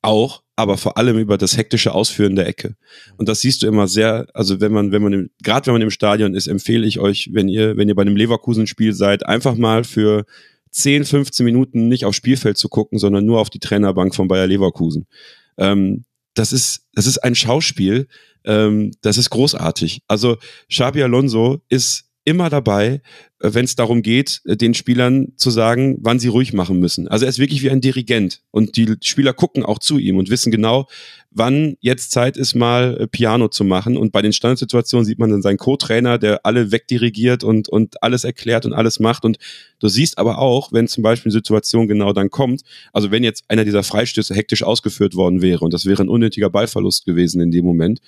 auch, 0.00 0.44
aber 0.54 0.76
vor 0.76 0.96
allem 0.96 1.18
über 1.18 1.36
das 1.36 1.56
hektische 1.56 1.92
Ausführen 1.92 2.36
der 2.36 2.46
Ecke. 2.46 2.76
Und 3.16 3.28
das 3.28 3.40
siehst 3.40 3.62
du 3.62 3.66
immer 3.66 3.88
sehr, 3.88 4.28
also 4.32 4.60
wenn 4.60 4.70
man, 4.70 4.92
wenn 4.92 5.02
man, 5.02 5.30
gerade 5.42 5.66
wenn 5.66 5.74
man 5.74 5.82
im 5.82 5.90
Stadion 5.90 6.36
ist, 6.36 6.46
empfehle 6.46 6.86
ich 6.86 7.00
euch, 7.00 7.30
wenn 7.32 7.48
ihr, 7.48 7.76
wenn 7.76 7.88
ihr 7.88 7.96
bei 7.96 8.02
einem 8.02 8.14
Leverkusen-Spiel 8.14 8.92
seid, 8.92 9.26
einfach 9.26 9.56
mal 9.56 9.82
für 9.82 10.24
10, 10.70 11.04
15 11.04 11.44
Minuten 11.44 11.88
nicht 11.88 12.04
aufs 12.04 12.16
Spielfeld 12.16 12.58
zu 12.58 12.68
gucken, 12.68 13.00
sondern 13.00 13.26
nur 13.26 13.40
auf 13.40 13.50
die 13.50 13.58
Trainerbank 13.58 14.14
von 14.14 14.28
Bayer 14.28 14.46
Leverkusen. 14.46 15.08
Ähm, 15.56 16.04
das 16.34 16.52
ist, 16.52 16.86
das 16.92 17.06
ist 17.06 17.18
ein 17.18 17.34
Schauspiel, 17.34 18.06
ähm, 18.44 18.92
das 19.00 19.18
ist 19.18 19.30
großartig. 19.30 20.02
Also 20.06 20.36
Xabi 20.68 21.02
Alonso 21.02 21.60
ist 21.68 22.07
immer 22.28 22.50
dabei, 22.50 23.00
äh, 23.40 23.54
wenn 23.54 23.64
es 23.64 23.74
darum 23.74 24.02
geht, 24.02 24.42
äh, 24.44 24.54
den 24.54 24.74
Spielern 24.74 25.32
zu 25.36 25.48
sagen, 25.50 25.96
wann 26.02 26.18
sie 26.18 26.28
ruhig 26.28 26.52
machen 26.52 26.78
müssen. 26.78 27.08
Also 27.08 27.24
er 27.24 27.30
ist 27.30 27.38
wirklich 27.38 27.62
wie 27.62 27.70
ein 27.70 27.80
Dirigent 27.80 28.42
und 28.50 28.76
die 28.76 28.96
Spieler 29.02 29.32
gucken 29.32 29.64
auch 29.64 29.78
zu 29.78 29.96
ihm 29.96 30.18
und 30.18 30.28
wissen 30.28 30.52
genau, 30.52 30.86
wann 31.30 31.76
jetzt 31.80 32.10
Zeit 32.10 32.36
ist, 32.36 32.54
mal 32.54 32.98
äh, 33.00 33.06
Piano 33.06 33.48
zu 33.48 33.64
machen. 33.64 33.96
Und 33.96 34.12
bei 34.12 34.20
den 34.20 34.34
Standardsituationen 34.34 35.06
sieht 35.06 35.18
man 35.18 35.30
dann 35.30 35.40
seinen 35.40 35.56
Co-Trainer, 35.56 36.18
der 36.18 36.44
alle 36.44 36.70
wegdirigiert 36.70 37.44
und, 37.44 37.70
und 37.70 38.02
alles 38.02 38.24
erklärt 38.24 38.66
und 38.66 38.74
alles 38.74 39.00
macht. 39.00 39.24
Und 39.24 39.38
du 39.78 39.88
siehst 39.88 40.18
aber 40.18 40.38
auch, 40.38 40.70
wenn 40.72 40.86
zum 40.86 41.02
Beispiel 41.02 41.30
eine 41.30 41.38
Situation 41.38 41.88
genau 41.88 42.12
dann 42.12 42.28
kommt, 42.28 42.60
also 42.92 43.10
wenn 43.10 43.24
jetzt 43.24 43.44
einer 43.48 43.64
dieser 43.64 43.82
Freistöße 43.82 44.34
hektisch 44.34 44.62
ausgeführt 44.62 45.14
worden 45.14 45.40
wäre 45.40 45.64
und 45.64 45.72
das 45.72 45.86
wäre 45.86 46.02
ein 46.02 46.10
unnötiger 46.10 46.50
Ballverlust 46.50 47.06
gewesen 47.06 47.40
in 47.40 47.50
dem 47.50 47.64
Moment, 47.64 48.00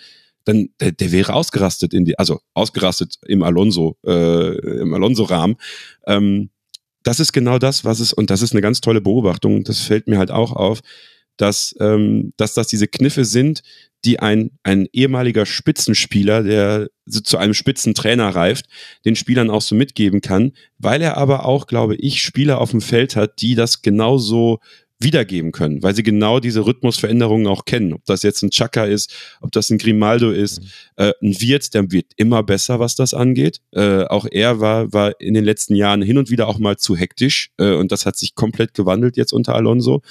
dann 0.45 0.71
der, 0.81 0.93
der 0.93 1.13
wäre 1.13 1.35
ausgerastet 1.35 1.95
in 1.95 2.05
die, 2.05 2.19
also 2.19 2.41
ausgerastet 2.55 3.17
im 3.27 3.43
Alonso, 3.43 3.97
äh, 4.05 4.81
im 4.81 4.95
Alonso-Rahmen. 4.95 5.57
Ähm, 6.07 6.51
das 7.03 7.21
ist 7.21 7.33
genau 7.33 7.59
das, 7.59 7.85
was 7.85 8.01
es, 8.01 8.13
und 8.13 8.31
das 8.31 8.43
ist 8.43 8.53
eine 8.53 8.61
ganz 8.61 8.81
tolle 8.81 9.01
Beobachtung, 9.01 9.65
das 9.65 9.81
fällt 9.81 10.07
mir 10.07 10.19
halt 10.19 10.31
auch 10.31 10.53
auf, 10.53 10.81
dass, 11.37 11.75
ähm, 11.81 12.33
dass 12.37 12.55
das 12.55 12.69
diese 12.69 12.87
Kniffe 12.87 13.25
sind, 13.25 13.63
die 14.05 14.19
ein, 14.19 14.51
ein 14.63 14.87
ehemaliger 14.93 15.47
Spitzenspieler, 15.47 16.43
der 16.43 16.89
zu 17.07 17.39
einem 17.39 17.55
Spitzentrainer 17.55 18.29
reift, 18.35 18.67
den 19.05 19.17
Spielern 19.17 19.51
auch 19.51 19.63
so 19.63 19.75
mitgeben 19.75 20.21
kann, 20.21 20.53
weil 20.79 21.03
er 21.03 21.17
aber 21.17 21.45
auch, 21.45 21.67
glaube 21.67 21.97
ich, 21.97 22.23
Spieler 22.23 22.61
auf 22.61 22.71
dem 22.71 22.81
Feld 22.81 23.17
hat, 23.17 23.41
die 23.41 23.55
das 23.55 23.83
genauso 23.83 24.61
wiedergeben 25.01 25.51
können, 25.53 25.83
weil 25.83 25.95
sie 25.95 26.03
genau 26.03 26.41
diese 26.41 26.67
Rhythmusveränderungen 26.67 27.47
auch 27.47 27.65
kennen. 27.65 27.95
Ob 27.95 28.05
das 28.05 28.23
jetzt 28.23 28.43
ein 28.43 28.51
Chaka 28.51 28.85
ist, 28.85 29.13
ob 29.41 29.51
das 29.53 29.71
ein 29.71 29.79
Grimaldo 29.79 30.31
ist, 30.31 30.61
mhm. 30.61 30.69
äh, 30.97 31.13
ein 31.23 31.41
Wirt, 31.41 31.75
der 31.75 31.91
wird 31.91 32.07
immer 32.17 32.43
besser, 32.43 32.81
was 32.81 32.95
das 32.95 33.15
angeht. 33.15 33.61
Äh, 33.73 34.05
auch 34.05 34.27
er 34.31 34.61
war, 34.61 34.93
war 34.93 35.19
in 35.21 35.35
den 35.35 35.45
letzten 35.45 35.75
Jahren 35.75 36.03
hin 36.03 36.19
und 36.19 36.31
wieder 36.31 36.49
auch 36.49 36.59
mal 36.59 36.77
zu 36.77 36.97
hektisch 36.97 37.51
äh, 37.59 37.75
und 37.75 37.93
das 37.93 38.05
hat 38.05 38.17
sich 38.17 38.35
komplett 38.35 38.75
gewandelt 38.75 39.17
jetzt 39.17 39.33
unter 39.33 39.55
Alonso. 39.55 40.03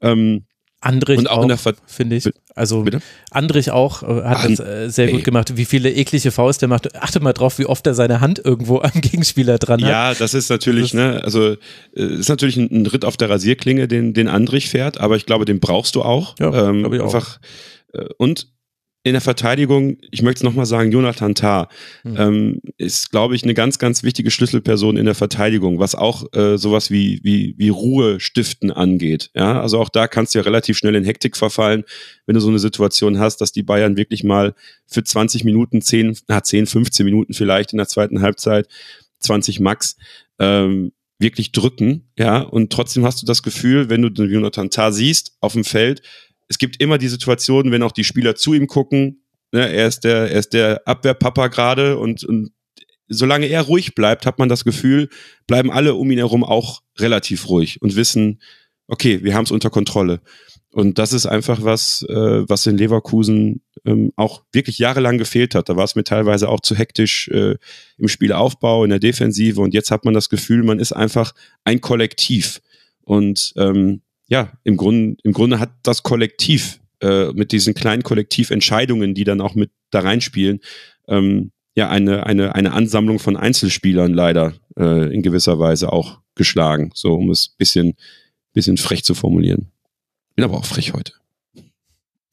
Ähm, 0.00 0.44
Andrich 0.80 1.18
und 1.18 1.28
auch, 1.28 1.50
auch 1.50 1.74
finde 1.86 2.16
ich. 2.16 2.30
Also 2.56 2.82
Bitte? 2.82 3.00
Andrich 3.30 3.70
auch 3.70 4.02
äh, 4.02 4.22
hat 4.24 4.44
An 4.44 4.56
das 4.56 4.66
äh, 4.66 4.88
sehr 4.88 5.08
ey. 5.08 5.12
gut 5.12 5.24
gemacht. 5.24 5.56
Wie 5.56 5.66
viele 5.66 5.92
eklige 5.92 6.30
Faust 6.30 6.62
der 6.62 6.68
macht. 6.68 6.96
Achte 6.96 7.20
mal 7.20 7.34
drauf, 7.34 7.58
wie 7.58 7.66
oft 7.66 7.86
er 7.86 7.94
seine 7.94 8.20
Hand 8.20 8.40
irgendwo 8.42 8.80
am 8.82 8.98
Gegenspieler 9.00 9.58
dran 9.58 9.82
hat. 9.82 9.90
Ja, 9.90 10.14
das 10.14 10.32
ist 10.32 10.48
natürlich, 10.48 10.92
das 10.92 10.94
ne, 10.94 11.20
also 11.22 11.52
äh, 11.52 11.56
ist 11.94 12.30
natürlich 12.30 12.56
ein, 12.56 12.68
ein, 12.72 12.86
Ritt 12.86 13.04
auf 13.04 13.18
der 13.18 13.28
Rasierklinge, 13.28 13.88
den, 13.88 14.14
den 14.14 14.28
Andrich 14.28 14.70
fährt, 14.70 14.98
aber 14.98 15.16
ich 15.16 15.26
glaube, 15.26 15.44
den 15.44 15.60
brauchst 15.60 15.94
du 15.96 16.02
auch. 16.02 16.34
Ja, 16.40 16.70
ähm, 16.70 16.90
ich 16.92 17.00
auch. 17.00 17.14
Einfach, 17.14 17.38
äh, 17.92 18.06
und 18.16 18.48
in 19.06 19.12
der 19.12 19.20
Verteidigung, 19.20 19.98
ich 20.10 20.22
möchte 20.22 20.40
es 20.40 20.42
nochmal 20.42 20.66
sagen, 20.66 20.90
Jonathan 20.90 21.36
Tah 21.36 21.68
mhm. 22.02 22.16
ähm, 22.18 22.60
ist, 22.76 23.12
glaube 23.12 23.36
ich, 23.36 23.44
eine 23.44 23.54
ganz, 23.54 23.78
ganz 23.78 24.02
wichtige 24.02 24.32
Schlüsselperson 24.32 24.96
in 24.96 25.04
der 25.04 25.14
Verteidigung, 25.14 25.78
was 25.78 25.94
auch 25.94 26.24
äh, 26.32 26.58
sowas 26.58 26.90
wie, 26.90 27.20
wie, 27.22 27.54
wie 27.56 27.68
Ruhe 27.68 28.18
stiften 28.18 28.72
angeht. 28.72 29.30
Ja, 29.36 29.60
also 29.60 29.78
auch 29.78 29.90
da 29.90 30.08
kannst 30.08 30.34
du 30.34 30.40
ja 30.40 30.42
relativ 30.42 30.76
schnell 30.76 30.96
in 30.96 31.04
Hektik 31.04 31.36
verfallen, 31.36 31.84
wenn 32.26 32.34
du 32.34 32.40
so 32.40 32.48
eine 32.48 32.58
Situation 32.58 33.20
hast, 33.20 33.36
dass 33.36 33.52
die 33.52 33.62
Bayern 33.62 33.96
wirklich 33.96 34.24
mal 34.24 34.56
für 34.88 35.04
20 35.04 35.44
Minuten, 35.44 35.82
10, 35.82 36.18
na, 36.26 36.42
10, 36.42 36.66
15 36.66 37.06
Minuten 37.06 37.32
vielleicht 37.32 37.72
in 37.72 37.76
der 37.76 37.86
zweiten 37.86 38.22
Halbzeit, 38.22 38.66
20 39.20 39.60
Max, 39.60 39.96
ähm, 40.40 40.90
wirklich 41.20 41.52
drücken, 41.52 42.10
ja, 42.18 42.40
und 42.40 42.72
trotzdem 42.72 43.04
hast 43.04 43.22
du 43.22 43.26
das 43.26 43.44
Gefühl, 43.44 43.88
wenn 43.88 44.02
du 44.02 44.10
den 44.10 44.30
Jonathan 44.30 44.68
Tah 44.68 44.90
siehst 44.90 45.36
auf 45.40 45.52
dem 45.52 45.64
Feld, 45.64 46.02
es 46.48 46.58
gibt 46.58 46.80
immer 46.80 46.98
die 46.98 47.08
Situation, 47.08 47.70
wenn 47.72 47.82
auch 47.82 47.92
die 47.92 48.04
Spieler 48.04 48.36
zu 48.36 48.54
ihm 48.54 48.66
gucken, 48.66 49.22
ne, 49.52 49.68
er 49.68 49.86
ist 49.86 50.04
der, 50.04 50.30
er 50.30 50.38
ist 50.38 50.52
der 50.52 50.82
Abwehrpapa 50.86 51.48
gerade 51.48 51.98
und, 51.98 52.24
und 52.24 52.52
solange 53.08 53.46
er 53.46 53.62
ruhig 53.62 53.94
bleibt, 53.94 54.26
hat 54.26 54.38
man 54.38 54.48
das 54.48 54.64
Gefühl, 54.64 55.08
bleiben 55.46 55.70
alle 55.70 55.94
um 55.94 56.10
ihn 56.10 56.18
herum 56.18 56.44
auch 56.44 56.82
relativ 56.98 57.48
ruhig 57.48 57.80
und 57.82 57.96
wissen, 57.96 58.40
okay, 58.88 59.22
wir 59.22 59.34
haben 59.34 59.44
es 59.44 59.50
unter 59.50 59.70
Kontrolle. 59.70 60.20
Und 60.70 60.98
das 60.98 61.14
ist 61.14 61.24
einfach 61.24 61.62
was, 61.62 62.04
äh, 62.08 62.48
was 62.48 62.66
in 62.66 62.76
Leverkusen 62.76 63.62
ähm, 63.86 64.12
auch 64.16 64.42
wirklich 64.52 64.78
jahrelang 64.78 65.16
gefehlt 65.16 65.54
hat. 65.54 65.70
Da 65.70 65.76
war 65.76 65.84
es 65.84 65.94
mir 65.94 66.04
teilweise 66.04 66.50
auch 66.50 66.60
zu 66.60 66.74
hektisch 66.74 67.28
äh, 67.28 67.54
im 67.96 68.08
Spielaufbau, 68.08 68.84
in 68.84 68.90
der 68.90 68.98
Defensive. 68.98 69.60
Und 69.60 69.72
jetzt 69.72 69.90
hat 69.90 70.04
man 70.04 70.12
das 70.12 70.28
Gefühl, 70.28 70.64
man 70.64 70.78
ist 70.78 70.92
einfach 70.92 71.32
ein 71.64 71.80
Kollektiv. 71.80 72.60
Und 73.00 73.54
ähm, 73.56 74.02
ja, 74.28 74.52
im 74.64 74.76
Grunde, 74.76 75.16
im 75.22 75.32
Grunde 75.32 75.60
hat 75.60 75.70
das 75.82 76.02
Kollektiv 76.02 76.80
äh, 77.00 77.32
mit 77.32 77.52
diesen 77.52 77.74
kleinen 77.74 78.02
Kollektiventscheidungen, 78.02 79.14
die 79.14 79.24
dann 79.24 79.40
auch 79.40 79.54
mit 79.54 79.70
da 79.90 80.00
reinspielen, 80.00 80.60
ähm, 81.08 81.52
ja, 81.74 81.88
eine, 81.90 82.26
eine, 82.26 82.54
eine 82.54 82.72
Ansammlung 82.72 83.18
von 83.18 83.36
Einzelspielern 83.36 84.14
leider 84.14 84.54
äh, 84.78 85.14
in 85.14 85.22
gewisser 85.22 85.58
Weise 85.58 85.92
auch 85.92 86.20
geschlagen, 86.34 86.90
so 86.94 87.14
um 87.14 87.30
es 87.30 87.48
bisschen, 87.48 87.94
bisschen 88.52 88.78
frech 88.78 89.04
zu 89.04 89.14
formulieren. 89.14 89.70
Bin 90.34 90.44
aber 90.44 90.56
auch 90.56 90.64
frech 90.64 90.94
heute. 90.94 91.12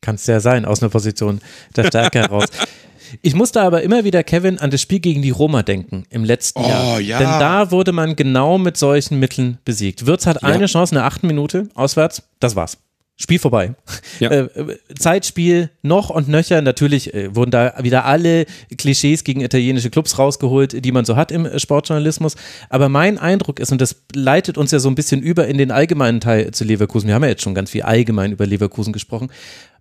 Kannst 0.02 0.28
ja 0.28 0.40
sein, 0.40 0.66
aus 0.66 0.82
einer 0.82 0.90
Position 0.90 1.42
der 1.76 1.86
Stärke 1.86 2.20
heraus. 2.20 2.48
Ich 3.22 3.36
musste 3.36 3.62
aber 3.62 3.82
immer 3.84 4.04
wieder, 4.04 4.24
Kevin, 4.24 4.60
an 4.60 4.72
das 4.72 4.82
Spiel 4.82 5.00
gegen 5.00 5.22
die 5.22 5.30
Roma 5.30 5.64
denken 5.64 6.04
im 6.10 6.24
letzten 6.24 6.62
oh, 6.62 6.68
Jahr. 6.68 7.00
Ja. 7.00 7.18
Denn 7.20 7.28
da 7.28 7.72
wurde 7.72 7.92
man 7.92 8.16
genau 8.16 8.58
mit 8.58 8.78
solchen 8.78 9.20
Mitteln 9.20 9.58
besiegt. 9.66 10.06
Würz 10.06 10.26
hat 10.26 10.42
ja. 10.42 10.50
eine 10.50 10.66
Chance, 10.66 10.96
eine 10.96 11.06
achten 11.06 11.28
Minute 11.28 11.70
auswärts, 11.76 12.24
das 12.40 12.56
war's. 12.56 12.78
Spiel 13.16 13.38
vorbei. 13.38 13.76
Ja. 14.20 14.32
Äh, 14.32 14.50
Zeitspiel 14.98 15.70
noch 15.84 16.10
und 16.10 16.28
nöcher. 16.28 16.62
Natürlich 16.62 17.14
äh, 17.14 17.36
wurden 17.36 17.52
da 17.52 17.76
wieder 17.82 18.06
alle 18.06 18.46
Klischees 18.76 19.24
gegen 19.24 19.42
italienische 19.42 19.92
Clubs 19.92 20.18
rausgeholt, 20.18 20.84
die 20.84 20.92
man 20.92 21.06
so 21.06 21.16
hat 21.16 21.32
im 21.32 21.46
äh, 21.46 21.60
Sportjournalismus. 21.60 22.36
Aber 22.70 22.90
mein 22.90 23.20
Eindruck 23.20 23.60
ist, 23.60 23.72
und 23.72 23.82
das 23.82 23.98
leitet 24.16 24.58
uns 24.58 24.72
ja 24.72 24.80
so 24.80 24.90
ein 24.90 24.96
bisschen 24.96 25.22
über 25.22 25.48
in 25.48 25.60
den 25.60 25.70
allgemeinen 25.72 26.22
Teil 26.22 26.52
zu 26.52 26.64
Leverkusen. 26.64 27.08
Wir 27.08 27.14
haben 27.14 27.24
ja 27.24 27.30
jetzt 27.30 27.44
schon 27.44 27.54
ganz 27.54 27.70
viel 27.70 27.84
allgemein 27.84 28.32
über 28.32 28.48
Leverkusen 28.48 28.94
gesprochen. 28.94 29.30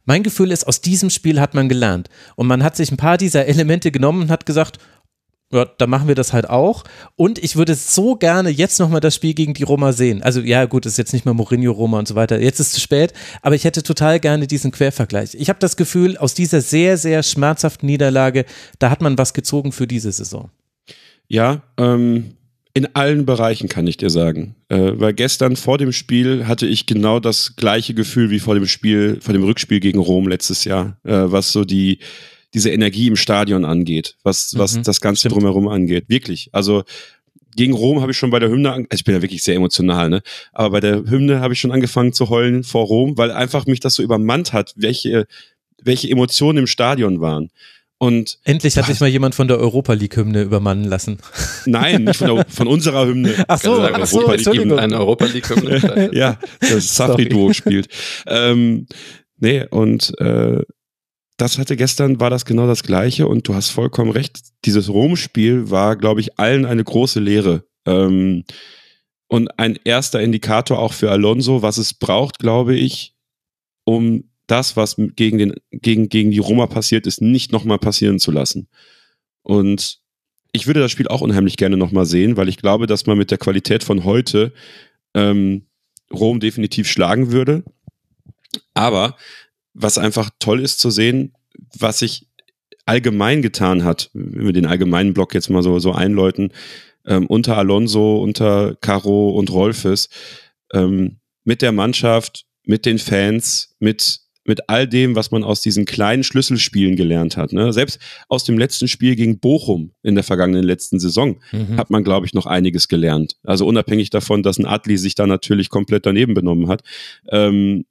Mein 0.04 0.22
Gefühl 0.22 0.50
ist, 0.50 0.66
aus 0.66 0.80
diesem 0.80 1.10
Spiel 1.10 1.40
hat 1.40 1.54
man 1.54 1.68
gelernt. 1.68 2.08
Und 2.36 2.46
man 2.46 2.62
hat 2.62 2.76
sich 2.76 2.90
ein 2.90 2.96
paar 2.96 3.18
dieser 3.18 3.46
Elemente 3.46 3.90
genommen 3.90 4.22
und 4.22 4.30
hat 4.30 4.46
gesagt, 4.46 4.78
ja, 5.52 5.66
da 5.66 5.86
machen 5.86 6.08
wir 6.08 6.14
das 6.14 6.32
halt 6.32 6.48
auch. 6.48 6.82
Und 7.14 7.38
ich 7.38 7.56
würde 7.56 7.74
so 7.74 8.16
gerne 8.16 8.48
jetzt 8.48 8.80
nochmal 8.80 9.00
das 9.00 9.14
Spiel 9.14 9.34
gegen 9.34 9.52
die 9.52 9.64
Roma 9.64 9.92
sehen. 9.92 10.22
Also, 10.22 10.40
ja, 10.40 10.64
gut, 10.64 10.86
ist 10.86 10.96
jetzt 10.96 11.12
nicht 11.12 11.26
mehr 11.26 11.34
Mourinho, 11.34 11.72
Roma 11.72 11.98
und 11.98 12.08
so 12.08 12.14
weiter. 12.14 12.40
Jetzt 12.40 12.58
ist 12.58 12.68
es 12.68 12.72
zu 12.72 12.80
spät, 12.80 13.12
aber 13.42 13.54
ich 13.54 13.64
hätte 13.64 13.82
total 13.82 14.18
gerne 14.18 14.46
diesen 14.46 14.70
Quervergleich. 14.70 15.34
Ich 15.34 15.50
habe 15.50 15.58
das 15.58 15.76
Gefühl, 15.76 16.16
aus 16.16 16.32
dieser 16.32 16.62
sehr, 16.62 16.96
sehr 16.96 17.22
schmerzhaften 17.22 17.86
Niederlage, 17.86 18.46
da 18.78 18.90
hat 18.90 19.02
man 19.02 19.18
was 19.18 19.34
gezogen 19.34 19.72
für 19.72 19.86
diese 19.86 20.10
Saison. 20.10 20.50
Ja, 21.28 21.62
ähm, 21.76 22.34
in 22.74 22.94
allen 22.94 23.26
Bereichen 23.26 23.68
kann 23.68 23.86
ich 23.86 23.98
dir 23.98 24.10
sagen. 24.10 24.54
Äh, 24.68 24.92
weil 24.94 25.12
gestern 25.12 25.56
vor 25.56 25.78
dem 25.78 25.92
Spiel 25.92 26.46
hatte 26.46 26.66
ich 26.66 26.86
genau 26.86 27.20
das 27.20 27.54
gleiche 27.56 27.94
Gefühl 27.94 28.30
wie 28.30 28.38
vor 28.38 28.54
dem 28.54 28.66
Spiel, 28.66 29.18
vor 29.20 29.34
dem 29.34 29.44
Rückspiel 29.44 29.80
gegen 29.80 29.98
Rom 29.98 30.26
letztes 30.26 30.64
Jahr, 30.64 30.98
äh, 31.04 31.12
was 31.12 31.52
so 31.52 31.64
die, 31.64 31.98
diese 32.54 32.70
Energie 32.70 33.08
im 33.08 33.16
Stadion 33.16 33.64
angeht, 33.64 34.16
was, 34.22 34.56
was 34.56 34.76
mhm, 34.76 34.82
das 34.84 35.00
Ganze 35.00 35.20
stimmt. 35.20 35.36
drumherum 35.36 35.68
angeht. 35.68 36.04
Wirklich. 36.08 36.48
Also 36.52 36.84
gegen 37.54 37.74
Rom 37.74 38.00
habe 38.00 38.12
ich 38.12 38.18
schon 38.18 38.30
bei 38.30 38.38
der 38.38 38.48
Hymne, 38.48 38.72
also 38.72 38.86
ich 38.90 39.04
bin 39.04 39.14
ja 39.14 39.22
wirklich 39.22 39.42
sehr 39.42 39.56
emotional, 39.56 40.08
ne? 40.08 40.22
Aber 40.52 40.70
bei 40.70 40.80
der 40.80 41.04
Hymne 41.04 41.40
habe 41.40 41.52
ich 41.52 41.60
schon 41.60 41.72
angefangen 41.72 42.14
zu 42.14 42.30
heulen 42.30 42.64
vor 42.64 42.86
Rom, 42.86 43.18
weil 43.18 43.30
einfach 43.30 43.66
mich 43.66 43.80
das 43.80 43.94
so 43.94 44.02
übermannt 44.02 44.54
hat, 44.54 44.72
welche, 44.76 45.26
welche 45.82 46.08
Emotionen 46.08 46.58
im 46.58 46.66
Stadion 46.66 47.20
waren. 47.20 47.50
Und 48.02 48.40
Endlich 48.42 48.76
hat 48.76 48.86
sich 48.86 48.98
mal 48.98 49.06
jemand 49.06 49.36
von 49.36 49.46
der 49.46 49.60
Europa 49.60 49.92
League-Hymne 49.92 50.42
übermannen 50.42 50.86
lassen. 50.86 51.18
nein, 51.66 52.02
nicht 52.02 52.16
von, 52.16 52.34
der, 52.34 52.46
von 52.48 52.66
unserer 52.66 53.06
Hymne. 53.06 53.32
Ach 53.46 53.60
so, 53.60 53.76
sagen, 53.76 53.94
ach 53.96 54.06
so, 54.08 54.16
Europa 54.16 54.32
League 54.32 54.38
Entschuldigung. 54.38 54.70
eben 54.72 54.78
ein 54.80 54.92
Europa 54.92 55.24
League 55.26 55.48
Hymne. 55.48 56.10
ja, 56.12 56.36
das 56.58 56.96
Safri-Duo 56.96 57.52
spielt. 57.52 57.86
Ähm, 58.26 58.88
nee, 59.38 59.64
und 59.70 60.18
äh, 60.18 60.64
das 61.36 61.58
hatte 61.58 61.76
gestern, 61.76 62.18
war 62.18 62.28
das 62.28 62.44
genau 62.44 62.66
das 62.66 62.82
Gleiche 62.82 63.28
und 63.28 63.46
du 63.46 63.54
hast 63.54 63.70
vollkommen 63.70 64.10
recht. 64.10 64.40
Dieses 64.64 64.88
Rom-Spiel 64.88 65.70
war, 65.70 65.94
glaube 65.94 66.22
ich, 66.22 66.40
allen 66.40 66.66
eine 66.66 66.82
große 66.82 67.20
Lehre. 67.20 67.66
Ähm, 67.86 68.42
und 69.28 69.60
ein 69.60 69.78
erster 69.84 70.20
Indikator 70.20 70.80
auch 70.80 70.92
für 70.92 71.12
Alonso, 71.12 71.62
was 71.62 71.78
es 71.78 71.94
braucht, 71.94 72.40
glaube 72.40 72.74
ich, 72.74 73.14
um 73.84 74.24
das, 74.46 74.76
was 74.76 74.96
gegen, 74.98 75.38
den, 75.38 75.54
gegen, 75.70 76.08
gegen 76.08 76.30
die 76.30 76.38
Roma 76.38 76.66
passiert 76.66 77.06
ist, 77.06 77.20
nicht 77.20 77.52
nochmal 77.52 77.78
passieren 77.78 78.18
zu 78.18 78.30
lassen. 78.30 78.68
Und 79.42 80.00
ich 80.52 80.66
würde 80.66 80.80
das 80.80 80.90
Spiel 80.90 81.08
auch 81.08 81.20
unheimlich 81.20 81.56
gerne 81.56 81.76
nochmal 81.76 82.06
sehen, 82.06 82.36
weil 82.36 82.48
ich 82.48 82.58
glaube, 82.58 82.86
dass 82.86 83.06
man 83.06 83.18
mit 83.18 83.30
der 83.30 83.38
Qualität 83.38 83.82
von 83.84 84.04
heute 84.04 84.52
ähm, 85.14 85.66
Rom 86.12 86.40
definitiv 86.40 86.88
schlagen 86.88 87.32
würde. 87.32 87.64
Aber 88.74 89.16
was 89.74 89.96
einfach 89.96 90.30
toll 90.38 90.60
ist 90.60 90.78
zu 90.78 90.90
sehen, 90.90 91.32
was 91.78 92.00
sich 92.00 92.28
allgemein 92.84 93.42
getan 93.42 93.84
hat, 93.84 94.10
wenn 94.12 94.46
wir 94.46 94.52
den 94.52 94.66
allgemeinen 94.66 95.14
Block 95.14 95.34
jetzt 95.34 95.48
mal 95.48 95.62
so, 95.62 95.78
so 95.78 95.92
einläuten, 95.92 96.52
ähm, 97.06 97.26
unter 97.26 97.56
Alonso, 97.56 98.20
unter 98.22 98.76
Caro 98.80 99.30
und 99.30 99.50
Rolfes, 99.50 100.08
ähm, 100.72 101.18
mit 101.44 101.62
der 101.62 101.72
Mannschaft, 101.72 102.44
mit 102.64 102.86
den 102.86 102.98
Fans, 102.98 103.74
mit, 103.78 104.20
mit 104.44 104.68
all 104.68 104.88
dem, 104.88 105.14
was 105.14 105.30
man 105.30 105.44
aus 105.44 105.60
diesen 105.60 105.84
kleinen 105.84 106.24
Schlüsselspielen 106.24 106.96
gelernt 106.96 107.36
hat. 107.36 107.52
Ne? 107.52 107.72
Selbst 107.72 107.98
aus 108.28 108.44
dem 108.44 108.58
letzten 108.58 108.88
Spiel 108.88 109.14
gegen 109.14 109.38
Bochum 109.38 109.92
in 110.02 110.14
der 110.14 110.24
vergangenen 110.24 110.64
letzten 110.64 110.98
Saison 110.98 111.38
Mhm. 111.52 111.76
hat 111.76 111.90
man, 111.90 112.02
glaube 112.04 112.26
ich, 112.26 112.34
noch 112.34 112.46
einiges 112.46 112.88
gelernt. 112.88 113.36
Also 113.44 113.66
unabhängig 113.66 114.10
davon, 114.10 114.42
dass 114.42 114.58
ein 114.58 114.66
Adli 114.66 114.98
sich 114.98 115.14
da 115.14 115.26
natürlich 115.26 115.68
komplett 115.68 116.06
daneben 116.06 116.34
benommen 116.34 116.68
hat, 116.68 116.82
ähm, 117.30 117.84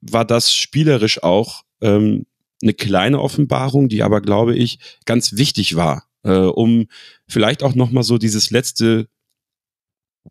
war 0.00 0.24
das 0.24 0.54
spielerisch 0.54 1.22
auch 1.22 1.62
ähm, 1.80 2.26
eine 2.62 2.74
kleine 2.74 3.20
Offenbarung, 3.20 3.88
die 3.88 4.02
aber, 4.02 4.20
glaube 4.20 4.56
ich, 4.56 4.78
ganz 5.04 5.36
wichtig 5.36 5.76
war, 5.76 6.04
äh, 6.24 6.30
um 6.32 6.86
vielleicht 7.26 7.62
auch 7.62 7.74
nochmal 7.74 8.02
so 8.04 8.18
dieses 8.18 8.50
letzte, 8.50 9.08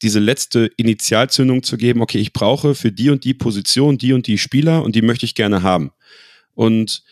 diese 0.02 0.20
letzte 0.20 0.70
Initialzündung 0.78 1.64
zu 1.64 1.78
geben, 1.78 2.02
okay, 2.02 2.20
ich 2.20 2.34
brauche 2.34 2.76
für 2.76 2.92
die 2.92 3.10
und 3.10 3.24
die 3.24 3.34
Position 3.34 3.98
die 3.98 4.14
und 4.14 4.28
die 4.28 4.38
Spieler 4.38 4.84
und 4.84 4.96
die 4.96 5.02
möchte 5.02 5.26
ich 5.26 5.36
gerne 5.36 5.64
haben. 5.64 5.92
Und 6.54 7.04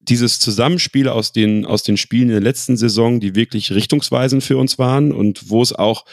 dieses 0.00 0.38
Zusammenspiel 0.38 1.08
aus 1.08 1.32
den, 1.32 1.64
aus 1.64 1.82
den 1.82 1.96
Spielen 1.96 2.28
in 2.28 2.34
der 2.34 2.40
letzten 2.40 2.76
Saison, 2.76 3.20
die 3.20 3.34
wirklich 3.34 3.72
richtungsweisend 3.72 4.42
für 4.42 4.56
uns 4.56 4.78
waren 4.78 5.12
und 5.12 5.50
wo 5.50 5.62
es 5.62 5.72
auch 5.72 6.04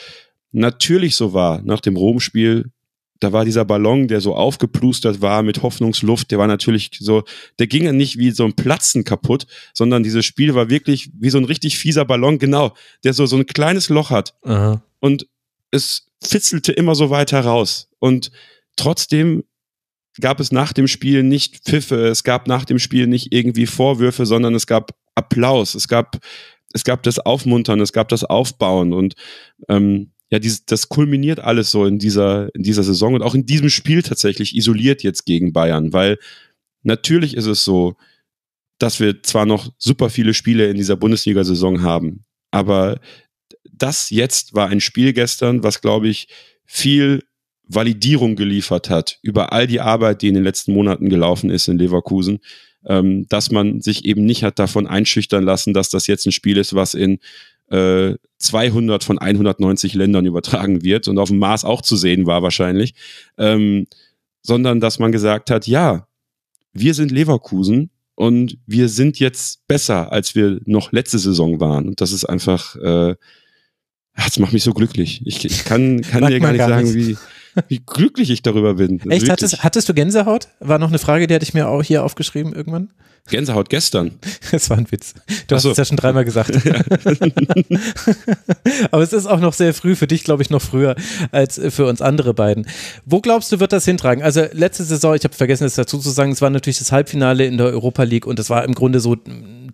natürlich 0.51 1.15
so 1.15 1.33
war, 1.33 1.61
nach 1.61 1.81
dem 1.81 1.95
Rom-Spiel, 1.95 2.71
da 3.19 3.31
war 3.31 3.45
dieser 3.45 3.63
Ballon, 3.65 4.07
der 4.07 4.19
so 4.19 4.35
aufgeplustert 4.35 5.21
war 5.21 5.43
mit 5.43 5.61
Hoffnungsluft, 5.61 6.31
der 6.31 6.39
war 6.39 6.47
natürlich 6.47 6.91
so, 6.99 7.23
der 7.57 7.67
ging 7.67 7.85
ja 7.85 7.93
nicht 7.93 8.17
wie 8.17 8.31
so 8.31 8.43
ein 8.43 8.53
Platzen 8.53 9.03
kaputt, 9.03 9.47
sondern 9.73 10.03
dieses 10.03 10.25
Spiel 10.25 10.53
war 10.55 10.69
wirklich 10.69 11.09
wie 11.17 11.29
so 11.29 11.37
ein 11.37 11.45
richtig 11.45 11.77
fieser 11.77 12.03
Ballon, 12.03 12.37
genau, 12.37 12.73
der 13.03 13.13
so, 13.13 13.25
so 13.25 13.37
ein 13.37 13.45
kleines 13.45 13.89
Loch 13.89 14.09
hat 14.09 14.35
Aha. 14.43 14.83
und 14.99 15.27
es 15.73 16.07
fitzelte 16.23 16.71
immer 16.71 16.95
so 16.95 17.09
weiter 17.09 17.41
raus. 17.41 17.89
Und 17.99 18.31
trotzdem 18.75 19.43
gab 20.21 20.39
es 20.39 20.51
nach 20.51 20.73
dem 20.73 20.87
Spiel 20.87 21.23
nicht 21.23 21.63
Pfiffe, 21.65 22.07
es 22.07 22.23
gab 22.23 22.47
nach 22.47 22.65
dem 22.65 22.79
Spiel 22.79 23.07
nicht 23.07 23.33
irgendwie 23.33 23.65
Vorwürfe, 23.65 24.25
sondern 24.25 24.53
es 24.53 24.67
gab 24.67 24.91
Applaus, 25.15 25.75
es 25.75 25.87
gab, 25.87 26.19
es 26.73 26.83
gab 26.83 27.03
das 27.03 27.19
Aufmuntern, 27.19 27.81
es 27.81 27.93
gab 27.93 28.09
das 28.09 28.23
Aufbauen 28.23 28.93
und 28.93 29.15
ähm, 29.69 30.11
ja, 30.29 30.39
dieses, 30.39 30.65
das 30.65 30.89
kulminiert 30.89 31.39
alles 31.39 31.71
so 31.71 31.85
in 31.85 31.99
dieser, 31.99 32.53
in 32.55 32.63
dieser 32.63 32.83
Saison 32.83 33.15
und 33.15 33.21
auch 33.23 33.35
in 33.35 33.45
diesem 33.45 33.69
Spiel 33.69 34.03
tatsächlich 34.03 34.55
isoliert 34.55 35.03
jetzt 35.03 35.25
gegen 35.25 35.53
Bayern, 35.53 35.93
weil 35.93 36.17
natürlich 36.83 37.35
ist 37.35 37.47
es 37.47 37.63
so, 37.63 37.95
dass 38.79 38.99
wir 38.99 39.23
zwar 39.23 39.45
noch 39.45 39.71
super 39.77 40.09
viele 40.09 40.33
Spiele 40.33 40.69
in 40.69 40.77
dieser 40.77 40.95
Bundesliga-Saison 40.95 41.81
haben, 41.81 42.25
aber 42.51 42.99
das 43.77 44.09
jetzt 44.09 44.53
war 44.53 44.69
ein 44.69 44.81
Spiel 44.81 45.13
gestern, 45.13 45.63
was, 45.63 45.81
glaube 45.81 46.07
ich, 46.07 46.27
viel 46.65 47.23
Validierung 47.67 48.35
geliefert 48.35 48.89
hat 48.89 49.19
über 49.21 49.53
all 49.53 49.67
die 49.67 49.81
Arbeit, 49.81 50.21
die 50.21 50.27
in 50.27 50.35
den 50.35 50.43
letzten 50.43 50.73
Monaten 50.73 51.09
gelaufen 51.09 51.49
ist 51.49 51.67
in 51.67 51.77
Leverkusen, 51.77 52.39
ähm, 52.85 53.25
dass 53.29 53.51
man 53.51 53.81
sich 53.81 54.05
eben 54.05 54.25
nicht 54.25 54.43
hat 54.43 54.59
davon 54.59 54.87
einschüchtern 54.87 55.43
lassen, 55.43 55.73
dass 55.73 55.89
das 55.89 56.07
jetzt 56.07 56.25
ein 56.25 56.31
Spiel 56.31 56.57
ist, 56.57 56.75
was 56.75 56.93
in 56.93 57.19
äh, 57.69 58.15
200 58.39 59.03
von 59.03 59.17
190 59.17 59.93
Ländern 59.93 60.25
übertragen 60.25 60.83
wird 60.83 61.07
und 61.07 61.17
auf 61.17 61.29
dem 61.29 61.39
Mars 61.39 61.63
auch 61.63 61.81
zu 61.81 61.95
sehen 61.95 62.25
war 62.25 62.43
wahrscheinlich, 62.43 62.93
ähm, 63.37 63.87
sondern 64.41 64.79
dass 64.79 64.99
man 64.99 65.11
gesagt 65.11 65.49
hat, 65.49 65.65
ja, 65.67 66.07
wir 66.73 66.93
sind 66.93 67.11
Leverkusen 67.11 67.89
und 68.15 68.57
wir 68.65 68.89
sind 68.89 69.19
jetzt 69.19 69.65
besser, 69.67 70.11
als 70.11 70.35
wir 70.35 70.59
noch 70.65 70.91
letzte 70.91 71.19
Saison 71.19 71.59
waren. 71.59 71.87
Und 71.87 72.01
das 72.01 72.11
ist 72.11 72.25
einfach, 72.25 72.75
äh, 72.75 73.15
das 74.15 74.39
macht 74.39 74.53
mich 74.53 74.63
so 74.63 74.73
glücklich. 74.73 75.21
Ich, 75.25 75.43
ich 75.43 75.65
kann, 75.65 76.01
kann 76.01 76.27
dir 76.27 76.39
gar 76.39 76.51
nicht 76.51 76.59
gar 76.59 76.69
sagen, 76.69 76.91
nicht. 76.91 77.17
wie, 77.55 77.63
wie 77.67 77.81
glücklich 77.85 78.29
ich 78.29 78.41
darüber 78.41 78.75
bin. 78.75 78.99
Echt? 78.99 79.05
Wirklich. 79.05 79.29
Hattest, 79.29 79.63
hattest 79.63 79.89
du 79.89 79.93
Gänsehaut? 79.93 80.47
War 80.59 80.79
noch 80.79 80.89
eine 80.89 80.99
Frage, 80.99 81.27
die 81.27 81.33
hatte 81.33 81.43
ich 81.43 81.53
mir 81.53 81.67
auch 81.67 81.83
hier 81.83 82.03
aufgeschrieben 82.03 82.53
irgendwann. 82.53 82.89
Gänsehaut 83.29 83.69
gestern. 83.69 84.11
Das 84.51 84.69
war 84.69 84.77
ein 84.77 84.91
Witz. 84.91 85.15
Du 85.47 85.55
Ach 85.55 85.57
hast 85.57 85.63
so. 85.63 85.71
es 85.71 85.77
ja 85.77 85.85
schon 85.85 85.97
dreimal 85.97 86.25
gesagt. 86.25 86.51
Aber 88.91 89.01
es 89.01 89.13
ist 89.13 89.25
auch 89.25 89.39
noch 89.39 89.53
sehr 89.53 89.73
früh, 89.73 89.95
für 89.95 90.05
dich 90.05 90.23
glaube 90.23 90.43
ich 90.43 90.51
noch 90.51 90.61
früher 90.61 90.95
als 91.31 91.59
für 91.69 91.87
uns 91.87 92.01
andere 92.01 92.35
beiden. 92.35 92.67
Wo 93.05 93.19
glaubst 93.19 93.51
du, 93.51 93.59
wird 93.59 93.73
das 93.73 93.85
hintragen? 93.85 94.23
Also 94.23 94.45
letzte 94.51 94.83
Saison, 94.83 95.15
ich 95.15 95.23
habe 95.23 95.33
vergessen 95.33 95.63
es 95.63 95.73
dazu 95.73 95.97
zu 95.97 96.11
sagen, 96.11 96.31
es 96.31 96.41
war 96.41 96.51
natürlich 96.51 96.77
das 96.77 96.91
Halbfinale 96.91 97.47
in 97.47 97.57
der 97.57 97.67
Europa 97.67 98.03
League 98.03 98.27
und 98.27 98.37
das 98.37 98.51
war 98.51 98.63
im 98.63 98.75
Grunde 98.75 98.99
so 98.99 99.17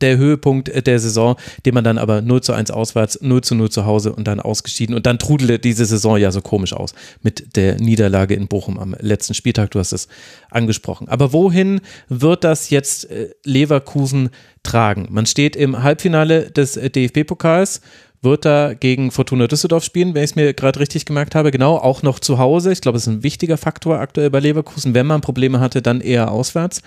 der 0.01 0.17
Höhepunkt 0.17 0.87
der 0.87 0.99
Saison, 0.99 1.35
den 1.65 1.73
man 1.73 1.83
dann 1.83 1.97
aber 1.97 2.21
0 2.21 2.41
zu 2.41 2.53
1 2.53 2.71
auswärts, 2.71 3.19
0 3.21 3.41
zu 3.41 3.55
0 3.55 3.69
zu 3.69 3.85
Hause 3.85 4.13
und 4.13 4.27
dann 4.27 4.39
ausgeschieden. 4.39 4.95
Und 4.95 5.05
dann 5.05 5.19
trudelte 5.19 5.59
diese 5.59 5.85
Saison 5.85 6.17
ja 6.17 6.31
so 6.31 6.41
komisch 6.41 6.73
aus 6.73 6.93
mit 7.21 7.55
der 7.55 7.75
Niederlage 7.75 8.35
in 8.35 8.47
Bochum 8.47 8.79
am 8.79 8.95
letzten 8.99 9.33
Spieltag. 9.33 9.71
Du 9.71 9.79
hast 9.79 9.91
es 9.91 10.07
angesprochen. 10.49 11.07
Aber 11.09 11.33
wohin 11.33 11.81
wird 12.07 12.43
das 12.43 12.69
jetzt 12.69 13.09
äh, 13.09 13.29
Leverkusen 13.43 14.29
tragen? 14.63 15.07
Man 15.09 15.25
steht 15.25 15.55
im 15.55 15.83
Halbfinale 15.83 16.51
des 16.51 16.77
äh, 16.77 16.89
DFB-Pokals. 16.89 17.81
Wird 18.21 18.43
da 18.43 18.73
gegen 18.73 19.11
Fortuna 19.11 19.47
Düsseldorf 19.47 19.85
spielen, 19.85 20.13
wenn 20.13 20.25
ich 20.25 20.31
es 20.31 20.35
mir 20.35 20.53
gerade 20.53 20.81
richtig 20.81 21.05
gemerkt 21.05 21.35
habe. 21.35 21.51
Genau, 21.51 21.77
auch 21.77 22.03
noch 22.03 22.19
zu 22.19 22.37
Hause. 22.37 22.73
Ich 22.73 22.81
glaube, 22.81 22.97
es 22.97 23.03
ist 23.03 23.13
ein 23.13 23.23
wichtiger 23.23 23.57
Faktor 23.57 23.99
aktuell 23.99 24.29
bei 24.29 24.41
Leverkusen. 24.41 24.93
Wenn 24.93 25.07
man 25.07 25.21
Probleme 25.21 25.61
hatte, 25.61 25.81
dann 25.81 26.01
eher 26.01 26.29
auswärts. 26.29 26.81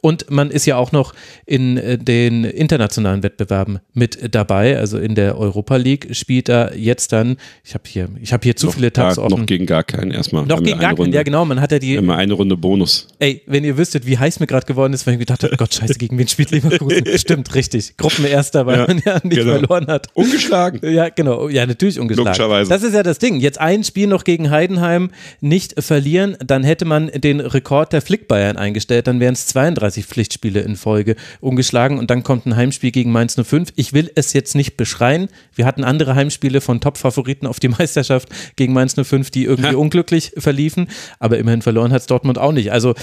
Und 0.00 0.30
man 0.30 0.50
ist 0.50 0.66
ja 0.66 0.76
auch 0.76 0.92
noch 0.92 1.12
in 1.46 1.76
äh, 1.76 1.98
den 1.98 2.44
internationalen 2.44 3.22
Wettbewerben 3.22 3.78
mit 3.94 4.34
dabei. 4.34 4.78
Also 4.78 4.98
in 4.98 5.14
der 5.14 5.38
Europa 5.38 5.76
League 5.76 6.14
spielt 6.14 6.48
er 6.48 6.76
jetzt 6.76 7.12
dann, 7.12 7.36
ich 7.64 7.74
habe 7.74 7.84
hier, 7.86 8.08
ich 8.20 8.32
habe 8.32 8.42
hier 8.44 8.56
zu 8.56 8.66
noch, 8.66 8.74
viele 8.74 8.92
Tabs 8.92 9.18
offen. 9.18 9.38
noch 9.40 9.46
gegen 9.46 9.66
gar 9.66 9.82
keinen 9.84 10.10
erstmal. 10.10 10.46
Noch 10.46 10.62
gegen 10.62 10.78
gar 10.78 10.94
keinen, 10.94 11.12
ja 11.12 11.22
genau, 11.22 11.44
man 11.44 11.60
hat 11.60 11.72
ja 11.72 11.78
die, 11.78 11.94
Immer 11.94 12.16
eine 12.16 12.32
Runde 12.34 12.56
Bonus. 12.56 13.08
ey, 13.18 13.42
wenn 13.46 13.64
ihr 13.64 13.76
wüsstet, 13.76 14.06
wie 14.06 14.16
heiß 14.18 14.40
mir 14.40 14.46
gerade 14.46 14.66
geworden 14.66 14.92
ist, 14.92 15.06
weil 15.06 15.14
ich 15.14 15.20
gedacht 15.20 15.42
habe, 15.42 15.56
Gott, 15.56 15.74
scheiße, 15.74 15.94
gegen 15.94 16.16
wen 16.18 16.28
spielt 16.28 16.50
Leverkusen? 16.50 17.04
Stimmt, 17.18 17.54
richtig. 17.54 17.96
Gruppenerster, 17.96 18.66
weil 18.66 18.78
Ja, 18.78 18.86
man 18.86 19.02
ja 19.04 19.14
nicht 19.24 19.36
genau. 19.38 19.52
verloren 19.58 19.86
hat. 19.88 20.06
Ungeschlagen. 20.14 20.80
Ja, 20.88 21.08
genau. 21.08 21.48
Ja, 21.48 21.66
natürlich 21.66 21.98
ungeschlagen. 21.98 22.26
Logischerweise. 22.28 22.70
Das 22.70 22.82
ist 22.82 22.94
ja 22.94 23.02
das 23.02 23.18
Ding. 23.18 23.40
Jetzt 23.40 23.60
ein 23.60 23.82
Spiel 23.84 24.06
noch 24.06 24.24
gegen 24.24 24.50
Heidenheim 24.50 25.10
nicht 25.40 25.74
verlieren, 25.82 26.36
dann 26.44 26.62
hätte 26.62 26.84
man 26.84 27.08
den 27.08 27.40
Rekord 27.40 27.92
der 27.92 28.02
Flick-Bayern 28.02 28.56
eingestellt, 28.56 29.06
dann 29.06 29.20
wären 29.20 29.34
es 29.34 29.46
32 29.46 29.87
Pflichtspiele 29.90 30.60
in 30.60 30.76
Folge 30.76 31.16
ungeschlagen 31.40 31.98
und 31.98 32.10
dann 32.10 32.22
kommt 32.22 32.46
ein 32.46 32.56
Heimspiel 32.56 32.90
gegen 32.90 33.10
Mainz 33.12 33.34
05. 33.42 33.70
Ich 33.76 33.92
will 33.92 34.10
es 34.14 34.32
jetzt 34.32 34.54
nicht 34.54 34.76
beschreien. 34.76 35.28
Wir 35.54 35.64
hatten 35.66 35.84
andere 35.84 36.14
Heimspiele 36.14 36.60
von 36.60 36.80
Top-Favoriten 36.80 37.46
auf 37.46 37.60
die 37.60 37.68
Meisterschaft 37.78 38.28
gegen 38.56 38.72
Mainz 38.72 38.94
05, 38.94 39.30
die 39.30 39.44
irgendwie 39.44 39.72
Ja. 39.72 39.76
unglücklich 39.76 40.32
verliefen, 40.36 40.88
aber 41.18 41.38
immerhin 41.38 41.62
verloren 41.62 41.92
hat 41.92 42.00
es 42.02 42.06
Dortmund 42.06 42.38
auch 42.38 42.52
nicht. 42.52 42.72
Also 42.72 42.94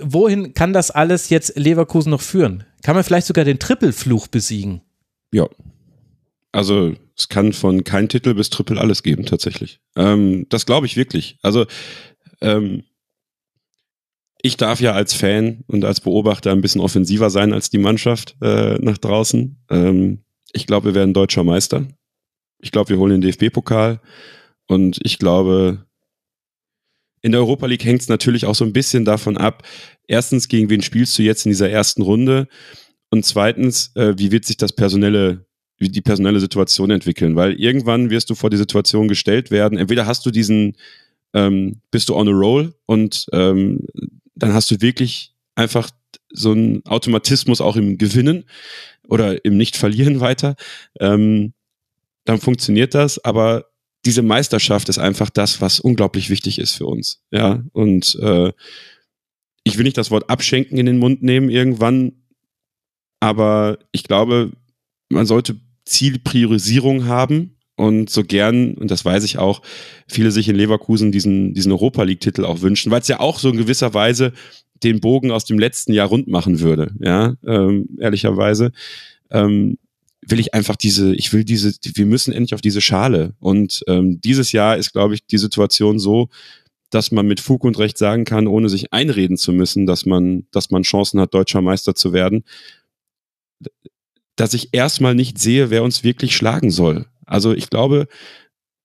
wohin 0.00 0.54
kann 0.54 0.72
das 0.72 0.90
alles 0.90 1.28
jetzt 1.30 1.56
Leverkusen 1.58 2.10
noch 2.10 2.20
führen? 2.22 2.64
Kann 2.82 2.94
man 2.94 3.04
vielleicht 3.04 3.26
sogar 3.26 3.44
den 3.44 3.58
Trippelfluch 3.58 4.28
besiegen? 4.28 4.82
Ja. 5.32 5.48
Also 6.52 6.94
es 7.16 7.28
kann 7.28 7.52
von 7.52 7.84
kein 7.84 8.08
Titel 8.08 8.32
bis 8.34 8.48
Triple 8.50 8.80
alles 8.80 9.02
geben, 9.02 9.26
tatsächlich. 9.26 9.80
Ähm, 9.96 10.46
das 10.48 10.66
glaube 10.66 10.86
ich 10.86 10.96
wirklich. 10.96 11.38
Also 11.42 11.66
ähm, 12.40 12.84
ich 14.42 14.56
darf 14.56 14.80
ja 14.80 14.92
als 14.92 15.14
Fan 15.14 15.64
und 15.66 15.84
als 15.84 16.00
Beobachter 16.00 16.52
ein 16.52 16.60
bisschen 16.60 16.80
offensiver 16.80 17.30
sein 17.30 17.52
als 17.52 17.70
die 17.70 17.78
Mannschaft 17.78 18.36
äh, 18.40 18.78
nach 18.78 18.98
draußen. 18.98 19.56
Ähm, 19.70 20.20
ich 20.52 20.66
glaube, 20.66 20.86
wir 20.86 20.94
werden 20.94 21.14
deutscher 21.14 21.44
Meister. 21.44 21.86
Ich 22.58 22.70
glaube, 22.70 22.90
wir 22.90 22.98
holen 22.98 23.20
den 23.20 23.30
DFB-Pokal. 23.30 24.00
Und 24.66 24.98
ich 25.02 25.18
glaube, 25.18 25.86
in 27.22 27.32
der 27.32 27.40
Europa 27.40 27.66
League 27.66 27.84
hängt 27.84 28.02
es 28.02 28.08
natürlich 28.08 28.46
auch 28.46 28.54
so 28.54 28.64
ein 28.64 28.72
bisschen 28.72 29.04
davon 29.04 29.36
ab, 29.36 29.64
erstens, 30.06 30.48
gegen 30.48 30.70
wen 30.70 30.82
spielst 30.82 31.18
du 31.18 31.22
jetzt 31.22 31.46
in 31.46 31.50
dieser 31.50 31.70
ersten 31.70 32.02
Runde? 32.02 32.48
Und 33.10 33.24
zweitens, 33.24 33.94
äh, 33.96 34.14
wie 34.18 34.30
wird 34.30 34.44
sich 34.44 34.56
das 34.56 34.72
personelle, 34.72 35.46
wie 35.78 35.88
die 35.88 36.02
personelle 36.02 36.40
Situation 36.40 36.90
entwickeln? 36.90 37.34
Weil 37.34 37.54
irgendwann 37.54 38.10
wirst 38.10 38.30
du 38.30 38.34
vor 38.34 38.50
die 38.50 38.56
Situation 38.56 39.08
gestellt 39.08 39.50
werden. 39.50 39.78
Entweder 39.78 40.06
hast 40.06 40.24
du 40.26 40.30
diesen, 40.30 40.76
ähm, 41.34 41.80
bist 41.90 42.08
du 42.08 42.14
on 42.14 42.28
a 42.28 42.32
roll 42.32 42.74
und 42.86 43.26
ähm, 43.32 43.86
dann 44.38 44.54
hast 44.54 44.70
du 44.70 44.80
wirklich 44.80 45.34
einfach 45.54 45.90
so 46.30 46.52
einen 46.52 46.84
Automatismus 46.86 47.60
auch 47.60 47.76
im 47.76 47.98
Gewinnen 47.98 48.44
oder 49.08 49.44
im 49.44 49.56
Nicht-Verlieren 49.56 50.20
weiter. 50.20 50.56
Ähm, 51.00 51.52
dann 52.24 52.40
funktioniert 52.40 52.94
das, 52.94 53.24
aber 53.24 53.66
diese 54.04 54.22
Meisterschaft 54.22 54.88
ist 54.88 54.98
einfach 54.98 55.30
das, 55.30 55.60
was 55.60 55.80
unglaublich 55.80 56.30
wichtig 56.30 56.58
ist 56.58 56.72
für 56.72 56.86
uns. 56.86 57.22
Ja, 57.30 57.62
und 57.72 58.16
äh, 58.20 58.52
ich 59.64 59.76
will 59.76 59.84
nicht 59.84 59.98
das 59.98 60.10
Wort 60.10 60.30
abschenken 60.30 60.78
in 60.78 60.86
den 60.86 60.98
Mund 60.98 61.22
nehmen 61.22 61.50
irgendwann, 61.50 62.12
aber 63.20 63.78
ich 63.92 64.04
glaube, 64.04 64.52
man 65.08 65.26
sollte 65.26 65.60
Zielpriorisierung 65.84 67.06
haben 67.06 67.57
und 67.78 68.10
so 68.10 68.24
gern, 68.24 68.74
und 68.74 68.90
das 68.90 69.04
weiß 69.04 69.22
ich 69.22 69.38
auch, 69.38 69.62
viele 70.08 70.32
sich 70.32 70.48
in 70.48 70.56
Leverkusen 70.56 71.12
diesen, 71.12 71.54
diesen 71.54 71.70
Europa 71.70 72.02
League-Titel 72.02 72.44
auch 72.44 72.60
wünschen, 72.60 72.90
weil 72.90 73.00
es 73.00 73.08
ja 73.08 73.20
auch 73.20 73.38
so 73.38 73.50
in 73.50 73.56
gewisser 73.56 73.94
Weise 73.94 74.32
den 74.82 75.00
Bogen 75.00 75.30
aus 75.30 75.44
dem 75.44 75.58
letzten 75.58 75.92
Jahr 75.92 76.08
rund 76.08 76.26
machen 76.26 76.60
würde, 76.60 76.92
ja, 77.00 77.34
ähm, 77.46 77.88
ehrlicherweise. 78.00 78.72
Ähm, 79.30 79.78
will 80.26 80.40
ich 80.40 80.54
einfach 80.54 80.74
diese, 80.74 81.14
ich 81.14 81.32
will 81.32 81.44
diese, 81.44 81.72
wir 81.94 82.06
müssen 82.06 82.32
endlich 82.32 82.54
auf 82.54 82.60
diese 82.60 82.80
Schale. 82.80 83.34
Und 83.38 83.84
ähm, 83.86 84.20
dieses 84.20 84.50
Jahr 84.50 84.76
ist, 84.76 84.92
glaube 84.92 85.14
ich, 85.14 85.24
die 85.24 85.38
Situation 85.38 86.00
so, 86.00 86.28
dass 86.90 87.12
man 87.12 87.26
mit 87.26 87.38
Fug 87.40 87.64
und 87.64 87.78
Recht 87.78 87.96
sagen 87.96 88.24
kann, 88.24 88.48
ohne 88.48 88.68
sich 88.68 88.92
einreden 88.92 89.36
zu 89.36 89.52
müssen, 89.52 89.86
dass 89.86 90.04
man, 90.04 90.46
dass 90.50 90.70
man 90.70 90.82
Chancen 90.82 91.20
hat, 91.20 91.32
deutscher 91.32 91.62
Meister 91.62 91.94
zu 91.94 92.12
werden, 92.12 92.44
dass 94.34 94.54
ich 94.54 94.70
erstmal 94.72 95.14
nicht 95.14 95.38
sehe, 95.38 95.70
wer 95.70 95.84
uns 95.84 96.02
wirklich 96.02 96.34
schlagen 96.36 96.70
soll. 96.70 97.06
Also 97.28 97.52
ich 97.52 97.70
glaube, 97.70 98.08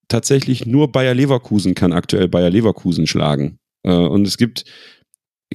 tatsächlich 0.08 0.66
nur 0.66 0.92
Bayer 0.92 1.14
Leverkusen 1.14 1.76
kann 1.76 1.94
aktuell 1.94 2.28
Bayer 2.28 2.50
Leverkusen 2.50 3.08
schlagen. 3.08 3.60
Äh, 3.84 3.92
und 3.94 4.28
es 4.28 4.38
gibt 4.38 4.66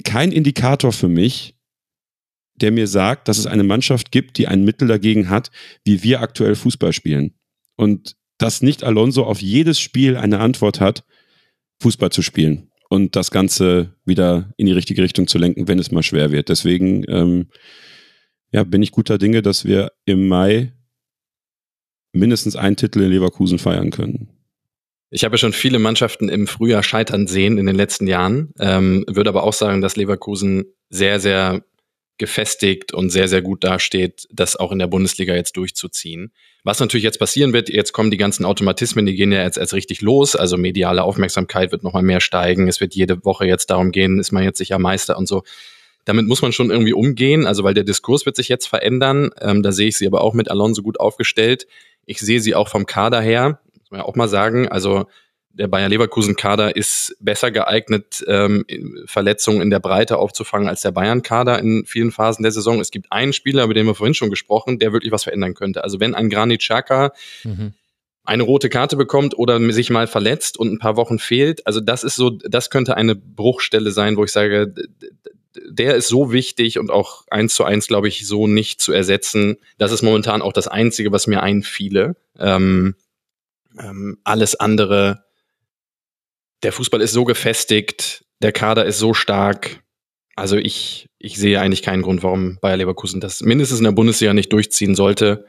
keinen 0.03 0.31
Indikator 0.31 0.91
für 0.91 1.09
mich, 1.09 1.55
der 2.55 2.71
mir 2.71 2.87
sagt, 2.87 3.27
dass 3.27 3.37
es 3.37 3.45
eine 3.45 3.63
Mannschaft 3.63 4.11
gibt, 4.11 4.37
die 4.37 4.47
ein 4.47 4.63
Mittel 4.65 4.87
dagegen 4.87 5.29
hat, 5.29 5.49
wie 5.85 6.03
wir 6.03 6.21
aktuell 6.21 6.55
Fußball 6.55 6.93
spielen. 6.93 7.35
Und 7.77 8.15
dass 8.37 8.61
nicht 8.61 8.83
Alonso 8.83 9.23
auf 9.23 9.41
jedes 9.41 9.79
Spiel 9.79 10.17
eine 10.17 10.39
Antwort 10.39 10.79
hat, 10.79 11.03
Fußball 11.81 12.11
zu 12.11 12.21
spielen 12.21 12.69
und 12.89 13.15
das 13.15 13.31
Ganze 13.31 13.95
wieder 14.03 14.51
in 14.57 14.65
die 14.65 14.73
richtige 14.73 15.01
Richtung 15.01 15.27
zu 15.27 15.37
lenken, 15.37 15.67
wenn 15.67 15.79
es 15.79 15.91
mal 15.91 16.03
schwer 16.03 16.31
wird. 16.31 16.49
Deswegen 16.49 17.05
ähm, 17.07 17.47
ja, 18.51 18.63
bin 18.63 18.81
ich 18.81 18.91
guter 18.91 19.17
Dinge, 19.17 19.41
dass 19.41 19.65
wir 19.65 19.91
im 20.05 20.27
Mai 20.27 20.73
mindestens 22.11 22.55
einen 22.55 22.75
Titel 22.75 23.01
in 23.01 23.11
Leverkusen 23.11 23.59
feiern 23.59 23.91
können. 23.91 24.29
Ich 25.11 25.23
habe 25.23 25.37
schon 25.37 25.53
viele 25.53 25.79
Mannschaften 25.79 26.29
im 26.29 26.45
Frühjahr 26.45 26.83
scheitern 26.83 27.25
sehen 27.25 27.57
in 27.57 27.65
den 27.65 27.75
letzten 27.75 28.05
Jahren, 28.05 28.53
ähm, 28.59 29.05
würde 29.07 29.29
aber 29.29 29.43
auch 29.43 29.53
sagen, 29.53 29.81
dass 29.81 29.95
Leverkusen 29.95 30.65
sehr, 30.89 31.19
sehr 31.19 31.63
gefestigt 32.19 32.93
und 32.93 33.09
sehr, 33.09 33.27
sehr 33.27 33.41
gut 33.41 33.63
dasteht, 33.63 34.27
das 34.29 34.55
auch 34.55 34.71
in 34.71 34.77
der 34.77 34.87
Bundesliga 34.87 35.33
jetzt 35.33 35.57
durchzuziehen. 35.57 36.31
Was 36.63 36.79
natürlich 36.79 37.05
jetzt 37.05 37.17
passieren 37.17 37.53
wird, 37.53 37.69
jetzt 37.69 37.93
kommen 37.93 38.11
die 38.11 38.17
ganzen 38.17 38.45
Automatismen, 38.45 39.05
die 39.05 39.15
gehen 39.15 39.31
ja 39.31 39.41
jetzt 39.41 39.57
erst 39.57 39.73
richtig 39.73 40.01
los. 40.01 40.35
Also 40.35 40.57
mediale 40.57 41.03
Aufmerksamkeit 41.03 41.71
wird 41.71 41.83
nochmal 41.83 42.03
mehr 42.03 42.19
steigen. 42.19 42.67
Es 42.67 42.81
wird 42.81 42.93
jede 42.93 43.23
Woche 43.25 43.47
jetzt 43.47 43.69
darum 43.71 43.91
gehen, 43.91 44.19
ist 44.19 44.31
man 44.31 44.43
jetzt 44.43 44.57
sicher 44.57 44.77
Meister 44.77 45.17
und 45.17 45.27
so. 45.27 45.43
Damit 46.05 46.27
muss 46.27 46.41
man 46.41 46.51
schon 46.51 46.71
irgendwie 46.71 46.93
umgehen, 46.93 47.45
also 47.45 47.63
weil 47.63 47.73
der 47.73 47.83
Diskurs 47.83 48.25
wird 48.25 48.35
sich 48.35 48.49
jetzt 48.49 48.67
verändern. 48.67 49.31
Ähm, 49.41 49.63
da 49.63 49.71
sehe 49.71 49.87
ich 49.87 49.97
sie 49.97 50.07
aber 50.07 50.21
auch 50.21 50.33
mit 50.33 50.51
Alonso 50.51 50.81
gut 50.81 50.99
aufgestellt. 50.99 51.67
Ich 52.09 52.19
sehe 52.19 52.39
sie 52.39 52.55
auch 52.55 52.69
vom 52.69 52.87
Kader 52.87 53.21
her, 53.21 53.59
muss 53.77 53.91
man 53.91 53.99
ja 53.99 54.05
auch 54.07 54.15
mal 54.15 54.27
sagen. 54.27 54.67
Also 54.67 55.05
der 55.51 55.67
Bayer 55.67 55.89
Leverkusen-Kader 55.89 56.75
ist 56.75 57.15
besser 57.19 57.51
geeignet, 57.51 58.25
ähm, 58.27 58.65
Verletzungen 59.05 59.61
in 59.61 59.69
der 59.69 59.79
Breite 59.79 60.17
aufzufangen 60.17 60.67
als 60.67 60.81
der 60.81 60.91
Bayern-Kader 60.91 61.59
in 61.59 61.85
vielen 61.85 62.11
Phasen 62.11 62.41
der 62.41 62.51
Saison. 62.51 62.79
Es 62.79 62.89
gibt 62.89 63.11
einen 63.11 63.31
Spieler, 63.31 63.63
über 63.63 63.75
den 63.75 63.85
wir 63.85 63.93
vorhin 63.93 64.15
schon 64.15 64.31
gesprochen, 64.31 64.79
der 64.79 64.91
wirklich 64.91 65.11
was 65.11 65.25
verändern 65.25 65.53
könnte. 65.53 65.83
Also 65.83 65.99
wenn 65.99 66.15
ein 66.15 66.31
Granit 66.31 66.61
Xhaka 66.61 67.11
mhm. 67.43 67.73
eine 68.23 68.41
rote 68.41 68.69
Karte 68.69 68.95
bekommt 68.95 69.37
oder 69.37 69.59
sich 69.71 69.91
mal 69.91 70.07
verletzt 70.07 70.57
und 70.57 70.71
ein 70.71 70.79
paar 70.79 70.95
Wochen 70.95 71.19
fehlt, 71.19 71.67
also 71.67 71.79
das 71.79 72.03
ist 72.03 72.15
so, 72.15 72.31
das 72.31 72.71
könnte 72.71 72.97
eine 72.97 73.13
Bruchstelle 73.13 73.91
sein, 73.91 74.17
wo 74.17 74.23
ich 74.23 74.31
sage, 74.31 74.73
der 75.55 75.95
ist 75.95 76.07
so 76.07 76.31
wichtig 76.31 76.77
und 76.79 76.91
auch 76.91 77.25
eins 77.29 77.55
zu 77.55 77.63
eins, 77.63 77.87
glaube 77.87 78.07
ich, 78.07 78.27
so 78.27 78.47
nicht 78.47 78.81
zu 78.81 78.93
ersetzen. 78.93 79.57
Das 79.77 79.91
ist 79.91 80.01
momentan 80.01 80.41
auch 80.41 80.53
das 80.53 80.67
Einzige, 80.67 81.11
was 81.11 81.27
mir 81.27 81.41
einfiele. 81.41 82.15
Ähm, 82.37 82.95
ähm, 83.79 84.17
alles 84.23 84.55
andere 84.55 85.23
der 86.63 86.73
Fußball 86.73 87.01
ist 87.01 87.13
so 87.13 87.23
gefestigt, 87.23 88.25
der 88.41 88.51
Kader 88.51 88.85
ist 88.85 88.99
so 88.99 89.13
stark. 89.13 89.81
Also 90.35 90.57
ich, 90.57 91.07
ich 91.17 91.37
sehe 91.37 91.59
eigentlich 91.59 91.83
keinen 91.83 92.01
Grund, 92.01 92.23
warum 92.23 92.57
Bayer 92.61 92.77
Leverkusen 92.77 93.21
das 93.21 93.41
mindestens 93.41 93.79
in 93.79 93.85
der 93.85 93.91
Bundesliga 93.91 94.33
nicht 94.33 94.53
durchziehen 94.53 94.95
sollte. 94.95 95.45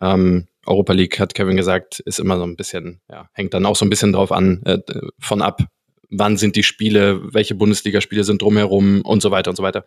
Ähm, 0.00 0.48
Europa 0.66 0.92
League 0.92 1.18
hat 1.18 1.34
Kevin 1.34 1.56
gesagt, 1.56 2.00
ist 2.00 2.18
immer 2.18 2.38
so 2.38 2.44
ein 2.44 2.56
bisschen, 2.56 3.00
ja, 3.10 3.28
hängt 3.32 3.54
dann 3.54 3.66
auch 3.66 3.76
so 3.76 3.84
ein 3.84 3.90
bisschen 3.90 4.12
drauf 4.12 4.32
an, 4.32 4.62
äh, 4.64 4.78
von 5.18 5.42
ab, 5.42 5.62
wann 6.10 6.36
sind 6.36 6.56
die 6.56 6.62
Spiele, 6.62 7.32
welche 7.32 7.54
Bundesligaspiele 7.54 8.24
sind 8.24 8.42
drumherum 8.42 9.02
und 9.02 9.22
so 9.22 9.30
weiter 9.30 9.50
und 9.50 9.56
so 9.56 9.62
weiter. 9.62 9.84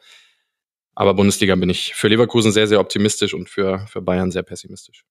Aber 0.96 1.14
Bundesliga 1.14 1.56
bin 1.56 1.70
ich 1.70 1.94
für 1.94 2.08
Leverkusen 2.08 2.52
sehr, 2.52 2.68
sehr 2.68 2.80
optimistisch 2.80 3.34
und 3.34 3.50
für, 3.50 3.86
für 3.88 4.02
Bayern 4.02 4.32
sehr 4.32 4.44
pessimistisch. 4.44 5.04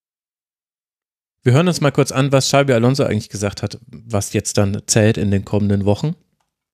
Wir 1.44 1.52
hören 1.52 1.68
uns 1.68 1.80
mal 1.80 1.92
kurz 1.92 2.10
an, 2.10 2.32
was 2.32 2.46
Xabi 2.46 2.72
Alonso 2.72 3.04
eigentlich 3.04 3.28
gesagt 3.28 3.62
hat, 3.62 3.78
was 3.86 4.32
jetzt 4.32 4.58
dann 4.58 4.82
zählt 4.86 5.16
in 5.16 5.30
den 5.30 5.44
kommenden 5.44 5.84
Wochen. 5.84 6.16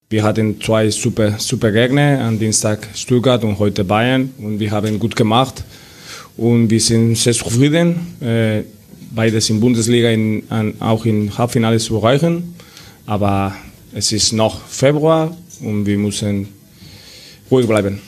Wir 0.09 0.23
hatten 0.23 0.59
zwei 0.61 0.89
super, 0.89 1.37
super 1.39 1.71
Gegner, 1.71 2.21
am 2.21 2.39
Dienstag 2.39 2.87
Stuttgart 2.95 3.43
und 3.43 3.59
heute 3.59 3.83
Bayern 3.83 4.31
und 4.39 4.59
wir 4.59 4.71
haben 4.71 4.97
gut 4.97 5.15
gemacht 5.15 5.63
und 6.37 6.69
wir 6.71 6.79
sind 6.79 7.15
sehr 7.15 7.33
zufrieden, 7.33 8.15
äh, 8.21 8.63
beides 9.11 9.49
in 9.49 9.59
Bundesliga 9.59 10.09
in, 10.09 10.43
an, 10.49 10.73
auch 10.79 11.05
in 11.05 11.37
Halbfinale 11.37 11.77
zu 11.77 11.97
erreichen, 11.97 12.55
aber 13.05 13.55
es 13.93 14.11
ist 14.11 14.31
noch 14.33 14.65
Februar 14.67 15.35
und 15.61 15.85
wir 15.85 15.97
müssen 15.97 16.49
ruhig 17.51 17.67
bleiben. 17.67 18.01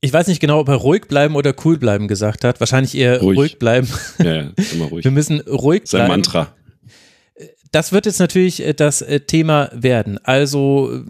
Ich 0.00 0.12
weiß 0.12 0.28
nicht 0.28 0.40
genau, 0.40 0.60
ob 0.60 0.68
er 0.68 0.76
ruhig 0.76 1.08
bleiben 1.08 1.36
oder 1.36 1.54
cool 1.64 1.76
bleiben 1.76 2.08
gesagt 2.08 2.44
hat. 2.44 2.60
Wahrscheinlich 2.60 2.96
eher 2.96 3.20
ruhig, 3.20 3.38
ruhig 3.38 3.58
bleiben. 3.58 3.88
Ja, 4.18 4.34
ja, 4.34 4.50
immer 4.72 4.84
ruhig. 4.90 5.04
Wir 5.04 5.10
müssen 5.10 5.40
ruhig 5.40 5.82
Sein 5.84 6.06
bleiben. 6.06 6.24
Sein 6.24 6.42
Mantra. 6.42 6.54
Das 7.72 7.92
wird 7.92 8.06
jetzt 8.06 8.18
natürlich 8.18 8.64
äh, 8.64 8.72
das 8.72 9.02
äh, 9.02 9.20
Thema 9.20 9.70
werden. 9.74 10.18
Also 10.24 11.02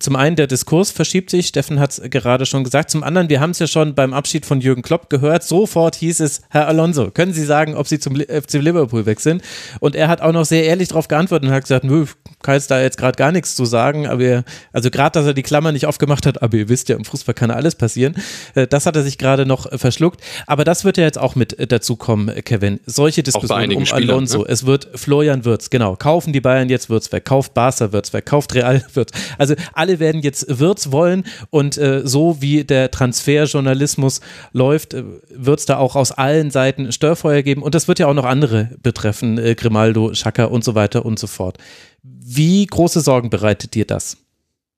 zum 0.00 0.16
einen 0.16 0.34
der 0.34 0.46
Diskurs 0.46 0.90
verschiebt 0.90 1.30
sich, 1.30 1.46
Steffen 1.46 1.78
hat 1.78 1.90
es 1.92 2.00
gerade 2.10 2.46
schon 2.46 2.64
gesagt. 2.64 2.90
Zum 2.90 3.02
anderen, 3.02 3.28
wir 3.28 3.40
haben 3.40 3.50
es 3.50 3.58
ja 3.58 3.66
schon 3.66 3.94
beim 3.94 4.14
Abschied 4.14 4.46
von 4.46 4.60
Jürgen 4.60 4.80
Klopp 4.80 5.10
gehört. 5.10 5.44
Sofort 5.44 5.94
hieß 5.94 6.20
es, 6.20 6.40
Herr 6.48 6.66
Alonso, 6.68 7.10
können 7.10 7.34
Sie 7.34 7.44
sagen, 7.44 7.74
ob 7.74 7.86
Sie 7.86 7.98
zum 7.98 8.16
FC 8.16 8.54
Liverpool 8.54 9.04
weg 9.04 9.20
sind? 9.20 9.42
Und 9.78 9.94
er 9.94 10.08
hat 10.08 10.22
auch 10.22 10.32
noch 10.32 10.46
sehr 10.46 10.64
ehrlich 10.64 10.88
darauf 10.88 11.08
geantwortet 11.08 11.48
und 11.48 11.54
hat 11.54 11.64
gesagt, 11.64 11.84
nö, 11.84 12.06
kann 12.42 12.54
jetzt 12.54 12.70
da 12.70 12.80
jetzt 12.80 12.96
gerade 12.96 13.16
gar 13.16 13.30
nichts 13.30 13.54
zu 13.54 13.66
sagen. 13.66 14.06
Aber 14.06 14.22
ihr, 14.22 14.44
also 14.72 14.90
gerade, 14.90 15.12
dass 15.12 15.26
er 15.26 15.34
die 15.34 15.42
Klammer 15.42 15.72
nicht 15.72 15.86
aufgemacht 15.86 16.26
hat, 16.26 16.42
aber 16.42 16.56
ihr 16.56 16.68
wisst 16.68 16.88
ja, 16.88 16.96
im 16.96 17.04
Fußball 17.04 17.34
kann 17.34 17.50
alles 17.50 17.74
passieren. 17.74 18.14
Äh, 18.54 18.66
das 18.66 18.86
hat 18.86 18.96
er 18.96 19.02
sich 19.02 19.18
gerade 19.18 19.44
noch 19.44 19.70
verschluckt. 19.78 20.22
Aber 20.46 20.64
das 20.64 20.84
wird 20.84 20.96
ja 20.96 21.04
jetzt 21.04 21.18
auch 21.18 21.34
mit 21.34 21.56
dazu 21.70 21.96
kommen, 21.96 22.34
Kevin. 22.44 22.80
Solche 22.86 23.22
Diskussionen 23.22 23.74
um 23.74 23.84
Spielern, 23.84 24.10
Alonso. 24.10 24.38
Ne? 24.38 24.44
Es 24.48 24.64
wird 24.64 24.88
Florian 24.94 25.44
Wirtz, 25.44 25.68
genau. 25.68 25.96
Kaufen 25.96 26.32
die 26.32 26.40
Bayern 26.40 26.68
jetzt 26.68 26.88
Wirtz 26.88 27.12
weg, 27.12 27.24
kauft 27.24 27.52
Barca 27.52 27.92
Wirtz 27.92 28.12
weg, 28.12 28.26
kauft 28.26 28.54
Real 28.54 28.82
Wirtz. 28.94 29.12
Also 29.36 29.54
alle 29.74 29.89
werden 29.98 30.22
jetzt 30.22 30.60
Wirtz 30.60 30.92
wollen 30.92 31.24
und 31.50 31.76
äh, 31.78 32.02
so 32.04 32.40
wie 32.40 32.64
der 32.64 32.90
Transferjournalismus 32.90 34.20
läuft, 34.52 34.94
äh, 34.94 35.04
wird 35.30 35.58
es 35.58 35.66
da 35.66 35.78
auch 35.78 35.96
aus 35.96 36.12
allen 36.12 36.50
Seiten 36.50 36.92
Störfeuer 36.92 37.42
geben 37.42 37.62
und 37.62 37.74
das 37.74 37.88
wird 37.88 37.98
ja 37.98 38.06
auch 38.06 38.14
noch 38.14 38.24
andere 38.24 38.70
betreffen, 38.82 39.38
äh, 39.38 39.54
Grimaldo, 39.54 40.14
Schaka 40.14 40.44
und 40.44 40.62
so 40.62 40.74
weiter 40.74 41.04
und 41.04 41.18
so 41.18 41.26
fort. 41.26 41.58
Wie 42.02 42.64
große 42.66 43.00
Sorgen 43.00 43.30
bereitet 43.30 43.74
dir 43.74 43.86
das? 43.86 44.16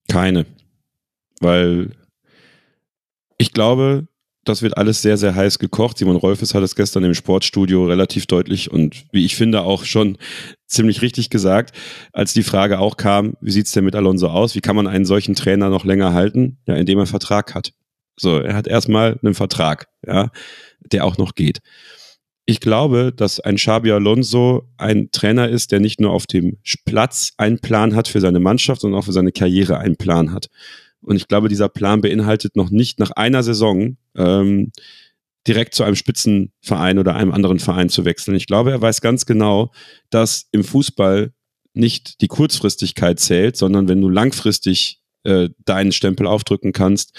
Keine, 0.09 0.47
weil 1.41 1.91
ich 3.39 3.53
glaube, 3.53 4.07
das 4.45 4.63
wird 4.63 4.77
alles 4.77 5.03
sehr, 5.03 5.17
sehr 5.17 5.35
heiß 5.35 5.59
gekocht. 5.59 5.99
Simon 5.99 6.17
Rolfes 6.17 6.55
hat 6.55 6.63
es 6.63 6.75
gestern 6.75 7.05
im 7.05 7.15
Sportstudio 7.15 7.87
relativ 7.87 8.27
deutlich 8.27 8.71
und 8.71 9.05
wie 9.13 9.25
ich 9.25 9.37
finde 9.37 9.63
auch 9.63 9.85
schon 9.85 10.19
ziemlich 10.67 11.03
richtig 11.03 11.31
gesagt, 11.31 11.77
als 12.13 12.33
die 12.33 12.43
Frage 12.43 12.79
auch 12.79 12.97
kam, 12.97 13.35
wie 13.41 13.53
sieht's 13.53 13.73
denn 13.73 13.85
mit 13.85 13.95
Alonso 13.95 14.29
aus? 14.29 14.55
Wie 14.55 14.61
kann 14.61 14.77
man 14.77 14.87
einen 14.87 15.05
solchen 15.05 15.35
Trainer 15.35 15.69
noch 15.69 15.85
länger 15.85 16.13
halten? 16.13 16.59
Ja, 16.67 16.75
indem 16.75 16.99
er 16.99 17.03
einen 17.03 17.07
Vertrag 17.07 17.55
hat. 17.55 17.73
So, 18.17 18.39
er 18.39 18.55
hat 18.55 18.67
erstmal 18.67 19.19
einen 19.23 19.35
Vertrag, 19.35 19.89
ja, 20.07 20.31
der 20.81 21.05
auch 21.05 21.19
noch 21.19 21.35
geht. 21.35 21.61
Ich 22.45 22.61
glaube, 22.61 23.13
dass 23.17 23.39
ein 23.39 23.57
Xabi 23.57 23.93
Alonso 23.93 24.69
ein 24.77 25.11
Trainer 25.13 25.49
ist, 25.49 25.71
der 25.71 25.79
nicht 25.79 26.01
nur 26.01 26.11
auf 26.11 26.27
dem 26.27 26.59
Platz 26.85 27.33
einen 27.37 27.61
Plan 27.61 27.95
hat 27.95 28.09
für 28.09 28.21
seine 28.21 28.41
Mannschaft, 28.41 28.81
sondern 28.81 28.99
auch 28.99 29.05
für 29.05 29.13
seine 29.13 29.31
Karriere 29.31 29.79
einen 29.79 29.97
Plan 29.97 30.33
hat. 30.33 30.49
Und 31.03 31.17
ich 31.17 31.29
glaube, 31.29 31.49
dieser 31.49 31.69
Plan 31.69 32.01
beinhaltet 32.01 32.57
noch 32.57 32.71
nicht 32.71 32.99
nach 32.99 33.11
einer 33.11 33.43
Saison 33.43 33.97
ähm, 34.17 34.73
direkt 35.47 35.75
zu 35.75 35.83
einem 35.83 35.97
Spitzenverein 35.97 36.99
oder 36.99 37.17
einem 37.17 37.33
anderen 37.33 37.59
Verein 37.59 37.89
zu 37.89 38.05
wechseln. 38.05 38.37
Ich 38.37 38.47
glaube, 38.47 38.71
er 38.71 38.81
weiß 38.81 39.01
ganz 39.01 39.27
genau, 39.27 39.73
dass 40.11 40.49
im 40.53 40.63
Fußball 40.65 41.33
nicht 41.75 42.21
die 42.21 42.29
Kurzfristigkeit 42.29 43.19
zählt, 43.19 43.57
sondern 43.57 43.89
wenn 43.89 44.01
du 44.01 44.09
langfristig 44.09 45.01
äh, 45.25 45.49
deinen 45.65 45.93
Stempel 45.93 46.27
aufdrücken 46.27 46.73
kannst, 46.73 47.19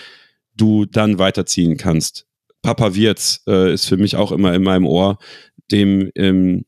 du 0.55 0.85
dann 0.85 1.19
weiterziehen 1.19 1.77
kannst. 1.77 2.27
Papa 2.61 2.95
Wirz 2.95 3.41
äh, 3.47 3.73
ist 3.73 3.85
für 3.85 3.97
mich 3.97 4.15
auch 4.15 4.31
immer 4.31 4.53
in 4.53 4.63
meinem 4.63 4.85
Ohr, 4.85 5.17
dem 5.71 6.11
ähm, 6.15 6.65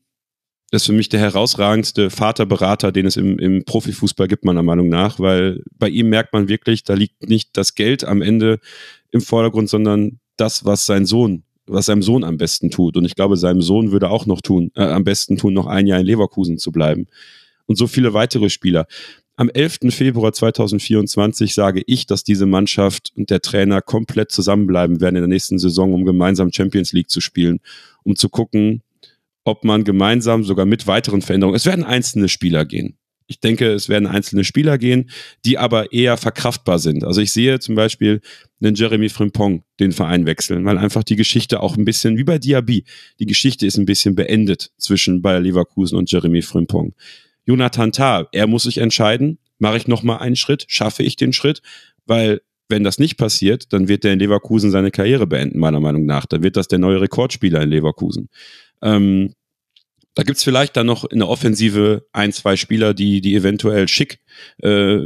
das 0.70 0.82
ist 0.82 0.86
für 0.86 0.92
mich 0.92 1.08
der 1.08 1.20
herausragendste 1.20 2.10
Vaterberater, 2.10 2.90
den 2.90 3.06
es 3.06 3.16
im, 3.16 3.38
im 3.38 3.64
Profifußball 3.64 4.26
gibt, 4.26 4.44
meiner 4.44 4.64
Meinung 4.64 4.88
nach, 4.88 5.20
weil 5.20 5.62
bei 5.78 5.88
ihm 5.88 6.08
merkt 6.08 6.32
man 6.32 6.48
wirklich, 6.48 6.82
da 6.82 6.94
liegt 6.94 7.28
nicht 7.28 7.56
das 7.56 7.74
Geld 7.74 8.02
am 8.04 8.20
Ende 8.20 8.58
im 9.12 9.20
Vordergrund, 9.20 9.68
sondern 9.68 10.18
das, 10.36 10.64
was 10.64 10.84
sein 10.84 11.06
Sohn, 11.06 11.44
was 11.66 11.86
seinem 11.86 12.02
Sohn 12.02 12.24
am 12.24 12.36
besten 12.36 12.70
tut. 12.70 12.96
Und 12.96 13.04
ich 13.04 13.14
glaube, 13.14 13.36
seinem 13.36 13.62
Sohn 13.62 13.92
würde 13.92 14.10
auch 14.10 14.26
noch 14.26 14.40
tun, 14.40 14.72
äh, 14.74 14.82
am 14.82 15.04
besten 15.04 15.36
tun, 15.36 15.54
noch 15.54 15.66
ein 15.66 15.86
Jahr 15.86 16.00
in 16.00 16.06
Leverkusen 16.06 16.58
zu 16.58 16.72
bleiben. 16.72 17.06
Und 17.66 17.76
so 17.76 17.86
viele 17.86 18.12
weitere 18.12 18.50
Spieler. 18.50 18.86
Am 19.36 19.50
11. 19.50 19.90
Februar 19.90 20.32
2024 20.32 21.54
sage 21.54 21.82
ich, 21.86 22.06
dass 22.06 22.24
diese 22.24 22.46
Mannschaft 22.46 23.12
und 23.16 23.30
der 23.30 23.40
Trainer 23.40 23.82
komplett 23.82 24.32
zusammenbleiben 24.32 25.00
werden 25.00 25.16
in 25.16 25.22
der 25.22 25.28
nächsten 25.28 25.58
Saison, 25.58 25.92
um 25.92 26.04
gemeinsam 26.04 26.50
Champions 26.52 26.92
League 26.92 27.10
zu 27.10 27.20
spielen, 27.20 27.60
um 28.02 28.16
zu 28.16 28.30
gucken, 28.30 28.82
ob 29.46 29.64
man 29.64 29.84
gemeinsam 29.84 30.42
sogar 30.44 30.66
mit 30.66 30.86
weiteren 30.86 31.22
Veränderungen, 31.22 31.56
es 31.56 31.66
werden 31.66 31.84
einzelne 31.84 32.28
Spieler 32.28 32.64
gehen. 32.64 32.98
Ich 33.28 33.40
denke, 33.40 33.72
es 33.72 33.88
werden 33.88 34.06
einzelne 34.06 34.44
Spieler 34.44 34.76
gehen, 34.76 35.10
die 35.44 35.56
aber 35.56 35.92
eher 35.92 36.16
verkraftbar 36.16 36.78
sind. 36.78 37.04
Also 37.04 37.20
ich 37.20 37.32
sehe 37.32 37.58
zum 37.60 37.74
Beispiel 37.74 38.20
einen 38.60 38.74
Jeremy 38.74 39.08
Frimpong 39.08 39.62
den 39.80 39.92
Verein 39.92 40.26
wechseln, 40.26 40.64
weil 40.64 40.78
einfach 40.78 41.04
die 41.04 41.16
Geschichte 41.16 41.60
auch 41.60 41.76
ein 41.76 41.84
bisschen, 41.84 42.16
wie 42.18 42.24
bei 42.24 42.38
Diaby, 42.38 42.84
die 43.18 43.26
Geschichte 43.26 43.66
ist 43.66 43.78
ein 43.78 43.86
bisschen 43.86 44.14
beendet 44.14 44.72
zwischen 44.78 45.22
Bayer 45.22 45.40
Leverkusen 45.40 45.96
und 45.96 46.10
Jeremy 46.10 46.42
Frimpong. 46.42 46.94
Jonathan 47.44 47.92
Tah, 47.92 48.28
er 48.32 48.46
muss 48.48 48.64
sich 48.64 48.78
entscheiden, 48.78 49.38
mache 49.58 49.76
ich 49.76 49.86
nochmal 49.86 50.18
einen 50.18 50.36
Schritt, 50.36 50.64
schaffe 50.68 51.04
ich 51.04 51.14
den 51.16 51.32
Schritt, 51.32 51.62
weil 52.04 52.40
wenn 52.68 52.82
das 52.82 52.98
nicht 52.98 53.16
passiert, 53.16 53.72
dann 53.72 53.86
wird 53.86 54.04
er 54.04 54.12
in 54.12 54.18
Leverkusen 54.18 54.72
seine 54.72 54.90
Karriere 54.90 55.28
beenden, 55.28 55.60
meiner 55.60 55.78
Meinung 55.78 56.04
nach. 56.04 56.26
Dann 56.26 56.42
wird 56.42 56.56
das 56.56 56.66
der 56.66 56.80
neue 56.80 57.00
Rekordspieler 57.00 57.62
in 57.62 57.70
Leverkusen. 57.70 58.28
Ähm, 58.82 59.34
da 60.16 60.22
gibt's 60.22 60.42
vielleicht 60.42 60.78
dann 60.78 60.86
noch 60.86 61.04
in 61.04 61.18
der 61.18 61.28
Offensive 61.28 62.06
ein, 62.12 62.32
zwei 62.32 62.56
Spieler, 62.56 62.94
die, 62.94 63.20
die 63.20 63.34
eventuell 63.36 63.86
schick 63.86 64.18
äh, 64.62 65.02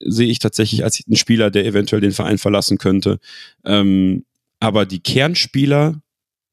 sehe 0.00 0.28
ich 0.28 0.40
tatsächlich 0.40 0.84
als 0.84 1.02
einen 1.06 1.16
Spieler, 1.16 1.50
der 1.50 1.64
eventuell 1.64 2.02
den 2.02 2.12
Verein 2.12 2.36
verlassen 2.36 2.76
könnte. 2.76 3.18
Ähm, 3.64 4.26
aber 4.60 4.84
die 4.84 5.00
Kernspieler, 5.00 6.02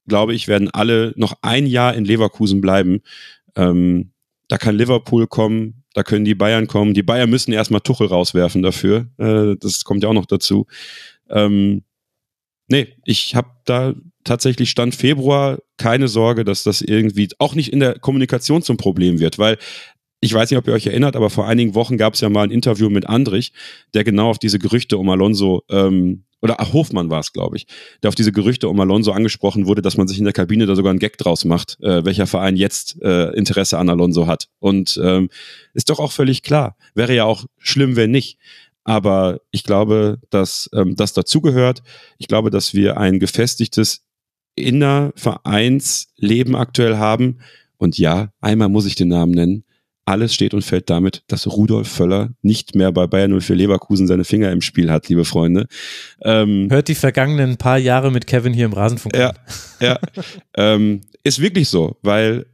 glaube 0.08 0.34
ich, 0.34 0.48
werden 0.48 0.70
alle 0.72 1.14
noch 1.18 1.38
ein 1.42 1.66
Jahr 1.66 1.94
in 1.94 2.06
Leverkusen 2.06 2.62
bleiben. 2.62 3.02
Ähm, 3.58 4.12
da 4.48 4.58
kann 4.58 4.78
Liverpool 4.78 5.28
kommen, 5.28 5.84
da 5.94 6.04
können 6.04 6.24
die 6.24 6.36
Bayern 6.36 6.68
kommen. 6.68 6.94
Die 6.94 7.04
Bayern 7.04 7.30
müssen 7.30 7.52
erstmal 7.52 7.82
Tuchel 7.82 8.08
rauswerfen 8.08 8.62
dafür. 8.62 9.08
Äh, 9.18 9.58
das 9.60 9.84
kommt 9.84 10.04
ja 10.04 10.10
auch 10.10 10.14
noch 10.14 10.26
dazu. 10.26 10.68
Ähm, 11.30 11.84
nee, 12.70 12.96
ich 13.04 13.36
habe 13.36 13.50
da 13.66 13.94
tatsächlich 14.24 14.70
Stand 14.70 14.96
Februar 14.96 15.60
keine 15.78 16.08
Sorge, 16.08 16.44
dass 16.44 16.64
das 16.64 16.82
irgendwie 16.82 17.30
auch 17.40 17.56
nicht 17.56 17.72
in 17.72 17.80
der 17.80 18.00
Kommunikation 18.00 18.62
zum 18.62 18.78
Problem 18.78 19.20
wird, 19.20 19.40
weil 19.40 19.58
ich 20.20 20.34
weiß 20.34 20.50
nicht, 20.50 20.58
ob 20.58 20.68
ihr 20.68 20.74
euch 20.74 20.88
erinnert, 20.88 21.18
aber 21.18 21.30
vor 21.30 21.48
einigen 21.48 21.76
Wochen 21.76 21.98
gab 21.98 22.14
es 22.14 22.22
ja 22.22 22.30
mal 22.30 22.44
ein 22.44 22.52
Interview 22.52 22.90
mit 22.90 23.08
Andrich, 23.08 23.52
der 23.94 24.06
genau 24.06 24.30
auf 24.30 24.40
diese 24.40 24.58
Gerüchte 24.58 24.98
um 24.98 25.10
Alonso 25.10 25.64
ähm, 25.70 26.24
oder 26.44 26.60
ach, 26.60 26.74
Hofmann 26.74 27.10
war 27.10 27.22
es, 27.22 27.32
glaube 27.32 27.56
ich, 27.56 27.68
der 28.04 28.10
auf 28.10 28.16
diese 28.16 28.34
Gerüchte 28.34 28.68
um 28.68 28.80
Alonso 28.80 29.14
angesprochen 29.14 29.66
wurde, 29.66 29.82
dass 29.82 29.96
man 29.96 30.10
sich 30.10 30.18
in 30.18 30.26
der 30.26 30.34
Kabine 30.34 30.66
da 30.66 30.76
sogar 30.76 30.90
einen 30.90 31.00
Gag 31.00 31.18
draus 31.18 31.46
macht, 31.46 31.78
äh, 31.82 32.04
welcher 32.04 32.28
Verein 32.28 32.58
jetzt 32.58 33.02
äh, 33.02 33.32
Interesse 33.32 33.78
an 33.78 33.88
Alonso 33.90 34.28
hat. 34.28 34.50
Und 34.60 35.00
ähm, 35.02 35.30
ist 35.74 35.90
doch 35.90 36.00
auch 36.00 36.12
völlig 36.12 36.44
klar. 36.44 36.76
Wäre 36.96 37.16
ja 37.16 37.24
auch 37.24 37.46
schlimm, 37.58 37.96
wenn 37.96 38.12
nicht. 38.12 38.40
Aber 38.84 39.40
ich 39.52 39.64
glaube, 39.64 40.20
dass 40.30 40.70
ähm, 40.74 40.98
das 40.98 41.14
dazugehört. 41.14 41.82
Ich 42.18 42.28
glaube, 42.28 42.50
dass 42.50 42.74
wir 42.74 42.98
ein 42.98 43.20
gefestigtes 43.20 44.04
Innervereinsleben 44.56 46.56
aktuell 46.56 46.98
haben. 46.98 47.40
Und 47.78 47.98
ja, 47.98 48.30
einmal 48.42 48.70
muss 48.70 48.86
ich 48.86 48.96
den 48.96 49.10
Namen 49.10 49.34
nennen. 49.34 49.64
Alles 50.06 50.34
steht 50.34 50.54
und 50.54 50.64
fällt 50.64 50.90
damit, 50.90 51.24
dass 51.28 51.48
Rudolf 51.48 51.88
Völler 51.88 52.32
nicht 52.42 52.76
mehr 52.76 52.92
bei 52.92 53.08
Bayern 53.08 53.40
04 53.40 53.56
Leverkusen 53.56 54.06
seine 54.06 54.26
Finger 54.26 54.52
im 54.52 54.62
Spiel 54.62 54.92
hat, 54.92 55.08
liebe 55.08 55.24
Freunde. 55.24 55.68
Ähm, 56.22 56.68
Hört 56.70 56.90
die 56.90 56.96
vergangenen 56.96 57.56
paar 57.56 57.78
Jahre 57.78 58.12
mit 58.12 58.28
Kevin 58.28 58.54
hier 58.54 58.66
im 58.66 58.74
Rasenfunk 58.74 59.16
ja, 59.16 59.34
Ja, 59.80 59.98
ähm, 60.58 61.02
ist 61.24 61.40
wirklich 61.40 61.70
so, 61.70 61.98
weil 62.02 62.48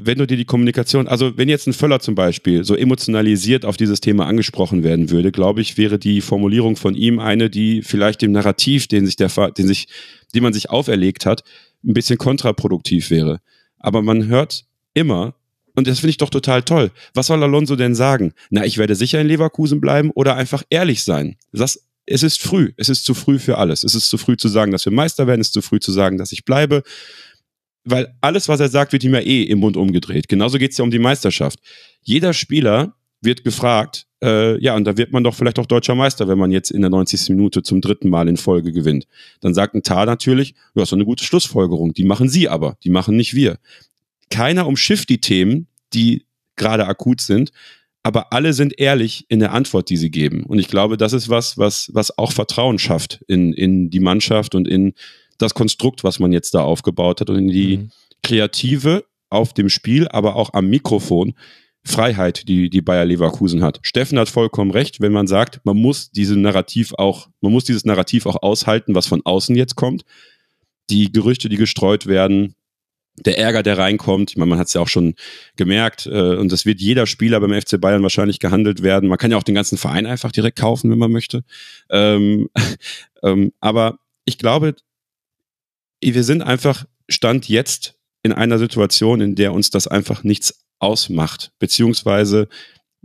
wenn 0.00 0.18
du 0.18 0.26
dir 0.26 0.36
die 0.36 0.44
Kommunikation, 0.44 1.08
also 1.08 1.36
wenn 1.38 1.48
jetzt 1.48 1.66
ein 1.66 1.72
Völler 1.72 2.00
zum 2.00 2.14
Beispiel 2.14 2.64
so 2.64 2.74
emotionalisiert 2.74 3.64
auf 3.64 3.76
dieses 3.76 4.00
Thema 4.00 4.26
angesprochen 4.26 4.84
werden 4.84 5.10
würde, 5.10 5.32
glaube 5.32 5.62
ich, 5.62 5.78
wäre 5.78 5.98
die 5.98 6.20
Formulierung 6.20 6.76
von 6.76 6.94
ihm 6.94 7.18
eine, 7.18 7.48
die 7.48 7.82
vielleicht 7.82 8.20
dem 8.20 8.32
Narrativ, 8.32 8.88
den 8.88 9.06
sich 9.06 9.16
der, 9.16 9.30
den 9.52 9.66
sich, 9.66 9.88
den 10.34 10.42
man 10.42 10.52
sich 10.52 10.68
auferlegt 10.68 11.24
hat, 11.24 11.44
ein 11.84 11.94
bisschen 11.94 12.18
kontraproduktiv 12.18 13.10
wäre. 13.10 13.40
Aber 13.78 14.02
man 14.02 14.26
hört 14.26 14.66
immer, 14.92 15.34
und 15.74 15.86
das 15.86 16.00
finde 16.00 16.10
ich 16.10 16.18
doch 16.18 16.30
total 16.30 16.62
toll. 16.62 16.90
Was 17.14 17.28
soll 17.28 17.42
Alonso 17.42 17.76
denn 17.76 17.94
sagen? 17.94 18.32
Na, 18.50 18.64
ich 18.64 18.78
werde 18.78 18.94
sicher 18.94 19.20
in 19.20 19.28
Leverkusen 19.28 19.80
bleiben 19.80 20.10
oder 20.10 20.36
einfach 20.36 20.62
ehrlich 20.68 21.04
sein. 21.04 21.36
Das, 21.52 21.86
es 22.06 22.22
ist 22.22 22.40
früh. 22.40 22.72
Es 22.76 22.88
ist 22.88 23.04
zu 23.04 23.14
früh 23.14 23.38
für 23.38 23.58
alles. 23.58 23.84
Es 23.84 23.94
ist 23.94 24.08
zu 24.08 24.16
früh 24.16 24.36
zu 24.36 24.48
sagen, 24.48 24.72
dass 24.72 24.84
wir 24.84 24.92
Meister 24.92 25.26
werden. 25.26 25.40
Es 25.40 25.48
ist 25.48 25.54
zu 25.54 25.62
früh 25.62 25.80
zu 25.80 25.92
sagen, 25.92 26.18
dass 26.18 26.32
ich 26.32 26.44
bleibe. 26.44 26.82
Weil 27.86 28.14
alles, 28.20 28.48
was 28.48 28.60
er 28.60 28.68
sagt, 28.68 28.92
wird 28.92 29.04
ihm 29.04 29.14
ja 29.14 29.20
eh 29.20 29.44
im 29.44 29.60
Mund 29.60 29.76
umgedreht. 29.76 30.28
Genauso 30.28 30.58
geht 30.58 30.72
es 30.72 30.78
ja 30.78 30.84
um 30.84 30.90
die 30.90 30.98
Meisterschaft. 30.98 31.58
Jeder 32.02 32.32
Spieler 32.32 32.94
wird 33.22 33.44
gefragt, 33.44 34.06
äh, 34.22 34.60
ja, 34.62 34.76
und 34.76 34.84
da 34.84 34.96
wird 34.96 35.12
man 35.12 35.24
doch 35.24 35.34
vielleicht 35.34 35.58
auch 35.58 35.66
deutscher 35.66 35.94
Meister, 35.94 36.28
wenn 36.28 36.38
man 36.38 36.50
jetzt 36.50 36.70
in 36.70 36.82
der 36.82 36.90
90. 36.90 37.30
Minute 37.30 37.62
zum 37.62 37.80
dritten 37.80 38.08
Mal 38.08 38.28
in 38.28 38.36
Folge 38.36 38.72
gewinnt. 38.72 39.06
Dann 39.40 39.54
sagt 39.54 39.74
ein 39.74 39.82
Tar 39.82 40.06
natürlich, 40.06 40.54
du 40.74 40.80
hast 40.80 40.90
so 40.90 40.96
eine 40.96 41.04
gute 41.04 41.24
Schlussfolgerung. 41.24 41.94
Die 41.94 42.04
machen 42.04 42.28
sie 42.28 42.48
aber, 42.48 42.76
die 42.84 42.90
machen 42.90 43.16
nicht 43.16 43.34
wir 43.34 43.58
keiner 44.30 44.66
umschifft 44.66 45.08
die 45.08 45.20
Themen, 45.20 45.68
die 45.92 46.26
gerade 46.56 46.86
akut 46.86 47.20
sind, 47.20 47.50
aber 48.02 48.32
alle 48.32 48.52
sind 48.52 48.78
ehrlich 48.78 49.26
in 49.28 49.40
der 49.40 49.52
Antwort, 49.52 49.90
die 49.90 49.96
sie 49.96 50.10
geben. 50.10 50.44
Und 50.44 50.58
ich 50.58 50.68
glaube, 50.68 50.96
das 50.96 51.12
ist 51.12 51.28
was, 51.28 51.58
was, 51.58 51.90
was 51.92 52.16
auch 52.18 52.32
Vertrauen 52.32 52.78
schafft 52.78 53.24
in, 53.26 53.52
in 53.52 53.90
die 53.90 54.00
Mannschaft 54.00 54.54
und 54.54 54.68
in 54.68 54.94
das 55.38 55.54
Konstrukt, 55.54 56.04
was 56.04 56.18
man 56.18 56.32
jetzt 56.32 56.54
da 56.54 56.62
aufgebaut 56.62 57.20
hat 57.20 57.30
und 57.30 57.36
in 57.36 57.48
die 57.48 57.78
mhm. 57.78 57.90
Kreative 58.22 59.04
auf 59.30 59.52
dem 59.52 59.68
Spiel, 59.68 60.08
aber 60.08 60.36
auch 60.36 60.52
am 60.54 60.68
Mikrofon. 60.68 61.34
Freiheit, 61.84 62.48
die, 62.48 62.68
die 62.68 62.82
Bayer 62.82 63.04
Leverkusen 63.04 63.62
hat. 63.62 63.78
Steffen 63.82 64.18
hat 64.18 64.28
vollkommen 64.28 64.72
recht, 64.72 65.00
wenn 65.00 65.12
man 65.12 65.28
sagt, 65.28 65.60
man 65.64 65.76
muss 65.76 66.10
diese 66.10 66.36
Narrativ 66.36 66.92
auch, 66.94 67.28
man 67.40 67.52
muss 67.52 67.64
dieses 67.64 67.84
Narrativ 67.84 68.26
auch 68.26 68.42
aushalten, 68.42 68.96
was 68.96 69.06
von 69.06 69.22
außen 69.24 69.54
jetzt 69.54 69.76
kommt. 69.76 70.04
Die 70.90 71.12
Gerüchte, 71.12 71.48
die 71.48 71.56
gestreut 71.56 72.06
werden, 72.06 72.56
der 73.24 73.38
Ärger, 73.38 73.62
der 73.62 73.78
reinkommt. 73.78 74.32
Ich 74.32 74.36
meine, 74.36 74.50
man 74.50 74.58
hat 74.58 74.66
es 74.66 74.74
ja 74.74 74.80
auch 74.80 74.88
schon 74.88 75.14
gemerkt 75.56 76.06
äh, 76.06 76.36
und 76.36 76.52
das 76.52 76.66
wird 76.66 76.80
jeder 76.80 77.06
Spieler 77.06 77.40
beim 77.40 77.58
FC 77.58 77.80
Bayern 77.80 78.02
wahrscheinlich 78.02 78.40
gehandelt 78.40 78.82
werden. 78.82 79.08
Man 79.08 79.18
kann 79.18 79.30
ja 79.30 79.36
auch 79.36 79.42
den 79.42 79.54
ganzen 79.54 79.78
Verein 79.78 80.06
einfach 80.06 80.32
direkt 80.32 80.58
kaufen, 80.58 80.90
wenn 80.90 80.98
man 80.98 81.12
möchte. 81.12 81.44
Ähm, 81.90 82.48
ähm, 83.22 83.52
aber 83.60 83.98
ich 84.24 84.38
glaube, 84.38 84.74
wir 86.00 86.24
sind 86.24 86.42
einfach 86.42 86.84
Stand 87.08 87.48
jetzt 87.48 87.94
in 88.22 88.32
einer 88.32 88.58
Situation, 88.58 89.20
in 89.20 89.34
der 89.34 89.52
uns 89.52 89.70
das 89.70 89.86
einfach 89.86 90.24
nichts 90.24 90.66
ausmacht, 90.78 91.52
beziehungsweise 91.58 92.48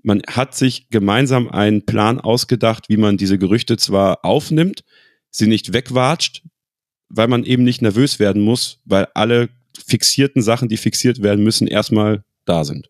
man 0.04 0.22
hat 0.28 0.56
sich 0.56 0.90
gemeinsam 0.90 1.48
einen 1.50 1.86
Plan 1.86 2.20
ausgedacht, 2.20 2.90
wie 2.90 2.98
man 2.98 3.18
diese 3.18 3.38
Gerüchte 3.38 3.78
zwar 3.78 4.26
aufnimmt, 4.26 4.84
sie 5.30 5.48
nicht 5.48 5.74
wegwatscht, 5.74 6.44
weil 7.10 7.28
man 7.28 7.44
eben 7.44 7.64
nicht 7.64 7.82
nervös 7.82 8.20
werden 8.20 8.42
muss, 8.42 8.80
weil 8.86 9.08
alle 9.14 9.50
fixierten 9.86 10.42
Sachen, 10.42 10.70
die 10.70 10.78
fixiert 10.78 11.22
werden 11.22 11.44
müssen, 11.44 11.68
erstmal 11.68 12.24
da 12.46 12.64
sind. 12.64 12.90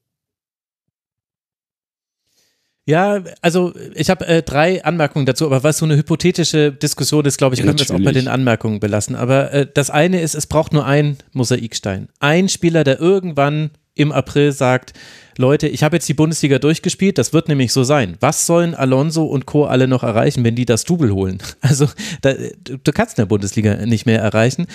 Ja, 2.91 3.23
also 3.41 3.73
ich 3.95 4.09
habe 4.09 4.27
äh, 4.27 4.43
drei 4.43 4.84
Anmerkungen 4.84 5.26
dazu, 5.26 5.45
aber 5.45 5.63
was 5.63 5.77
so 5.77 5.85
eine 5.85 5.95
hypothetische 5.95 6.73
Diskussion 6.73 7.23
ist, 7.23 7.38
glaube 7.38 7.55
ich, 7.55 7.59
ja, 7.59 7.65
können 7.65 7.80
wir 7.80 7.85
es 7.85 7.91
auch 7.91 8.03
bei 8.03 8.11
den 8.11 8.27
Anmerkungen 8.27 8.81
belassen. 8.81 9.15
Aber 9.15 9.53
äh, 9.53 9.68
das 9.73 9.89
eine 9.89 10.19
ist, 10.19 10.35
es 10.35 10.45
braucht 10.45 10.73
nur 10.73 10.85
ein 10.85 11.18
Mosaikstein. 11.31 12.09
Ein 12.19 12.49
Spieler, 12.49 12.84
der 12.84 12.99
irgendwann 12.99 13.72
im 13.93 14.11
April 14.11 14.51
sagt, 14.51 14.93
Leute, 15.38 15.68
ich 15.68 15.84
habe 15.84 15.95
jetzt 15.95 16.07
die 16.07 16.13
Bundesliga 16.13 16.59
durchgespielt, 16.59 17.18
das 17.18 17.34
wird 17.34 17.47
nämlich 17.47 17.73
so 17.73 17.84
sein. 17.84 18.15
Was 18.19 18.45
sollen 18.45 18.76
Alonso 18.76 19.26
und 19.26 19.45
Co. 19.45 19.65
alle 19.65 19.88
noch 19.88 20.03
erreichen, 20.03 20.43
wenn 20.43 20.55
die 20.55 20.65
das 20.65 20.84
Double 20.84 21.11
holen? 21.11 21.39
Also 21.61 21.88
da, 22.22 22.34
du 22.34 22.91
kannst 22.91 23.18
in 23.18 23.22
der 23.23 23.27
Bundesliga 23.27 23.85
nicht 23.85 24.05
mehr 24.05 24.19
erreichen. 24.19 24.68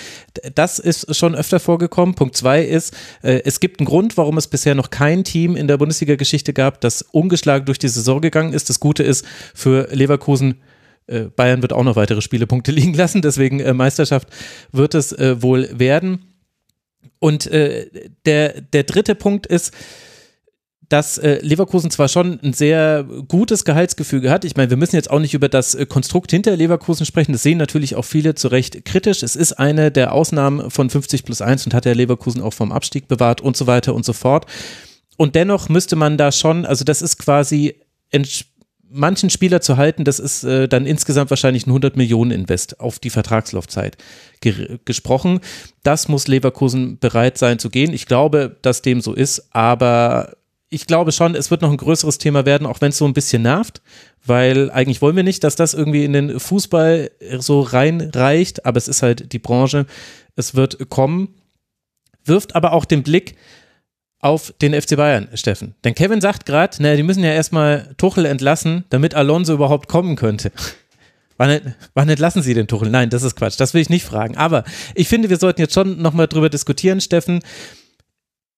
Das 0.55 0.79
ist 0.79 1.15
schon 1.15 1.35
öfter 1.35 1.59
vorgekommen. 1.59 2.15
Punkt 2.15 2.35
zwei 2.35 2.63
ist, 2.63 2.95
äh, 3.21 3.41
es 3.45 3.59
gibt 3.59 3.79
einen 3.79 3.87
Grund, 3.87 4.17
warum 4.17 4.37
es 4.37 4.47
bisher 4.47 4.73
noch 4.75 4.89
kein 4.89 5.23
Team 5.23 5.55
in 5.55 5.67
der 5.67 5.77
Bundesliga-Geschichte 5.77 6.53
gab, 6.53 6.81
das 6.81 7.01
ungeschlagen 7.01 7.65
durch 7.65 7.79
die 7.79 7.87
Saison 7.89 8.21
gegangen 8.21 8.53
ist. 8.53 8.69
Das 8.69 8.79
Gute 8.79 9.03
ist 9.03 9.25
für 9.53 9.87
Leverkusen, 9.91 10.61
Äh, 11.07 11.29
Bayern 11.33 11.61
wird 11.61 11.71
auch 11.71 11.83
noch 11.83 11.95
weitere 11.95 12.21
Spielepunkte 12.21 12.71
liegen 12.79 12.93
lassen, 12.93 13.21
deswegen 13.21 13.59
äh, 13.61 13.73
Meisterschaft 13.73 14.27
wird 14.73 14.93
es 14.93 15.13
äh, 15.13 15.41
wohl 15.41 15.69
werden. 15.71 16.36
Und 17.19 17.47
äh, 17.47 17.89
der, 18.25 18.61
der 18.61 18.83
dritte 18.83 19.15
Punkt 19.15 19.47
ist, 19.47 19.73
dass 20.89 21.17
äh, 21.17 21.39
Leverkusen 21.41 21.91
zwar 21.91 22.07
schon 22.07 22.39
ein 22.41 22.53
sehr 22.53 23.05
gutes 23.27 23.65
Gehaltsgefüge 23.65 24.29
hat. 24.29 24.45
Ich 24.45 24.55
meine, 24.55 24.69
wir 24.69 24.77
müssen 24.77 24.95
jetzt 24.95 25.09
auch 25.09 25.19
nicht 25.19 25.33
über 25.33 25.49
das 25.49 25.75
äh, 25.75 25.85
Konstrukt 25.85 26.31
hinter 26.31 26.55
Leverkusen 26.55 27.05
sprechen. 27.05 27.33
Das 27.33 27.43
sehen 27.43 27.57
natürlich 27.57 27.95
auch 27.95 28.05
viele 28.05 28.35
zu 28.35 28.47
Recht 28.47 28.85
kritisch. 28.85 29.21
Es 29.21 29.35
ist 29.35 29.53
eine 29.53 29.91
der 29.91 30.13
Ausnahmen 30.13 30.71
von 30.71 30.89
50 30.89 31.25
plus 31.25 31.41
1 31.41 31.65
und 31.65 31.73
hat 31.73 31.85
der 31.85 31.95
Leverkusen 31.95 32.41
auch 32.41 32.53
vom 32.53 32.71
Abstieg 32.71 33.07
bewahrt 33.07 33.41
und 33.41 33.57
so 33.57 33.67
weiter 33.67 33.93
und 33.93 34.05
so 34.05 34.13
fort. 34.13 34.45
Und 35.17 35.35
dennoch 35.35 35.67
müsste 35.67 35.95
man 35.95 36.17
da 36.17 36.31
schon, 36.31 36.65
also 36.65 36.85
das 36.85 37.01
ist 37.01 37.17
quasi 37.17 37.75
manchen 38.89 39.29
Spieler 39.29 39.61
zu 39.61 39.77
halten, 39.77 40.03
das 40.03 40.19
ist 40.19 40.43
äh, 40.43 40.67
dann 40.67 40.85
insgesamt 40.85 41.29
wahrscheinlich 41.29 41.65
ein 41.67 41.71
100 41.71 41.97
Millionen 41.97 42.31
Invest 42.31 42.79
auf 42.79 42.99
die 42.99 43.09
Vertragslaufzeit 43.09 43.97
ge 44.41 44.79
gesprochen. 44.85 45.39
Das 45.83 46.07
muss 46.07 46.27
Leverkusen 46.27 46.99
bereit 46.99 47.37
sein 47.37 47.59
zu 47.59 47.69
gehen. 47.69 47.93
Ich 47.93 48.05
glaube, 48.05 48.57
dass 48.61 48.81
dem 48.81 49.01
so 49.01 49.13
ist, 49.13 49.47
aber 49.51 50.37
ich 50.69 50.85
glaube 50.85 51.11
schon, 51.11 51.35
es 51.35 51.49
wird 51.49 51.61
noch 51.61 51.71
ein 51.71 51.77
größeres 51.77 52.17
Thema 52.17 52.45
werden, 52.45 52.67
auch 52.67 52.81
wenn 52.81 52.89
es 52.89 52.97
so 52.97 53.05
ein 53.05 53.13
bisschen 53.13 53.43
nervt, 53.43 53.81
weil 54.25 54.69
eigentlich 54.71 55.01
wollen 55.01 55.15
wir 55.15 55.23
nicht, 55.23 55.43
dass 55.43 55.55
das 55.55 55.73
irgendwie 55.73 56.03
in 56.03 56.13
den 56.13 56.39
Fußball 56.39 57.11
so 57.39 57.61
reinreicht, 57.61 58.65
aber 58.65 58.77
es 58.77 58.87
ist 58.87 59.01
halt 59.01 59.31
die 59.31 59.39
Branche, 59.39 59.85
es 60.35 60.55
wird 60.55 60.89
kommen, 60.89 61.35
wirft 62.25 62.55
aber 62.55 62.73
auch 62.73 62.85
den 62.85 63.03
Blick 63.03 63.35
auf 64.19 64.53
den 64.61 64.79
FC 64.79 64.95
Bayern, 64.97 65.27
Steffen. 65.33 65.75
Denn 65.83 65.95
Kevin 65.95 66.21
sagt 66.21 66.45
gerade, 66.45 66.81
naja, 66.81 66.95
die 66.95 67.03
müssen 67.03 67.23
ja 67.23 67.31
erstmal 67.31 67.93
Tuchel 67.97 68.25
entlassen, 68.25 68.85
damit 68.89 69.13
Alonso 69.13 69.53
überhaupt 69.53 69.87
kommen 69.87 70.15
könnte. 70.15 70.51
Wann, 71.39 71.75
wann 71.93 72.09
entlassen 72.09 72.41
Sie 72.41 72.55
den 72.55 72.65
Tuchel? 72.65 72.89
Nein, 72.89 73.11
das 73.11 73.21
ist 73.21 73.35
Quatsch. 73.35 73.59
Das 73.59 73.75
will 73.75 73.81
ich 73.81 73.91
nicht 73.91 74.03
fragen. 74.03 74.35
Aber 74.37 74.63
ich 74.95 75.07
finde, 75.07 75.29
wir 75.29 75.37
sollten 75.37 75.61
jetzt 75.61 75.75
schon 75.75 76.01
nochmal 76.01 76.27
drüber 76.27 76.49
diskutieren, 76.49 76.99
Steffen 76.99 77.41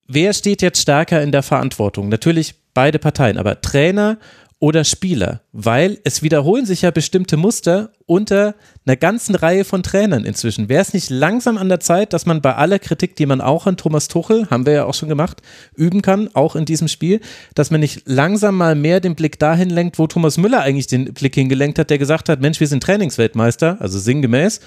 wer 0.09 0.33
steht 0.33 0.61
jetzt 0.61 0.81
stärker 0.81 1.21
in 1.21 1.31
der 1.31 1.43
Verantwortung? 1.43 2.09
Natürlich 2.09 2.55
beide 2.73 2.99
Parteien, 2.99 3.37
aber 3.37 3.61
Trainer 3.61 4.17
oder 4.61 4.83
Spieler, 4.83 5.41
weil 5.53 5.99
es 6.03 6.21
wiederholen 6.21 6.65
sich 6.65 6.81
ja 6.81 6.91
bestimmte 6.91 7.37
Muster 7.37 7.93
unter 8.05 8.55
einer 8.85 8.97
ganzen 8.97 9.35
Reihe 9.35 9.63
von 9.63 9.83
Trainern 9.83 10.25
inzwischen. 10.25 10.67
Wäre 10.67 10.81
es 10.81 10.93
nicht 10.93 11.09
langsam 11.09 11.57
an 11.57 11.69
der 11.69 11.79
Zeit, 11.79 12.11
dass 12.11 12.25
man 12.25 12.41
bei 12.41 12.55
aller 12.55 12.77
Kritik, 12.77 13.15
die 13.15 13.25
man 13.25 13.39
auch 13.39 13.67
an 13.67 13.77
Thomas 13.77 14.09
Tuchel, 14.09 14.49
haben 14.49 14.65
wir 14.65 14.73
ja 14.73 14.85
auch 14.85 14.93
schon 14.93 15.07
gemacht, 15.07 15.41
üben 15.75 16.01
kann, 16.01 16.29
auch 16.33 16.57
in 16.57 16.65
diesem 16.65 16.89
Spiel, 16.89 17.21
dass 17.55 17.71
man 17.71 17.79
nicht 17.79 18.01
langsam 18.05 18.57
mal 18.57 18.75
mehr 18.75 18.99
den 18.99 19.15
Blick 19.15 19.39
dahin 19.39 19.69
lenkt, 19.69 19.97
wo 19.97 20.07
Thomas 20.07 20.37
Müller 20.37 20.61
eigentlich 20.61 20.87
den 20.87 21.13
Blick 21.13 21.35
hingelenkt 21.35 21.79
hat, 21.79 21.89
der 21.89 21.97
gesagt 21.97 22.27
hat, 22.27 22.41
Mensch, 22.41 22.59
wir 22.59 22.67
sind 22.67 22.83
Trainingsweltmeister, 22.83 23.77
also 23.79 23.97
sinngemäß, 23.97 24.59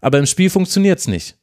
aber 0.00 0.18
im 0.18 0.26
Spiel 0.26 0.48
funktioniert 0.48 1.00
es 1.00 1.08
nicht. 1.08 1.36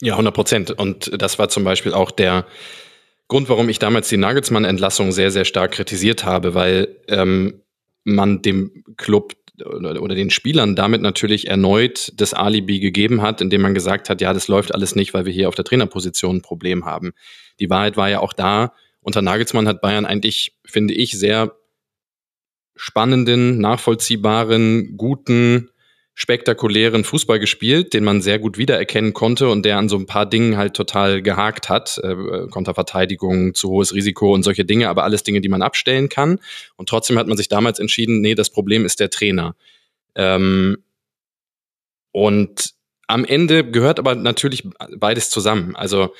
Ja, 0.00 0.14
100 0.14 0.34
Prozent. 0.34 0.70
Und 0.70 1.10
das 1.20 1.38
war 1.38 1.48
zum 1.48 1.64
Beispiel 1.64 1.92
auch 1.92 2.10
der 2.10 2.46
Grund, 3.28 3.48
warum 3.48 3.68
ich 3.68 3.78
damals 3.78 4.08
die 4.08 4.16
Nagelsmann-Entlassung 4.16 5.12
sehr, 5.12 5.30
sehr 5.30 5.44
stark 5.44 5.72
kritisiert 5.72 6.24
habe, 6.24 6.54
weil 6.54 6.96
ähm, 7.08 7.62
man 8.04 8.42
dem 8.42 8.84
Club 8.96 9.34
oder, 9.64 10.14
den 10.14 10.30
Spielern 10.30 10.76
damit 10.76 11.00
natürlich 11.00 11.48
erneut 11.48 12.12
das 12.16 12.34
Alibi 12.34 12.78
gegeben 12.78 13.22
hat, 13.22 13.40
indem 13.40 13.62
man 13.62 13.74
gesagt 13.74 14.10
hat, 14.10 14.20
ja, 14.20 14.32
das 14.32 14.48
läuft 14.48 14.74
alles 14.74 14.94
nicht, 14.94 15.14
weil 15.14 15.24
wir 15.24 15.32
hier 15.32 15.48
auf 15.48 15.54
der 15.54 15.64
Trainerposition 15.64 16.36
ein 16.36 16.42
Problem 16.42 16.84
haben. 16.84 17.12
Die 17.58 17.70
Wahrheit 17.70 17.96
war 17.96 18.10
ja 18.10 18.20
auch 18.20 18.32
da, 18.32 18.72
unter 19.00 19.22
Nagelsmann 19.22 19.68
hat 19.68 19.80
Bayern 19.80 20.04
eigentlich, 20.04 20.56
finde 20.64 20.94
ich, 20.94 21.12
sehr 21.12 21.56
spannenden, 22.74 23.58
nachvollziehbaren, 23.58 24.96
guten 24.96 25.70
spektakulären 26.18 27.04
Fußball 27.04 27.38
gespielt, 27.38 27.92
den 27.92 28.02
man 28.02 28.22
sehr 28.22 28.38
gut 28.38 28.56
wiedererkennen 28.56 29.12
konnte 29.12 29.50
und 29.50 29.66
der 29.66 29.76
an 29.76 29.90
so 29.90 29.96
ein 29.96 30.06
paar 30.06 30.24
Dingen 30.24 30.56
halt 30.56 30.72
total 30.72 31.20
gehakt 31.20 31.68
hat. 31.68 32.00
Äh, 32.02 32.48
Konterverteidigung, 32.50 33.54
zu 33.54 33.68
hohes 33.68 33.94
Risiko 33.94 34.32
und 34.32 34.42
solche 34.42 34.64
Dinge, 34.64 34.88
aber 34.88 35.04
alles 35.04 35.24
Dinge, 35.24 35.42
die 35.42 35.50
man 35.50 35.60
abstellen 35.60 36.08
kann. 36.08 36.40
Und 36.76 36.88
trotzdem 36.88 37.18
hat 37.18 37.26
man 37.26 37.36
sich 37.36 37.48
damals 37.48 37.78
entschieden, 37.78 38.22
nee, 38.22 38.34
das 38.34 38.48
Problem 38.48 38.86
ist 38.86 38.98
der 38.98 39.10
Trainer. 39.10 39.56
Ähm, 40.14 40.78
und 42.12 42.70
am 43.08 43.26
Ende 43.26 43.70
gehört 43.70 43.98
aber 43.98 44.14
natürlich 44.14 44.66
beides 44.96 45.28
zusammen. 45.28 45.76
Also 45.76 46.14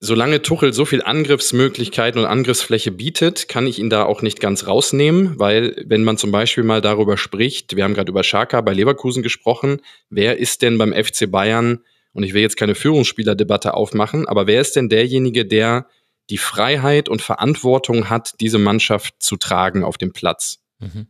solange 0.00 0.40
Tuchel 0.40 0.72
so 0.72 0.86
viel 0.86 1.02
Angriffsmöglichkeiten 1.02 2.20
und 2.20 2.26
Angriffsfläche 2.26 2.90
bietet, 2.90 3.48
kann 3.48 3.66
ich 3.66 3.78
ihn 3.78 3.90
da 3.90 4.04
auch 4.04 4.22
nicht 4.22 4.40
ganz 4.40 4.66
rausnehmen, 4.66 5.38
weil 5.38 5.76
wenn 5.86 6.04
man 6.04 6.16
zum 6.16 6.32
Beispiel 6.32 6.64
mal 6.64 6.80
darüber 6.80 7.18
spricht, 7.18 7.76
wir 7.76 7.84
haben 7.84 7.94
gerade 7.94 8.10
über 8.10 8.24
Schaka 8.24 8.62
bei 8.62 8.72
Leverkusen 8.72 9.22
gesprochen, 9.22 9.82
wer 10.08 10.38
ist 10.38 10.62
denn 10.62 10.78
beim 10.78 10.92
FC 10.92 11.30
Bayern, 11.30 11.80
und 12.12 12.24
ich 12.24 12.34
will 12.34 12.42
jetzt 12.42 12.56
keine 12.56 12.74
Führungsspielerdebatte 12.74 13.74
aufmachen, 13.74 14.26
aber 14.26 14.46
wer 14.46 14.60
ist 14.60 14.74
denn 14.74 14.88
derjenige, 14.88 15.46
der 15.46 15.86
die 16.30 16.38
Freiheit 16.38 17.08
und 17.08 17.22
Verantwortung 17.22 18.08
hat, 18.08 18.34
diese 18.40 18.58
Mannschaft 18.58 19.14
zu 19.20 19.36
tragen 19.36 19.84
auf 19.84 19.98
dem 19.98 20.12
Platz? 20.12 20.60
Mhm. 20.78 21.06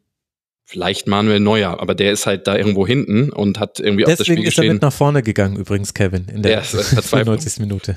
Vielleicht 0.65 1.07
Manuel 1.07 1.41
Neuer, 1.41 1.81
aber 1.81 1.95
der 1.95 2.13
ist 2.13 2.27
halt 2.27 2.47
da 2.47 2.57
irgendwo 2.57 2.87
hinten 2.87 3.31
und 3.31 3.59
hat 3.59 3.81
irgendwie 3.81 4.05
Deswegen 4.05 4.13
auf 4.13 4.19
das 4.19 4.27
Spiel 4.27 4.47
ist 4.47 4.59
er 4.59 4.73
mit 4.73 4.83
nach 4.83 4.93
vorne 4.93 5.23
gegangen, 5.23 5.57
übrigens, 5.57 5.95
Kevin, 5.95 6.27
in 6.29 6.43
der, 6.43 6.61
der 6.61 6.65
95. 6.65 7.61
Minute. 7.61 7.95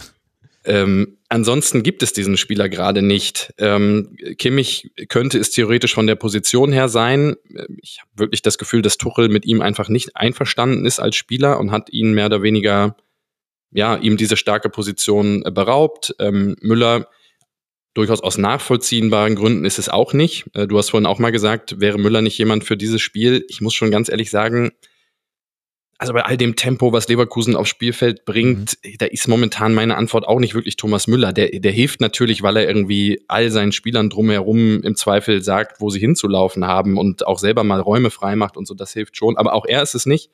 Ähm, 0.65 1.17
ansonsten 1.29 1.83
gibt 1.83 2.03
es 2.03 2.13
diesen 2.13 2.37
Spieler 2.37 2.69
gerade 2.69 3.01
nicht. 3.01 3.53
Ähm, 3.57 4.15
Kimmich 4.37 4.91
könnte 5.09 5.37
es 5.37 5.51
theoretisch 5.51 5.93
von 5.93 6.07
der 6.07 6.15
Position 6.15 6.71
her 6.71 6.87
sein. 6.89 7.35
Ich 7.81 7.99
habe 7.99 8.09
wirklich 8.15 8.41
das 8.41 8.57
Gefühl, 8.57 8.81
dass 8.81 8.97
Tuchel 8.97 9.29
mit 9.29 9.45
ihm 9.45 9.61
einfach 9.61 9.89
nicht 9.89 10.15
einverstanden 10.15 10.85
ist 10.85 10.99
als 10.99 11.15
Spieler 11.15 11.59
und 11.59 11.71
hat 11.71 11.91
ihn 11.91 12.13
mehr 12.13 12.27
oder 12.27 12.41
weniger, 12.41 12.95
ja, 13.71 13.97
ihm 13.97 14.17
diese 14.17 14.37
starke 14.37 14.69
Position 14.69 15.43
äh, 15.45 15.51
beraubt. 15.51 16.15
Ähm, 16.19 16.55
Müller 16.61 17.09
durchaus 17.93 18.21
aus 18.21 18.37
nachvollziehbaren 18.37 19.35
Gründen 19.35 19.65
ist 19.65 19.79
es 19.79 19.89
auch 19.89 20.13
nicht. 20.13 20.45
Äh, 20.53 20.67
du 20.67 20.77
hast 20.77 20.91
vorhin 20.91 21.05
auch 21.05 21.19
mal 21.19 21.31
gesagt, 21.31 21.79
wäre 21.79 21.99
Müller 21.99 22.21
nicht 22.21 22.37
jemand 22.37 22.63
für 22.63 22.77
dieses 22.77 23.01
Spiel. 23.01 23.45
Ich 23.49 23.61
muss 23.61 23.73
schon 23.73 23.91
ganz 23.91 24.09
ehrlich 24.09 24.29
sagen, 24.29 24.71
also 25.97 26.13
bei 26.13 26.25
all 26.25 26.37
dem 26.37 26.55
Tempo, 26.55 26.91
was 26.91 27.07
Leverkusen 27.07 27.55
aufs 27.55 27.69
Spielfeld 27.69 28.25
bringt, 28.25 28.77
mhm. 28.83 28.97
da 28.97 29.05
ist 29.05 29.27
momentan 29.27 29.73
meine 29.73 29.95
Antwort 29.95 30.27
auch 30.27 30.39
nicht 30.39 30.53
wirklich 30.53 30.75
Thomas 30.75 31.07
Müller. 31.07 31.33
Der, 31.33 31.59
der 31.59 31.71
hilft 31.71 32.01
natürlich, 32.01 32.41
weil 32.41 32.57
er 32.57 32.67
irgendwie 32.67 33.23
all 33.27 33.51
seinen 33.51 33.71
Spielern 33.71 34.09
drumherum 34.09 34.81
im 34.83 34.95
Zweifel 34.95 35.41
sagt, 35.41 35.79
wo 35.79 35.89
sie 35.89 35.99
hinzulaufen 35.99 36.65
haben 36.65 36.97
und 36.97 37.25
auch 37.27 37.39
selber 37.39 37.63
mal 37.63 37.79
Räume 37.79 38.09
frei 38.09 38.35
macht 38.35 38.57
und 38.57 38.67
so, 38.67 38.73
das 38.73 38.93
hilft 38.93 39.17
schon. 39.17 39.37
Aber 39.37 39.53
auch 39.53 39.65
er 39.65 39.81
ist 39.81 39.95
es 39.95 40.05
nicht. 40.05 40.29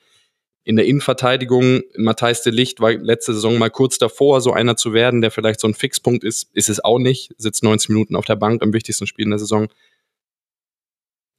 In 0.64 0.76
der 0.76 0.86
Innenverteidigung, 0.86 1.82
Matthijs 1.98 2.44
de 2.44 2.54
Licht 2.54 2.80
war 2.80 2.92
letzte 2.92 3.34
Saison 3.34 3.58
mal 3.58 3.70
kurz 3.70 3.98
davor, 3.98 4.42
so 4.42 4.52
einer 4.54 4.76
zu 4.76 4.94
werden, 4.94 5.22
der 5.22 5.32
vielleicht 5.32 5.60
so 5.60 5.68
ein 5.68 5.74
Fixpunkt 5.74 6.24
ist, 6.24 6.50
ist 6.54 6.70
es 6.70 6.84
auch 6.84 7.00
nicht. 7.00 7.34
Sitzt 7.38 7.64
90 7.64 7.90
Minuten 7.90 8.16
auf 8.16 8.26
der 8.26 8.36
Bank 8.36 8.62
im 8.62 8.74
wichtigsten 8.74 9.08
Spiel 9.08 9.26
in 9.26 9.32
der 9.32 9.40
Saison. 9.40 9.68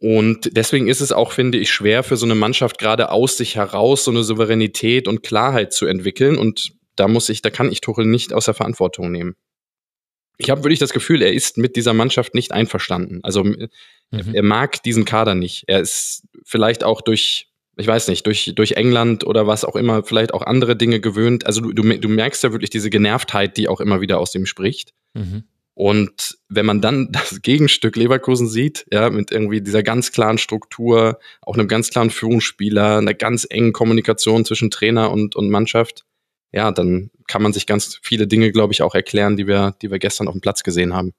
Und 0.01 0.57
deswegen 0.57 0.89
ist 0.89 1.03
es 1.03 1.13
auch, 1.13 1.33
finde 1.33 1.59
ich, 1.59 1.71
schwer 1.71 2.03
für 2.03 2.17
so 2.17 2.25
eine 2.25 2.35
Mannschaft 2.35 2.79
gerade 2.79 3.11
aus 3.11 3.37
sich 3.37 3.57
heraus 3.57 4.05
so 4.05 4.11
eine 4.11 4.25
Souveränität 4.25 5.07
und 5.07 5.23
Klarheit 5.23 5.75
zu 5.75 5.85
entwickeln. 5.85 6.39
Und 6.39 6.73
da 6.97 7.07
muss 7.07 7.29
ich, 7.29 7.43
da 7.43 7.51
kann 7.51 7.71
ich 7.71 7.83
Tuchel 7.83 8.07
nicht 8.07 8.33
aus 8.33 8.47
der 8.47 8.55
Verantwortung 8.55 9.13
nehmen. 9.13 9.37
Ich 10.39 10.49
habe 10.49 10.65
wirklich 10.65 10.79
das 10.79 10.95
Gefühl, 10.95 11.21
er 11.21 11.35
ist 11.35 11.59
mit 11.59 11.77
dieser 11.77 11.93
Mannschaft 11.93 12.35
nicht 12.35 12.51
einverstanden. 12.51 13.21
Also 13.23 13.45
mhm. 13.45 13.69
er 14.11 14.43
mag 14.43 14.83
diesen 14.83 15.05
Kader 15.05 15.35
nicht. 15.35 15.65
Er 15.67 15.81
ist 15.81 16.23
vielleicht 16.45 16.83
auch 16.83 17.03
durch, 17.03 17.49
ich 17.77 17.87
weiß 17.87 18.09
nicht, 18.09 18.27
durch, 18.27 18.53
durch 18.57 18.73
England 18.73 19.27
oder 19.27 19.47
was 19.47 19.67
auch 19.67 19.77
immer, 19.77 20.03
vielleicht 20.03 20.33
auch 20.33 20.43
andere 20.43 20.77
Dinge 20.77 21.01
gewöhnt. 21.01 21.45
Also 21.45 21.61
du, 21.61 21.73
du, 21.73 22.09
merkst 22.09 22.43
ja 22.43 22.53
wirklich 22.53 22.71
diese 22.71 22.89
Genervtheit, 22.89 23.59
die 23.59 23.69
auch 23.69 23.83
immer 23.83 24.01
wieder 24.01 24.19
aus 24.19 24.35
ihm 24.35 24.47
spricht. 24.47 24.95
Mhm. 25.13 25.45
Und 25.81 26.37
wenn 26.51 26.67
man 26.67 26.83
dann 26.83 27.09
das 27.11 27.41
Gegenstück 27.41 27.97
Leverkusen 27.97 28.47
sieht, 28.47 28.85
ja, 28.93 29.09
mit 29.09 29.31
irgendwie 29.31 29.63
dieser 29.63 29.83
ganz 29.83 30.13
klaren 30.13 30.37
Struktur, 30.37 31.19
auch 31.41 31.55
einem 31.55 31.69
ganz 31.69 31.89
klaren 31.89 32.11
Führungsspieler, 32.11 32.99
einer 32.99 33.15
ganz 33.15 33.47
engen 33.49 33.73
Kommunikation 33.73 34.45
zwischen 34.45 34.71
Trainer 34.71 35.11
und, 35.11 35.37
und 35.37 35.49
Mannschaft, 35.49 36.05
ja, 36.53 36.71
dann 36.71 37.11
kann 37.29 37.41
man 37.41 37.55
sich 37.55 37.65
ganz 37.67 37.99
viele 38.03 38.27
Dinge, 38.27 38.53
glaube 38.53 38.75
ich, 38.75 38.83
auch 38.83 38.95
erklären, 38.95 39.39
die 39.39 39.47
wir, 39.47 39.75
die 39.81 39.91
wir 39.91 39.99
gestern 39.99 40.29
auf 40.29 40.35
dem 40.35 40.43
Platz 40.43 40.65
gesehen 40.65 40.93
haben. 40.93 41.15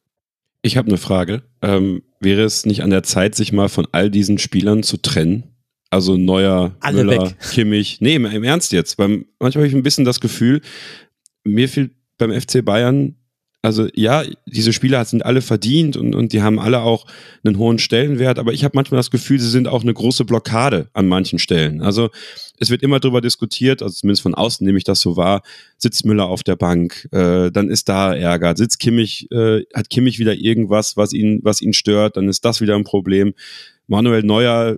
Ich 0.62 0.78
habe 0.78 0.90
eine 0.90 1.00
Frage. 1.00 1.42
Ähm, 1.64 2.04
wäre 2.20 2.44
es 2.44 2.68
nicht 2.68 2.84
an 2.84 2.92
der 2.92 3.02
Zeit, 3.02 3.34
sich 3.34 3.52
mal 3.52 3.68
von 3.68 3.88
all 3.92 4.12
diesen 4.12 4.38
Spielern 4.38 4.84
zu 4.84 4.98
trennen? 4.98 5.56
Also 5.90 6.18
Neuer, 6.18 6.76
Alle 6.82 7.04
Müller, 7.04 7.32
weg. 7.32 7.40
Kimmich. 7.52 8.00
Nee, 8.00 8.14
im 8.14 8.44
Ernst 8.44 8.74
jetzt. 8.74 8.98
Beim, 8.98 9.26
manchmal 9.40 9.64
habe 9.64 9.70
ich 9.70 9.74
ein 9.74 9.82
bisschen 9.82 10.06
das 10.06 10.20
Gefühl, 10.20 10.62
mir 11.44 11.68
fehlt 11.68 11.96
beim 12.20 12.32
FC 12.32 12.64
Bayern 12.64 13.16
Also 13.64 13.88
ja, 13.94 14.24
diese 14.48 14.74
Spieler 14.74 15.06
sind 15.06 15.24
alle 15.24 15.42
verdient 15.42 15.96
und, 15.96 16.16
und 16.16 16.34
die 16.34 16.42
haben 16.42 16.60
alle 16.60 16.82
auch 16.82 17.06
einen 17.44 17.60
hohen 17.60 17.78
Stellenwert, 17.78 18.40
aber 18.40 18.54
ich 18.54 18.64
habe 18.64 18.76
manchmal 18.76 18.98
das 18.98 19.12
Gefühl, 19.12 19.40
sie 19.40 19.50
sind 19.50 19.68
auch 19.68 19.84
eine 19.84 19.94
große 19.94 20.26
Blockade 20.26 20.90
an 20.94 21.08
manchen 21.08 21.38
Stellen. 21.38 21.82
Also 21.82 22.10
es 22.58 22.72
wird 22.72 22.82
immer 22.82 23.00
darüber 23.00 23.22
diskutiert, 23.22 23.84
also 23.84 23.94
zumindest 23.94 24.24
von 24.24 24.34
außen 24.34 24.66
nehme 24.66 24.80
ich 24.80 24.84
das 24.84 25.00
so 25.00 25.16
wahr, 25.16 25.44
sitzt 25.78 26.06
Müller 26.06 26.26
auf 26.26 26.42
der 26.42 26.56
Bank, 26.56 27.08
äh, 27.12 27.52
dann 27.52 27.70
ist 27.70 27.88
da 27.88 28.16
Ärger, 28.16 28.58
sitzt 28.58 28.80
Kimmich, 28.80 29.30
äh, 29.32 29.64
hat 29.76 29.92
Kimmich 29.92 30.18
wieder 30.18 30.34
irgendwas, 30.34 30.98
was 30.98 31.14
ihn, 31.14 31.42
was 31.44 31.62
ihn 31.62 31.74
stört, 31.74 32.18
dann 32.18 32.30
ist 32.30 32.44
das 32.44 32.62
wieder 32.62 32.76
ein 32.76 32.84
Problem. 32.84 33.36
Manuel 33.86 34.24
Neuer 34.24 34.78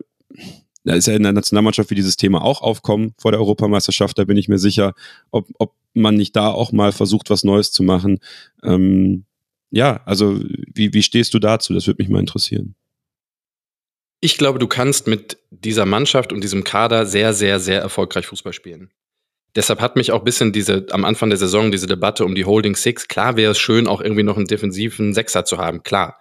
da 0.83 0.95
ist 0.95 1.07
ja 1.07 1.13
in 1.13 1.23
der 1.23 1.31
Nationalmannschaft 1.31 1.89
wie 1.89 1.95
dieses 1.95 2.17
Thema 2.17 2.41
auch 2.43 2.61
aufkommen 2.61 3.13
vor 3.17 3.31
der 3.31 3.39
Europameisterschaft, 3.39 4.17
da 4.17 4.25
bin 4.25 4.37
ich 4.37 4.49
mir 4.49 4.59
sicher, 4.59 4.93
ob, 5.31 5.47
ob 5.57 5.73
man 5.93 6.15
nicht 6.15 6.35
da 6.35 6.49
auch 6.49 6.71
mal 6.71 6.91
versucht, 6.91 7.29
was 7.29 7.43
Neues 7.43 7.71
zu 7.71 7.83
machen. 7.83 8.19
Ähm, 8.63 9.25
ja, 9.71 10.01
also 10.05 10.39
wie, 10.73 10.93
wie 10.93 11.03
stehst 11.03 11.33
du 11.33 11.39
dazu? 11.39 11.73
Das 11.73 11.87
würde 11.87 12.01
mich 12.01 12.09
mal 12.09 12.19
interessieren. 12.19 12.75
Ich 14.19 14.37
glaube, 14.37 14.59
du 14.59 14.67
kannst 14.67 15.07
mit 15.07 15.37
dieser 15.49 15.85
Mannschaft 15.85 16.31
und 16.31 16.41
diesem 16.41 16.63
Kader 16.63 17.05
sehr, 17.05 17.33
sehr, 17.33 17.59
sehr 17.59 17.81
erfolgreich 17.81 18.25
Fußball 18.27 18.53
spielen. 18.53 18.91
Deshalb 19.55 19.81
hat 19.81 19.95
mich 19.95 20.11
auch 20.11 20.19
ein 20.19 20.25
bisschen 20.25 20.51
diese, 20.51 20.87
am 20.91 21.05
Anfang 21.05 21.29
der 21.29 21.37
Saison, 21.37 21.71
diese 21.71 21.87
Debatte 21.87 22.25
um 22.25 22.33
die 22.33 22.45
Holding 22.45 22.75
Six, 22.75 23.07
klar 23.07 23.35
wäre 23.35 23.51
es 23.51 23.59
schön, 23.59 23.87
auch 23.87 24.01
irgendwie 24.01 24.23
noch 24.23 24.37
einen 24.37 24.47
defensiven 24.47 25.13
Sechser 25.13 25.45
zu 25.45 25.57
haben, 25.57 25.83
klar. 25.83 26.17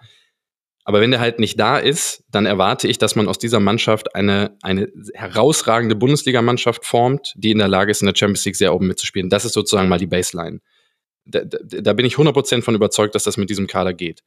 Aber 0.85 0.99
wenn 0.99 1.11
der 1.11 1.21
halt 1.21 1.39
nicht 1.39 1.59
da 1.59 1.77
ist, 1.77 2.23
dann 2.29 2.45
erwarte 2.45 2.87
ich, 2.87 2.97
dass 2.97 3.15
man 3.15 3.29
aus 3.29 3.39
dieser 3.39 3.61
Mannschaft 3.61 4.15
eine, 4.15 4.57
eine 4.61 4.89
herausragende 5.13 5.95
Bundesligamannschaft 5.95 6.85
formt, 6.85 7.33
die 7.37 7.51
in 7.51 7.59
der 7.59 7.69
Lage 7.69 7.91
ist, 7.91 8.01
in 8.01 8.07
der 8.07 8.15
Champions 8.15 8.43
League 8.45 8.57
sehr 8.57 8.73
oben 8.73 8.87
mitzuspielen. 8.87 9.29
Das 9.29 9.45
ist 9.45 9.53
sozusagen 9.53 9.87
mal 9.87 9.97
die 9.97 10.07
Baseline. 10.07 10.59
Da, 11.25 11.41
da, 11.45 11.57
da 11.61 11.93
bin 11.93 12.05
ich 12.05 12.15
100% 12.15 12.63
von 12.63 12.75
überzeugt, 12.75 13.15
dass 13.15 13.23
das 13.23 13.37
mit 13.37 13.49
diesem 13.49 13.67
Kader 13.67 13.93
geht. 13.93 14.23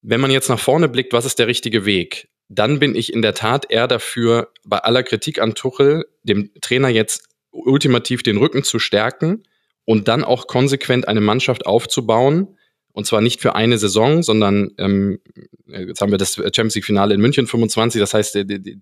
Wenn 0.00 0.20
man 0.20 0.30
jetzt 0.30 0.48
nach 0.48 0.60
vorne 0.60 0.88
blickt, 0.88 1.12
was 1.12 1.24
ist 1.24 1.40
der 1.40 1.48
richtige 1.48 1.84
Weg? 1.84 2.28
Dann 2.48 2.78
bin 2.78 2.94
ich 2.94 3.12
in 3.12 3.20
der 3.20 3.34
Tat 3.34 3.70
eher 3.70 3.88
dafür, 3.88 4.52
bei 4.64 4.78
aller 4.78 5.02
Kritik 5.02 5.40
an 5.40 5.54
Tuchel, 5.54 6.06
dem 6.22 6.52
Trainer 6.60 6.88
jetzt 6.88 7.24
ultimativ 7.50 8.22
den 8.22 8.36
Rücken 8.36 8.62
zu 8.62 8.78
stärken 8.78 9.42
und 9.84 10.06
dann 10.06 10.22
auch 10.22 10.46
konsequent 10.46 11.08
eine 11.08 11.20
Mannschaft 11.20 11.66
aufzubauen, 11.66 12.56
und 12.92 13.06
zwar 13.06 13.20
nicht 13.20 13.40
für 13.40 13.54
eine 13.54 13.78
Saison, 13.78 14.22
sondern 14.22 14.70
ähm, 14.78 15.20
jetzt 15.66 16.00
haben 16.00 16.10
wir 16.10 16.18
das 16.18 16.34
Champions 16.34 16.74
League-Finale 16.74 17.14
in 17.14 17.20
München 17.20 17.46
25. 17.46 18.00
Das 18.00 18.14
heißt, 18.14 18.34
die, 18.34 18.46
die, 18.46 18.80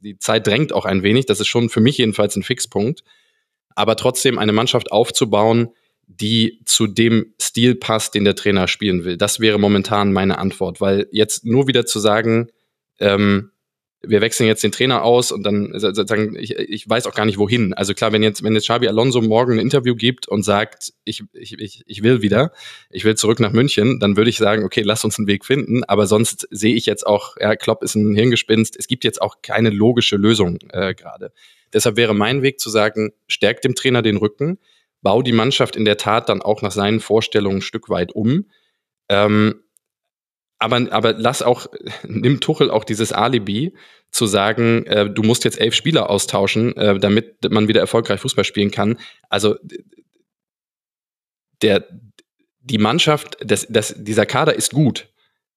die 0.00 0.18
Zeit 0.18 0.46
drängt 0.46 0.72
auch 0.72 0.84
ein 0.84 1.02
wenig. 1.02 1.26
Das 1.26 1.40
ist 1.40 1.48
schon 1.48 1.68
für 1.68 1.80
mich 1.80 1.98
jedenfalls 1.98 2.36
ein 2.36 2.42
Fixpunkt. 2.42 3.02
Aber 3.74 3.96
trotzdem 3.96 4.38
eine 4.38 4.52
Mannschaft 4.52 4.90
aufzubauen, 4.90 5.68
die 6.06 6.62
zu 6.64 6.86
dem 6.86 7.34
Stil 7.40 7.74
passt, 7.74 8.14
den 8.14 8.24
der 8.24 8.34
Trainer 8.34 8.66
spielen 8.66 9.04
will. 9.04 9.18
Das 9.18 9.40
wäre 9.40 9.58
momentan 9.58 10.12
meine 10.12 10.38
Antwort, 10.38 10.80
weil 10.80 11.06
jetzt 11.12 11.44
nur 11.44 11.68
wieder 11.68 11.84
zu 11.84 12.00
sagen, 12.00 12.48
ähm, 12.98 13.50
wir 14.02 14.20
wechseln 14.20 14.46
jetzt 14.46 14.62
den 14.62 14.70
Trainer 14.70 15.02
aus 15.02 15.32
und 15.32 15.42
dann 15.42 15.72
sozusagen, 15.78 16.36
ich, 16.36 16.56
ich 16.56 16.88
weiß 16.88 17.06
auch 17.06 17.14
gar 17.14 17.26
nicht 17.26 17.38
wohin. 17.38 17.74
Also 17.74 17.94
klar, 17.94 18.12
wenn 18.12 18.22
jetzt, 18.22 18.44
wenn 18.44 18.54
jetzt 18.54 18.64
Xabi 18.64 18.86
Alonso 18.86 19.20
morgen 19.20 19.54
ein 19.54 19.58
Interview 19.58 19.96
gibt 19.96 20.28
und 20.28 20.44
sagt, 20.44 20.92
ich, 21.04 21.24
ich, 21.32 21.58
ich, 21.58 21.82
ich 21.84 22.02
will 22.02 22.22
wieder, 22.22 22.52
ich 22.90 23.04
will 23.04 23.16
zurück 23.16 23.40
nach 23.40 23.52
München, 23.52 23.98
dann 23.98 24.16
würde 24.16 24.30
ich 24.30 24.38
sagen, 24.38 24.64
okay, 24.64 24.82
lass 24.82 25.04
uns 25.04 25.18
einen 25.18 25.26
Weg 25.26 25.44
finden. 25.44 25.82
Aber 25.84 26.06
sonst 26.06 26.46
sehe 26.50 26.76
ich 26.76 26.86
jetzt 26.86 27.06
auch, 27.06 27.36
ja, 27.40 27.56
Klopp 27.56 27.82
ist 27.82 27.96
ein 27.96 28.14
Hirngespinst. 28.14 28.76
Es 28.78 28.86
gibt 28.86 29.02
jetzt 29.02 29.20
auch 29.20 29.42
keine 29.42 29.70
logische 29.70 30.16
Lösung 30.16 30.58
äh, 30.70 30.94
gerade. 30.94 31.32
Deshalb 31.72 31.96
wäre 31.96 32.14
mein 32.14 32.42
Weg 32.42 32.60
zu 32.60 32.70
sagen, 32.70 33.12
stärkt 33.26 33.64
dem 33.64 33.74
Trainer 33.74 34.02
den 34.02 34.16
Rücken, 34.16 34.58
bau 35.02 35.22
die 35.22 35.32
Mannschaft 35.32 35.74
in 35.74 35.84
der 35.84 35.96
Tat 35.96 36.28
dann 36.28 36.40
auch 36.40 36.62
nach 36.62 36.72
seinen 36.72 37.00
Vorstellungen 37.00 37.58
ein 37.58 37.62
Stück 37.62 37.88
weit 37.88 38.12
um. 38.12 38.46
Ähm, 39.08 39.62
aber, 40.58 40.86
aber 40.90 41.14
lass 41.14 41.42
auch, 41.42 41.66
nimm 42.04 42.40
Tuchel 42.40 42.70
auch 42.70 42.84
dieses 42.84 43.12
Alibi 43.12 43.74
zu 44.10 44.26
sagen, 44.26 44.86
äh, 44.86 45.10
du 45.10 45.22
musst 45.22 45.44
jetzt 45.44 45.60
elf 45.60 45.74
Spieler 45.74 46.10
austauschen, 46.10 46.76
äh, 46.76 46.98
damit 46.98 47.50
man 47.50 47.68
wieder 47.68 47.80
erfolgreich 47.80 48.20
Fußball 48.20 48.44
spielen 48.44 48.70
kann. 48.70 48.98
Also 49.28 49.56
der, 51.62 51.86
die 52.60 52.78
Mannschaft, 52.78 53.36
das, 53.40 53.66
das, 53.68 53.94
dieser 53.96 54.26
Kader 54.26 54.54
ist 54.54 54.72
gut. 54.72 55.08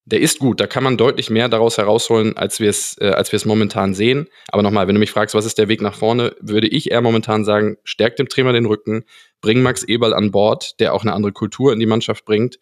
Der 0.03 0.19
ist 0.19 0.40
gut, 0.40 0.60
da 0.60 0.65
kann 0.65 0.84
man 0.84 0.98
deutlich 0.98 1.30
mehr 1.30 1.48
daraus 1.48 1.78
herausholen, 1.78 2.36
als 2.36 2.60
wir 2.60 2.69
es, 2.69 2.98
äh, 2.99 3.10
als 3.10 3.32
wir 3.32 3.38
es 3.38 3.45
momentan 3.45 3.94
sehen. 3.94 4.28
Aber 4.48 4.64
nochmal, 4.64 4.88
wenn 4.88 4.95
du 4.95 4.99
mich 4.99 5.11
fragst, 5.11 5.36
was 5.36 5.45
ist 5.45 5.60
der 5.60 5.68
Weg 5.68 5.80
nach 5.80 5.94
vorne, 5.94 6.36
würde 6.41 6.68
ich 6.68 6.90
eher 6.90 7.02
momentan 7.02 7.45
sagen, 7.45 7.78
stärkt 7.84 8.18
dem 8.18 8.28
Trainer 8.28 8.52
den 8.52 8.65
Rücken, 8.65 9.06
bring 9.41 9.61
Max 9.61 9.84
Eberl 9.84 10.15
an 10.15 10.32
Bord, 10.32 10.80
der 10.80 10.95
auch 10.95 11.03
eine 11.03 11.14
andere 11.14 11.34
Kultur 11.34 11.72
in 11.72 11.80
die 11.80 11.86
Mannschaft 11.86 12.26
bringt 12.26 12.57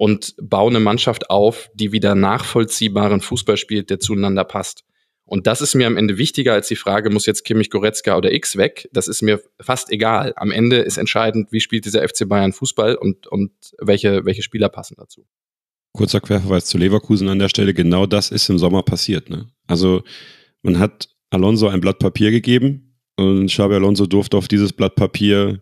und 0.00 0.34
baue 0.40 0.70
eine 0.70 0.80
Mannschaft 0.80 1.28
auf, 1.28 1.68
die 1.74 1.92
wieder 1.92 2.14
nachvollziehbaren 2.14 3.20
Fußball 3.20 3.58
spielt, 3.58 3.90
der 3.90 4.00
zueinander 4.00 4.44
passt. 4.44 4.82
Und 5.26 5.46
das 5.46 5.60
ist 5.60 5.74
mir 5.74 5.86
am 5.86 5.98
Ende 5.98 6.16
wichtiger 6.16 6.54
als 6.54 6.68
die 6.68 6.76
Frage, 6.76 7.10
muss 7.10 7.26
jetzt 7.26 7.44
Kimmich, 7.44 7.68
Goretzka 7.68 8.16
oder 8.16 8.32
X 8.32 8.56
weg? 8.56 8.88
Das 8.94 9.08
ist 9.08 9.20
mir 9.20 9.42
fast 9.60 9.92
egal. 9.92 10.32
Am 10.36 10.52
Ende 10.52 10.78
ist 10.78 10.96
entscheidend, 10.96 11.52
wie 11.52 11.60
spielt 11.60 11.84
dieser 11.84 12.08
FC 12.08 12.26
Bayern 12.26 12.54
Fußball 12.54 12.94
und, 12.94 13.26
und 13.26 13.52
welche, 13.78 14.24
welche 14.24 14.42
Spieler 14.42 14.70
passen 14.70 14.94
dazu. 14.96 15.26
Kurzer 15.92 16.22
Querverweis 16.22 16.64
zu 16.64 16.78
Leverkusen 16.78 17.28
an 17.28 17.38
der 17.38 17.50
Stelle. 17.50 17.74
Genau 17.74 18.06
das 18.06 18.30
ist 18.30 18.48
im 18.48 18.58
Sommer 18.58 18.82
passiert. 18.82 19.28
Ne? 19.28 19.50
Also 19.66 20.02
man 20.62 20.78
hat 20.78 21.10
Alonso 21.28 21.68
ein 21.68 21.82
Blatt 21.82 21.98
Papier 21.98 22.30
gegeben 22.30 22.96
und 23.16 23.48
Xabi 23.48 23.74
Alonso 23.74 24.06
durfte 24.06 24.38
auf 24.38 24.48
dieses 24.48 24.72
Blatt 24.72 24.94
Papier 24.94 25.60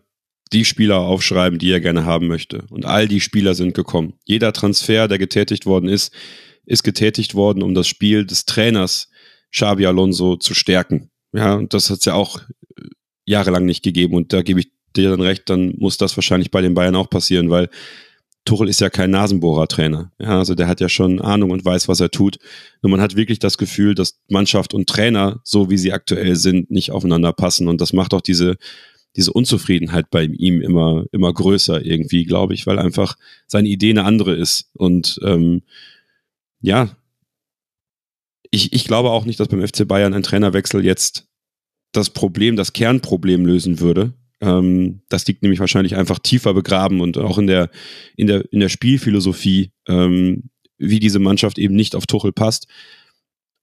die 0.53 0.65
Spieler 0.65 0.99
aufschreiben, 0.99 1.59
die 1.59 1.71
er 1.71 1.79
gerne 1.79 2.05
haben 2.05 2.27
möchte. 2.27 2.65
Und 2.69 2.85
all 2.85 3.07
die 3.07 3.21
Spieler 3.21 3.55
sind 3.55 3.73
gekommen. 3.73 4.13
Jeder 4.25 4.53
Transfer, 4.53 5.07
der 5.07 5.17
getätigt 5.17 5.65
worden 5.65 5.89
ist, 5.89 6.13
ist 6.65 6.83
getätigt 6.83 7.35
worden, 7.35 7.63
um 7.63 7.73
das 7.73 7.87
Spiel 7.87 8.25
des 8.25 8.45
Trainers 8.45 9.09
Xabi 9.51 9.85
Alonso 9.85 10.37
zu 10.37 10.53
stärken. 10.53 11.09
Ja, 11.33 11.55
und 11.55 11.73
das 11.73 11.89
hat 11.89 11.99
es 11.99 12.05
ja 12.05 12.13
auch 12.13 12.39
äh, 12.39 12.83
jahrelang 13.25 13.65
nicht 13.65 13.83
gegeben. 13.83 14.15
Und 14.15 14.33
da 14.33 14.41
gebe 14.41 14.59
ich 14.59 14.71
dir 14.95 15.09
dann 15.09 15.21
recht, 15.21 15.49
dann 15.49 15.75
muss 15.77 15.97
das 15.97 16.17
wahrscheinlich 16.17 16.51
bei 16.51 16.61
den 16.61 16.73
Bayern 16.73 16.95
auch 16.95 17.09
passieren, 17.09 17.49
weil 17.49 17.69
Tuchel 18.45 18.69
ist 18.69 18.81
ja 18.81 18.89
kein 18.89 19.11
Nasenbohrer-Trainer. 19.11 20.11
Ja, 20.19 20.39
also 20.39 20.55
der 20.55 20.67
hat 20.67 20.81
ja 20.81 20.89
schon 20.89 21.21
Ahnung 21.21 21.51
und 21.51 21.63
weiß, 21.63 21.87
was 21.87 21.99
er 21.99 22.09
tut. 22.09 22.39
Nur 22.81 22.89
man 22.89 23.01
hat 23.01 23.15
wirklich 23.15 23.37
das 23.37 23.57
Gefühl, 23.57 23.93
dass 23.93 24.19
Mannschaft 24.27 24.73
und 24.73 24.89
Trainer, 24.89 25.39
so 25.43 25.69
wie 25.69 25.77
sie 25.77 25.93
aktuell 25.93 26.35
sind, 26.35 26.71
nicht 26.71 26.91
aufeinander 26.91 27.33
passen. 27.33 27.67
Und 27.67 27.81
das 27.81 27.93
macht 27.93 28.13
auch 28.13 28.21
diese 28.21 28.55
diese 29.15 29.33
Unzufriedenheit 29.33 30.09
bei 30.09 30.23
ihm 30.23 30.61
immer, 30.61 31.05
immer 31.11 31.33
größer 31.33 31.83
irgendwie, 31.83 32.25
glaube 32.25 32.53
ich, 32.53 32.67
weil 32.67 32.79
einfach 32.79 33.17
seine 33.47 33.67
Idee 33.67 33.89
eine 33.91 34.05
andere 34.05 34.35
ist. 34.35 34.69
Und 34.73 35.19
ähm, 35.23 35.63
ja, 36.61 36.95
ich, 38.51 38.73
ich 38.73 38.85
glaube 38.85 39.09
auch 39.09 39.25
nicht, 39.25 39.39
dass 39.39 39.47
beim 39.47 39.65
FC 39.65 39.87
Bayern 39.87 40.13
ein 40.13 40.23
Trainerwechsel 40.23 40.83
jetzt 40.83 41.27
das 41.91 42.11
Problem, 42.11 42.55
das 42.55 42.73
Kernproblem 42.73 43.45
lösen 43.45 43.79
würde. 43.79 44.13
Ähm, 44.41 45.01
das 45.09 45.25
liegt 45.27 45.41
nämlich 45.41 45.59
wahrscheinlich 45.59 45.95
einfach 45.95 46.19
tiefer 46.19 46.53
begraben 46.53 47.01
und 47.01 47.17
auch 47.17 47.37
in 47.37 47.47
der, 47.47 47.69
in 48.15 48.27
der, 48.27 48.51
in 48.53 48.59
der 48.59 48.69
Spielphilosophie, 48.69 49.71
ähm, 49.87 50.49
wie 50.77 50.99
diese 50.99 51.19
Mannschaft 51.19 51.57
eben 51.57 51.75
nicht 51.75 51.95
auf 51.95 52.05
Tuchel 52.05 52.31
passt. 52.31 52.67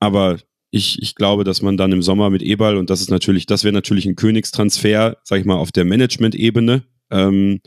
Aber 0.00 0.38
ich, 0.76 1.02
ich 1.02 1.14
glaube, 1.14 1.44
dass 1.44 1.62
man 1.62 1.76
dann 1.76 1.92
im 1.92 2.02
Sommer 2.02 2.30
mit 2.30 2.42
Eberl, 2.42 2.76
und 2.76 2.90
das 2.90 3.00
ist 3.00 3.10
natürlich, 3.10 3.46
das 3.46 3.64
wäre 3.64 3.72
natürlich 3.72 4.06
ein 4.06 4.16
Königstransfer, 4.16 5.16
sag 5.24 5.40
ich 5.40 5.46
mal, 5.46 5.56
auf 5.56 5.72
der 5.72 5.84
Management-Ebene. 5.84 6.82
Ähm, 7.10 7.60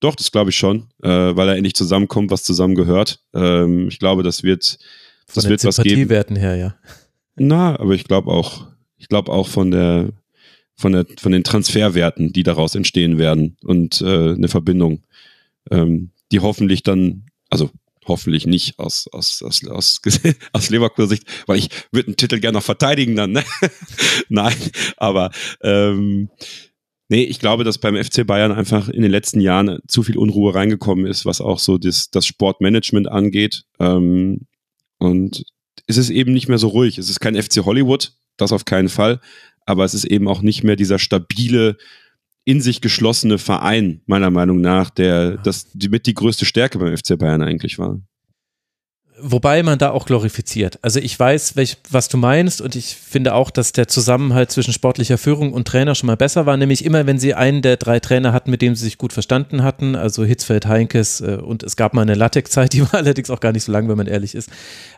doch, 0.00 0.14
das 0.14 0.30
glaube 0.30 0.50
ich 0.50 0.56
schon, 0.56 0.86
äh, 1.02 1.08
weil 1.08 1.48
er 1.48 1.56
endlich 1.56 1.74
zusammenkommt, 1.74 2.30
was 2.30 2.44
zusammengehört. 2.44 3.20
Ähm, 3.34 3.88
ich 3.88 3.98
glaube, 3.98 4.22
das 4.22 4.42
wird, 4.42 4.78
das 5.34 5.44
von 5.44 5.50
wird 5.50 5.64
was 5.64 5.78
geben. 5.78 6.08
Werten 6.08 6.36
her, 6.36 6.56
ja. 6.56 6.76
Na, 7.36 7.78
aber 7.78 7.94
ich 7.94 8.04
glaube 8.04 8.30
auch, 8.30 8.66
ich 8.96 9.08
glaube 9.08 9.32
auch 9.32 9.48
von 9.48 9.70
der, 9.70 10.10
von 10.76 10.92
der, 10.92 11.06
von 11.18 11.32
den 11.32 11.44
Transferwerten, 11.44 12.32
die 12.32 12.44
daraus 12.44 12.74
entstehen 12.74 13.18
werden 13.18 13.56
und 13.64 14.00
äh, 14.00 14.34
eine 14.34 14.48
Verbindung, 14.48 15.02
ähm, 15.70 16.10
die 16.30 16.40
hoffentlich 16.40 16.82
dann, 16.82 17.26
also 17.50 17.70
hoffentlich 18.08 18.46
nicht 18.46 18.78
aus, 18.78 19.08
aus, 19.12 19.42
aus, 19.42 19.66
aus, 19.66 20.00
aus 20.52 20.70
Leverkusener 20.70 21.08
Sicht, 21.08 21.24
weil 21.46 21.58
ich 21.58 21.70
würde 21.92 22.06
den 22.06 22.16
Titel 22.16 22.40
gerne 22.40 22.58
noch 22.58 22.64
verteidigen 22.64 23.16
dann. 23.16 23.32
Ne? 23.32 23.44
Nein, 24.28 24.56
aber 24.96 25.30
ähm, 25.62 26.30
nee, 27.08 27.24
ich 27.24 27.38
glaube, 27.38 27.64
dass 27.64 27.78
beim 27.78 28.02
FC 28.02 28.26
Bayern 28.26 28.52
einfach 28.52 28.88
in 28.88 29.02
den 29.02 29.10
letzten 29.10 29.40
Jahren 29.40 29.78
zu 29.86 30.02
viel 30.02 30.18
Unruhe 30.18 30.54
reingekommen 30.54 31.06
ist, 31.06 31.26
was 31.26 31.40
auch 31.40 31.58
so 31.58 31.78
das, 31.78 32.10
das 32.10 32.26
Sportmanagement 32.26 33.08
angeht. 33.08 33.62
Ähm, 33.78 34.46
und 34.98 35.44
es 35.86 35.96
ist 35.96 36.10
eben 36.10 36.32
nicht 36.32 36.48
mehr 36.48 36.58
so 36.58 36.68
ruhig. 36.68 36.98
Es 36.98 37.08
ist 37.08 37.20
kein 37.20 37.40
FC 37.40 37.64
Hollywood, 37.64 38.12
das 38.36 38.52
auf 38.52 38.64
keinen 38.64 38.88
Fall, 38.88 39.20
aber 39.64 39.84
es 39.84 39.94
ist 39.94 40.04
eben 40.04 40.28
auch 40.28 40.42
nicht 40.42 40.64
mehr 40.64 40.76
dieser 40.76 40.98
stabile 40.98 41.76
in 42.48 42.62
sich 42.62 42.80
geschlossene 42.80 43.36
Verein, 43.36 44.00
meiner 44.06 44.30
Meinung 44.30 44.62
nach, 44.62 44.88
der 44.88 45.36
das 45.36 45.68
die, 45.74 45.90
mit 45.90 46.06
die 46.06 46.14
größte 46.14 46.46
Stärke 46.46 46.78
beim 46.78 46.96
FC 46.96 47.18
Bayern 47.18 47.42
eigentlich 47.42 47.78
war. 47.78 48.00
Wobei 49.20 49.62
man 49.62 49.78
da 49.78 49.90
auch 49.90 50.06
glorifiziert. 50.06 50.78
Also 50.82 51.00
ich 51.00 51.18
weiß, 51.18 51.56
welch, 51.56 51.78
was 51.90 52.08
du 52.08 52.16
meinst 52.16 52.60
und 52.60 52.76
ich 52.76 52.94
finde 52.94 53.34
auch, 53.34 53.50
dass 53.50 53.72
der 53.72 53.88
Zusammenhalt 53.88 54.52
zwischen 54.52 54.72
sportlicher 54.72 55.18
Führung 55.18 55.52
und 55.52 55.66
Trainer 55.66 55.94
schon 55.94 56.06
mal 56.06 56.16
besser 56.16 56.46
war. 56.46 56.56
Nämlich 56.56 56.84
immer, 56.84 57.06
wenn 57.06 57.18
sie 57.18 57.34
einen 57.34 57.62
der 57.62 57.76
drei 57.76 58.00
Trainer 58.00 58.32
hatten, 58.32 58.50
mit 58.50 58.62
dem 58.62 58.74
sie 58.74 58.84
sich 58.84 58.98
gut 58.98 59.12
verstanden 59.12 59.62
hatten, 59.62 59.96
also 59.96 60.24
Hitzfeld, 60.24 60.66
Heinkes 60.66 61.20
äh, 61.20 61.38
und 61.42 61.62
es 61.62 61.76
gab 61.76 61.94
mal 61.94 62.02
eine 62.02 62.14
Latex-Zeit, 62.14 62.72
die 62.74 62.82
war 62.82 62.94
allerdings 62.94 63.30
auch 63.30 63.40
gar 63.40 63.52
nicht 63.52 63.64
so 63.64 63.72
lang, 63.72 63.88
wenn 63.88 63.96
man 63.96 64.06
ehrlich 64.06 64.34
ist. 64.34 64.50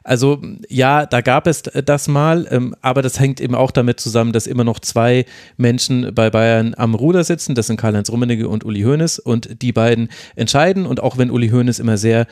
Also 0.05 0.43
ja, 0.69 1.07
da 1.07 1.21
gab 1.21 1.47
es 1.47 1.63
das 1.63 2.09
mal, 2.09 2.47
ähm, 2.51 2.75
aber 2.83 3.03
das 3.03 3.19
hängt 3.21 3.41
eben 3.41 3.55
auch 3.55 3.71
damit 3.71 4.01
zusammen, 4.01 4.33
dass 4.33 4.47
immer 4.47 4.65
noch 4.65 4.81
zwei 4.81 5.25
Menschen 5.57 6.15
bei 6.15 6.31
Bayern 6.31 6.75
am 6.77 6.95
Ruder 6.95 7.25
sitzen. 7.25 7.55
Das 7.55 7.69
sind 7.69 7.79
Karl-Heinz 7.79 8.11
Rummenigge 8.11 8.49
und 8.49 8.65
Uli 8.65 8.83
Hoeneß 8.83 9.19
und 9.19 9.63
die 9.63 9.73
beiden 9.73 10.11
entscheiden 10.37 10.85
und 10.85 11.03
auch 11.03 11.17
wenn 11.17 11.31
Uli 11.31 11.49
Hoeneß 11.49 11.79
immer 11.79 11.97
sehr 11.97 12.27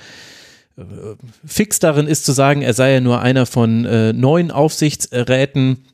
fix 1.44 1.78
darin 1.78 2.06
ist 2.06 2.24
zu 2.24 2.32
sagen, 2.32 2.62
er 2.62 2.74
sei 2.74 2.94
ja 2.94 3.00
nur 3.00 3.20
einer 3.20 3.46
von 3.46 3.84
äh, 3.84 4.12
neun 4.12 4.50
Aufsichtsräten, 4.50 5.84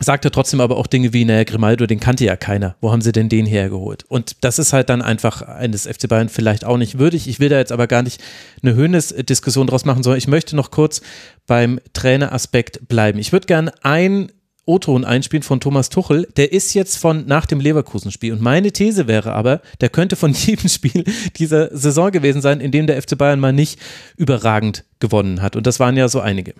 sagt 0.00 0.24
er 0.24 0.30
trotzdem 0.30 0.60
aber 0.60 0.76
auch 0.76 0.86
Dinge 0.86 1.12
wie, 1.12 1.24
naja, 1.24 1.44
Grimaldo, 1.44 1.86
den 1.86 2.00
kannte 2.00 2.24
ja 2.24 2.36
keiner. 2.36 2.76
Wo 2.80 2.92
haben 2.92 3.02
sie 3.02 3.12
denn 3.12 3.28
den 3.28 3.46
hergeholt? 3.46 4.04
Und 4.08 4.44
das 4.44 4.58
ist 4.58 4.72
halt 4.72 4.88
dann 4.88 5.02
einfach 5.02 5.42
eines 5.42 5.86
FC 5.86 6.08
Bayern 6.08 6.28
vielleicht 6.28 6.64
auch 6.64 6.76
nicht 6.76 6.98
würdig. 6.98 7.28
Ich 7.28 7.40
will 7.40 7.48
da 7.48 7.58
jetzt 7.58 7.72
aber 7.72 7.86
gar 7.86 8.02
nicht 8.02 8.20
eine 8.62 8.74
Höhnes-Diskussion 8.74 9.66
draus 9.66 9.84
machen, 9.84 10.02
sondern 10.02 10.18
ich 10.18 10.28
möchte 10.28 10.56
noch 10.56 10.70
kurz 10.70 11.02
beim 11.46 11.80
Traineraspekt 11.92 12.88
bleiben. 12.88 13.18
Ich 13.18 13.32
würde 13.32 13.46
gerne 13.46 13.72
ein 13.82 14.32
O-Ton 14.64 15.04
einspielen 15.04 15.42
von 15.42 15.60
Thomas 15.60 15.88
Tuchel. 15.88 16.28
Der 16.36 16.52
ist 16.52 16.74
jetzt 16.74 16.96
von 16.96 17.26
nach 17.26 17.46
dem 17.46 17.60
Leverkusen-Spiel. 17.60 18.32
Und 18.32 18.40
meine 18.40 18.72
These 18.72 19.08
wäre 19.08 19.32
aber, 19.32 19.60
der 19.80 19.88
könnte 19.88 20.16
von 20.16 20.32
jedem 20.32 20.68
Spiel 20.68 21.04
dieser 21.36 21.76
Saison 21.76 22.10
gewesen 22.10 22.42
sein, 22.42 22.60
in 22.60 22.70
dem 22.70 22.86
der 22.86 23.00
FC 23.00 23.18
Bayern 23.18 23.40
mal 23.40 23.52
nicht 23.52 23.78
überragend 24.16 24.84
gewonnen 25.00 25.42
hat. 25.42 25.56
Und 25.56 25.66
das 25.66 25.80
waren 25.80 25.96
ja 25.96 26.08
so 26.08 26.20
einige. 26.20 26.54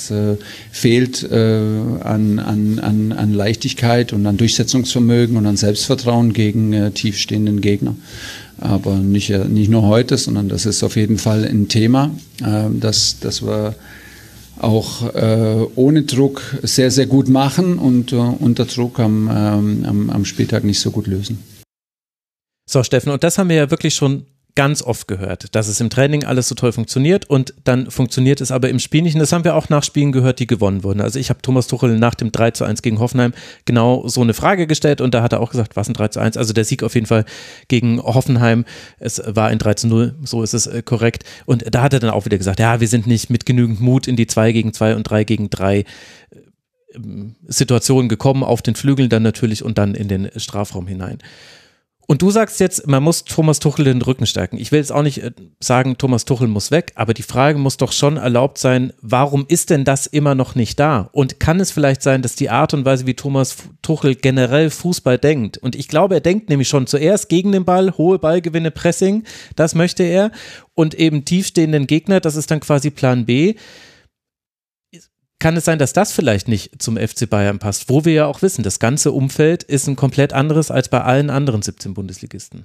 Es 0.00 0.10
äh, 0.10 0.36
fehlt 0.72 1.22
äh, 1.22 1.36
an, 1.36 2.38
an, 2.38 3.12
an, 3.12 3.32
Leichtigkeit 3.32 4.12
und 4.12 4.26
an 4.26 4.36
Durchsetzungsvermögen 4.36 5.36
und 5.36 5.46
an 5.46 5.56
Selbstvertrauen 5.56 6.32
gegen 6.32 6.72
äh, 6.72 6.90
tiefstehenden 6.90 7.60
Gegner. 7.60 7.94
Aber 8.58 8.96
nicht, 8.96 9.30
nicht 9.48 9.70
nur 9.70 9.82
heute, 9.82 10.16
sondern 10.16 10.48
das 10.48 10.66
ist 10.66 10.82
auf 10.82 10.96
jeden 10.96 11.18
Fall 11.18 11.44
ein 11.44 11.68
Thema, 11.68 12.12
das, 12.78 13.18
das 13.20 13.42
wir 13.42 13.74
auch 14.60 15.14
äh, 15.14 15.66
ohne 15.74 16.02
Druck 16.02 16.42
sehr, 16.62 16.90
sehr 16.90 17.06
gut 17.06 17.28
machen 17.28 17.78
und 17.78 18.12
äh, 18.12 18.16
unter 18.16 18.64
Druck 18.64 19.00
am, 19.00 19.28
ähm, 19.28 19.84
am, 19.86 20.10
am 20.10 20.24
Spieltag 20.24 20.64
nicht 20.64 20.80
so 20.80 20.90
gut 20.90 21.06
lösen. 21.06 21.42
So, 22.68 22.82
Steffen, 22.82 23.12
und 23.12 23.22
das 23.22 23.38
haben 23.38 23.48
wir 23.48 23.56
ja 23.56 23.70
wirklich 23.70 23.94
schon 23.94 24.24
ganz 24.56 24.82
oft 24.82 25.08
gehört, 25.08 25.54
dass 25.54 25.66
es 25.66 25.80
im 25.80 25.90
Training 25.90 26.24
alles 26.24 26.48
so 26.48 26.54
toll 26.54 26.70
funktioniert 26.70 27.28
und 27.28 27.54
dann 27.64 27.90
funktioniert 27.90 28.40
es 28.40 28.52
aber 28.52 28.68
im 28.68 28.78
Spiel 28.78 29.02
nicht. 29.02 29.14
Und 29.14 29.20
das 29.20 29.32
haben 29.32 29.44
wir 29.44 29.56
auch 29.56 29.68
nach 29.68 29.82
Spielen 29.82 30.12
gehört, 30.12 30.38
die 30.38 30.46
gewonnen 30.46 30.84
wurden. 30.84 31.00
Also 31.00 31.18
ich 31.18 31.28
habe 31.28 31.42
Thomas 31.42 31.66
Tuchel 31.66 31.98
nach 31.98 32.14
dem 32.14 32.30
3 32.30 32.52
zu 32.52 32.64
1 32.64 32.82
gegen 32.82 33.00
Hoffenheim 33.00 33.32
genau 33.64 34.06
so 34.06 34.20
eine 34.20 34.32
Frage 34.32 34.66
gestellt 34.66 35.00
und 35.00 35.12
da 35.12 35.22
hat 35.22 35.32
er 35.32 35.40
auch 35.40 35.50
gesagt, 35.50 35.74
was 35.74 35.88
ein 35.88 35.94
3 35.94 36.08
zu 36.08 36.20
1? 36.20 36.36
Also 36.36 36.52
der 36.52 36.64
Sieg 36.64 36.84
auf 36.84 36.94
jeden 36.94 37.06
Fall 37.06 37.24
gegen 37.66 38.00
Hoffenheim. 38.00 38.64
Es 38.98 39.20
war 39.26 39.48
ein 39.48 39.58
3 39.58 39.74
zu 39.74 39.88
0, 39.88 40.14
so 40.22 40.42
ist 40.42 40.54
es 40.54 40.66
äh, 40.66 40.82
korrekt. 40.82 41.24
Und 41.46 41.64
da 41.74 41.82
hat 41.82 41.92
er 41.92 42.00
dann 42.00 42.10
auch 42.10 42.24
wieder 42.24 42.38
gesagt, 42.38 42.60
ja, 42.60 42.80
wir 42.80 42.88
sind 42.88 43.08
nicht 43.08 43.30
mit 43.30 43.46
genügend 43.46 43.80
Mut 43.80 44.06
in 44.06 44.14
die 44.14 44.28
2 44.28 44.52
gegen 44.52 44.72
2 44.72 44.94
und 44.94 45.02
3 45.02 45.24
gegen 45.24 45.50
3 45.50 45.78
äh, 45.78 45.84
Situationen 47.48 48.08
gekommen, 48.08 48.44
auf 48.44 48.62
den 48.62 48.76
Flügeln 48.76 49.08
dann 49.08 49.24
natürlich 49.24 49.64
und 49.64 49.78
dann 49.78 49.96
in 49.96 50.06
den 50.06 50.30
Strafraum 50.36 50.86
hinein. 50.86 51.18
Und 52.06 52.20
du 52.22 52.30
sagst 52.30 52.60
jetzt, 52.60 52.86
man 52.86 53.02
muss 53.02 53.24
Thomas 53.24 53.60
Tuchel 53.60 53.86
den 53.86 54.02
Rücken 54.02 54.26
stärken. 54.26 54.58
Ich 54.58 54.72
will 54.72 54.78
jetzt 54.78 54.92
auch 54.92 55.02
nicht 55.02 55.22
äh, 55.22 55.30
sagen, 55.60 55.96
Thomas 55.96 56.24
Tuchel 56.24 56.48
muss 56.48 56.70
weg, 56.70 56.92
aber 56.96 57.14
die 57.14 57.22
Frage 57.22 57.58
muss 57.58 57.76
doch 57.76 57.92
schon 57.92 58.16
erlaubt 58.16 58.58
sein, 58.58 58.92
warum 59.00 59.46
ist 59.48 59.70
denn 59.70 59.84
das 59.84 60.06
immer 60.06 60.34
noch 60.34 60.54
nicht 60.54 60.78
da? 60.78 61.08
Und 61.12 61.40
kann 61.40 61.60
es 61.60 61.70
vielleicht 61.70 62.02
sein, 62.02 62.22
dass 62.22 62.36
die 62.36 62.50
Art 62.50 62.74
und 62.74 62.84
Weise, 62.84 63.06
wie 63.06 63.14
Thomas 63.14 63.56
Tuchel 63.80 64.14
generell 64.14 64.70
Fußball 64.70 65.18
denkt, 65.18 65.58
und 65.58 65.76
ich 65.76 65.88
glaube, 65.88 66.14
er 66.14 66.20
denkt 66.20 66.50
nämlich 66.50 66.68
schon 66.68 66.86
zuerst 66.86 67.28
gegen 67.28 67.52
den 67.52 67.64
Ball, 67.64 67.96
hohe 67.96 68.18
Ballgewinne, 68.18 68.70
Pressing, 68.70 69.24
das 69.56 69.74
möchte 69.74 70.02
er, 70.02 70.30
und 70.74 70.94
eben 70.94 71.24
tiefstehenden 71.24 71.86
Gegner, 71.86 72.20
das 72.20 72.36
ist 72.36 72.50
dann 72.50 72.60
quasi 72.60 72.90
Plan 72.90 73.24
B 73.24 73.54
kann 75.44 75.58
es 75.58 75.66
sein, 75.66 75.78
dass 75.78 75.92
das 75.92 76.10
vielleicht 76.10 76.48
nicht 76.48 76.80
zum 76.80 76.96
FC 76.96 77.28
Bayern 77.28 77.58
passt, 77.58 77.90
wo 77.90 78.06
wir 78.06 78.14
ja 78.14 78.24
auch 78.24 78.40
wissen, 78.40 78.62
das 78.62 78.78
ganze 78.78 79.12
Umfeld 79.12 79.62
ist 79.62 79.86
ein 79.86 79.94
komplett 79.94 80.32
anderes 80.32 80.70
als 80.70 80.88
bei 80.88 81.02
allen 81.02 81.28
anderen 81.28 81.60
17 81.60 81.92
Bundesligisten. 81.92 82.64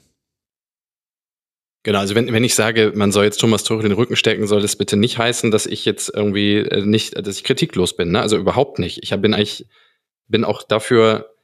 Genau, 1.84 2.00
also 2.00 2.16
wenn, 2.16 2.32
wenn 2.32 2.46
ich 2.46 2.56
sage, 2.56 2.94
man 2.96 3.12
soll 3.12 3.26
jetzt 3.26 3.42
Thomas 3.42 3.66
Tuchel 3.66 3.84
den 3.84 3.92
Rücken 3.92 4.16
stecken, 4.16 4.48
soll 4.48 4.62
das 4.62 4.78
bitte 4.78 4.96
nicht 4.96 5.18
heißen, 5.18 5.52
dass 5.52 5.66
ich 5.66 5.84
jetzt 5.84 6.10
irgendwie 6.16 6.60
äh, 6.60 6.86
nicht, 6.86 7.18
dass 7.18 7.36
ich 7.36 7.44
kritiklos 7.44 7.98
bin, 7.98 8.12
ne? 8.12 8.22
Also 8.22 8.38
überhaupt 8.38 8.80
nicht. 8.80 9.04
Ich 9.04 9.10
bin 9.10 9.34
eigentlich, 9.34 9.68
bin 10.30 10.46
auch 10.46 10.64
dafür 10.64 11.36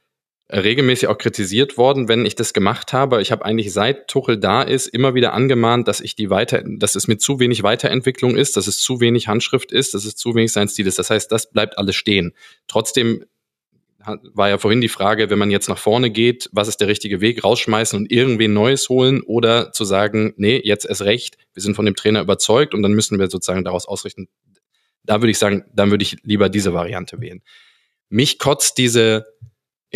regelmäßig 0.52 1.08
auch 1.08 1.18
kritisiert 1.18 1.76
worden, 1.76 2.08
wenn 2.08 2.24
ich 2.24 2.36
das 2.36 2.52
gemacht 2.52 2.92
habe. 2.92 3.20
Ich 3.20 3.32
habe 3.32 3.44
eigentlich 3.44 3.72
seit 3.72 4.08
Tuchel 4.08 4.38
da 4.38 4.62
ist 4.62 4.86
immer 4.86 5.14
wieder 5.14 5.32
angemahnt, 5.32 5.88
dass 5.88 6.00
ich 6.00 6.14
die 6.14 6.30
weiter, 6.30 6.62
dass 6.64 6.94
es 6.94 7.08
mit 7.08 7.20
zu 7.20 7.40
wenig 7.40 7.62
Weiterentwicklung 7.64 8.36
ist, 8.36 8.56
dass 8.56 8.68
es 8.68 8.78
zu 8.78 9.00
wenig 9.00 9.26
Handschrift 9.26 9.72
ist, 9.72 9.94
dass 9.94 10.04
es 10.04 10.14
zu 10.14 10.34
wenig 10.34 10.52
sein 10.52 10.68
Stil 10.68 10.86
ist. 10.86 10.98
Das 10.98 11.10
heißt, 11.10 11.32
das 11.32 11.50
bleibt 11.50 11.78
alles 11.78 11.96
stehen. 11.96 12.32
Trotzdem 12.68 13.24
war 14.34 14.48
ja 14.48 14.58
vorhin 14.58 14.80
die 14.80 14.88
Frage, 14.88 15.30
wenn 15.30 15.38
man 15.38 15.50
jetzt 15.50 15.68
nach 15.68 15.78
vorne 15.78 16.10
geht, 16.10 16.48
was 16.52 16.68
ist 16.68 16.80
der 16.80 16.86
richtige 16.86 17.20
Weg? 17.20 17.42
Rausschmeißen 17.42 17.98
und 17.98 18.12
irgendwen 18.12 18.52
Neues 18.52 18.88
holen 18.88 19.22
oder 19.22 19.72
zu 19.72 19.84
sagen, 19.84 20.32
nee, 20.36 20.60
jetzt 20.62 20.84
ist 20.84 21.02
recht, 21.02 21.36
wir 21.54 21.62
sind 21.62 21.74
von 21.74 21.86
dem 21.86 21.96
Trainer 21.96 22.20
überzeugt 22.20 22.72
und 22.72 22.82
dann 22.82 22.92
müssen 22.92 23.18
wir 23.18 23.28
sozusagen 23.28 23.64
daraus 23.64 23.86
ausrichten. 23.86 24.28
Da 25.02 25.20
würde 25.22 25.32
ich 25.32 25.38
sagen, 25.38 25.64
dann 25.74 25.90
würde 25.90 26.04
ich 26.04 26.18
lieber 26.22 26.48
diese 26.48 26.72
Variante 26.72 27.20
wählen. 27.20 27.42
Mich 28.08 28.38
kotzt 28.38 28.78
diese 28.78 29.26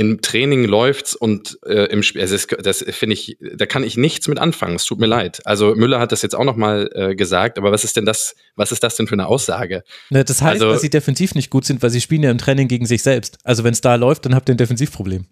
im 0.01 0.23
Training 0.23 0.65
läuft's 0.65 1.15
und 1.15 1.59
äh, 1.67 1.85
im 1.91 2.03
Spiel, 2.03 2.23
also 2.23 2.35
das, 2.35 2.47
das 2.63 2.97
finde 2.97 3.13
ich, 3.13 3.37
da 3.39 3.67
kann 3.67 3.85
ich 3.85 3.99
nichts 3.99 4.29
mit 4.29 4.39
anfangen. 4.39 4.77
Es 4.77 4.87
tut 4.87 4.99
mir 4.99 5.07
leid. 5.07 5.43
Also 5.45 5.75
Müller 5.75 6.01
hat 6.01 6.11
das 6.11 6.23
jetzt 6.23 6.35
auch 6.35 6.45
noch 6.45 6.57
mal 6.57 6.91
äh, 6.95 7.15
gesagt, 7.15 7.59
aber 7.59 7.71
was 7.71 7.85
ist 7.85 7.99
denn 7.99 8.07
das? 8.07 8.35
Was 8.57 8.73
ist 8.73 8.83
das 8.83 8.97
denn 8.97 9.09
für 9.09 9.13
eine 9.13 9.27
Aussage? 9.27 9.85
Na, 10.09 10.25
das 10.25 10.41
heißt, 10.41 10.63
also, 10.63 10.73
dass 10.73 10.81
sie 10.81 10.89
defensiv 10.89 11.35
nicht 11.35 11.51
gut 11.51 11.67
sind, 11.67 11.83
weil 11.83 11.91
sie 11.91 12.01
spielen 12.01 12.23
ja 12.23 12.31
im 12.31 12.39
Training 12.39 12.67
gegen 12.67 12.87
sich 12.87 13.03
selbst. 13.03 13.37
Also 13.45 13.63
wenn 13.63 13.75
es 13.75 13.83
da 13.83 13.95
läuft, 13.97 14.25
dann 14.25 14.35
habt 14.35 14.49
ihr 14.49 14.55
ein 14.55 14.59
Defensivproblem. 14.59 15.27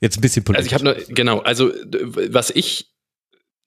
Jetzt 0.00 0.18
ein 0.18 0.20
bisschen 0.20 0.42
politisch. 0.42 0.72
Also 0.72 0.84
ich 0.84 0.90
habe 0.90 1.06
nur 1.06 1.14
genau. 1.14 1.38
Also 1.38 1.70
was 2.28 2.50
ich 2.50 2.88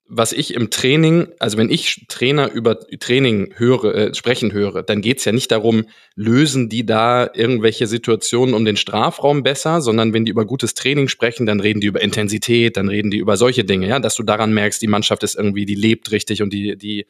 was 0.08 0.32
ich 0.32 0.54
im 0.54 0.70
Training, 0.70 1.28
also 1.38 1.56
wenn 1.56 1.70
ich 1.70 2.06
Trainer 2.08 2.50
über 2.52 2.78
Training 2.78 3.54
höre, 3.56 3.94
äh, 3.94 4.14
sprechen 4.14 4.52
höre, 4.52 4.82
dann 4.82 5.00
geht's 5.00 5.24
ja 5.24 5.32
nicht 5.32 5.50
darum, 5.50 5.86
lösen 6.16 6.68
die 6.68 6.84
da 6.84 7.30
irgendwelche 7.32 7.86
Situationen 7.86 8.54
um 8.54 8.64
den 8.64 8.76
Strafraum 8.76 9.42
besser, 9.42 9.80
sondern 9.80 10.12
wenn 10.12 10.24
die 10.24 10.30
über 10.30 10.44
gutes 10.44 10.74
Training 10.74 11.08
sprechen, 11.08 11.46
dann 11.46 11.60
reden 11.60 11.80
die 11.80 11.86
über 11.86 12.02
Intensität, 12.02 12.76
dann 12.76 12.88
reden 12.88 13.10
die 13.10 13.18
über 13.18 13.36
solche 13.36 13.64
Dinge, 13.64 13.88
ja, 13.88 14.00
dass 14.00 14.14
du 14.14 14.22
daran 14.22 14.52
merkst, 14.52 14.82
die 14.82 14.88
Mannschaft 14.88 15.22
ist 15.22 15.34
irgendwie, 15.34 15.64
die 15.64 15.76
lebt 15.76 16.10
richtig 16.10 16.42
und 16.42 16.52
die, 16.52 16.76
die 16.76 17.06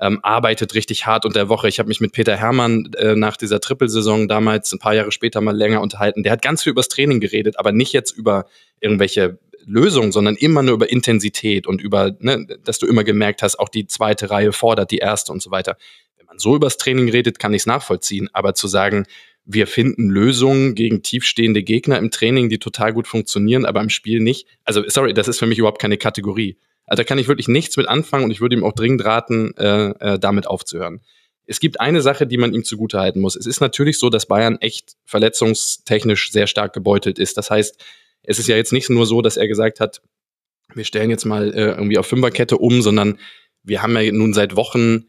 ähm, 0.00 0.20
arbeitet 0.22 0.74
richtig 0.74 1.06
hart 1.06 1.24
unter 1.24 1.40
der 1.40 1.48
Woche. 1.48 1.68
Ich 1.68 1.78
habe 1.78 1.88
mich 1.88 2.00
mit 2.00 2.12
Peter 2.12 2.36
Hermann 2.36 2.90
äh, 2.98 3.16
nach 3.16 3.36
dieser 3.36 3.60
Trippelsaison 3.60 4.28
damals 4.28 4.72
ein 4.72 4.78
paar 4.78 4.94
Jahre 4.94 5.10
später 5.10 5.40
mal 5.40 5.56
länger 5.56 5.80
unterhalten. 5.80 6.22
Der 6.22 6.32
hat 6.32 6.42
ganz 6.42 6.62
viel 6.62 6.70
übers 6.70 6.88
Training 6.88 7.20
geredet, 7.20 7.58
aber 7.58 7.72
nicht 7.72 7.92
jetzt 7.92 8.12
über 8.12 8.46
irgendwelche 8.80 9.38
Lösung, 9.68 10.12
sondern 10.12 10.36
immer 10.36 10.62
nur 10.62 10.74
über 10.74 10.90
Intensität 10.90 11.66
und 11.66 11.80
über, 11.80 12.16
ne, 12.20 12.46
dass 12.64 12.78
du 12.78 12.86
immer 12.86 13.04
gemerkt 13.04 13.42
hast, 13.42 13.58
auch 13.58 13.68
die 13.68 13.86
zweite 13.86 14.30
Reihe 14.30 14.52
fordert 14.52 14.90
die 14.90 14.98
erste 14.98 15.32
und 15.32 15.42
so 15.42 15.50
weiter. 15.50 15.76
Wenn 16.16 16.26
man 16.26 16.38
so 16.38 16.56
übers 16.56 16.78
Training 16.78 17.08
redet, 17.08 17.38
kann 17.38 17.54
ich 17.54 17.62
es 17.62 17.66
nachvollziehen. 17.66 18.28
Aber 18.32 18.54
zu 18.54 18.66
sagen, 18.66 19.06
wir 19.44 19.66
finden 19.66 20.10
Lösungen 20.10 20.74
gegen 20.74 21.02
tiefstehende 21.02 21.62
Gegner 21.62 21.98
im 21.98 22.10
Training, 22.10 22.48
die 22.48 22.58
total 22.58 22.92
gut 22.92 23.06
funktionieren, 23.06 23.64
aber 23.64 23.80
im 23.80 23.88
Spiel 23.88 24.20
nicht. 24.20 24.46
Also, 24.64 24.82
sorry, 24.86 25.14
das 25.14 25.28
ist 25.28 25.38
für 25.38 25.46
mich 25.46 25.58
überhaupt 25.58 25.80
keine 25.80 25.96
Kategorie. 25.96 26.58
Also 26.88 27.02
da 27.02 27.04
kann 27.04 27.18
ich 27.18 27.28
wirklich 27.28 27.48
nichts 27.48 27.76
mit 27.76 27.86
anfangen 27.86 28.24
und 28.24 28.30
ich 28.30 28.40
würde 28.40 28.56
ihm 28.56 28.64
auch 28.64 28.72
dringend 28.72 29.04
raten, 29.04 29.54
äh, 29.56 29.90
äh, 30.00 30.18
damit 30.18 30.46
aufzuhören. 30.46 31.02
Es 31.46 31.60
gibt 31.60 31.80
eine 31.80 32.02
Sache, 32.02 32.26
die 32.26 32.36
man 32.36 32.52
ihm 32.52 32.64
zugutehalten 32.64 33.22
muss. 33.22 33.36
Es 33.36 33.46
ist 33.46 33.60
natürlich 33.60 33.98
so, 33.98 34.10
dass 34.10 34.26
Bayern 34.26 34.58
echt 34.60 34.96
verletzungstechnisch 35.04 36.30
sehr 36.30 36.46
stark 36.46 36.72
gebeutelt 36.74 37.18
ist. 37.18 37.36
Das 37.36 37.50
heißt, 37.50 37.82
es 38.22 38.38
ist 38.38 38.48
ja 38.48 38.56
jetzt 38.56 38.72
nicht 38.72 38.90
nur 38.90 39.06
so, 39.06 39.22
dass 39.22 39.36
er 39.36 39.48
gesagt 39.48 39.80
hat, 39.80 40.02
wir 40.74 40.84
stellen 40.84 41.10
jetzt 41.10 41.24
mal 41.24 41.52
äh, 41.54 41.70
irgendwie 41.70 41.98
auf 41.98 42.06
Fünferkette 42.06 42.58
um, 42.58 42.82
sondern 42.82 43.18
wir 43.62 43.82
haben 43.82 43.96
ja 43.96 44.12
nun 44.12 44.34
seit 44.34 44.56
Wochen 44.56 45.06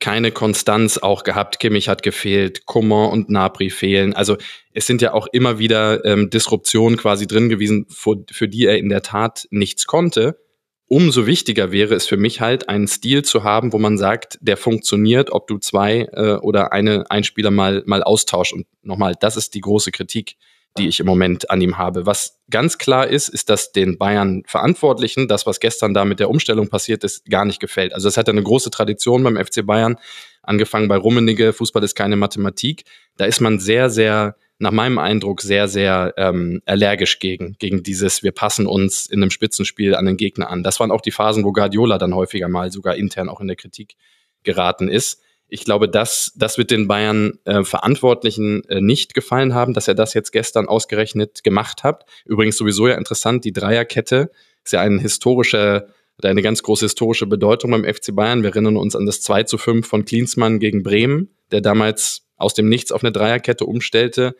keine 0.00 0.32
Konstanz 0.32 0.98
auch 0.98 1.22
gehabt. 1.24 1.60
Kimmich 1.60 1.88
hat 1.88 2.02
gefehlt, 2.02 2.66
Coman 2.66 3.10
und 3.10 3.30
Napri 3.30 3.70
fehlen. 3.70 4.12
Also 4.12 4.36
es 4.72 4.86
sind 4.86 5.00
ja 5.00 5.14
auch 5.14 5.26
immer 5.32 5.58
wieder 5.58 6.04
ähm, 6.04 6.30
Disruptionen 6.30 6.98
quasi 6.98 7.26
drin 7.26 7.48
gewesen, 7.48 7.86
für, 7.88 8.24
für 8.30 8.48
die 8.48 8.66
er 8.66 8.76
in 8.78 8.88
der 8.88 9.02
Tat 9.02 9.46
nichts 9.50 9.86
konnte. 9.86 10.38
umso 10.86 11.26
wichtiger 11.26 11.72
wäre 11.72 11.94
es 11.94 12.06
für 12.06 12.18
mich 12.18 12.40
halt, 12.40 12.68
einen 12.68 12.86
Stil 12.86 13.24
zu 13.24 13.44
haben, 13.44 13.72
wo 13.72 13.78
man 13.78 13.96
sagt, 13.96 14.38
der 14.42 14.56
funktioniert, 14.56 15.30
ob 15.30 15.46
du 15.46 15.58
zwei 15.58 16.08
äh, 16.12 16.34
oder 16.34 16.72
eine 16.72 17.10
Einspieler 17.10 17.50
mal, 17.50 17.82
mal 17.86 18.02
austauscht. 18.02 18.52
Und 18.52 18.66
nochmal, 18.82 19.14
das 19.18 19.36
ist 19.36 19.54
die 19.54 19.60
große 19.60 19.90
Kritik, 19.90 20.36
die 20.78 20.88
ich 20.88 21.00
im 21.00 21.06
Moment 21.06 21.50
an 21.50 21.60
ihm 21.60 21.78
habe. 21.78 22.06
Was 22.06 22.40
ganz 22.50 22.78
klar 22.78 23.06
ist, 23.06 23.28
ist, 23.28 23.48
dass 23.48 23.72
den 23.72 23.96
Bayern 23.96 24.42
Verantwortlichen 24.46 25.28
das, 25.28 25.46
was 25.46 25.60
gestern 25.60 25.94
da 25.94 26.04
mit 26.04 26.20
der 26.20 26.30
Umstellung 26.30 26.68
passiert 26.68 27.04
ist, 27.04 27.24
gar 27.26 27.44
nicht 27.44 27.60
gefällt. 27.60 27.94
Also 27.94 28.08
es 28.08 28.16
hat 28.16 28.28
eine 28.28 28.42
große 28.42 28.70
Tradition 28.70 29.22
beim 29.22 29.36
FC 29.36 29.64
Bayern, 29.64 29.96
angefangen 30.42 30.88
bei 30.88 30.96
Rummenigge, 30.96 31.52
Fußball 31.52 31.82
ist 31.84 31.94
keine 31.94 32.16
Mathematik. 32.16 32.84
Da 33.16 33.24
ist 33.24 33.40
man 33.40 33.60
sehr, 33.60 33.88
sehr 33.88 34.36
nach 34.58 34.72
meinem 34.72 34.98
Eindruck 34.98 35.42
sehr, 35.42 35.68
sehr 35.68 36.14
ähm, 36.16 36.60
allergisch 36.64 37.18
gegen, 37.18 37.56
gegen 37.58 37.82
dieses, 37.82 38.22
wir 38.22 38.32
passen 38.32 38.66
uns 38.66 39.06
in 39.06 39.22
einem 39.22 39.30
Spitzenspiel 39.30 39.94
an 39.94 40.06
den 40.06 40.16
Gegner 40.16 40.50
an. 40.50 40.62
Das 40.62 40.80
waren 40.80 40.90
auch 40.90 41.00
die 41.00 41.10
Phasen, 41.10 41.44
wo 41.44 41.52
Guardiola 41.52 41.98
dann 41.98 42.14
häufiger 42.14 42.48
mal 42.48 42.70
sogar 42.70 42.96
intern 42.96 43.28
auch 43.28 43.40
in 43.40 43.48
der 43.48 43.56
Kritik 43.56 43.96
geraten 44.42 44.88
ist. 44.88 45.23
Ich 45.48 45.64
glaube, 45.64 45.88
das, 45.88 46.32
das 46.36 46.58
wird 46.58 46.70
den 46.70 46.88
Bayern 46.88 47.38
äh, 47.44 47.64
Verantwortlichen 47.64 48.64
äh, 48.68 48.80
nicht 48.80 49.14
gefallen 49.14 49.54
haben, 49.54 49.74
dass 49.74 49.88
er 49.88 49.94
das 49.94 50.14
jetzt 50.14 50.32
gestern 50.32 50.66
ausgerechnet 50.66 51.44
gemacht 51.44 51.84
hat. 51.84 52.06
Übrigens 52.24 52.56
sowieso 52.56 52.88
ja 52.88 52.96
interessant, 52.96 53.44
die 53.44 53.52
Dreierkette 53.52 54.30
ist 54.64 54.72
ja 54.72 54.80
ein 54.80 54.98
historischer 54.98 55.86
eine 56.22 56.42
ganz 56.42 56.62
große 56.62 56.86
historische 56.86 57.26
Bedeutung 57.26 57.72
beim 57.72 57.84
FC 57.84 58.14
Bayern. 58.14 58.42
Wir 58.42 58.50
erinnern 58.50 58.76
uns 58.76 58.94
an 58.94 59.06
das 59.06 59.20
2 59.20 59.42
zu 59.44 59.58
5 59.58 59.86
von 59.86 60.04
Klinsmann 60.04 60.58
gegen 60.58 60.82
Bremen, 60.82 61.34
der 61.50 61.60
damals 61.60 62.22
aus 62.36 62.54
dem 62.54 62.68
Nichts 62.68 62.92
auf 62.92 63.02
eine 63.02 63.12
Dreierkette 63.12 63.66
umstellte. 63.66 64.36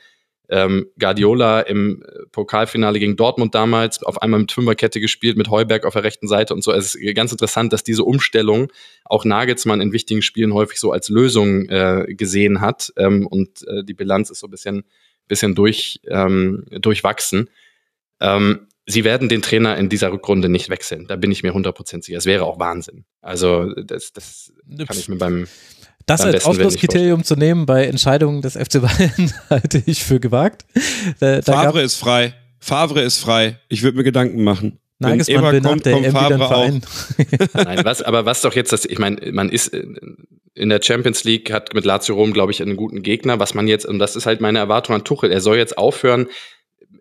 Ähm, 0.48 0.86
Guardiola 0.98 1.60
im 1.60 2.02
äh, 2.02 2.26
Pokalfinale 2.30 2.98
gegen 2.98 3.16
Dortmund 3.16 3.54
damals 3.54 4.02
auf 4.02 4.20
einmal 4.20 4.40
mit 4.40 4.52
Fünferkette 4.52 5.00
gespielt, 5.00 5.38
mit 5.38 5.48
Heuberg 5.48 5.86
auf 5.86 5.94
der 5.94 6.04
rechten 6.04 6.28
Seite 6.28 6.52
und 6.52 6.62
so. 6.62 6.72
Es 6.72 6.94
ist 6.94 7.14
ganz 7.14 7.32
interessant, 7.32 7.72
dass 7.72 7.82
diese 7.82 8.04
Umstellung 8.04 8.70
auch 9.04 9.24
Nagelsmann 9.24 9.80
in 9.80 9.92
wichtigen 9.92 10.20
Spielen 10.20 10.52
häufig 10.52 10.78
so 10.78 10.92
als 10.92 11.08
Lösung 11.08 11.66
äh, 11.68 12.06
gesehen 12.08 12.60
hat. 12.60 12.92
Ähm, 12.96 13.26
und 13.26 13.66
äh, 13.66 13.84
die 13.84 13.94
Bilanz 13.94 14.30
ist 14.30 14.40
so 14.40 14.46
ein 14.46 14.50
bisschen, 14.50 14.84
bisschen 15.28 15.54
durch, 15.54 16.00
ähm, 16.08 16.64
durchwachsen. 16.70 17.48
Ähm, 18.20 18.68
sie 18.86 19.04
werden 19.04 19.28
den 19.28 19.42
Trainer 19.42 19.76
in 19.76 19.88
dieser 19.88 20.12
Rückrunde 20.12 20.48
nicht 20.48 20.68
wechseln. 20.68 21.06
Da 21.06 21.16
bin 21.16 21.32
ich 21.32 21.42
mir 21.42 21.54
100% 21.54 22.04
sicher. 22.04 22.18
Es 22.18 22.26
wäre 22.26 22.44
auch 22.44 22.58
Wahnsinn. 22.58 23.04
Also 23.22 23.72
das, 23.74 24.12
das 24.12 24.52
kann 24.86 24.98
ich 24.98 25.08
mir 25.08 25.16
beim 25.16 25.46
das 26.06 26.20
als 26.20 26.44
Ausschlusskriterium 26.44 27.24
zu 27.24 27.36
nehmen 27.36 27.66
bei 27.66 27.86
Entscheidungen 27.86 28.42
des 28.42 28.54
FC 28.54 28.80
Bayern 28.82 29.32
halte 29.50 29.82
ich 29.86 30.04
für 30.04 30.20
gewagt. 30.20 30.64
Da, 31.20 31.40
da 31.40 31.52
Favre 31.52 31.82
ist 31.82 31.96
frei. 31.96 32.34
Favre 32.58 33.02
ist 33.02 33.18
frei. 33.18 33.58
Ich 33.68 33.82
würde 33.82 33.96
mir 33.96 34.04
Gedanken 34.04 34.44
machen. 34.44 34.78
Nagelsmann 34.98 35.52
will 35.52 35.60
kommt, 35.60 35.86
nach 35.86 36.00
der 36.00 36.12
Favre 36.12 36.38
Verein. 36.38 36.82
Nein, 37.54 37.84
was, 37.84 38.02
aber 38.02 38.26
was 38.26 38.42
doch 38.42 38.54
jetzt 38.54 38.72
das, 38.72 38.84
ich 38.84 38.98
meine, 38.98 39.32
man 39.32 39.48
ist 39.48 39.74
in 40.54 40.68
der 40.68 40.80
Champions 40.82 41.24
League, 41.24 41.52
hat 41.52 41.74
mit 41.74 41.84
Lazio 41.84 42.14
Rom, 42.14 42.32
glaube 42.32 42.52
ich, 42.52 42.62
einen 42.62 42.76
guten 42.76 43.02
Gegner. 43.02 43.40
Was 43.40 43.54
man 43.54 43.66
jetzt, 43.66 43.86
und 43.86 43.98
das 43.98 44.16
ist 44.16 44.26
halt 44.26 44.40
meine 44.40 44.58
Erwartung 44.60 44.94
an 44.94 45.04
Tuchel, 45.04 45.32
er 45.32 45.40
soll 45.40 45.56
jetzt 45.56 45.76
aufhören, 45.76 46.28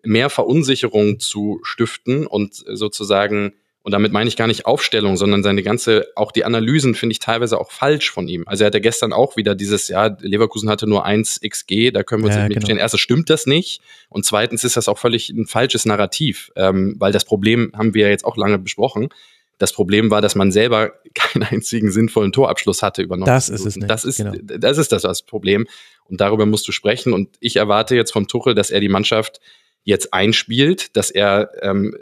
mehr 0.02 0.28
Verunsicherung 0.28 1.20
zu 1.20 1.60
stiften 1.62 2.26
und 2.26 2.54
sozusagen 2.54 3.54
und 3.84 3.92
damit 3.92 4.12
meine 4.12 4.28
ich 4.28 4.36
gar 4.36 4.46
nicht 4.46 4.64
Aufstellung, 4.64 5.18
sondern 5.18 5.42
seine 5.42 5.62
ganze, 5.62 6.06
auch 6.16 6.32
die 6.32 6.46
Analysen 6.46 6.94
finde 6.94 7.12
ich 7.12 7.18
teilweise 7.18 7.60
auch 7.60 7.70
falsch 7.70 8.10
von 8.10 8.26
ihm. 8.28 8.44
Also 8.46 8.64
er 8.64 8.68
hatte 8.68 8.80
gestern 8.80 9.12
auch 9.12 9.36
wieder 9.36 9.54
dieses, 9.54 9.88
ja, 9.88 10.16
Leverkusen 10.20 10.70
hatte 10.70 10.86
nur 10.86 11.04
1 11.04 11.42
XG, 11.46 11.90
da 11.90 12.02
können 12.02 12.22
wir 12.22 12.28
uns 12.28 12.36
ja, 12.36 12.48
nicht 12.48 12.66
genau. 12.66 12.80
Erstens 12.80 13.02
stimmt 13.02 13.28
das 13.28 13.44
nicht 13.44 13.82
und 14.08 14.24
zweitens 14.24 14.64
ist 14.64 14.78
das 14.78 14.88
auch 14.88 14.96
völlig 14.96 15.28
ein 15.28 15.46
falsches 15.46 15.84
Narrativ, 15.84 16.50
ähm, 16.56 16.96
weil 16.98 17.12
das 17.12 17.26
Problem 17.26 17.72
haben 17.76 17.92
wir 17.92 18.06
ja 18.06 18.08
jetzt 18.08 18.24
auch 18.24 18.38
lange 18.38 18.58
besprochen. 18.58 19.10
Das 19.58 19.74
Problem 19.74 20.10
war, 20.10 20.22
dass 20.22 20.34
man 20.34 20.50
selber 20.50 20.94
keinen 21.14 21.42
einzigen 21.42 21.92
sinnvollen 21.92 22.32
Torabschluss 22.32 22.82
hatte 22.82 23.02
über 23.02 23.18
90 23.18 23.26
Das 23.34 23.48
ist 23.50 23.66
es 23.66 23.76
nicht. 23.76 23.90
Das 23.90 24.06
ist, 24.06 24.16
genau. 24.16 24.32
das 24.40 24.78
ist 24.78 24.92
das, 24.92 25.02
das 25.02 25.20
Problem. 25.20 25.66
Und 26.06 26.22
darüber 26.22 26.46
musst 26.46 26.66
du 26.66 26.72
sprechen. 26.72 27.12
Und 27.12 27.36
ich 27.38 27.56
erwarte 27.56 27.96
jetzt 27.96 28.12
vom 28.12 28.28
Tuchel, 28.28 28.54
dass 28.54 28.70
er 28.70 28.80
die 28.80 28.88
Mannschaft 28.88 29.40
jetzt 29.84 30.14
einspielt, 30.14 30.96
dass 30.96 31.10
er 31.10 31.50
ähm, 31.60 31.94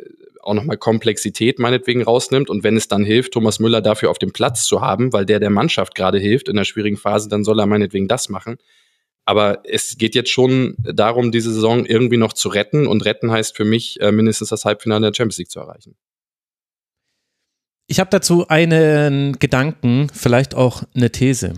auch 0.43 0.55
nochmal 0.55 0.77
Komplexität 0.77 1.59
meinetwegen 1.59 2.03
rausnimmt 2.03 2.51
und 2.51 2.65
wenn 2.65 2.77
es 2.77 2.89
dann 2.89 3.05
hilft, 3.05 3.33
Thomas 3.33 3.59
Müller 3.59 3.81
dafür 3.81 4.11
auf 4.11 4.19
dem 4.19 4.33
Platz 4.33 4.65
zu 4.65 4.81
haben, 4.81 5.13
weil 5.13 5.25
der 5.25 5.41
der 5.41 5.51
Mannschaft 5.51 5.95
gerade 5.95 6.19
hilft 6.19 6.49
in 6.49 6.57
einer 6.57 6.65
schwierigen 6.65 6.97
Phase, 6.97 7.29
dann 7.29 7.45
soll 7.45 7.61
er 7.61 7.67
meinetwegen 7.67 8.09
das 8.09 8.29
machen. 8.29 8.59
Aber 9.25 9.63
es 9.65 9.97
geht 9.99 10.15
jetzt 10.15 10.31
schon 10.31 10.75
darum, 10.79 11.31
diese 11.31 11.53
Saison 11.53 11.87
irgendwie 11.87 12.17
noch 12.17 12.33
zu 12.33 12.49
retten 12.49 12.87
und 12.87 13.05
retten 13.05 13.31
heißt 13.31 13.57
für 13.57 13.65
mich 13.65 14.01
äh, 14.01 14.11
mindestens 14.11 14.49
das 14.49 14.65
Halbfinale 14.65 15.07
der 15.07 15.15
Champions 15.15 15.39
League 15.39 15.51
zu 15.51 15.61
erreichen. 15.61 15.95
Ich 17.87 18.01
habe 18.01 18.11
dazu 18.11 18.49
einen 18.49 19.39
Gedanken, 19.39 20.09
vielleicht 20.13 20.55
auch 20.55 20.83
eine 20.95 21.11
These. 21.11 21.55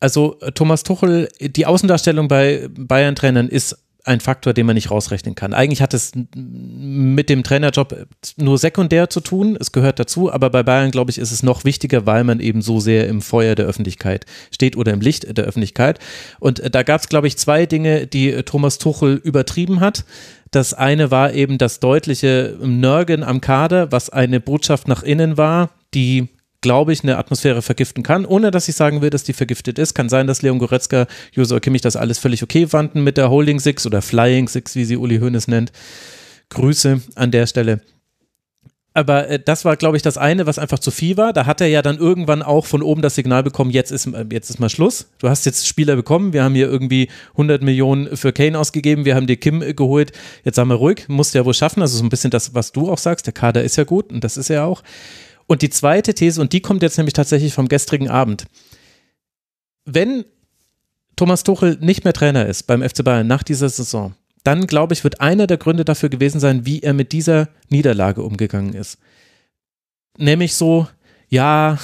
Also 0.00 0.38
Thomas 0.54 0.82
Tuchel, 0.82 1.28
die 1.40 1.66
Außendarstellung 1.66 2.28
bei 2.28 2.68
Bayern-Trainern 2.70 3.48
ist 3.48 3.83
ein 4.04 4.20
Faktor, 4.20 4.52
den 4.52 4.66
man 4.66 4.74
nicht 4.74 4.90
rausrechnen 4.90 5.34
kann. 5.34 5.54
Eigentlich 5.54 5.80
hat 5.80 5.94
es 5.94 6.12
mit 6.34 7.30
dem 7.30 7.42
Trainerjob 7.42 8.06
nur 8.36 8.58
sekundär 8.58 9.08
zu 9.08 9.20
tun, 9.20 9.56
es 9.58 9.72
gehört 9.72 9.98
dazu, 9.98 10.30
aber 10.30 10.50
bei 10.50 10.62
Bayern, 10.62 10.90
glaube 10.90 11.10
ich, 11.10 11.18
ist 11.18 11.30
es 11.30 11.42
noch 11.42 11.64
wichtiger, 11.64 12.04
weil 12.04 12.22
man 12.22 12.38
eben 12.40 12.60
so 12.60 12.80
sehr 12.80 13.08
im 13.08 13.22
Feuer 13.22 13.54
der 13.54 13.66
Öffentlichkeit 13.66 14.26
steht 14.50 14.76
oder 14.76 14.92
im 14.92 15.00
Licht 15.00 15.36
der 15.36 15.44
Öffentlichkeit. 15.44 15.98
Und 16.38 16.60
äh, 16.60 16.70
da 16.70 16.82
gab 16.82 17.00
es, 17.00 17.08
glaube 17.08 17.26
ich, 17.26 17.38
zwei 17.38 17.64
Dinge, 17.66 18.06
die 18.06 18.30
äh, 18.30 18.42
Thomas 18.42 18.78
Tuchel 18.78 19.16
übertrieben 19.16 19.80
hat. 19.80 20.04
Das 20.50 20.74
eine 20.74 21.10
war 21.10 21.32
eben 21.32 21.58
das 21.58 21.80
deutliche 21.80 22.56
Nörgen 22.62 23.24
am 23.24 23.40
Kader, 23.40 23.90
was 23.90 24.10
eine 24.10 24.38
Botschaft 24.38 24.86
nach 24.86 25.02
innen 25.02 25.36
war, 25.36 25.70
die 25.94 26.28
glaube 26.64 26.94
ich, 26.94 27.02
eine 27.02 27.18
Atmosphäre 27.18 27.60
vergiften 27.60 28.02
kann, 28.02 28.24
ohne 28.24 28.50
dass 28.50 28.68
ich 28.68 28.74
sagen 28.74 29.02
will, 29.02 29.10
dass 29.10 29.22
die 29.22 29.34
vergiftet 29.34 29.78
ist. 29.78 29.92
Kann 29.92 30.08
sein, 30.08 30.26
dass 30.26 30.40
Leon 30.40 30.58
Goretzka, 30.58 31.06
Josua 31.32 31.60
Kimmich 31.60 31.82
das 31.82 31.94
alles 31.94 32.18
völlig 32.18 32.42
okay 32.42 32.66
fanden 32.66 33.04
mit 33.04 33.18
der 33.18 33.28
Holding 33.28 33.60
Six 33.60 33.86
oder 33.86 34.00
Flying 34.00 34.48
Six, 34.48 34.74
wie 34.74 34.86
sie 34.86 34.96
Uli 34.96 35.18
Hoeneß 35.18 35.46
nennt. 35.46 35.72
Grüße 36.48 37.02
an 37.16 37.30
der 37.30 37.46
Stelle. 37.46 37.82
Aber 38.94 39.28
äh, 39.28 39.38
das 39.38 39.66
war, 39.66 39.76
glaube 39.76 39.98
ich, 39.98 40.02
das 40.02 40.16
eine, 40.16 40.46
was 40.46 40.58
einfach 40.58 40.78
zu 40.78 40.90
viel 40.90 41.18
war. 41.18 41.34
Da 41.34 41.44
hat 41.44 41.60
er 41.60 41.66
ja 41.66 41.82
dann 41.82 41.98
irgendwann 41.98 42.42
auch 42.42 42.64
von 42.64 42.80
oben 42.80 43.02
das 43.02 43.14
Signal 43.14 43.42
bekommen, 43.42 43.70
jetzt 43.70 43.92
ist, 43.92 44.06
äh, 44.06 44.24
jetzt 44.32 44.48
ist 44.48 44.58
mal 44.58 44.70
Schluss. 44.70 45.10
Du 45.18 45.28
hast 45.28 45.44
jetzt 45.44 45.68
Spieler 45.68 45.96
bekommen. 45.96 46.32
Wir 46.32 46.44
haben 46.44 46.54
hier 46.54 46.70
irgendwie 46.70 47.10
100 47.32 47.62
Millionen 47.62 48.16
für 48.16 48.32
Kane 48.32 48.58
ausgegeben. 48.58 49.04
Wir 49.04 49.16
haben 49.16 49.26
dir 49.26 49.36
Kim 49.36 49.60
äh, 49.60 49.74
geholt. 49.74 50.12
Jetzt 50.44 50.56
sagen 50.56 50.70
wir 50.70 50.76
ruhig. 50.76 51.04
Musst 51.08 51.34
du 51.34 51.38
ja 51.38 51.44
wohl 51.44 51.52
schaffen. 51.52 51.82
Also 51.82 51.98
so 51.98 52.04
ein 52.04 52.08
bisschen 52.08 52.30
das, 52.30 52.54
was 52.54 52.72
du 52.72 52.90
auch 52.90 52.96
sagst. 52.96 53.26
Der 53.26 53.34
Kader 53.34 53.62
ist 53.64 53.76
ja 53.76 53.84
gut 53.84 54.10
und 54.10 54.24
das 54.24 54.38
ist 54.38 54.48
er 54.48 54.64
auch. 54.64 54.82
Und 55.46 55.62
die 55.62 55.70
zweite 55.70 56.14
These, 56.14 56.40
und 56.40 56.52
die 56.52 56.60
kommt 56.60 56.82
jetzt 56.82 56.96
nämlich 56.96 57.12
tatsächlich 57.12 57.52
vom 57.52 57.68
gestrigen 57.68 58.08
Abend. 58.08 58.46
Wenn 59.84 60.24
Thomas 61.16 61.44
Tuchel 61.44 61.78
nicht 61.80 62.04
mehr 62.04 62.12
Trainer 62.12 62.46
ist 62.46 62.64
beim 62.64 62.82
FC 62.82 63.04
Bayern 63.04 63.26
nach 63.26 63.42
dieser 63.42 63.68
Saison, 63.68 64.14
dann 64.42 64.66
glaube 64.66 64.94
ich, 64.94 65.04
wird 65.04 65.20
einer 65.20 65.46
der 65.46 65.56
Gründe 65.56 65.84
dafür 65.84 66.08
gewesen 66.08 66.40
sein, 66.40 66.66
wie 66.66 66.80
er 66.80 66.92
mit 66.92 67.12
dieser 67.12 67.48
Niederlage 67.68 68.22
umgegangen 68.22 68.74
ist. 68.74 68.98
Nämlich 70.18 70.54
so, 70.54 70.86
ja, 71.28 71.78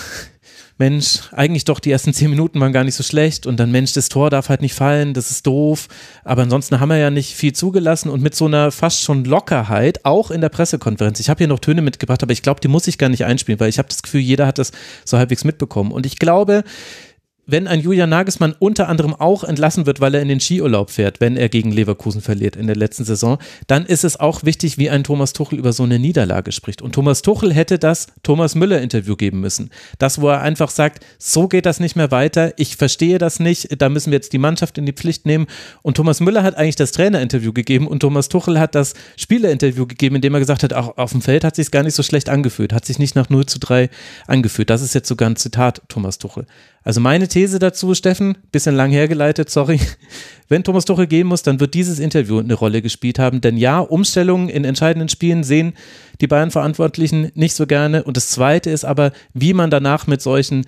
Mensch, 0.80 1.20
eigentlich 1.32 1.66
doch 1.66 1.78
die 1.78 1.90
ersten 1.90 2.14
zehn 2.14 2.30
Minuten 2.30 2.58
waren 2.58 2.72
gar 2.72 2.84
nicht 2.84 2.94
so 2.94 3.02
schlecht 3.02 3.46
und 3.46 3.60
dann 3.60 3.70
Mensch, 3.70 3.92
das 3.92 4.08
Tor 4.08 4.30
darf 4.30 4.48
halt 4.48 4.62
nicht 4.62 4.72
fallen, 4.72 5.12
das 5.12 5.30
ist 5.30 5.46
doof. 5.46 5.88
Aber 6.24 6.42
ansonsten 6.42 6.80
haben 6.80 6.88
wir 6.88 6.96
ja 6.96 7.10
nicht 7.10 7.34
viel 7.34 7.52
zugelassen 7.52 8.08
und 8.08 8.22
mit 8.22 8.34
so 8.34 8.46
einer 8.46 8.70
fast 8.72 9.02
schon 9.02 9.26
Lockerheit, 9.26 10.06
auch 10.06 10.30
in 10.30 10.40
der 10.40 10.48
Pressekonferenz. 10.48 11.20
Ich 11.20 11.28
habe 11.28 11.36
hier 11.36 11.48
noch 11.48 11.58
Töne 11.58 11.82
mitgebracht, 11.82 12.22
aber 12.22 12.32
ich 12.32 12.40
glaube, 12.40 12.60
die 12.60 12.68
muss 12.68 12.86
ich 12.86 12.96
gar 12.96 13.10
nicht 13.10 13.26
einspielen, 13.26 13.60
weil 13.60 13.68
ich 13.68 13.78
habe 13.78 13.88
das 13.88 14.02
Gefühl, 14.02 14.22
jeder 14.22 14.46
hat 14.46 14.56
das 14.56 14.72
so 15.04 15.18
halbwegs 15.18 15.44
mitbekommen. 15.44 15.92
Und 15.92 16.06
ich 16.06 16.18
glaube, 16.18 16.64
wenn 17.50 17.66
ein 17.66 17.80
Julian 17.80 18.10
Nagelsmann 18.10 18.54
unter 18.58 18.88
anderem 18.88 19.14
auch 19.14 19.44
entlassen 19.44 19.86
wird, 19.86 20.00
weil 20.00 20.14
er 20.14 20.22
in 20.22 20.28
den 20.28 20.40
Skiurlaub 20.40 20.90
fährt, 20.90 21.20
wenn 21.20 21.36
er 21.36 21.48
gegen 21.48 21.72
Leverkusen 21.72 22.20
verliert 22.20 22.56
in 22.56 22.66
der 22.66 22.76
letzten 22.76 23.04
Saison, 23.04 23.38
dann 23.66 23.86
ist 23.86 24.04
es 24.04 24.18
auch 24.18 24.44
wichtig, 24.44 24.78
wie 24.78 24.90
ein 24.90 25.04
Thomas 25.04 25.32
Tuchel 25.32 25.58
über 25.58 25.72
so 25.72 25.82
eine 25.82 25.98
Niederlage 25.98 26.52
spricht. 26.52 26.82
Und 26.82 26.94
Thomas 26.94 27.22
Tuchel 27.22 27.52
hätte 27.52 27.78
das 27.78 28.08
Thomas 28.22 28.54
Müller 28.54 28.80
Interview 28.80 29.16
geben 29.16 29.40
müssen. 29.40 29.70
Das, 29.98 30.20
wo 30.20 30.28
er 30.28 30.42
einfach 30.42 30.70
sagt, 30.70 31.04
so 31.18 31.48
geht 31.48 31.66
das 31.66 31.80
nicht 31.80 31.96
mehr 31.96 32.10
weiter, 32.10 32.52
ich 32.56 32.76
verstehe 32.76 33.18
das 33.18 33.40
nicht, 33.40 33.80
da 33.80 33.88
müssen 33.88 34.10
wir 34.10 34.16
jetzt 34.16 34.32
die 34.32 34.38
Mannschaft 34.38 34.78
in 34.78 34.86
die 34.86 34.92
Pflicht 34.92 35.26
nehmen. 35.26 35.46
Und 35.82 35.96
Thomas 35.96 36.20
Müller 36.20 36.42
hat 36.42 36.56
eigentlich 36.56 36.76
das 36.76 36.92
Trainerinterview 36.92 37.52
gegeben 37.52 37.86
und 37.86 38.00
Thomas 38.00 38.28
Tuchel 38.28 38.58
hat 38.58 38.74
das 38.74 38.94
Spielerinterview 39.16 39.86
gegeben, 39.86 40.16
in 40.16 40.22
dem 40.22 40.34
er 40.34 40.40
gesagt 40.40 40.62
hat, 40.62 40.72
auch 40.72 40.96
auf 40.96 41.12
dem 41.12 41.22
Feld 41.22 41.44
hat 41.44 41.56
sich 41.56 41.70
gar 41.70 41.82
nicht 41.82 41.94
so 41.94 42.02
schlecht 42.02 42.28
angefühlt, 42.28 42.72
hat 42.72 42.84
sich 42.84 42.98
nicht 42.98 43.16
nach 43.16 43.28
0 43.28 43.46
zu 43.46 43.58
3 43.58 43.90
angefühlt. 44.26 44.70
Das 44.70 44.82
ist 44.82 44.94
jetzt 44.94 45.08
sogar 45.08 45.28
ein 45.28 45.36
Zitat 45.36 45.82
Thomas 45.88 46.18
Tuchel. 46.18 46.46
Also 46.82 47.00
meine 47.00 47.28
These 47.28 47.58
dazu, 47.58 47.94
Steffen, 47.94 48.38
bisschen 48.52 48.74
lang 48.74 48.90
hergeleitet, 48.90 49.50
sorry. 49.50 49.80
Wenn 50.48 50.64
Thomas 50.64 50.84
Tuchel 50.84 51.06
gehen 51.06 51.26
muss, 51.26 51.42
dann 51.42 51.60
wird 51.60 51.74
dieses 51.74 51.98
Interview 51.98 52.38
eine 52.38 52.54
Rolle 52.54 52.82
gespielt 52.82 53.18
haben. 53.18 53.40
Denn 53.40 53.56
ja, 53.56 53.80
Umstellungen 53.80 54.48
in 54.48 54.64
entscheidenden 54.64 55.08
Spielen 55.08 55.44
sehen 55.44 55.74
die 56.20 56.26
Bayern-Verantwortlichen 56.26 57.30
nicht 57.34 57.54
so 57.54 57.66
gerne. 57.66 58.02
Und 58.04 58.16
das 58.16 58.30
Zweite 58.30 58.70
ist 58.70 58.84
aber, 58.84 59.12
wie 59.34 59.52
man 59.52 59.70
danach 59.70 60.06
mit 60.06 60.22
solchen 60.22 60.64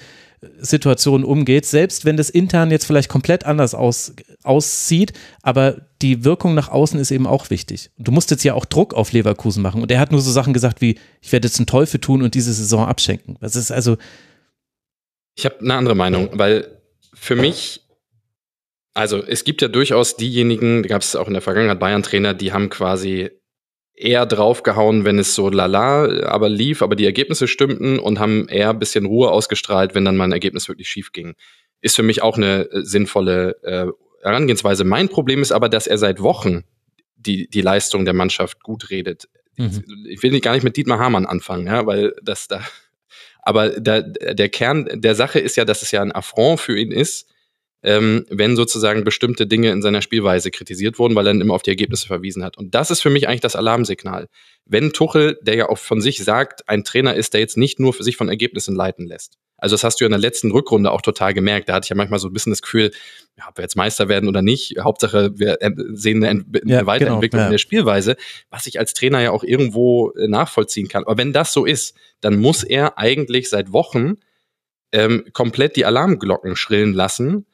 Situationen 0.58 1.24
umgeht, 1.24 1.66
selbst 1.66 2.04
wenn 2.04 2.16
das 2.16 2.28
intern 2.28 2.70
jetzt 2.70 2.84
vielleicht 2.84 3.08
komplett 3.08 3.46
anders 3.46 3.74
aus, 3.74 4.12
aussieht, 4.42 5.12
aber 5.42 5.82
die 6.02 6.24
Wirkung 6.24 6.54
nach 6.54 6.68
außen 6.68 6.98
ist 6.98 7.12
eben 7.12 7.28
auch 7.28 7.48
wichtig. 7.50 7.90
Du 7.96 8.10
musst 8.10 8.30
jetzt 8.32 8.42
ja 8.42 8.54
auch 8.54 8.64
Druck 8.64 8.92
auf 8.92 9.12
Leverkusen 9.12 9.62
machen. 9.62 9.82
Und 9.82 9.90
er 9.92 10.00
hat 10.00 10.10
nur 10.10 10.20
so 10.20 10.32
Sachen 10.32 10.52
gesagt 10.52 10.80
wie, 10.80 10.98
ich 11.20 11.30
werde 11.30 11.46
jetzt 11.46 11.58
einen 11.58 11.66
Teufel 11.66 12.00
tun 12.00 12.22
und 12.22 12.34
diese 12.34 12.52
Saison 12.52 12.86
abschenken. 12.86 13.36
Das 13.40 13.56
ist 13.56 13.70
also. 13.70 13.96
Ich 15.34 15.44
habe 15.44 15.60
eine 15.60 15.74
andere 15.74 15.94
Meinung, 15.94 16.30
weil 16.32 16.80
für 17.14 17.36
mich, 17.36 17.80
also 18.94 19.22
es 19.22 19.44
gibt 19.44 19.62
ja 19.62 19.68
durchaus 19.68 20.16
diejenigen, 20.16 20.82
da 20.82 20.88
gab 20.88 21.02
es 21.02 21.16
auch 21.16 21.26
in 21.26 21.32
der 21.32 21.42
Vergangenheit 21.42 21.80
Bayern-Trainer, 21.80 22.34
die 22.34 22.52
haben 22.52 22.68
quasi 22.68 23.30
eher 23.94 24.26
draufgehauen, 24.26 25.04
wenn 25.04 25.18
es 25.18 25.34
so 25.34 25.48
lala 25.48 26.24
aber 26.26 26.48
lief, 26.48 26.82
aber 26.82 26.96
die 26.96 27.04
Ergebnisse 27.04 27.46
stimmten 27.46 27.98
und 27.98 28.18
haben 28.18 28.48
eher 28.48 28.70
ein 28.70 28.78
bisschen 28.78 29.06
Ruhe 29.06 29.30
ausgestrahlt, 29.30 29.94
wenn 29.94 30.04
dann 30.04 30.16
mal 30.16 30.24
ein 30.24 30.32
Ergebnis 30.32 30.68
wirklich 30.68 30.88
schief 30.88 31.12
ging. 31.12 31.34
Ist 31.80 31.96
für 31.96 32.02
mich 32.02 32.22
auch 32.22 32.36
eine 32.36 32.70
äh, 32.70 32.82
sinnvolle 32.82 33.56
äh, 33.62 33.86
Herangehensweise. 34.22 34.84
Mein 34.84 35.08
Problem 35.08 35.42
ist 35.42 35.52
aber, 35.52 35.68
dass 35.68 35.86
er 35.86 35.98
seit 35.98 36.20
Wochen 36.20 36.62
die, 37.16 37.48
die 37.48 37.60
Leistung 37.60 38.04
der 38.04 38.14
Mannschaft 38.14 38.62
gut 38.62 38.90
redet. 38.90 39.28
Mhm. 39.56 39.84
Ich 40.08 40.22
will 40.22 40.30
nicht 40.30 40.44
gar 40.44 40.54
nicht 40.54 40.64
mit 40.64 40.76
Dietmar 40.76 40.98
Hamann 40.98 41.26
anfangen, 41.26 41.66
ja, 41.66 41.86
weil 41.86 42.14
das 42.22 42.48
da, 42.48 42.62
aber 43.42 43.80
da, 43.80 44.00
der 44.00 44.48
Kern 44.48 44.88
der 44.92 45.14
Sache 45.14 45.40
ist 45.40 45.56
ja, 45.56 45.64
dass 45.64 45.82
es 45.82 45.90
ja 45.90 46.00
ein 46.00 46.12
Affront 46.12 46.60
für 46.60 46.78
ihn 46.78 46.92
ist, 46.92 47.28
ähm, 47.82 48.24
wenn 48.30 48.56
sozusagen 48.56 49.04
bestimmte 49.04 49.46
Dinge 49.46 49.70
in 49.70 49.82
seiner 49.82 50.02
Spielweise 50.02 50.50
kritisiert 50.50 50.98
wurden, 50.98 51.14
weil 51.16 51.26
er 51.26 51.32
dann 51.32 51.40
immer 51.40 51.54
auf 51.54 51.62
die 51.62 51.70
Ergebnisse 51.70 52.06
verwiesen 52.06 52.44
hat. 52.44 52.56
Und 52.56 52.74
das 52.74 52.90
ist 52.90 53.00
für 53.00 53.10
mich 53.10 53.28
eigentlich 53.28 53.40
das 53.40 53.56
Alarmsignal. 53.56 54.28
Wenn 54.64 54.92
Tuchel, 54.92 55.38
der 55.42 55.56
ja 55.56 55.68
auch 55.68 55.78
von 55.78 56.00
sich 56.00 56.22
sagt, 56.22 56.68
ein 56.68 56.84
Trainer 56.84 57.14
ist, 57.14 57.34
der 57.34 57.40
jetzt 57.40 57.56
nicht 57.56 57.80
nur 57.80 57.92
für 57.92 58.04
sich 58.04 58.16
von 58.16 58.28
Ergebnissen 58.28 58.74
leiten 58.74 59.06
lässt. 59.06 59.38
Also 59.56 59.74
das 59.74 59.84
hast 59.84 60.00
du 60.00 60.04
ja 60.04 60.06
in 60.06 60.12
der 60.12 60.20
letzten 60.20 60.50
Rückrunde 60.50 60.90
auch 60.90 61.02
total 61.02 61.34
gemerkt. 61.34 61.68
Da 61.68 61.74
hatte 61.74 61.84
ich 61.84 61.90
ja 61.90 61.96
manchmal 61.96 62.18
so 62.18 62.28
ein 62.28 62.32
bisschen 62.32 62.52
das 62.52 62.62
Gefühl, 62.62 62.90
ja, 63.38 63.44
ob 63.48 63.58
wir 63.58 63.62
jetzt 63.62 63.76
Meister 63.76 64.08
werden 64.08 64.28
oder 64.28 64.42
nicht, 64.42 64.76
Hauptsache 64.80 65.38
wir 65.38 65.58
sehen 65.92 66.24
eine, 66.24 66.44
eine 66.44 66.60
ja, 66.64 66.86
Weiterentwicklung 66.86 67.38
genau, 67.38 67.42
ja. 67.42 67.46
in 67.46 67.52
der 67.52 67.58
Spielweise, 67.58 68.16
was 68.50 68.66
ich 68.66 68.78
als 68.78 68.92
Trainer 68.94 69.20
ja 69.20 69.30
auch 69.30 69.44
irgendwo 69.44 70.10
äh, 70.12 70.26
nachvollziehen 70.26 70.88
kann. 70.88 71.04
Aber 71.04 71.16
wenn 71.16 71.32
das 71.32 71.52
so 71.52 71.64
ist, 71.64 71.94
dann 72.20 72.40
muss 72.40 72.64
er 72.64 72.98
eigentlich 72.98 73.48
seit 73.48 73.72
Wochen 73.72 74.14
ähm, 74.90 75.24
komplett 75.32 75.76
die 75.76 75.84
Alarmglocken 75.84 76.56
schrillen 76.56 76.92
lassen, 76.92 77.46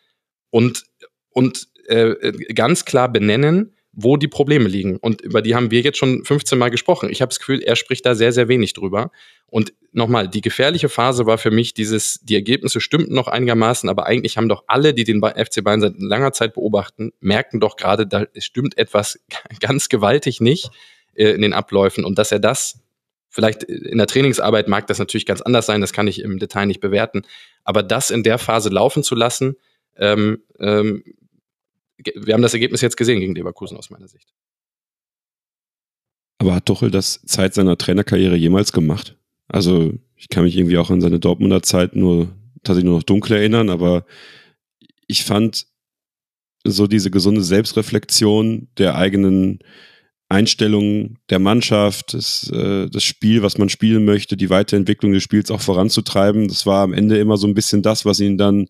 und, 0.51 0.85
und 1.31 1.69
äh, 1.87 2.33
ganz 2.55 2.85
klar 2.85 3.11
benennen, 3.11 3.75
wo 4.01 4.17
die 4.17 4.29
Probleme 4.29 4.69
liegen. 4.69 4.97
Und 4.97 5.23
über 5.23 5.43
die 5.43 5.57
haben 5.57 5.73
wir 5.73 5.81
jetzt 5.81 5.99
schon 5.99 6.25
15 6.25 6.57
Mal 6.57 6.71
gesprochen. 6.71 7.11
Ich 7.11 7.21
habe 7.21 7.31
das 7.31 7.41
Gefühl, 7.41 7.61
er 7.61 7.75
spricht 7.75 8.07
da 8.07 8.15
sehr, 8.15 8.31
sehr 8.31 8.47
wenig 8.47 8.73
drüber. 8.73 9.11
Und 9.49 9.73
nochmal, 9.91 10.29
die 10.29 10.41
gefährliche 10.41 10.89
Phase 10.89 11.27
war 11.27 11.37
für 11.37 11.51
mich 11.51 11.75
dieses, 11.75 12.21
die 12.23 12.37
Ergebnisse 12.37 12.81
stimmten 12.81 13.13
noch 13.13 13.27
einigermaßen, 13.27 13.89
aber 13.89 14.07
eigentlich 14.07 14.37
haben 14.37 14.49
doch 14.49 14.63
alle, 14.69 14.95
die 14.95 15.03
den 15.03 15.21
FC 15.21 15.65
Bayern 15.65 15.81
seit 15.81 15.95
langer 15.99 16.33
Zeit 16.33 16.55
beobachten, 16.55 17.11
merken 17.19 17.59
doch 17.59 17.75
gerade, 17.75 18.07
da 18.07 18.27
stimmt 18.37 18.79
etwas 18.79 19.19
ganz 19.61 19.89
gewaltig 19.89 20.41
nicht 20.41 20.71
äh, 21.15 21.31
in 21.31 21.43
den 21.43 21.53
Abläufen. 21.53 22.05
Und 22.05 22.19
dass 22.19 22.31
er 22.31 22.39
das 22.39 22.81
Vielleicht 23.31 23.63
in 23.63 23.99
der 23.99 24.07
Trainingsarbeit 24.07 24.69
mag 24.69 24.87
das 24.87 24.99
natürlich 24.99 25.27
ganz 25.27 25.43
anders 25.43 25.67
sein, 25.67 25.83
das 25.83 25.93
kann 25.93 26.09
ich 26.09 26.23
im 26.23 26.39
Detail 26.39 26.65
nicht 26.65 26.81
bewerten. 26.81 27.23
Aber 27.63 27.83
das 27.83 28.11
in 28.11 28.23
der 28.23 28.39
Phase 28.39 28.71
laufen 28.71 29.03
zu 29.03 29.15
lassen, 29.15 29.57
ähm, 29.97 30.43
ähm, 30.59 31.05
wir 31.99 32.35
haben 32.35 32.43
das 32.43 32.55
Ergebnis 32.55 32.81
jetzt 32.81 32.97
gesehen 32.97 33.21
gegen 33.21 33.35
Leverkusen 33.35 33.77
aus 33.77 33.91
meiner 33.91 34.09
Sicht. 34.09 34.33
Aber 36.39 36.55
hat 36.55 36.67
Tuchel 36.67 36.91
das 36.91 37.21
Zeit 37.27 37.55
seiner 37.55 37.77
Trainerkarriere 37.77 38.37
jemals 38.37 38.73
gemacht? 38.73 39.17
Also 39.49 39.93
ich 40.15 40.29
kann 40.29 40.45
mich 40.45 40.57
irgendwie 40.57 40.79
auch 40.79 40.91
an 40.91 41.01
seine 41.01 41.19
Dortmunder 41.19 41.63
Zeit 41.63 41.97
nur 41.97 42.29
tatsächlich 42.63 42.89
nur 42.89 42.99
noch 42.99 43.05
dunkel 43.05 43.37
erinnern, 43.37 43.71
aber 43.71 44.05
ich 45.07 45.25
fand 45.25 45.67
so 46.65 46.87
diese 46.87 47.11
gesunde 47.11 47.43
Selbstreflexion 47.43 48.69
der 48.79 48.97
eigenen 48.97 49.61
Einstellung 50.29 51.17
der 51.31 51.39
Mannschaft, 51.39 52.13
das, 52.13 52.51
äh, 52.51 52.89
das 52.91 53.03
Spiel, 53.03 53.43
was 53.43 53.57
man 53.57 53.71
spielen 53.71 54.05
möchte, 54.05 54.37
die 54.37 54.51
Weiterentwicklung 54.51 55.13
des 55.13 55.23
Spiels 55.23 55.51
auch 55.51 55.63
voranzutreiben, 55.63 56.49
das 56.49 56.67
war 56.67 56.83
am 56.83 56.93
Ende 56.93 57.19
immer 57.19 57.39
so 57.39 57.47
ein 57.47 57.55
bisschen 57.55 57.83
das, 57.83 58.05
was 58.05 58.21
ihn 58.21 58.37
dann 58.37 58.69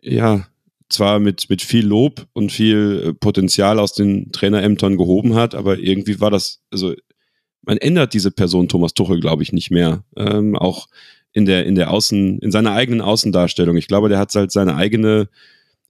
ja, 0.00 0.46
zwar 0.92 1.18
mit, 1.18 1.48
mit 1.50 1.62
viel 1.62 1.86
Lob 1.86 2.26
und 2.32 2.52
viel 2.52 3.02
äh, 3.06 3.14
Potenzial 3.14 3.78
aus 3.78 3.94
den 3.94 4.32
Trainerämtern 4.32 4.96
gehoben 4.96 5.34
hat, 5.34 5.54
aber 5.54 5.78
irgendwie 5.78 6.20
war 6.20 6.30
das, 6.30 6.60
also 6.70 6.94
man 7.62 7.78
ändert 7.78 8.14
diese 8.14 8.30
Person 8.30 8.68
Thomas 8.68 8.94
Tuchel, 8.94 9.20
glaube 9.20 9.42
ich, 9.42 9.52
nicht 9.52 9.70
mehr. 9.70 10.04
Ähm, 10.16 10.56
auch 10.56 10.88
in 11.32 11.46
der, 11.46 11.64
in 11.64 11.74
der 11.74 11.90
Außen, 11.90 12.38
in 12.40 12.50
seiner 12.50 12.72
eigenen 12.72 13.00
Außendarstellung. 13.00 13.76
Ich 13.76 13.88
glaube, 13.88 14.08
der 14.08 14.18
hat 14.18 14.34
halt 14.34 14.52
seine 14.52 14.76
eigene 14.76 15.28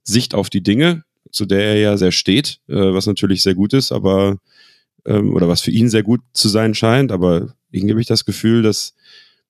Sicht 0.03 0.35
auf 0.35 0.49
die 0.49 0.63
Dinge, 0.63 1.03
zu 1.31 1.45
der 1.45 1.61
er 1.61 1.77
ja 1.77 1.97
sehr 1.97 2.11
steht, 2.11 2.59
äh, 2.67 2.75
was 2.75 3.07
natürlich 3.07 3.41
sehr 3.41 3.55
gut 3.55 3.73
ist, 3.73 3.91
aber 3.91 4.37
ähm, 5.05 5.33
oder 5.33 5.47
was 5.47 5.61
für 5.61 5.71
ihn 5.71 5.89
sehr 5.89 6.03
gut 6.03 6.21
zu 6.33 6.47
sein 6.47 6.73
scheint, 6.73 7.11
aber 7.11 7.53
irgendwie 7.71 7.91
habe 7.93 8.01
ich 8.01 8.07
das 8.07 8.25
Gefühl, 8.25 8.61
dass, 8.61 8.93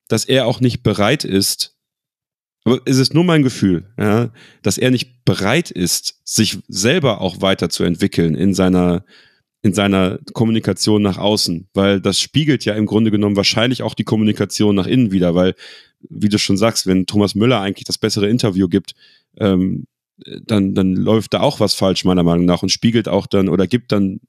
dass 0.07 0.25
er 0.25 0.47
auch 0.47 0.61
nicht 0.61 0.81
bereit 0.81 1.23
ist, 1.25 1.75
aber 2.65 2.79
es 2.85 2.97
ist 2.97 3.13
nur 3.13 3.23
mein 3.23 3.43
Gefühl, 3.43 3.85
ja, 3.97 4.29
dass 4.61 4.77
er 4.77 4.91
nicht 4.91 5.25
bereit 5.25 5.69
ist, 5.71 6.21
sich 6.23 6.59
selber 6.67 7.21
auch 7.21 7.41
weiterzuentwickeln 7.41 8.35
in 8.35 8.53
seiner, 8.53 9.03
in 9.61 9.73
seiner 9.73 10.19
Kommunikation 10.33 11.01
nach 11.01 11.17
außen, 11.17 11.67
weil 11.73 11.99
das 11.99 12.19
spiegelt 12.19 12.63
ja 12.65 12.73
im 12.75 12.85
Grunde 12.85 13.11
genommen 13.11 13.35
wahrscheinlich 13.35 13.83
auch 13.83 13.93
die 13.93 14.05
Kommunikation 14.05 14.75
nach 14.75 14.87
innen 14.87 15.11
wieder, 15.11 15.35
weil, 15.35 15.55
wie 16.09 16.29
du 16.29 16.37
schon 16.37 16.57
sagst, 16.57 16.87
wenn 16.87 17.05
Thomas 17.05 17.35
Müller 17.35 17.59
eigentlich 17.59 17.85
das 17.85 17.97
bessere 17.97 18.29
Interview 18.29 18.67
gibt, 18.69 18.93
ähm, 19.37 19.85
dann, 20.45 20.73
dann 20.73 20.95
läuft 20.95 21.33
da 21.33 21.41
auch 21.41 21.59
was 21.59 21.73
falsch, 21.73 22.05
meiner 22.05 22.23
Meinung 22.23 22.45
nach, 22.45 22.63
und 22.63 22.69
spiegelt 22.69 23.09
auch 23.09 23.27
dann 23.27 23.49
oder 23.49 23.67
gibt 23.67 23.91
dann, 23.91 24.21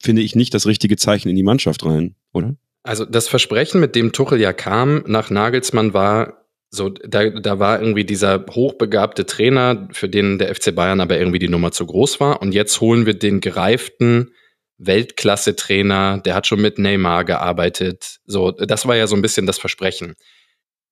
finde 0.00 0.22
ich, 0.22 0.34
nicht 0.34 0.54
das 0.54 0.66
richtige 0.66 0.96
Zeichen 0.96 1.28
in 1.28 1.36
die 1.36 1.42
Mannschaft 1.42 1.84
rein, 1.84 2.14
oder? 2.32 2.56
Also 2.82 3.04
das 3.04 3.28
Versprechen, 3.28 3.80
mit 3.80 3.94
dem 3.94 4.12
Tuchel 4.12 4.40
ja 4.40 4.52
kam 4.52 5.04
nach 5.06 5.30
Nagelsmann, 5.30 5.92
war 5.92 6.47
so, 6.70 6.90
da, 6.90 7.30
da 7.30 7.58
war 7.58 7.80
irgendwie 7.80 8.04
dieser 8.04 8.44
hochbegabte 8.50 9.24
Trainer, 9.24 9.88
für 9.92 10.08
den 10.08 10.38
der 10.38 10.54
FC 10.54 10.74
Bayern 10.74 11.00
aber 11.00 11.18
irgendwie 11.18 11.38
die 11.38 11.48
Nummer 11.48 11.72
zu 11.72 11.86
groß 11.86 12.20
war. 12.20 12.42
Und 12.42 12.52
jetzt 12.52 12.80
holen 12.80 13.06
wir 13.06 13.14
den 13.14 13.40
gereiften 13.40 14.32
Weltklasse-Trainer, 14.78 16.20
der 16.24 16.34
hat 16.34 16.46
schon 16.46 16.60
mit 16.60 16.78
Neymar 16.78 17.24
gearbeitet. 17.24 18.18
So, 18.26 18.52
das 18.52 18.86
war 18.86 18.96
ja 18.96 19.06
so 19.06 19.16
ein 19.16 19.22
bisschen 19.22 19.46
das 19.46 19.58
Versprechen. 19.58 20.14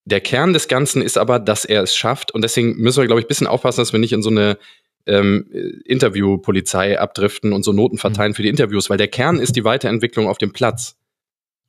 Der 0.04 0.20
Kern 0.20 0.52
des 0.52 0.68
Ganzen 0.68 1.02
ist 1.02 1.18
aber, 1.18 1.38
dass 1.38 1.64
er 1.64 1.82
es 1.82 1.96
schafft. 1.96 2.32
Und 2.32 2.42
deswegen 2.42 2.76
müssen 2.76 3.00
wir, 3.00 3.06
glaube 3.06 3.20
ich, 3.20 3.26
ein 3.26 3.28
bisschen 3.28 3.46
aufpassen, 3.46 3.80
dass 3.80 3.92
wir 3.92 4.00
nicht 4.00 4.12
in 4.12 4.22
so 4.22 4.30
eine 4.30 4.58
ähm, 5.06 5.50
Interviewpolizei 5.84 6.98
abdriften 6.98 7.52
und 7.52 7.64
so 7.64 7.72
Noten 7.72 7.98
verteilen 7.98 8.34
für 8.34 8.42
die 8.42 8.48
Interviews, 8.48 8.90
weil 8.90 8.98
der 8.98 9.08
Kern 9.08 9.38
ist 9.40 9.56
die 9.56 9.64
Weiterentwicklung 9.64 10.28
auf 10.28 10.38
dem 10.38 10.52
Platz. 10.52 10.96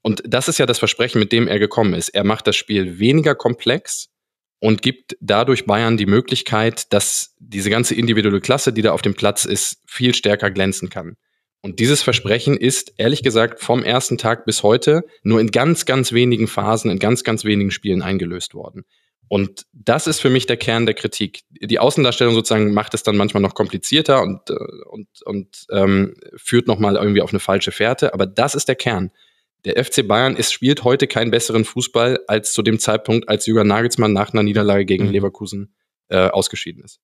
Und 0.07 0.23
das 0.25 0.47
ist 0.47 0.57
ja 0.57 0.65
das 0.65 0.79
Versprechen, 0.79 1.19
mit 1.19 1.33
dem 1.33 1.49
er 1.49 1.59
gekommen 1.59 1.93
ist. 1.93 2.07
Er 2.07 2.23
macht 2.23 2.47
das 2.47 2.55
Spiel 2.55 2.97
weniger 2.97 3.35
komplex 3.35 4.07
und 4.61 4.81
gibt 4.81 5.17
dadurch 5.19 5.65
Bayern 5.65 5.97
die 5.97 6.05
Möglichkeit, 6.05 6.93
dass 6.93 7.35
diese 7.39 7.69
ganze 7.69 7.93
individuelle 7.93 8.39
Klasse, 8.39 8.71
die 8.71 8.81
da 8.81 8.93
auf 8.93 9.01
dem 9.01 9.15
Platz 9.15 9.43
ist, 9.43 9.81
viel 9.85 10.15
stärker 10.15 10.49
glänzen 10.49 10.89
kann. 10.89 11.17
Und 11.61 11.81
dieses 11.81 12.03
Versprechen 12.03 12.55
ist, 12.55 12.93
ehrlich 12.95 13.21
gesagt, 13.21 13.59
vom 13.59 13.83
ersten 13.83 14.17
Tag 14.17 14.45
bis 14.45 14.63
heute 14.63 15.03
nur 15.23 15.41
in 15.41 15.51
ganz, 15.51 15.83
ganz 15.83 16.13
wenigen 16.13 16.47
Phasen, 16.47 16.89
in 16.89 16.99
ganz, 16.99 17.25
ganz 17.25 17.43
wenigen 17.43 17.71
Spielen 17.71 18.01
eingelöst 18.01 18.53
worden. 18.53 18.85
Und 19.27 19.65
das 19.73 20.07
ist 20.07 20.21
für 20.21 20.29
mich 20.29 20.45
der 20.45 20.55
Kern 20.55 20.85
der 20.85 20.95
Kritik. 20.95 21.41
Die 21.49 21.79
Außendarstellung 21.79 22.33
sozusagen 22.33 22.73
macht 22.73 22.93
es 22.93 23.03
dann 23.03 23.17
manchmal 23.17 23.43
noch 23.43 23.55
komplizierter 23.55 24.21
und, 24.21 24.51
äh, 24.51 24.53
und, 24.89 25.09
und 25.25 25.65
ähm, 25.69 26.15
führt 26.37 26.65
nochmal 26.65 26.95
irgendwie 26.95 27.21
auf 27.21 27.31
eine 27.31 27.41
falsche 27.41 27.73
Fährte. 27.73 28.13
Aber 28.13 28.25
das 28.25 28.55
ist 28.55 28.69
der 28.69 28.75
Kern. 28.75 29.11
Der 29.65 29.83
FC 29.83 30.07
Bayern 30.07 30.35
ist, 30.35 30.53
spielt 30.53 30.83
heute 30.83 31.07
keinen 31.07 31.31
besseren 31.31 31.65
Fußball 31.65 32.19
als 32.27 32.53
zu 32.53 32.61
dem 32.61 32.79
Zeitpunkt, 32.79 33.27
als 33.27 33.45
Jürgen 33.45 33.67
Nagelsmann 33.67 34.13
nach 34.13 34.33
einer 34.33 34.43
Niederlage 34.43 34.85
gegen 34.85 35.07
mhm. 35.07 35.11
Leverkusen 35.11 35.73
äh, 36.09 36.27
ausgeschieden 36.27 36.83
ist. 36.83 36.99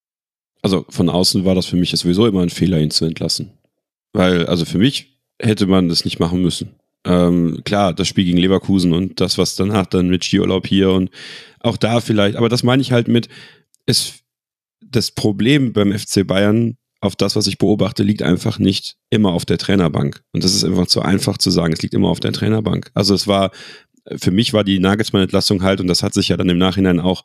Also 0.61 0.85
von 0.89 1.09
außen 1.09 1.43
war 1.45 1.55
das 1.55 1.65
für 1.65 1.75
mich 1.75 1.91
sowieso 1.91 2.25
immer 2.25 2.41
ein 2.41 2.49
Fehler, 2.49 2.79
ihn 2.79 2.91
zu 2.91 3.05
entlassen. 3.05 3.51
Weil, 4.13 4.45
also 4.45 4.65
für 4.65 4.77
mich 4.77 5.19
hätte 5.41 5.67
man 5.67 5.89
das 5.89 6.05
nicht 6.05 6.19
machen 6.19 6.41
müssen. 6.41 6.75
Ähm, 7.05 7.61
klar, 7.65 7.93
das 7.93 8.07
Spiel 8.07 8.23
gegen 8.23 8.37
Leverkusen 8.37 8.93
und 8.93 9.19
das, 9.19 9.37
was 9.37 9.55
danach 9.55 9.85
dann 9.87 10.07
mit 10.07 10.23
Skiurlaub 10.23 10.65
hier 10.65 10.91
und 10.91 11.09
auch 11.59 11.75
da 11.75 11.99
vielleicht, 11.99 12.37
aber 12.37 12.47
das 12.47 12.63
meine 12.63 12.81
ich 12.81 12.93
halt 12.93 13.09
mit, 13.09 13.27
es, 13.85 14.23
das 14.81 15.11
Problem 15.11 15.73
beim 15.73 15.91
FC 15.91 16.25
Bayern 16.25 16.77
auf 17.03 17.15
das, 17.15 17.35
was 17.35 17.47
ich 17.47 17.57
beobachte, 17.57 18.03
liegt 18.03 18.21
einfach 18.21 18.59
nicht 18.59 18.95
immer 19.09 19.33
auf 19.33 19.45
der 19.45 19.57
Trainerbank. 19.57 20.23
Und 20.31 20.43
das 20.43 20.55
ist 20.55 20.63
einfach 20.63 20.87
zu 20.87 21.01
einfach 21.01 21.37
zu 21.37 21.51
sagen, 21.51 21.73
es 21.73 21.81
liegt 21.81 21.93
immer 21.93 22.09
auf 22.09 22.19
der 22.19 22.31
Trainerbank. 22.31 22.91
Also 22.93 23.13
es 23.13 23.27
war 23.27 23.51
für 24.17 24.31
mich 24.31 24.53
war 24.53 24.63
die 24.63 24.79
Nagelsmann-Entlassung 24.79 25.63
halt, 25.63 25.79
und 25.79 25.87
das 25.87 26.03
hat 26.03 26.13
sich 26.13 26.27
ja 26.27 26.37
dann 26.37 26.49
im 26.49 26.57
Nachhinein 26.57 26.99
auch 26.99 27.23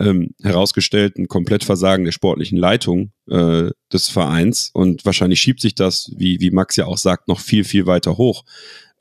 ähm, 0.00 0.30
herausgestellt, 0.42 1.16
ein 1.18 1.28
Komplettversagen 1.28 2.04
der 2.04 2.12
sportlichen 2.12 2.56
Leitung 2.56 3.12
äh, 3.28 3.70
des 3.92 4.08
Vereins. 4.08 4.70
Und 4.72 5.04
wahrscheinlich 5.04 5.40
schiebt 5.40 5.60
sich 5.60 5.74
das, 5.74 6.10
wie, 6.16 6.40
wie 6.40 6.50
Max 6.50 6.76
ja 6.76 6.86
auch 6.86 6.96
sagt, 6.96 7.28
noch 7.28 7.40
viel, 7.40 7.64
viel 7.64 7.86
weiter 7.86 8.16
hoch 8.16 8.44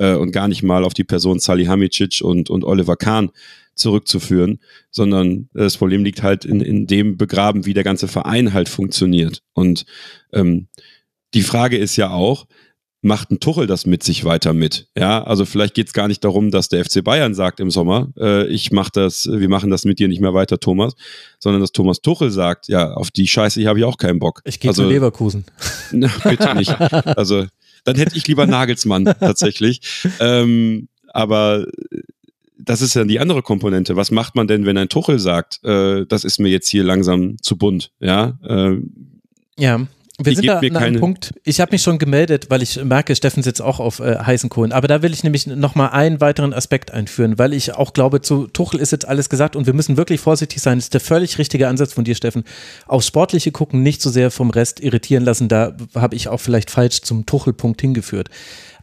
äh, 0.04 0.16
und 0.16 0.32
gar 0.32 0.48
nicht 0.48 0.64
mal 0.64 0.84
auf 0.84 0.94
die 0.94 1.06
Person 1.06 1.40
Salihamidzic 1.40 2.22
und, 2.22 2.50
und 2.50 2.66
Oliver 2.66 2.98
Kahn 2.98 3.32
zurückzuführen, 3.74 4.60
sondern 4.92 5.50
das 5.54 5.78
Problem 5.78 6.04
liegt 6.04 6.22
halt 6.22 6.46
in, 6.46 6.62
in 6.62 6.86
dem 6.86 7.18
begraben, 7.18 7.66
wie 7.66 7.74
der 7.74 7.84
ganze 7.84 8.08
Verein 8.08 8.54
halt 8.54 8.70
funktioniert. 8.70 9.42
Und 9.54 9.86
ähm, 10.32 10.68
die 11.34 11.42
Frage 11.42 11.78
ist 11.78 11.96
ja 11.96 12.12
auch, 12.12 12.46
macht 13.02 13.32
ein 13.32 13.40
Tuchel 13.40 13.66
das 13.66 13.86
mit 13.86 14.04
sich 14.04 14.26
weiter 14.26 14.54
mit? 14.54 14.88
Ja, 14.98 15.24
also 15.24 15.46
vielleicht 15.46 15.74
geht 15.74 15.88
es 15.88 15.94
gar 15.94 16.08
nicht 16.08 16.24
darum, 16.24 16.52
dass 16.52 16.70
der 16.70 16.86
FC 16.86 17.04
Bayern 17.04 17.34
sagt 17.34 17.60
im 17.60 17.72
Sommer, 17.72 18.10
äh, 18.18 18.46
ich 18.48 18.72
mach 18.72 18.90
das, 18.90 19.28
wir 19.32 19.50
machen 19.50 19.72
das 19.72 19.86
mit 19.86 20.00
dir 20.00 20.08
nicht 20.08 20.22
mehr 20.22 20.34
weiter, 20.34 20.60
Thomas, 20.60 20.94
sondern 21.40 21.62
dass 21.62 21.72
Thomas 21.72 22.02
Tuchel 22.02 22.30
sagt, 22.30 22.68
ja, 22.68 22.94
auf 22.94 23.10
die 23.10 23.28
Scheiße 23.28 23.66
habe 23.68 23.80
ich 23.80 23.86
auch 23.86 23.98
keinen 23.98 24.20
Bock. 24.20 24.42
Ich 24.44 24.60
gehe 24.60 24.70
also, 24.70 24.84
zu 24.84 24.90
Leverkusen. 24.90 25.46
Na, 25.92 26.10
bitte 26.24 26.56
nicht. 26.56 26.80
Also 27.18 27.46
dann 27.84 27.96
hätte 27.96 28.18
ich 28.18 28.28
lieber 28.28 28.46
Nagelsmann 28.46 29.06
tatsächlich. 29.20 29.82
Ähm, 30.20 30.88
aber 31.08 31.66
das 32.58 32.82
ist 32.82 32.94
ja 32.94 33.04
die 33.04 33.20
andere 33.20 33.42
Komponente. 33.42 33.96
Was 33.96 34.12
macht 34.12 34.36
man 34.36 34.48
denn, 34.48 34.66
wenn 34.66 34.78
ein 34.78 34.90
Tuchel 34.90 35.20
sagt, 35.20 35.64
äh, 35.64 36.06
das 36.06 36.24
ist 36.24 36.40
mir 36.40 36.50
jetzt 36.50 36.70
hier 36.70 36.84
langsam 36.84 37.38
zu 37.42 37.58
bunt? 37.58 37.92
Ja, 38.00 38.38
äh, 38.44 38.78
ja. 39.58 39.86
Wir 40.20 40.30
Die 40.32 40.36
sind 40.36 40.46
da 40.46 40.60
an 40.60 40.78
einem 40.78 41.00
Punkt. 41.00 41.34
Ich 41.44 41.60
habe 41.60 41.72
mich 41.72 41.82
schon 41.82 41.98
gemeldet, 41.98 42.52
weil 42.52 42.62
ich 42.62 42.84
merke, 42.84 43.16
Steffen 43.16 43.42
sitzt 43.42 43.64
auch 43.64 43.80
auf 43.80 44.00
äh, 44.00 44.20
heißen 44.20 44.48
Kohlen. 44.48 44.72
Aber 44.72 44.88
da 44.88 45.02
will 45.02 45.12
ich 45.12 45.24
nämlich 45.24 45.48
nochmal 45.48 45.90
einen 45.90 46.22
weiteren 46.22 46.54
Aspekt 46.54 46.92
einführen, 46.92 47.40
weil 47.40 47.52
ich 47.52 47.74
auch 47.74 47.94
glaube, 47.94 48.22
zu 48.22 48.46
Tuchel 48.46 48.80
ist 48.80 48.92
jetzt 48.92 49.08
alles 49.08 49.28
gesagt 49.30 49.56
und 49.56 49.66
wir 49.66 49.74
müssen 49.74 49.98
wirklich 49.98 50.22
vorsichtig 50.22 50.62
sein. 50.62 50.78
Das 50.78 50.86
ist 50.86 50.94
der 50.94 51.02
völlig 51.02 51.40
richtige 51.40 51.68
Ansatz 51.68 51.94
von 51.94 52.04
dir, 52.04 52.14
Steffen. 52.14 52.44
Aufs 52.86 53.08
Sportliche 53.08 53.52
gucken, 53.52 53.82
nicht 53.82 54.04
so 54.04 54.12
sehr 54.12 54.30
vom 54.30 54.52
Rest 54.52 54.82
irritieren 54.82 55.24
lassen. 55.24 55.48
Da 55.48 55.76
habe 55.96 56.16
ich 56.16 56.28
auch 56.28 56.40
vielleicht 56.40 56.70
falsch 56.70 57.02
zum 57.02 57.26
Tuchel-Punkt 57.26 57.82
hingeführt. 57.82 58.30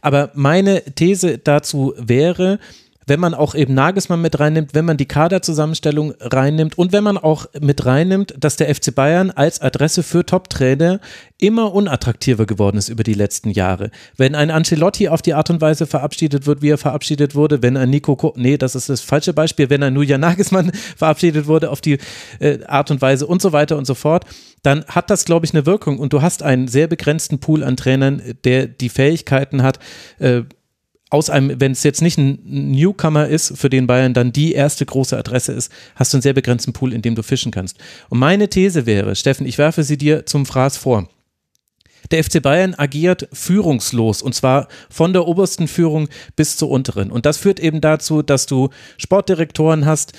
Aber 0.01 0.31
meine 0.33 0.83
These 0.83 1.37
dazu 1.37 1.93
wäre, 1.97 2.59
wenn 3.07 3.19
man 3.19 3.33
auch 3.33 3.55
eben 3.55 3.73
Nagelsmann 3.73 4.21
mit 4.21 4.39
reinnimmt, 4.39 4.73
wenn 4.73 4.85
man 4.85 4.97
die 4.97 5.07
Kaderzusammenstellung 5.07 6.13
reinnimmt 6.19 6.77
und 6.77 6.91
wenn 6.91 7.03
man 7.03 7.17
auch 7.17 7.47
mit 7.59 7.85
reinnimmt, 7.85 8.33
dass 8.39 8.55
der 8.55 8.73
FC 8.73 8.93
Bayern 8.93 9.31
als 9.31 9.61
Adresse 9.61 10.03
für 10.03 10.25
Top-Trainer 10.25 10.99
immer 11.37 11.73
unattraktiver 11.73 12.45
geworden 12.45 12.77
ist 12.77 12.89
über 12.89 13.03
die 13.03 13.15
letzten 13.15 13.49
Jahre. 13.49 13.89
Wenn 14.15 14.35
ein 14.35 14.51
Ancelotti 14.51 15.07
auf 15.07 15.21
die 15.21 15.33
Art 15.33 15.49
und 15.49 15.61
Weise 15.61 15.87
verabschiedet 15.87 16.45
wird, 16.45 16.61
wie 16.61 16.69
er 16.69 16.77
verabschiedet 16.77 17.33
wurde, 17.33 17.63
wenn 17.63 17.77
ein 17.77 17.89
Nico, 17.89 18.15
Ko 18.15 18.33
nee, 18.37 18.57
das 18.57 18.75
ist 18.75 18.89
das 18.89 19.01
falsche 19.01 19.33
Beispiel, 19.33 19.69
wenn 19.69 19.81
ein 19.81 19.95
Julian 19.95 20.21
Nagelsmann 20.21 20.71
verabschiedet 20.95 21.47
wurde 21.47 21.71
auf 21.71 21.81
die 21.81 21.97
äh, 22.39 22.63
Art 22.65 22.91
und 22.91 23.01
Weise 23.01 23.25
und 23.25 23.41
so 23.41 23.51
weiter 23.51 23.77
und 23.77 23.85
so 23.85 23.95
fort, 23.95 24.25
dann 24.61 24.85
hat 24.85 25.09
das, 25.09 25.25
glaube 25.25 25.45
ich, 25.45 25.53
eine 25.53 25.65
Wirkung 25.65 25.97
und 25.97 26.13
du 26.13 26.21
hast 26.21 26.43
einen 26.43 26.67
sehr 26.67 26.87
begrenzten 26.87 27.39
Pool 27.39 27.63
an 27.63 27.75
Trainern, 27.75 28.21
der 28.43 28.67
die 28.67 28.89
Fähigkeiten 28.89 29.63
hat, 29.63 29.79
äh, 30.19 30.43
aus 31.11 31.29
einem, 31.29 31.59
wenn 31.59 31.73
es 31.73 31.83
jetzt 31.83 32.01
nicht 32.01 32.17
ein 32.17 32.39
Newcomer 32.43 33.27
ist, 33.27 33.57
für 33.57 33.69
den 33.69 33.85
Bayern 33.85 34.13
dann 34.13 34.31
die 34.31 34.53
erste 34.53 34.85
große 34.85 35.17
Adresse 35.17 35.51
ist, 35.51 35.71
hast 35.95 36.13
du 36.13 36.17
einen 36.17 36.21
sehr 36.21 36.33
begrenzten 36.33 36.71
Pool, 36.71 36.93
in 36.93 37.01
dem 37.01 37.15
du 37.15 37.21
fischen 37.21 37.51
kannst. 37.51 37.77
Und 38.09 38.17
meine 38.17 38.49
These 38.49 38.85
wäre, 38.85 39.15
Steffen, 39.15 39.45
ich 39.45 39.57
werfe 39.57 39.83
sie 39.83 39.97
dir 39.97 40.25
zum 40.25 40.45
Fraß 40.45 40.77
vor. 40.77 41.09
Der 42.09 42.23
FC 42.23 42.41
Bayern 42.41 42.73
agiert 42.75 43.27
führungslos 43.33 44.21
und 44.21 44.33
zwar 44.33 44.69
von 44.89 45.13
der 45.13 45.27
obersten 45.27 45.67
Führung 45.67 46.07
bis 46.35 46.55
zur 46.55 46.69
unteren. 46.69 47.11
Und 47.11 47.25
das 47.25 47.37
führt 47.37 47.59
eben 47.59 47.81
dazu, 47.81 48.21
dass 48.21 48.45
du 48.45 48.69
Sportdirektoren 48.97 49.85
hast, 49.85 50.13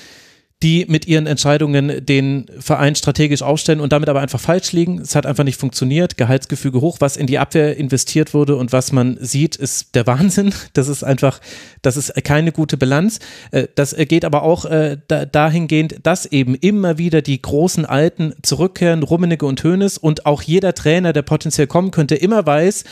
die 0.63 0.87
mit 0.89 1.07
ihren 1.07 1.27
Entscheidungen 1.27 2.05
den 2.07 2.47
Verein 2.61 2.95
strategisch 2.95 3.43
aufstellen 3.43 3.81
und 3.81 3.93
damit 3.93 4.09
aber 4.09 4.21
einfach 4.21 4.41
falsch 4.41 4.73
liegen. 4.73 5.01
Es 5.01 5.15
hat 5.17 5.27
einfach 5.27 5.45
nicht 5.45 5.59
funktioniert. 5.59 6.17
Gehaltsgefüge 6.17 6.81
hoch, 6.81 6.99
was 7.01 7.17
in 7.17 7.27
die 7.27 7.39
Abwehr 7.39 7.77
investiert 7.77 8.33
wurde 8.33 8.57
und 8.57 8.73
was 8.73 8.93
man 8.93 9.19
sieht, 9.21 9.57
ist 9.57 9.95
der 9.95 10.07
Wahnsinn. 10.07 10.55
Das 10.75 10.89
ist 10.89 11.03
einfach, 11.05 11.41
das 11.83 11.97
ist 11.97 12.15
keine 12.25 12.53
gute 12.53 12.77
Bilanz. 12.77 13.19
Äh, 13.51 13.67
Das 13.75 13.95
geht 13.97 14.25
aber 14.25 14.43
auch 14.43 14.65
äh, 14.65 14.97
da- 15.09 15.27
dahingehend, 15.27 15.97
dass 16.05 16.25
eben 16.27 16.55
immer 16.55 16.99
wieder 16.99 17.21
die 17.23 17.41
großen 17.43 17.85
Alten 17.85 18.33
zurückkehren, 18.43 19.03
Rummenigge 19.03 19.45
und 19.47 19.63
Hoeneß 19.65 19.99
und 19.99 20.25
auch 20.27 20.43
jeder 20.43 20.75
Trainer, 20.75 21.13
der 21.13 21.23
potenziell 21.23 21.67
kommen 21.67 21.91
könnte, 21.91 22.15
immer 22.15 22.47
weiß, 22.47 22.85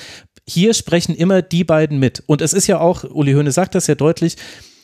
hier 0.47 0.74
sprechen 0.74 1.14
immer 1.14 1.42
die 1.42 1.64
beiden 1.64 1.98
mit. 1.98 2.22
Und 2.26 2.42
es 2.42 2.52
ist 2.52 2.66
ja 2.66 2.80
auch, 2.80 3.05
Uli 3.05 3.32
Hoeneß 3.32 3.55
sagt 3.55 3.74
das 3.74 3.86
ja 3.86 3.94
deutlich, 3.94 4.36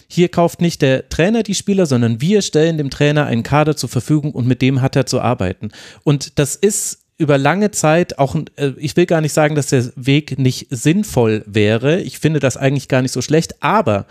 hier 0.09 0.29
kauft 0.29 0.61
nicht 0.61 0.83
der 0.83 1.09
Trainer 1.09 1.43
die 1.43 1.55
Spieler, 1.55 1.87
sondern 1.87 2.21
wir 2.21 2.43
stellen 2.43 2.79
dem 2.79 2.91
Trainer 2.91 3.27
einen 3.27 3.43
Kader 3.43 3.77
zur 3.77 3.89
Verfügung 3.89 4.33
und 4.33 4.47
mit 4.47 4.63
dem 4.63 4.83
hat 4.83 4.97
er 4.97 5.07
zu 5.07 5.21
arbeiten. 5.21 5.71
Und 6.05 6.39
das 6.39 6.57
ist 6.57 7.01
über 7.19 7.39
lange 7.39 7.71
Zeit 7.71 8.19
auch, 8.19 8.37
äh, 8.57 8.73
ich 8.77 8.97
will 8.97 9.07
gar 9.07 9.21
nicht 9.21 9.33
sagen, 9.33 9.55
dass 9.55 9.69
der 9.69 9.91
Weg 9.97 10.39
nicht 10.39 10.67
sinnvoll 10.71 11.43
wäre. 11.47 12.01
Ich 12.01 12.19
finde 12.19 12.41
das 12.41 12.57
eigentlich 12.57 12.89
gar 12.89 13.03
nicht 13.03 13.13
so 13.13 13.23
schlecht, 13.23 13.63
aber 13.63 14.07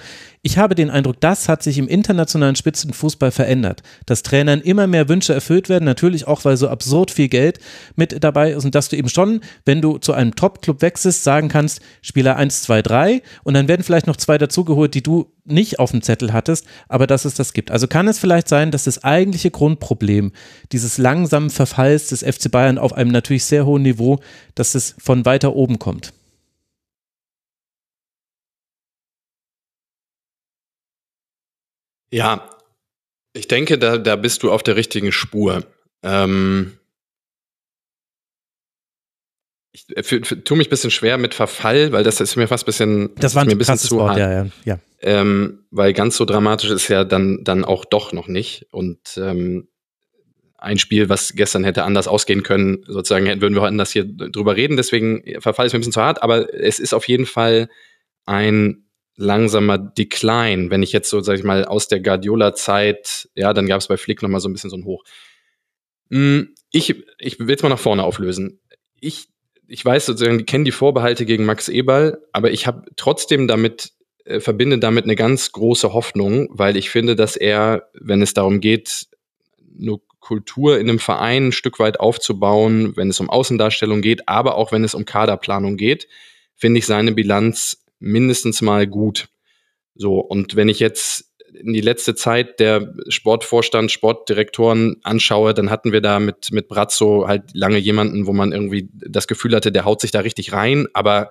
ich 0.45 0.59
habe 0.59 0.75
den 0.75 0.91
Eindruck, 0.91 1.19
das 1.21 1.49
hat 1.49 1.63
sich 1.63 1.79
im 1.79 1.87
internationalen 1.87 2.55
Spitzenfußball 2.55 3.31
verändert. 3.31 3.81
Dass 4.05 4.21
Trainern 4.21 4.61
immer 4.61 4.85
mehr 4.85 5.09
Wünsche 5.09 5.33
erfüllt 5.33 5.69
werden, 5.69 5.85
natürlich 5.85 6.27
auch, 6.27 6.45
weil 6.45 6.55
so 6.55 6.69
absurd 6.69 7.09
viel 7.09 7.29
Geld 7.29 7.57
mit 7.95 8.23
dabei 8.23 8.51
ist 8.51 8.63
und 8.63 8.75
dass 8.75 8.89
du 8.89 8.95
eben 8.95 9.09
schon, 9.09 9.41
wenn 9.65 9.81
du 9.81 9.97
zu 9.97 10.13
einem 10.13 10.35
Top-Club 10.35 10.83
wechselst, 10.83 11.23
sagen 11.23 11.49
kannst, 11.49 11.81
Spieler 12.03 12.35
1, 12.35 12.61
2, 12.61 12.83
3 12.83 13.21
und 13.43 13.55
dann 13.55 13.67
werden 13.67 13.81
vielleicht 13.81 14.05
noch 14.05 14.17
zwei 14.17 14.37
dazugeholt, 14.37 14.93
die 14.93 15.01
du 15.01 15.31
nicht 15.45 15.79
auf 15.79 15.89
dem 15.89 16.03
Zettel 16.03 16.31
hattest, 16.31 16.67
aber 16.89 17.07
dass 17.07 17.25
es 17.25 17.33
das 17.33 17.53
gibt. 17.53 17.71
Also 17.71 17.87
kann 17.87 18.07
es 18.07 18.19
vielleicht 18.19 18.47
sein, 18.47 18.69
dass 18.69 18.83
das 18.83 19.03
eigentliche 19.03 19.49
Grundproblem 19.49 20.31
dieses 20.71 20.99
langsamen 20.99 21.49
Verfalls 21.49 22.09
des 22.09 22.21
FC 22.21 22.51
Bayern 22.51 22.77
auf 22.77 22.93
einem 22.93 23.09
natürlich 23.09 23.45
sehr 23.45 23.65
hohen 23.65 23.81
Niveau, 23.81 24.19
dass 24.53 24.75
es 24.75 24.93
von 24.99 25.25
weiter 25.25 25.55
oben 25.55 25.79
kommt. 25.79 26.13
Ja, 32.15 32.49
ich 33.33 33.47
denke, 33.49 33.77
da, 33.77 33.97
da 33.97 34.15
bist 34.15 34.43
du 34.43 34.51
auf 34.51 34.63
der 34.63 34.77
richtigen 34.77 35.11
Spur. 35.11 35.65
Ähm, 36.01 36.77
ich 39.73 39.85
äh, 39.97 40.03
für, 40.03 40.23
für, 40.23 40.43
tue 40.43 40.57
mich 40.57 40.67
ein 40.67 40.69
bisschen 40.69 40.91
schwer 40.91 41.17
mit 41.17 41.33
Verfall, 41.33 41.91
weil 41.91 42.03
das 42.03 42.21
ist 42.21 42.35
mir 42.35 42.47
fast 42.47 42.63
ein 42.63 42.67
bisschen, 42.67 43.15
Das 43.15 43.35
war 43.35 43.43
mir 43.45 43.51
ein 43.51 43.59
krasses 43.59 43.89
zu 43.89 43.97
Wort, 43.97 44.11
hart. 44.11 44.19
ja, 44.19 44.31
ja, 44.31 44.47
ja. 44.63 44.79
Ähm, 45.01 45.65
weil 45.71 45.93
ganz 45.93 46.15
so 46.15 46.25
dramatisch 46.25 46.69
ist 46.69 46.87
ja 46.87 47.03
dann, 47.03 47.43
dann 47.43 47.65
auch 47.65 47.83
doch 47.85 48.13
noch 48.13 48.27
nicht. 48.27 48.67
Und 48.71 48.99
ähm, 49.17 49.67
ein 50.57 50.79
Spiel, 50.79 51.09
was 51.09 51.33
gestern 51.35 51.63
hätte 51.65 51.83
anders 51.83 52.07
ausgehen 52.07 52.41
können, 52.43 52.83
sozusagen 52.87 53.25
hätten- 53.25 53.41
würden 53.41 53.55
wir 53.55 53.63
anders 53.63 53.91
hier 53.91 54.05
drüber 54.05 54.55
reden. 54.55 54.77
Deswegen 54.77 55.21
Verfall 55.41 55.65
ist 55.67 55.73
mir 55.73 55.79
ein 55.79 55.81
bisschen 55.81 55.91
zu 55.91 56.01
hart, 56.01 56.23
aber 56.23 56.53
es 56.53 56.79
ist 56.79 56.93
auf 56.93 57.07
jeden 57.09 57.25
Fall 57.25 57.69
ein 58.25 58.84
langsamer 59.17 59.77
Decline. 59.77 60.69
Wenn 60.69 60.83
ich 60.83 60.91
jetzt 60.91 61.09
so, 61.09 61.21
sag 61.21 61.37
ich 61.37 61.43
mal, 61.43 61.65
aus 61.65 61.87
der 61.87 62.01
Guardiola-Zeit, 62.01 63.29
ja, 63.35 63.53
dann 63.53 63.67
gab 63.67 63.81
es 63.81 63.87
bei 63.87 63.97
Flick 63.97 64.21
noch 64.21 64.29
mal 64.29 64.39
so 64.39 64.49
ein 64.49 64.53
bisschen 64.53 64.69
so 64.69 64.77
ein 64.77 64.85
Hoch. 64.85 65.03
Hm, 66.11 66.53
Ich, 66.71 66.95
ich 67.19 67.39
will 67.39 67.55
es 67.55 67.63
mal 67.63 67.69
nach 67.69 67.79
vorne 67.79 68.03
auflösen. 68.03 68.59
Ich, 68.99 69.27
ich 69.67 69.83
weiß 69.83 70.05
sozusagen, 70.05 70.39
ich 70.39 70.45
kenne 70.45 70.65
die 70.65 70.71
Vorbehalte 70.71 71.25
gegen 71.25 71.45
Max 71.45 71.69
Eberl, 71.69 72.21
aber 72.33 72.51
ich 72.51 72.67
habe 72.67 72.83
trotzdem 72.95 73.47
damit 73.47 73.93
äh, 74.25 74.39
verbinde 74.39 74.79
damit 74.79 75.05
eine 75.05 75.15
ganz 75.15 75.51
große 75.51 75.93
Hoffnung, 75.93 76.49
weil 76.51 76.77
ich 76.77 76.89
finde, 76.89 77.15
dass 77.15 77.35
er, 77.35 77.89
wenn 77.93 78.21
es 78.21 78.33
darum 78.33 78.59
geht, 78.59 79.07
eine 79.79 79.99
Kultur 80.19 80.79
in 80.79 80.89
einem 80.89 80.99
Verein 80.99 81.47
ein 81.47 81.51
Stück 81.51 81.79
weit 81.79 81.99
aufzubauen, 81.99 82.97
wenn 82.97 83.09
es 83.09 83.19
um 83.19 83.29
Außendarstellung 83.29 84.01
geht, 84.01 84.27
aber 84.27 84.55
auch 84.55 84.71
wenn 84.71 84.83
es 84.83 84.95
um 84.95 85.05
Kaderplanung 85.05 85.77
geht, 85.77 86.07
finde 86.55 86.79
ich 86.79 86.87
seine 86.87 87.11
Bilanz 87.11 87.84
mindestens 87.99 88.61
mal 88.61 88.87
gut. 88.87 89.27
So, 89.95 90.19
und 90.19 90.55
wenn 90.55 90.69
ich 90.69 90.79
jetzt 90.79 91.31
in 91.53 91.73
die 91.73 91.81
letzte 91.81 92.15
Zeit 92.15 92.59
der 92.59 92.93
Sportvorstand, 93.07 93.91
Sportdirektoren 93.91 94.97
anschaue, 95.03 95.53
dann 95.53 95.69
hatten 95.69 95.91
wir 95.91 96.01
da 96.01 96.19
mit, 96.19 96.51
mit 96.51 96.67
Brazzo 96.67 97.27
halt 97.27 97.43
lange 97.53 97.77
jemanden, 97.77 98.27
wo 98.27 98.33
man 98.33 98.51
irgendwie 98.51 98.89
das 98.91 99.27
Gefühl 99.27 99.55
hatte, 99.55 99.71
der 99.71 99.85
haut 99.85 100.01
sich 100.01 100.11
da 100.11 100.19
richtig 100.19 100.51
rein, 100.51 100.87
aber 100.93 101.29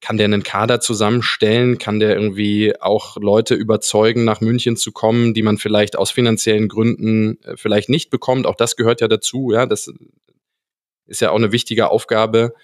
kann 0.00 0.16
der 0.16 0.26
einen 0.26 0.42
Kader 0.42 0.80
zusammenstellen? 0.80 1.78
Kann 1.78 2.00
der 2.00 2.14
irgendwie 2.14 2.80
auch 2.80 3.16
Leute 3.16 3.54
überzeugen, 3.54 4.24
nach 4.24 4.40
München 4.40 4.76
zu 4.76 4.92
kommen, 4.92 5.34
die 5.34 5.42
man 5.42 5.58
vielleicht 5.58 5.96
aus 5.96 6.10
finanziellen 6.10 6.68
Gründen 6.68 7.42
äh, 7.42 7.56
vielleicht 7.56 7.88
nicht 7.88 8.10
bekommt? 8.10 8.46
Auch 8.46 8.54
das 8.54 8.76
gehört 8.76 9.00
ja 9.00 9.08
dazu, 9.08 9.50
ja. 9.52 9.66
Das 9.66 9.92
ist 11.06 11.20
ja 11.20 11.30
auch 11.30 11.36
eine 11.36 11.52
wichtige 11.52 11.90
Aufgabe. 11.90 12.54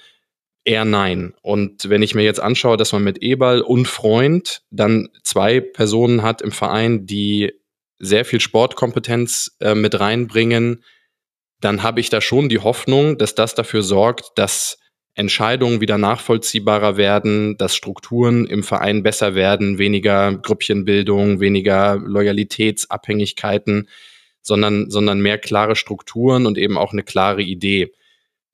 Eher 0.65 0.85
nein. 0.85 1.35
Und 1.43 1.89
wenn 1.91 2.03
ich 2.03 2.15
mir 2.15 2.23
jetzt 2.23 2.41
anschaue, 2.41 2.77
dass 2.77 2.93
man 2.93 3.05
mit 3.05 3.23
Eberl 3.23 3.61
und 3.61 3.87
Freund 3.87 4.63
dann 4.71 5.09
zwei 5.23 5.61
Personen 5.61 6.23
hat 6.23 6.41
im 6.41 6.53
Verein, 6.53 7.07
die 7.07 7.53
sehr 7.99 8.25
viel 8.25 8.41
Sportkompetenz 8.41 9.57
äh, 9.61 9.75
mit 9.75 10.01
reinbringen, 10.01 10.83
dann 11.61 11.83
habe 11.83 12.01
ich 12.01 12.11
da 12.11 12.21
schon 12.21 12.49
die 12.49 12.59
Hoffnung, 12.59 13.19
dass 13.19 13.35
das 13.35 13.55
dafür 13.55 13.83
sorgt, 13.83 14.33
dass 14.37 14.79
Entscheidungen 15.15 15.81
wieder 15.81 15.97
nachvollziehbarer 15.97 16.97
werden, 16.97 17.57
dass 17.57 17.77
Strukturen 17.77 18.47
im 18.47 18.63
Verein 18.63 19.03
besser 19.03 19.35
werden, 19.35 19.79
weniger 19.79 20.35
Grüppchenbildung, 20.35 21.41
weniger 21.41 21.97
Loyalitätsabhängigkeiten, 21.97 23.89
sondern, 24.43 24.91
sondern 24.91 25.21
mehr 25.21 25.39
klare 25.39 25.77
Strukturen 25.77 26.47
und 26.47 26.59
eben 26.59 26.77
auch 26.77 26.93
eine 26.93 27.05
klare 27.05 27.43
Idee. 27.43 27.93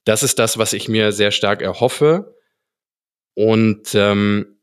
Das 0.05 0.23
ist 0.23 0.39
das, 0.39 0.59
was 0.59 0.73
ich 0.73 0.89
mir 0.89 1.13
sehr 1.13 1.31
stark 1.31 1.63
erhoffe. 1.63 2.37
Und 3.35 3.95
ähm, 3.95 4.61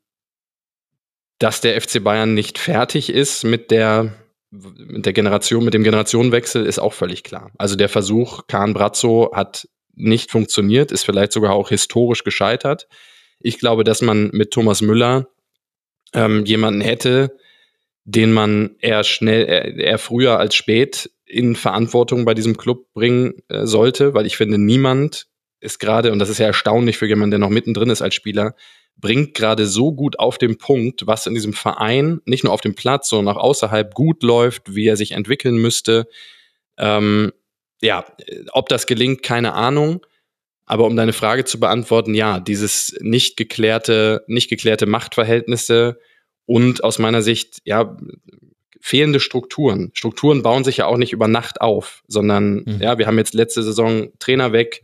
dass 1.39 1.61
der 1.61 1.79
FC 1.79 2.03
Bayern 2.03 2.33
nicht 2.33 2.57
fertig 2.57 3.09
ist 3.09 3.43
mit 3.43 3.71
der 3.71 4.13
mit 4.49 5.05
der 5.05 5.13
Generation, 5.13 5.65
mit 5.65 5.73
dem 5.73 5.83
Generationenwechsel 5.83 6.65
ist 6.65 6.79
auch 6.79 6.93
völlig 6.93 7.23
klar. 7.23 7.51
Also 7.57 7.75
der 7.75 7.89
Versuch 7.89 8.47
Kahn 8.47 8.73
Brazzo 8.73 9.31
hat 9.33 9.67
nicht 9.93 10.31
funktioniert, 10.31 10.91
ist 10.91 11.05
vielleicht 11.05 11.33
sogar 11.33 11.53
auch 11.53 11.69
historisch 11.69 12.23
gescheitert. 12.23 12.87
Ich 13.39 13.59
glaube, 13.59 13.83
dass 13.83 14.01
man 14.01 14.29
mit 14.31 14.51
Thomas 14.51 14.81
Müller 14.81 15.27
ähm, 16.13 16.45
jemanden 16.45 16.81
hätte, 16.81 17.35
den 18.05 18.31
man 18.31 18.75
eher 18.79 19.03
schnell, 19.03 19.79
eher, 19.79 19.97
früher 19.97 20.39
als 20.39 20.55
spät 20.55 21.11
in 21.27 21.55
Verantwortung 21.55 22.25
bei 22.25 22.33
diesem 22.33 22.57
Club 22.57 22.93
bringen 22.93 23.35
äh, 23.49 23.65
sollte, 23.65 24.13
weil 24.13 24.25
ich 24.25 24.37
finde, 24.37 24.57
niemand 24.57 25.27
ist 25.59 25.79
gerade, 25.79 26.11
und 26.11 26.19
das 26.19 26.29
ist 26.29 26.37
ja 26.37 26.47
erstaunlich 26.47 26.97
für 26.97 27.07
jemanden, 27.07 27.31
der 27.31 27.39
noch 27.39 27.49
mittendrin 27.49 27.89
ist 27.89 28.01
als 28.01 28.15
Spieler, 28.15 28.55
bringt 28.95 29.35
gerade 29.35 29.67
so 29.67 29.93
gut 29.93 30.19
auf 30.19 30.37
den 30.37 30.57
Punkt, 30.57 31.05
was 31.05 31.27
in 31.27 31.35
diesem 31.35 31.53
Verein 31.53 32.21
nicht 32.25 32.43
nur 32.43 32.53
auf 32.53 32.61
dem 32.61 32.75
Platz, 32.75 33.09
sondern 33.09 33.35
auch 33.35 33.41
außerhalb 33.41 33.93
gut 33.93 34.23
läuft, 34.23 34.73
wie 34.75 34.87
er 34.87 34.97
sich 34.97 35.11
entwickeln 35.11 35.57
müsste. 35.57 36.07
Ähm, 36.77 37.31
ja, 37.81 38.05
ob 38.53 38.69
das 38.69 38.87
gelingt, 38.87 39.21
keine 39.21 39.53
Ahnung. 39.53 40.05
Aber 40.65 40.85
um 40.85 40.95
deine 40.95 41.13
Frage 41.13 41.45
zu 41.45 41.59
beantworten, 41.59 42.13
ja, 42.13 42.39
dieses 42.39 42.97
nicht 42.99 43.37
geklärte, 43.37 44.23
nicht 44.27 44.49
geklärte 44.49 44.85
Machtverhältnisse 44.85 45.99
und 46.45 46.83
aus 46.83 46.99
meiner 46.99 47.21
Sicht, 47.21 47.59
ja, 47.63 47.97
fehlende 48.81 49.19
Strukturen. 49.19 49.91
Strukturen 49.93 50.43
bauen 50.43 50.63
sich 50.63 50.77
ja 50.77 50.85
auch 50.85 50.97
nicht 50.97 51.13
über 51.13 51.27
Nacht 51.27 51.61
auf, 51.61 52.03
sondern, 52.07 52.63
mhm. 52.65 52.77
ja, 52.79 52.97
wir 52.97 53.07
haben 53.07 53.17
jetzt 53.17 53.33
letzte 53.33 53.63
Saison 53.63 54.09
Trainer 54.19 54.51
weg, 54.51 54.83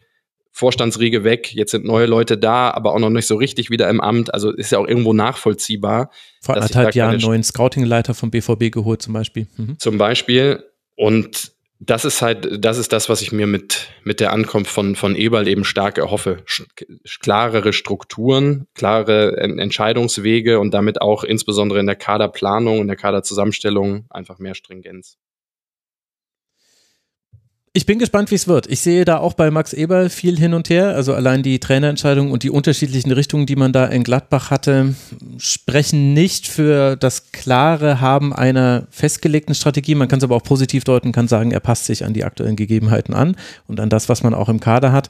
Vorstandsriege 0.51 1.23
weg, 1.23 1.51
jetzt 1.53 1.71
sind 1.71 1.83
neue 1.83 2.05
Leute 2.05 2.37
da, 2.37 2.69
aber 2.69 2.93
auch 2.93 2.99
noch 2.99 3.09
nicht 3.09 3.25
so 3.25 3.35
richtig 3.35 3.71
wieder 3.71 3.89
im 3.89 3.99
Amt. 3.99 4.31
Also 4.33 4.51
ist 4.51 4.71
ja 4.71 4.77
auch 4.77 4.87
irgendwo 4.87 5.11
nachvollziehbar. 5.11 6.11
Vor 6.41 6.55
anderthalb 6.55 6.93
Jahren 6.93 7.13
einen 7.13 7.21
neuen 7.21 7.43
Scoutingleiter 7.43 8.13
vom 8.13 8.29
BVB 8.29 8.71
geholt 8.71 9.01
zum 9.01 9.13
Beispiel. 9.13 9.47
Mhm. 9.57 9.79
Zum 9.79 9.97
Beispiel. 9.97 10.63
Und 10.95 11.52
das 11.85 12.05
ist 12.05 12.21
halt, 12.21 12.63
das 12.63 12.77
ist 12.77 12.93
das, 12.93 13.09
was 13.09 13.21
ich 13.21 13.31
mir 13.31 13.47
mit, 13.47 13.89
mit 14.03 14.19
der 14.19 14.31
Ankunft 14.31 14.71
von, 14.71 14.95
von 14.95 15.15
Eberl 15.15 15.47
eben 15.47 15.65
stark 15.65 15.97
erhoffe. 15.97 16.43
Klarere 17.21 17.73
Strukturen, 17.73 18.67
klare 18.73 19.37
Entscheidungswege 19.37 20.59
und 20.59 20.73
damit 20.73 21.01
auch 21.01 21.23
insbesondere 21.23 21.79
in 21.79 21.85
der 21.85 21.95
Kaderplanung, 21.95 22.79
in 22.79 22.87
der 22.87 22.95
Kaderzusammenstellung 22.95 24.05
einfach 24.09 24.39
mehr 24.39 24.55
Stringenz. 24.55 25.17
Ich 27.75 27.87
bin 27.87 27.97
gespannt, 27.97 28.29
wie 28.29 28.35
es 28.35 28.47
wird. 28.47 28.67
Ich 28.67 28.81
sehe 28.81 29.03
da 29.03 29.17
auch 29.17 29.33
bei 29.33 29.49
Max 29.49 29.73
Eberl 29.73 30.11
viel 30.11 30.37
hin 30.37 30.53
und 30.53 30.69
her. 30.69 30.95
Also 30.95 31.15
allein 31.15 31.41
die 31.41 31.59
Trainerentscheidung 31.59 32.29
und 32.29 32.43
die 32.43 32.51
unterschiedlichen 32.51 33.11
Richtungen, 33.11 33.47
die 33.47 33.55
man 33.55 33.73
da 33.73 33.87
in 33.87 34.03
Gladbach 34.03 34.51
hatte, 34.51 34.93
sprechen 35.39 36.13
nicht 36.13 36.47
für 36.47 36.95
das 36.95 37.31
klare 37.31 37.99
Haben 37.99 38.31
einer 38.31 38.85
festgelegten 38.91 39.55
Strategie. 39.55 39.95
Man 39.95 40.07
kann 40.07 40.19
es 40.19 40.23
aber 40.23 40.35
auch 40.35 40.43
positiv 40.43 40.83
deuten, 40.83 41.11
kann 41.11 41.27
sagen, 41.27 41.49
er 41.49 41.61
passt 41.61 41.85
sich 41.85 42.05
an 42.05 42.13
die 42.13 42.25
aktuellen 42.25 42.55
Gegebenheiten 42.55 43.15
an 43.15 43.35
und 43.67 43.79
an 43.79 43.89
das, 43.89 44.07
was 44.07 44.21
man 44.21 44.35
auch 44.35 44.49
im 44.49 44.59
Kader 44.59 44.91
hat 44.91 45.09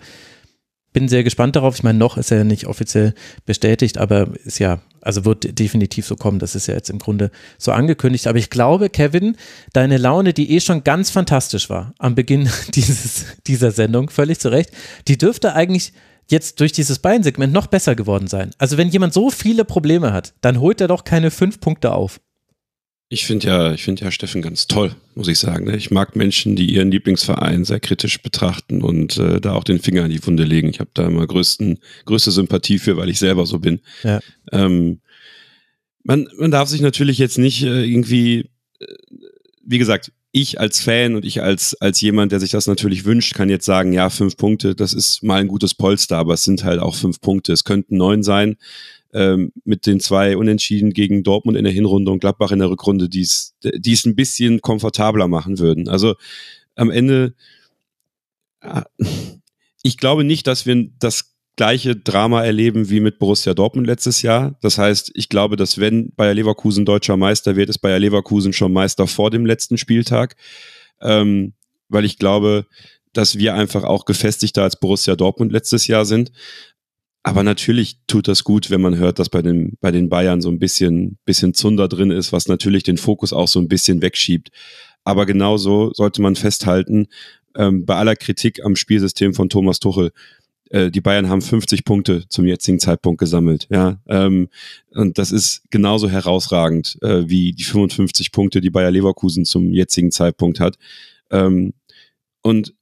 bin 0.94 1.10
sehr 1.10 1.24
gespannt 1.24 1.56
darauf. 1.56 1.76
Ich 1.76 1.84
meine, 1.84 1.98
noch 1.98 2.18
ist 2.18 2.32
er 2.32 2.38
ja 2.38 2.44
nicht 2.44 2.68
offiziell 2.68 3.14
bestätigt, 3.46 3.98
aber 3.98 4.28
ist 4.46 4.60
ja, 4.60 4.80
also 5.04 5.26
wird 5.26 5.60
definitiv 5.60 6.06
so 6.06 6.16
kommen. 6.16 6.40
Das 6.40 6.56
ist 6.56 6.68
ja 6.68 6.74
jetzt 6.74 6.90
im 6.90 7.00
Grunde 7.00 7.32
so 7.58 7.72
angekündigt. 7.72 8.28
Aber 8.28 8.38
ich 8.38 8.50
glaube, 8.50 8.90
Kevin, 8.90 9.38
deine 9.74 9.98
Laune, 9.98 10.34
die 10.34 10.52
eh 10.52 10.60
schon 10.60 10.84
ganz 10.84 11.10
fantastisch 11.10 11.70
war 11.70 11.94
am 12.00 12.16
Beginn 12.16 12.50
dieses, 12.74 13.26
dieser 13.48 13.72
Sendung, 13.72 14.10
völlig 14.10 14.40
zu 14.40 14.50
Recht, 14.50 14.72
die 15.08 15.18
dürfte 15.18 15.54
eigentlich 15.54 15.94
jetzt 16.30 16.60
durch 16.60 16.72
dieses 16.72 17.00
Beinsegment 17.00 17.54
noch 17.54 17.68
besser 17.68 17.96
geworden 17.96 18.28
sein. 18.28 18.52
Also 18.58 18.78
wenn 18.78 18.90
jemand 18.90 19.14
so 19.14 19.30
viele 19.30 19.66
Probleme 19.66 20.14
hat, 20.14 20.34
dann 20.42 20.60
holt 20.60 20.80
er 20.80 20.88
doch 20.88 21.04
keine 21.04 21.32
fünf 21.32 21.60
Punkte 21.60 21.92
auf. 21.94 22.20
Ich 23.14 23.28
finde 23.28 23.46
ja, 23.46 23.74
ich 23.74 23.84
finde 23.84 24.04
ja 24.04 24.10
Steffen 24.10 24.42
ganz 24.42 24.66
toll, 24.66 24.96
muss 25.14 25.28
ich 25.28 25.38
sagen. 25.38 25.66
Ne? 25.66 25.78
Ich 25.78 25.92
mag 25.92 26.16
Menschen, 26.16 26.56
die 26.56 26.74
ihren 26.74 26.90
Lieblingsverein 26.90 27.64
sehr 27.64 27.80
kritisch 27.80 28.20
betrachten 28.24 28.82
und 28.82 29.18
äh, 29.18 29.40
da 29.40 29.54
auch 29.54 29.64
den 29.64 29.78
Finger 29.78 30.04
in 30.06 30.10
die 30.10 30.26
Wunde 30.26 30.46
legen. 30.46 30.68
Ich 30.70 30.80
habe 30.80 30.90
da 30.96 31.06
immer 31.06 31.28
größten, 31.28 31.78
größte 32.06 32.32
Sympathie 32.32 32.80
für, 32.80 32.98
weil 32.98 33.10
ich 33.10 33.20
selber 33.20 33.46
so 33.46 33.60
bin. 33.60 33.82
Ja. 34.04 34.20
Ähm, 34.52 35.00
man, 36.04 36.28
man 36.40 36.50
darf 36.50 36.70
sich 36.70 36.82
natürlich 36.82 37.20
jetzt 37.20 37.38
nicht 37.38 37.62
äh, 37.62 37.84
irgendwie, 37.84 38.50
äh, 38.80 38.86
wie 39.64 39.78
gesagt, 39.78 40.12
ich 40.32 40.60
als 40.60 40.82
Fan 40.82 41.14
und 41.14 41.24
ich 41.24 41.44
als, 41.44 41.80
als 41.80 42.02
jemand, 42.02 42.32
der 42.32 42.40
sich 42.40 42.50
das 42.50 42.66
natürlich 42.66 43.06
wünscht, 43.06 43.36
kann 43.36 43.48
jetzt 43.48 43.66
sagen, 43.66 43.94
ja, 43.94 44.10
fünf 44.10 44.38
Punkte, 44.38 44.74
das 44.74 44.92
ist 44.92 45.22
mal 45.22 45.40
ein 45.40 45.48
gutes 45.50 45.76
Polster, 45.76 46.18
aber 46.18 46.34
es 46.34 46.44
sind 46.44 46.64
halt 46.64 46.80
auch 46.80 46.96
fünf 46.96 47.22
Punkte. 47.22 47.54
Es 47.54 47.64
könnten 47.64 47.96
neun 47.96 48.24
sein 48.24 48.58
ähm, 49.14 49.52
mit 49.64 49.86
den 49.86 50.00
zwei 50.00 50.36
Unentschieden 50.36 50.92
gegen 50.92 51.24
Dortmund 51.24 51.58
in 51.58 51.64
der 51.64 51.74
Hinrunde 51.74 52.12
und 52.12 52.20
Gladbach 52.20 52.52
in 52.52 52.60
der 52.60 52.70
Rückrunde, 52.70 53.10
die 53.10 53.22
es 53.22 53.56
ein 53.64 54.16
bisschen 54.16 54.62
komfortabler 54.62 55.28
machen 55.28 55.60
würden. 55.60 55.88
Also 55.88 56.16
am 56.76 56.90
Ende, 56.90 57.34
ich 59.84 59.98
glaube 59.98 60.24
nicht, 60.24 60.48
dass 60.48 60.66
wir 60.66 60.90
das 61.00 61.34
gleiche 61.56 61.96
Drama 61.96 62.44
erleben 62.44 62.90
wie 62.90 63.00
mit 63.00 63.20
Borussia 63.20 63.54
Dortmund 63.54 63.86
letztes 63.86 64.24
Jahr. 64.24 64.58
Das 64.62 64.78
heißt, 64.78 65.12
ich 65.14 65.30
glaube, 65.30 65.56
dass 65.56 65.78
wenn 65.78 66.12
Bayer 66.16 66.34
Leverkusen 66.34 66.86
deutscher 66.86 67.16
Meister 67.16 67.56
wird, 67.56 67.70
ist 67.70 67.78
Bayer 67.78 68.00
Leverkusen 68.00 68.54
schon 68.54 68.74
Meister 68.74 69.06
vor 69.06 69.30
dem 69.30 69.46
letzten 69.46 69.78
Spieltag. 69.78 70.36
Ähm, 71.00 71.54
weil 71.90 72.06
ich 72.06 72.18
glaube, 72.18 72.66
dass 73.14 73.38
wir 73.38 73.54
einfach 73.54 73.84
auch 73.84 74.06
gefestigter 74.06 74.64
als 74.64 74.80
Borussia 74.80 75.16
Dortmund 75.16 75.52
letztes 75.52 75.86
Jahr 75.86 76.06
sind. 76.06 76.32
Aber 77.24 77.44
natürlich 77.44 77.98
tut 78.06 78.28
das 78.28 78.44
gut, 78.44 78.70
wenn 78.70 78.82
man 78.82 78.98
hört, 78.98 79.18
dass 79.18 79.30
bei 79.30 79.42
den, 79.42 79.78
bei 79.80 79.92
den 79.92 80.10
Bayern 80.10 80.42
so 80.42 80.50
ein 80.50 80.60
bisschen, 80.60 81.18
bisschen 81.24 81.54
Zunder 81.54 81.88
drin 81.88 82.12
ist, 82.12 82.34
was 82.34 82.50
natürlich 82.50 82.84
den 82.84 82.98
Fokus 82.98 83.32
auch 83.32 83.48
so 83.48 83.60
ein 83.60 83.70
bisschen 83.70 84.02
wegschiebt. 84.02 84.52
Aber 85.06 85.26
genauso 85.26 85.94
sollte 85.94 86.22
man 86.22 86.36
festhalten, 86.36 87.08
ähm, 87.56 87.86
bei 87.86 87.96
aller 87.96 88.18
Kritik 88.18 88.64
am 88.66 88.76
Spielsystem 88.76 89.34
von 89.34 89.48
Thomas 89.48 89.80
Tuchel, 89.80 90.12
äh, 90.70 90.92
die 90.92 91.02
Bayern 91.02 91.30
haben 91.30 91.42
50 91.42 91.86
Punkte 91.86 92.28
zum 92.28 92.46
jetzigen 92.46 92.80
Zeitpunkt 92.80 93.20
gesammelt, 93.20 93.68
ja. 93.70 94.00
Ähm, 94.08 94.50
und 94.92 95.18
das 95.18 95.32
ist 95.32 95.62
genauso 95.70 96.10
herausragend 96.10 96.98
äh, 97.02 97.30
wie 97.30 97.54
die 97.54 97.64
55 97.64 98.32
Punkte, 98.32 98.60
die 98.60 98.70
Bayer 98.70 98.92
Leverkusen 98.92 99.46
zum 99.46 99.72
jetzigen 99.72 100.12
Zeitpunkt 100.12 100.60
hat. 100.60 100.78
Ähm, 101.32 101.74
und 102.42 102.74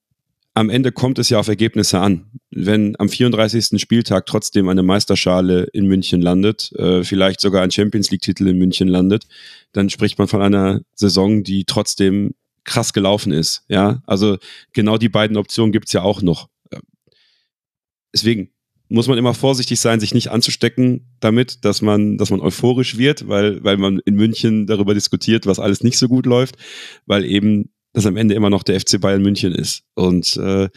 am 0.54 0.70
Ende 0.70 0.92
kommt 0.92 1.18
es 1.18 1.30
ja 1.30 1.40
auf 1.40 1.48
Ergebnisse 1.48 2.00
an. 2.00 2.32
Wenn 2.50 3.00
am 3.00 3.08
34. 3.08 3.80
Spieltag 3.80 4.26
trotzdem 4.26 4.68
eine 4.68 4.84
Meisterschale 4.84 5.64
in 5.72 5.86
München 5.86 6.22
landet, 6.22 6.72
äh, 6.74 7.04
vielleicht 7.04 7.40
sogar 7.40 7.64
ein 7.64 7.72
Champions 7.72 8.12
League-Titel 8.12 8.48
in 8.48 8.58
München 8.58 8.88
landet, 8.88 9.28
dann 9.72 9.90
spricht 9.90 10.20
man 10.20 10.28
von 10.28 10.42
einer 10.42 10.82
Saison, 10.94 11.44
die 11.44 11.64
trotzdem 11.66 12.36
krass 12.64 12.94
gelaufen 12.94 13.32
ist. 13.32 13.64
Ja, 13.70 14.02
also 14.06 14.38
genau 14.74 14.98
die 14.98 15.10
beiden 15.10 15.38
Optionen 15.38 15.72
gibt's 15.72 15.94
ja 15.94 16.02
auch 16.02 16.22
noch. 16.22 16.50
Deswegen 18.14 18.52
muss 18.90 19.08
man 19.08 19.18
immer 19.18 19.34
vorsichtig 19.34 19.80
sein, 19.80 20.02
sich 20.02 20.14
nicht 20.14 20.32
anzustecken 20.32 21.08
damit, 21.22 21.64
dass 21.64 21.82
man, 21.82 22.18
dass 22.18 22.30
man 22.30 22.42
euphorisch 22.42 22.98
wird, 22.98 23.30
weil, 23.30 23.64
weil 23.64 23.78
man 23.78 24.00
in 24.00 24.16
München 24.16 24.68
darüber 24.68 24.94
diskutiert, 24.94 25.46
was 25.46 25.60
alles 25.60 25.82
nicht 25.82 25.98
so 25.98 26.10
gut 26.10 26.26
läuft, 26.26 26.58
weil 27.06 27.24
eben 27.24 27.72
dass 27.94 28.06
am 28.06 28.18
Ende 28.18 28.36
immer 28.36 28.50
noch 28.50 28.64
der 28.64 28.80
FC 28.80 29.00
Bayern 29.00 29.22
München 29.22 29.54
ist. 29.54 29.84
Und 29.96 30.38
äh, 30.38 30.70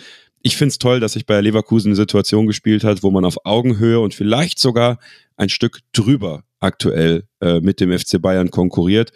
ich 0.43 0.57
finde 0.57 0.71
es 0.71 0.79
toll, 0.79 1.01
dass 1.01 1.15
sich 1.15 1.27
bei 1.27 1.41
Leverkusen 1.41 1.89
eine 1.89 1.97
Situation 1.97 2.47
gespielt 2.47 2.85
hat, 2.85 3.03
wo 3.03 3.11
man 3.11 3.25
auf 3.25 3.47
Augenhöhe 3.47 4.01
und 4.01 4.15
vielleicht 4.15 4.59
sogar 4.59 4.99
ein 5.37 5.49
Stück 5.49 5.81
drüber 5.93 6.45
aktuell 6.61 7.25
äh, 7.41 7.61
mit 7.61 7.81
dem 7.81 7.97
FC 7.97 8.21
Bayern 8.21 8.51
konkurriert. 8.51 9.13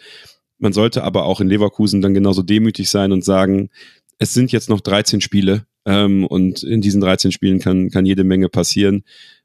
Man 0.57 0.73
sollte 0.73 1.03
aber 1.03 1.25
auch 1.25 1.39
in 1.39 1.47
Leverkusen 1.47 2.01
dann 2.01 2.13
genauso 2.13 2.41
demütig 2.41 2.89
sein 2.89 3.11
und 3.11 3.23
sagen, 3.23 3.69
es 4.17 4.33
sind 4.33 4.51
jetzt 4.51 4.69
noch 4.69 4.81
13 4.81 5.21
Spiele 5.21 5.65
ähm, 5.85 6.25
und 6.25 6.63
in 6.63 6.81
diesen 6.81 7.01
13 7.01 7.31
Spielen 7.31 7.59
kann, 7.59 7.89
kann 7.89 8.05
jede 8.05 8.23
Menge 8.23 8.49
passieren. 8.49 9.03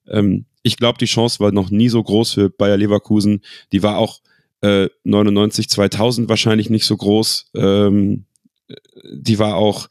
Ähm, 0.09 0.47
ich 0.63 0.77
glaube, 0.77 0.99
die 0.99 1.05
Chance 1.05 1.41
war 1.41 1.53
noch 1.53 1.71
nie 1.71 1.89
so 1.89 2.03
groß 2.03 2.33
für 2.33 2.51
Bayer 2.51 2.77
Leverkusen. 2.77 3.43
Die 3.73 3.83
war 3.83 3.99
auch 3.99 4.21
äh, 4.63 4.89
99, 5.05 5.69
2000 5.69 6.29
wahrscheinlich 6.29 6.71
nicht 6.71 6.87
so 6.87 6.97
groß. 6.97 7.51
Ähm, 7.55 8.25
die 9.13 9.39
war 9.39 9.57
auch 9.57 9.89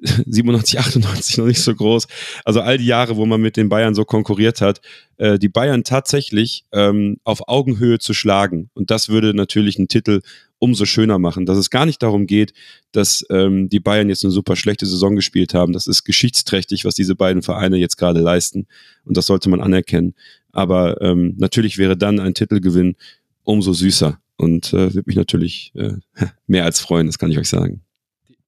97, 0.26 0.78
98 0.78 1.38
noch 1.38 1.46
nicht 1.46 1.60
so 1.60 1.74
groß. 1.74 2.06
Also 2.44 2.60
all 2.60 2.78
die 2.78 2.86
Jahre, 2.86 3.16
wo 3.16 3.26
man 3.26 3.40
mit 3.40 3.56
den 3.56 3.68
Bayern 3.68 3.94
so 3.94 4.04
konkurriert 4.04 4.60
hat, 4.60 4.80
äh, 5.18 5.38
die 5.38 5.48
Bayern 5.48 5.84
tatsächlich 5.84 6.64
ähm, 6.72 7.18
auf 7.24 7.48
Augenhöhe 7.48 7.98
zu 7.98 8.14
schlagen. 8.14 8.70
Und 8.72 8.90
das 8.90 9.10
würde 9.10 9.34
natürlich 9.34 9.78
einen 9.78 9.88
Titel 9.88 10.22
umso 10.58 10.86
schöner 10.86 11.18
machen. 11.18 11.44
Dass 11.44 11.58
es 11.58 11.68
gar 11.68 11.84
nicht 11.84 12.02
darum 12.02 12.26
geht, 12.26 12.54
dass 12.92 13.26
ähm, 13.30 13.68
die 13.68 13.80
Bayern 13.80 14.08
jetzt 14.08 14.24
eine 14.24 14.30
super 14.30 14.56
schlechte 14.56 14.86
Saison 14.86 15.16
gespielt 15.16 15.52
haben. 15.52 15.72
Das 15.72 15.86
ist 15.86 16.04
geschichtsträchtig, 16.04 16.84
was 16.84 16.94
diese 16.94 17.14
beiden 17.14 17.42
Vereine 17.42 17.76
jetzt 17.76 17.96
gerade 17.96 18.20
leisten. 18.20 18.66
Und 19.04 19.16
das 19.16 19.26
sollte 19.26 19.50
man 19.50 19.60
anerkennen. 19.60 20.14
Aber 20.52 21.00
ähm, 21.02 21.34
natürlich 21.36 21.76
wäre 21.76 21.96
dann 21.96 22.20
ein 22.20 22.34
Titelgewinn 22.34 22.96
umso 23.44 23.72
süßer 23.72 24.18
und 24.36 24.72
äh, 24.72 24.94
würde 24.94 25.04
mich 25.06 25.16
natürlich 25.16 25.72
äh, 25.74 25.94
mehr 26.46 26.64
als 26.64 26.80
freuen, 26.80 27.06
das 27.06 27.18
kann 27.18 27.30
ich 27.30 27.38
euch 27.38 27.48
sagen. 27.48 27.82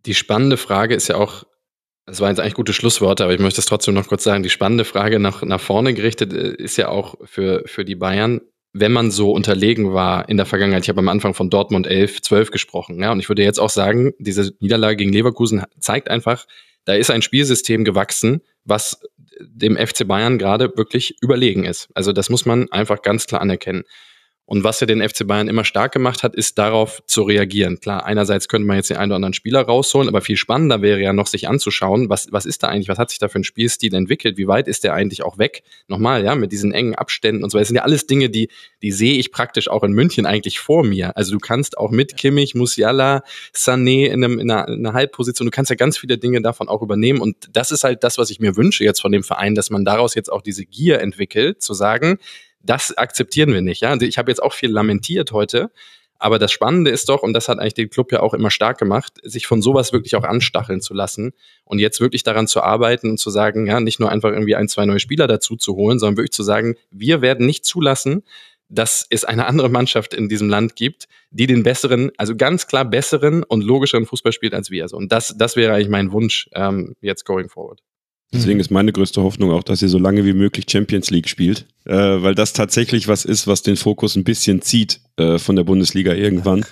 Die 0.06 0.14
spannende 0.14 0.56
Frage 0.56 0.94
ist 0.94 1.08
ja 1.08 1.16
auch, 1.16 1.44
das 2.06 2.20
waren 2.20 2.30
jetzt 2.30 2.40
eigentlich 2.40 2.54
gute 2.54 2.72
Schlussworte, 2.72 3.24
aber 3.24 3.34
ich 3.34 3.40
möchte 3.40 3.60
es 3.60 3.66
trotzdem 3.66 3.94
noch 3.94 4.08
kurz 4.08 4.24
sagen. 4.24 4.42
Die 4.42 4.50
spannende 4.50 4.84
Frage 4.84 5.20
nach, 5.20 5.42
nach 5.42 5.60
vorne 5.60 5.94
gerichtet 5.94 6.32
äh, 6.32 6.54
ist 6.54 6.76
ja 6.76 6.88
auch 6.88 7.14
für, 7.24 7.62
für 7.66 7.84
die 7.84 7.94
Bayern, 7.94 8.40
wenn 8.72 8.92
man 8.92 9.10
so 9.10 9.32
unterlegen 9.32 9.92
war 9.92 10.28
in 10.28 10.36
der 10.36 10.46
Vergangenheit. 10.46 10.84
Ich 10.84 10.88
habe 10.88 11.00
am 11.00 11.08
Anfang 11.08 11.34
von 11.34 11.50
Dortmund 11.50 11.86
11, 11.86 12.22
12 12.22 12.50
gesprochen. 12.50 13.00
Ja, 13.00 13.12
und 13.12 13.20
ich 13.20 13.28
würde 13.28 13.42
jetzt 13.42 13.60
auch 13.60 13.70
sagen, 13.70 14.12
diese 14.18 14.52
Niederlage 14.60 14.96
gegen 14.96 15.12
Leverkusen 15.12 15.64
zeigt 15.78 16.08
einfach, 16.08 16.46
da 16.84 16.94
ist 16.94 17.10
ein 17.10 17.22
Spielsystem 17.22 17.84
gewachsen, 17.84 18.42
was 18.64 19.00
dem 19.40 19.76
FC 19.76 20.06
Bayern 20.06 20.38
gerade 20.38 20.76
wirklich 20.76 21.16
überlegen 21.20 21.64
ist. 21.64 21.88
Also 21.94 22.12
das 22.12 22.30
muss 22.30 22.46
man 22.46 22.70
einfach 22.72 23.02
ganz 23.02 23.26
klar 23.26 23.40
anerkennen. 23.40 23.84
Und 24.44 24.64
was 24.64 24.80
ja 24.80 24.86
den 24.86 25.08
FC 25.08 25.26
Bayern 25.26 25.48
immer 25.48 25.64
stark 25.64 25.92
gemacht 25.92 26.22
hat, 26.22 26.34
ist 26.34 26.58
darauf 26.58 27.02
zu 27.06 27.22
reagieren. 27.22 27.78
Klar, 27.80 28.04
einerseits 28.04 28.48
könnte 28.48 28.66
man 28.66 28.76
jetzt 28.76 28.90
den 28.90 28.96
einen 28.96 29.12
oder 29.12 29.16
anderen 29.16 29.34
Spieler 29.34 29.62
rausholen, 29.62 30.08
aber 30.08 30.20
viel 30.20 30.36
spannender 30.36 30.82
wäre 30.82 31.00
ja 31.00 31.12
noch, 31.12 31.28
sich 31.28 31.48
anzuschauen, 31.48 32.10
was, 32.10 32.26
was 32.32 32.44
ist 32.44 32.62
da 32.62 32.68
eigentlich, 32.68 32.88
was 32.88 32.98
hat 32.98 33.10
sich 33.10 33.20
da 33.20 33.28
für 33.28 33.38
ein 33.38 33.44
Spielstil 33.44 33.94
entwickelt, 33.94 34.36
wie 34.36 34.48
weit 34.48 34.66
ist 34.66 34.82
der 34.84 34.94
eigentlich 34.94 35.22
auch 35.22 35.38
weg? 35.38 35.62
Nochmal, 35.86 36.24
ja, 36.24 36.34
mit 36.34 36.50
diesen 36.50 36.72
engen 36.72 36.96
Abständen 36.96 37.44
und 37.44 37.50
so. 37.50 37.58
Das 37.58 37.68
sind 37.68 37.76
ja 37.76 37.82
alles 37.82 38.06
Dinge, 38.06 38.30
die, 38.30 38.48
die 38.82 38.90
sehe 38.90 39.14
ich 39.14 39.30
praktisch 39.30 39.68
auch 39.68 39.84
in 39.84 39.92
München 39.92 40.26
eigentlich 40.26 40.58
vor 40.58 40.84
mir. 40.84 41.16
Also 41.16 41.32
du 41.32 41.38
kannst 41.38 41.78
auch 41.78 41.90
mit 41.90 42.16
Kimmich, 42.16 42.54
Musiala, 42.56 43.22
Sané 43.54 44.06
in, 44.06 44.24
einem, 44.24 44.40
in, 44.40 44.50
einer, 44.50 44.68
in 44.68 44.84
einer 44.84 44.92
Halbposition, 44.92 45.46
du 45.46 45.50
kannst 45.52 45.70
ja 45.70 45.76
ganz 45.76 45.96
viele 45.96 46.18
Dinge 46.18 46.42
davon 46.42 46.68
auch 46.68 46.82
übernehmen. 46.82 47.20
Und 47.20 47.36
das 47.52 47.70
ist 47.70 47.84
halt 47.84 48.02
das, 48.02 48.18
was 48.18 48.30
ich 48.30 48.40
mir 48.40 48.56
wünsche 48.56 48.82
jetzt 48.82 49.00
von 49.00 49.12
dem 49.12 49.22
Verein, 49.22 49.54
dass 49.54 49.70
man 49.70 49.84
daraus 49.84 50.14
jetzt 50.16 50.32
auch 50.32 50.42
diese 50.42 50.66
Gier 50.66 51.00
entwickelt, 51.00 51.62
zu 51.62 51.74
sagen, 51.74 52.18
das 52.62 52.96
akzeptieren 52.96 53.52
wir 53.52 53.62
nicht. 53.62 53.82
Ja? 53.82 53.90
Also 53.90 54.06
ich 54.06 54.18
habe 54.18 54.30
jetzt 54.30 54.42
auch 54.42 54.52
viel 54.52 54.70
lamentiert 54.70 55.32
heute, 55.32 55.70
aber 56.18 56.38
das 56.38 56.52
Spannende 56.52 56.92
ist 56.92 57.08
doch, 57.08 57.24
und 57.24 57.32
das 57.32 57.48
hat 57.48 57.58
eigentlich 57.58 57.74
den 57.74 57.90
Club 57.90 58.12
ja 58.12 58.20
auch 58.20 58.32
immer 58.32 58.52
stark 58.52 58.78
gemacht, 58.78 59.14
sich 59.24 59.48
von 59.48 59.60
sowas 59.60 59.92
wirklich 59.92 60.14
auch 60.14 60.22
anstacheln 60.22 60.80
zu 60.80 60.94
lassen 60.94 61.32
und 61.64 61.80
jetzt 61.80 62.00
wirklich 62.00 62.22
daran 62.22 62.46
zu 62.46 62.62
arbeiten 62.62 63.10
und 63.10 63.18
zu 63.18 63.28
sagen, 63.30 63.66
ja, 63.66 63.80
nicht 63.80 63.98
nur 63.98 64.08
einfach 64.08 64.30
irgendwie 64.30 64.54
ein, 64.54 64.68
zwei 64.68 64.86
neue 64.86 65.00
Spieler 65.00 65.26
dazu 65.26 65.56
zu 65.56 65.74
holen, 65.74 65.98
sondern 65.98 66.18
wirklich 66.18 66.32
zu 66.32 66.44
sagen, 66.44 66.76
wir 66.92 67.22
werden 67.22 67.44
nicht 67.44 67.64
zulassen, 67.64 68.22
dass 68.68 69.04
es 69.10 69.24
eine 69.24 69.46
andere 69.46 69.68
Mannschaft 69.68 70.14
in 70.14 70.28
diesem 70.28 70.48
Land 70.48 70.76
gibt, 70.76 71.08
die 71.30 71.48
den 71.48 71.64
besseren, 71.64 72.12
also 72.16 72.36
ganz 72.36 72.68
klar 72.68 72.84
besseren 72.84 73.42
und 73.42 73.64
logischeren 73.64 74.06
Fußball 74.06 74.32
spielt 74.32 74.54
als 74.54 74.70
wir. 74.70 74.84
Also, 74.84 74.96
und 74.96 75.10
das, 75.10 75.34
das 75.36 75.56
wäre 75.56 75.74
eigentlich 75.74 75.88
mein 75.88 76.12
Wunsch 76.12 76.48
ähm, 76.54 76.94
jetzt 77.00 77.24
going 77.24 77.48
forward. 77.48 77.82
Deswegen 78.32 78.60
ist 78.60 78.70
meine 78.70 78.92
größte 78.92 79.22
Hoffnung 79.22 79.50
auch, 79.50 79.62
dass 79.62 79.82
ihr 79.82 79.88
so 79.88 79.98
lange 79.98 80.24
wie 80.24 80.32
möglich 80.32 80.64
Champions 80.68 81.10
League 81.10 81.28
spielt, 81.28 81.66
äh, 81.84 81.94
weil 81.94 82.34
das 82.34 82.54
tatsächlich 82.54 83.06
was 83.06 83.24
ist, 83.26 83.46
was 83.46 83.62
den 83.62 83.76
Fokus 83.76 84.16
ein 84.16 84.24
bisschen 84.24 84.62
zieht 84.62 85.00
äh, 85.16 85.38
von 85.38 85.54
der 85.54 85.64
Bundesliga 85.64 86.14
irgendwann. 86.14 86.64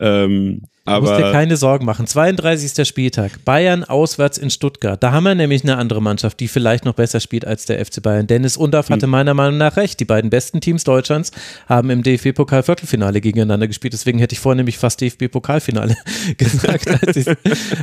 Ähm, 0.00 0.62
aber 0.86 1.08
musst 1.08 1.20
dir 1.20 1.32
keine 1.32 1.56
Sorgen 1.56 1.84
machen. 1.84 2.06
32. 2.06 2.86
Spieltag. 2.86 3.44
Bayern 3.44 3.84
auswärts 3.84 4.38
in 4.38 4.50
Stuttgart. 4.50 5.02
Da 5.02 5.12
haben 5.12 5.24
wir 5.24 5.34
nämlich 5.34 5.62
eine 5.62 5.76
andere 5.76 6.00
Mannschaft, 6.00 6.40
die 6.40 6.48
vielleicht 6.48 6.84
noch 6.84 6.94
besser 6.94 7.20
spielt 7.20 7.46
als 7.46 7.66
der 7.66 7.84
FC 7.84 8.02
Bayern. 8.02 8.26
Dennis 8.26 8.56
Undaff 8.56 8.90
hatte 8.90 9.02
hm. 9.02 9.10
meiner 9.10 9.34
Meinung 9.34 9.58
nach 9.58 9.76
recht. 9.76 10.00
Die 10.00 10.04
beiden 10.04 10.30
besten 10.30 10.60
Teams 10.60 10.84
Deutschlands 10.84 11.32
haben 11.68 11.90
im 11.90 12.02
DFB-Pokal-Viertelfinale 12.02 13.20
gegeneinander 13.20 13.66
gespielt. 13.66 13.92
Deswegen 13.92 14.18
hätte 14.18 14.34
ich 14.34 14.40
vorher 14.40 14.56
nämlich 14.56 14.78
fast 14.78 15.00
DFB-Pokalfinale 15.00 15.96
gesagt, 16.38 16.88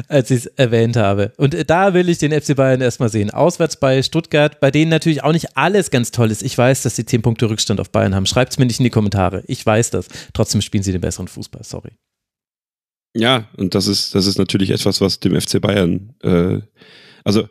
als 0.07 0.31
ich 0.31 0.37
es 0.37 0.45
erwähnt 0.55 0.95
habe. 0.95 1.33
Und 1.37 1.69
da 1.69 1.93
will 1.93 2.09
ich 2.09 2.17
den 2.17 2.31
FC 2.31 2.55
Bayern 2.55 2.81
erstmal 2.81 3.09
sehen. 3.09 3.29
Auswärts 3.31 3.77
bei 3.77 4.01
Stuttgart, 4.01 4.59
bei 4.59 4.71
denen 4.71 4.89
natürlich 4.89 5.23
auch 5.23 5.33
nicht 5.33 5.57
alles 5.57 5.91
ganz 5.91 6.11
toll 6.11 6.31
ist. 6.31 6.43
Ich 6.43 6.57
weiß, 6.57 6.83
dass 6.83 6.95
sie 6.95 7.05
10 7.05 7.21
Punkte 7.21 7.49
Rückstand 7.49 7.79
auf 7.79 7.89
Bayern 7.89 8.15
haben. 8.15 8.25
Schreibt 8.25 8.53
es 8.53 8.59
mir 8.59 8.65
nicht 8.65 8.79
in 8.79 8.85
die 8.85 8.89
Kommentare. 8.89 9.43
Ich 9.47 9.65
weiß 9.65 9.91
das. 9.91 10.07
Trotzdem 10.33 10.61
spielen 10.61 10.83
sie 10.83 10.91
den 10.91 11.01
besseren 11.01 11.27
Fußball. 11.27 11.63
Sorry. 11.63 11.91
Ja, 13.15 13.47
und 13.57 13.75
das 13.75 13.87
ist, 13.87 14.15
das 14.15 14.25
ist 14.25 14.37
natürlich 14.37 14.71
etwas, 14.71 15.01
was 15.01 15.19
dem 15.19 15.39
FC 15.39 15.61
Bayern, 15.61 16.15
äh, 16.21 16.61
also 17.23 17.47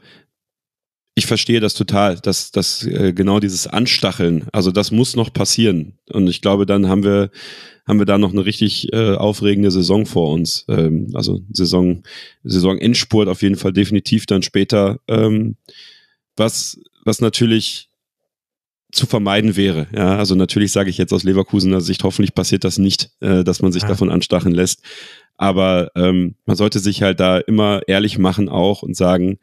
ich 1.15 1.27
verstehe 1.27 1.61
das 1.61 1.75
total, 1.75 2.17
dass, 2.17 2.53
dass 2.53 2.85
äh, 2.87 3.13
genau 3.13 3.39
dieses 3.39 3.67
Anstacheln, 3.67 4.47
also 4.53 4.73
das 4.73 4.91
muss 4.91 5.15
noch 5.15 5.33
passieren. 5.33 5.99
Und 6.11 6.27
ich 6.27 6.41
glaube, 6.41 6.65
dann 6.65 6.89
haben 6.89 7.05
wir, 7.05 7.31
haben 7.87 7.99
wir 7.99 8.07
da 8.07 8.17
noch 8.17 8.33
eine 8.33 8.47
richtig 8.47 8.93
äh, 8.93 9.15
aufregende 9.15 9.71
Saison 9.71 10.07
vor 10.07 10.33
uns. 10.33 10.65
Ähm, 10.69 11.11
also 11.13 11.43
Saison, 11.53 12.03
Saison 12.45 12.79
Endspurt 12.79 13.29
auf 13.29 13.43
jeden 13.43 13.57
Fall 13.57 13.75
definitiv 13.75 14.25
dann 14.25 14.43
später. 14.43 15.01
Ähm, 15.07 15.57
was, 16.37 16.81
was 17.05 17.21
natürlich 17.21 17.91
zu 18.91 19.07
vermeiden 19.07 19.57
wäre. 19.57 19.89
Ja, 19.95 20.17
also 20.17 20.35
natürlich 20.35 20.73
sage 20.73 20.91
ich 20.91 20.99
jetzt 20.99 21.13
aus 21.13 21.25
Leverkusener 21.25 21.81
Sicht, 21.81 22.05
hoffentlich 22.05 22.35
passiert 22.35 22.65
das 22.65 22.79
nicht, 22.79 23.11
äh, 23.21 23.43
dass 23.43 23.63
man 23.63 23.73
sich 23.73 23.83
ja. 23.83 23.89
davon 23.89 24.11
anstacheln 24.11 24.55
lässt. 24.55 24.83
Aber 25.43 25.91
ähm, 25.97 26.37
man 26.47 26.55
sollte 26.55 26.79
sich 26.79 27.03
halt 27.03 27.19
da 27.19 27.39
immer 27.39 27.81
ehrlich 27.89 28.17
machen 28.17 28.49
auch 28.49 28.85
und 28.85 28.97
sagen, 28.97 29.41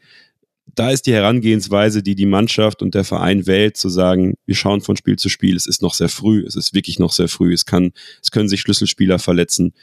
da 0.73 0.91
ist 0.91 1.07
die 1.07 1.13
Herangehensweise, 1.13 2.01
die 2.01 2.15
die 2.15 2.26
Mannschaft 2.26 2.81
und 2.81 2.95
der 2.95 3.03
Verein 3.03 3.47
wählt, 3.47 3.76
zu 3.76 3.89
sagen, 3.89 4.35
wir 4.45 4.55
schauen 4.55 4.80
von 4.80 4.95
Spiel 4.95 5.17
zu 5.17 5.27
Spiel. 5.27 5.57
Es 5.57 5.65
ist 5.65 5.81
noch 5.81 5.93
sehr 5.93 6.07
früh, 6.07 6.45
es 6.47 6.55
ist 6.55 6.73
wirklich 6.73 6.99
noch 6.99 7.11
sehr 7.11 7.27
früh. 7.27 7.51
Es 7.51 7.65
kann, 7.65 7.91
es 8.23 8.31
können 8.31 8.47
sich 8.47 8.61
Schlüsselspieler 8.61 9.19
verletzen. 9.19 9.73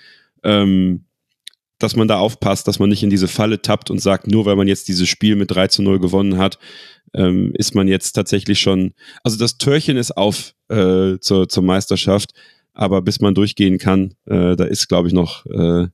Ähm, 0.43 1.05
dass 1.79 1.97
man 1.97 2.09
da 2.09 2.17
aufpasst, 2.17 2.67
dass 2.67 2.79
man 2.79 2.89
nicht 2.89 3.03
in 3.03 3.11
diese 3.11 3.29
Falle 3.29 3.61
tappt 3.61 3.91
und 3.91 4.01
sagt, 4.01 4.27
nur 4.27 4.47
weil 4.47 4.57
man 4.57 4.69
jetzt 4.69 4.89
dieses 4.89 5.11
Spiel 5.11 5.37
mit 5.37 5.51
3 5.51 5.69
zu 5.69 5.83
0 5.83 5.99
gewonnen 5.99 6.39
hat, 6.39 6.59
ähm, 7.13 7.53
ist 7.59 7.75
man 7.75 7.89
jetzt 7.89 8.13
tatsächlich 8.13 8.59
schon, 8.59 8.95
also 9.23 9.37
das 9.37 9.59
Törchen 9.59 9.99
ist 9.99 10.17
auf 10.17 10.55
äh, 10.71 11.19
zur, 11.21 11.47
zur 11.51 11.63
Meisterschaft, 11.63 12.31
aber 12.73 13.03
bis 13.03 13.21
man 13.21 13.35
durchgehen 13.35 13.77
kann, 13.77 14.15
äh, 14.25 14.57
da 14.57 14.65
ist, 14.65 14.89
glaube 14.89 15.09
ich, 15.09 15.15
noch 15.15 15.45
äh, 15.45 15.89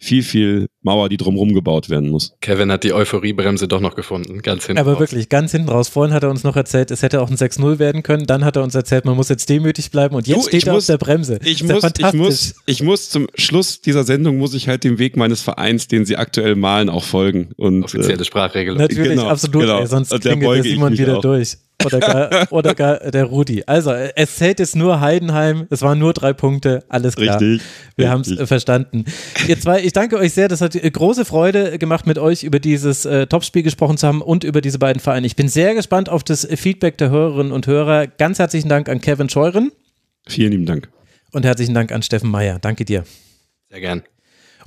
viel, 0.00 0.22
viel 0.22 0.68
Mauer, 0.82 1.10
die 1.10 1.18
drumherum 1.18 1.52
gebaut 1.52 1.90
werden 1.90 2.08
muss. 2.08 2.32
Kevin 2.40 2.72
hat 2.72 2.84
die 2.84 2.94
Euphoriebremse 2.94 3.68
doch 3.68 3.80
noch 3.80 3.94
gefunden, 3.94 4.40
ganz 4.40 4.64
hinten 4.64 4.80
Aber 4.80 4.92
raus. 4.92 5.00
wirklich, 5.00 5.28
ganz 5.28 5.52
hinten 5.52 5.68
raus. 5.68 5.88
Vorhin 5.90 6.14
hat 6.14 6.22
er 6.22 6.30
uns 6.30 6.42
noch 6.42 6.56
erzählt, 6.56 6.90
es 6.90 7.02
hätte 7.02 7.20
auch 7.20 7.30
ein 7.30 7.36
6-0 7.36 7.78
werden 7.78 8.02
können. 8.02 8.26
Dann 8.26 8.44
hat 8.44 8.56
er 8.56 8.62
uns 8.62 8.74
erzählt, 8.74 9.04
man 9.04 9.14
muss 9.14 9.28
jetzt 9.28 9.48
demütig 9.50 9.90
bleiben 9.90 10.14
und 10.14 10.26
jetzt 10.26 10.46
du, 10.46 10.48
steht 10.48 10.66
er 10.66 10.72
muss, 10.72 10.84
auf 10.84 10.98
der 10.98 11.04
Bremse. 11.04 11.38
Ich 11.44 11.62
muss, 11.62 11.84
ich, 11.98 12.12
muss, 12.14 12.54
ich 12.64 12.82
muss 12.82 13.10
zum 13.10 13.28
Schluss 13.34 13.82
dieser 13.82 14.04
Sendung, 14.04 14.38
muss 14.38 14.54
ich 14.54 14.68
halt 14.68 14.84
dem 14.84 14.98
Weg 14.98 15.18
meines 15.18 15.42
Vereins, 15.42 15.86
den 15.86 16.06
sie 16.06 16.16
aktuell 16.16 16.56
malen, 16.56 16.88
auch 16.88 17.04
folgen. 17.04 17.50
Und, 17.56 17.84
Offizielle 17.84 18.22
äh, 18.22 18.24
Sprachregelung. 18.24 18.78
Natürlich, 18.78 19.10
genau, 19.10 19.28
absolut. 19.28 19.62
Genau. 19.62 19.80
Ey, 19.80 19.86
sonst 19.86 20.18
klingelt 20.18 20.56
der 20.56 20.62
Simon 20.62 20.96
wieder 20.96 21.18
auch. 21.18 21.22
durch. 21.22 21.58
Oder 21.84 22.00
gar, 22.00 22.46
oder 22.52 22.74
gar 22.74 22.98
der 23.10 23.24
Rudi. 23.24 23.62
Also, 23.66 23.92
es 23.92 24.36
zählt 24.36 24.58
jetzt 24.58 24.76
nur 24.76 25.00
Heidenheim. 25.00 25.66
Es 25.70 25.82
waren 25.82 25.98
nur 25.98 26.12
drei 26.12 26.32
Punkte. 26.32 26.84
Alles 26.88 27.16
klar. 27.16 27.40
Richtig. 27.40 27.66
Wir 27.96 28.10
haben 28.10 28.22
es 28.22 28.48
verstanden. 28.48 29.04
Ihr 29.48 29.58
zwei, 29.58 29.82
ich 29.82 29.92
danke 29.92 30.16
euch 30.18 30.32
sehr. 30.32 30.48
Das 30.48 30.60
hat 30.60 30.74
große 30.74 31.24
Freude 31.24 31.78
gemacht, 31.78 32.06
mit 32.06 32.18
euch 32.18 32.42
über 32.42 32.58
dieses 32.58 33.04
äh, 33.04 33.26
Topspiel 33.26 33.62
gesprochen 33.62 33.96
zu 33.96 34.06
haben 34.06 34.22
und 34.22 34.44
über 34.44 34.60
diese 34.60 34.78
beiden 34.78 35.00
Vereine. 35.00 35.26
Ich 35.26 35.36
bin 35.36 35.48
sehr 35.48 35.74
gespannt 35.74 36.08
auf 36.08 36.24
das 36.24 36.46
Feedback 36.46 36.98
der 36.98 37.10
Hörerinnen 37.10 37.52
und 37.52 37.66
Hörer. 37.66 38.06
Ganz 38.06 38.38
herzlichen 38.38 38.68
Dank 38.68 38.88
an 38.88 39.00
Kevin 39.00 39.28
Scheuren. 39.28 39.72
Vielen 40.26 40.52
lieben 40.52 40.66
Dank. 40.66 40.88
Und 41.32 41.44
herzlichen 41.44 41.74
Dank 41.74 41.92
an 41.92 42.02
Steffen 42.02 42.30
Meyer. 42.30 42.58
Danke 42.58 42.84
dir. 42.84 43.04
Sehr 43.68 43.80
gern. 43.80 44.02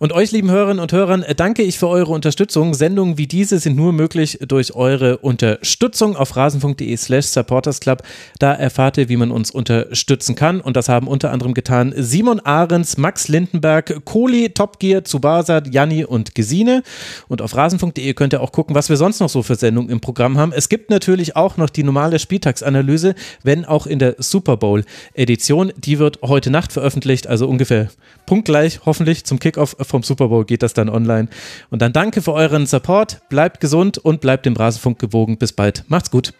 Und 0.03 0.11
euch, 0.11 0.33
lieben 0.33 0.51
Hörerinnen 0.51 0.81
und 0.81 0.91
Hörern, 0.91 1.23
danke 1.37 1.61
ich 1.61 1.79
für 1.79 1.87
eure 1.87 2.11
Unterstützung. 2.11 2.73
Sendungen 2.73 3.17
wie 3.17 3.25
diese 3.25 3.57
sind 3.57 3.77
nur 3.77 3.93
möglich 3.93 4.37
durch 4.45 4.75
eure 4.75 5.19
Unterstützung 5.19 6.17
auf 6.17 6.35
rasen.de 6.35 6.97
slash 6.97 7.27
supportersclub. 7.27 8.03
Da 8.37 8.51
erfahrt 8.51 8.97
ihr, 8.97 9.07
wie 9.07 9.15
man 9.15 9.31
uns 9.31 9.49
unterstützen 9.49 10.35
kann. 10.35 10.59
Und 10.59 10.75
das 10.75 10.89
haben 10.89 11.07
unter 11.07 11.31
anderem 11.31 11.53
getan 11.53 11.93
Simon 11.95 12.41
Ahrens, 12.41 12.97
Max 12.97 13.29
Lindenberg, 13.29 14.03
Kohli, 14.03 14.49
Topgear, 14.49 15.05
Tsubasa, 15.05 15.63
Janni 15.71 16.03
und 16.03 16.35
Gesine. 16.35 16.83
Und 17.29 17.41
auf 17.41 17.55
rasen.de 17.55 18.13
könnt 18.13 18.33
ihr 18.33 18.41
auch 18.41 18.51
gucken, 18.51 18.75
was 18.75 18.89
wir 18.89 18.97
sonst 18.97 19.21
noch 19.21 19.29
so 19.29 19.41
für 19.41 19.55
Sendungen 19.55 19.89
im 19.89 20.01
Programm 20.01 20.37
haben. 20.37 20.51
Es 20.51 20.67
gibt 20.67 20.89
natürlich 20.89 21.37
auch 21.37 21.55
noch 21.55 21.69
die 21.69 21.83
normale 21.83 22.19
Spieltagsanalyse, 22.19 23.15
wenn 23.43 23.63
auch 23.63 23.87
in 23.87 23.99
der 23.99 24.17
Super 24.17 24.57
Bowl 24.57 24.83
Edition. 25.13 25.71
Die 25.77 25.97
wird 25.97 26.19
heute 26.23 26.49
Nacht 26.49 26.73
veröffentlicht, 26.73 27.25
also 27.27 27.47
ungefähr 27.47 27.87
punktgleich, 28.25 28.81
hoffentlich 28.85 29.23
zum 29.23 29.39
Kickoff 29.39 29.77
vom 29.93 30.01
Super 30.01 30.27
Bowl 30.27 30.43
geht 30.43 30.63
das 30.63 30.73
dann 30.73 30.89
online. 30.89 31.27
Und 31.69 31.83
dann 31.83 31.93
danke 31.93 32.23
für 32.23 32.33
euren 32.33 32.65
Support. 32.65 33.21
Bleibt 33.29 33.59
gesund 33.59 33.99
und 33.99 34.21
bleibt 34.21 34.47
dem 34.47 34.55
Rasenfunk 34.55 34.97
gewogen. 34.97 35.37
Bis 35.37 35.53
bald. 35.53 35.83
Macht's 35.87 36.09
gut. 36.09 36.33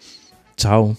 Ciao. 0.58 0.98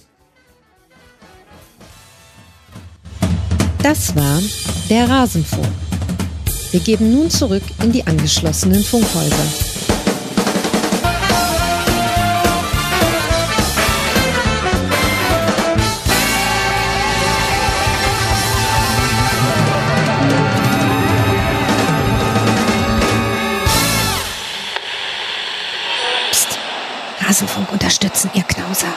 Das 3.82 4.14
war 4.14 4.40
der 4.89 5.10
Rasenfunk. 5.10 5.66
Wir 6.70 6.81
geben 6.81 7.12
nun 7.12 7.28
zurück 7.28 7.64
in 7.82 7.90
die 7.90 8.06
angeschlossenen 8.06 8.85
Funkhäuser. 8.85 9.73
Rasenfunk 27.35 27.73
unterstützen, 27.73 28.31
ihr 28.35 28.44
Knauser. 28.44 28.94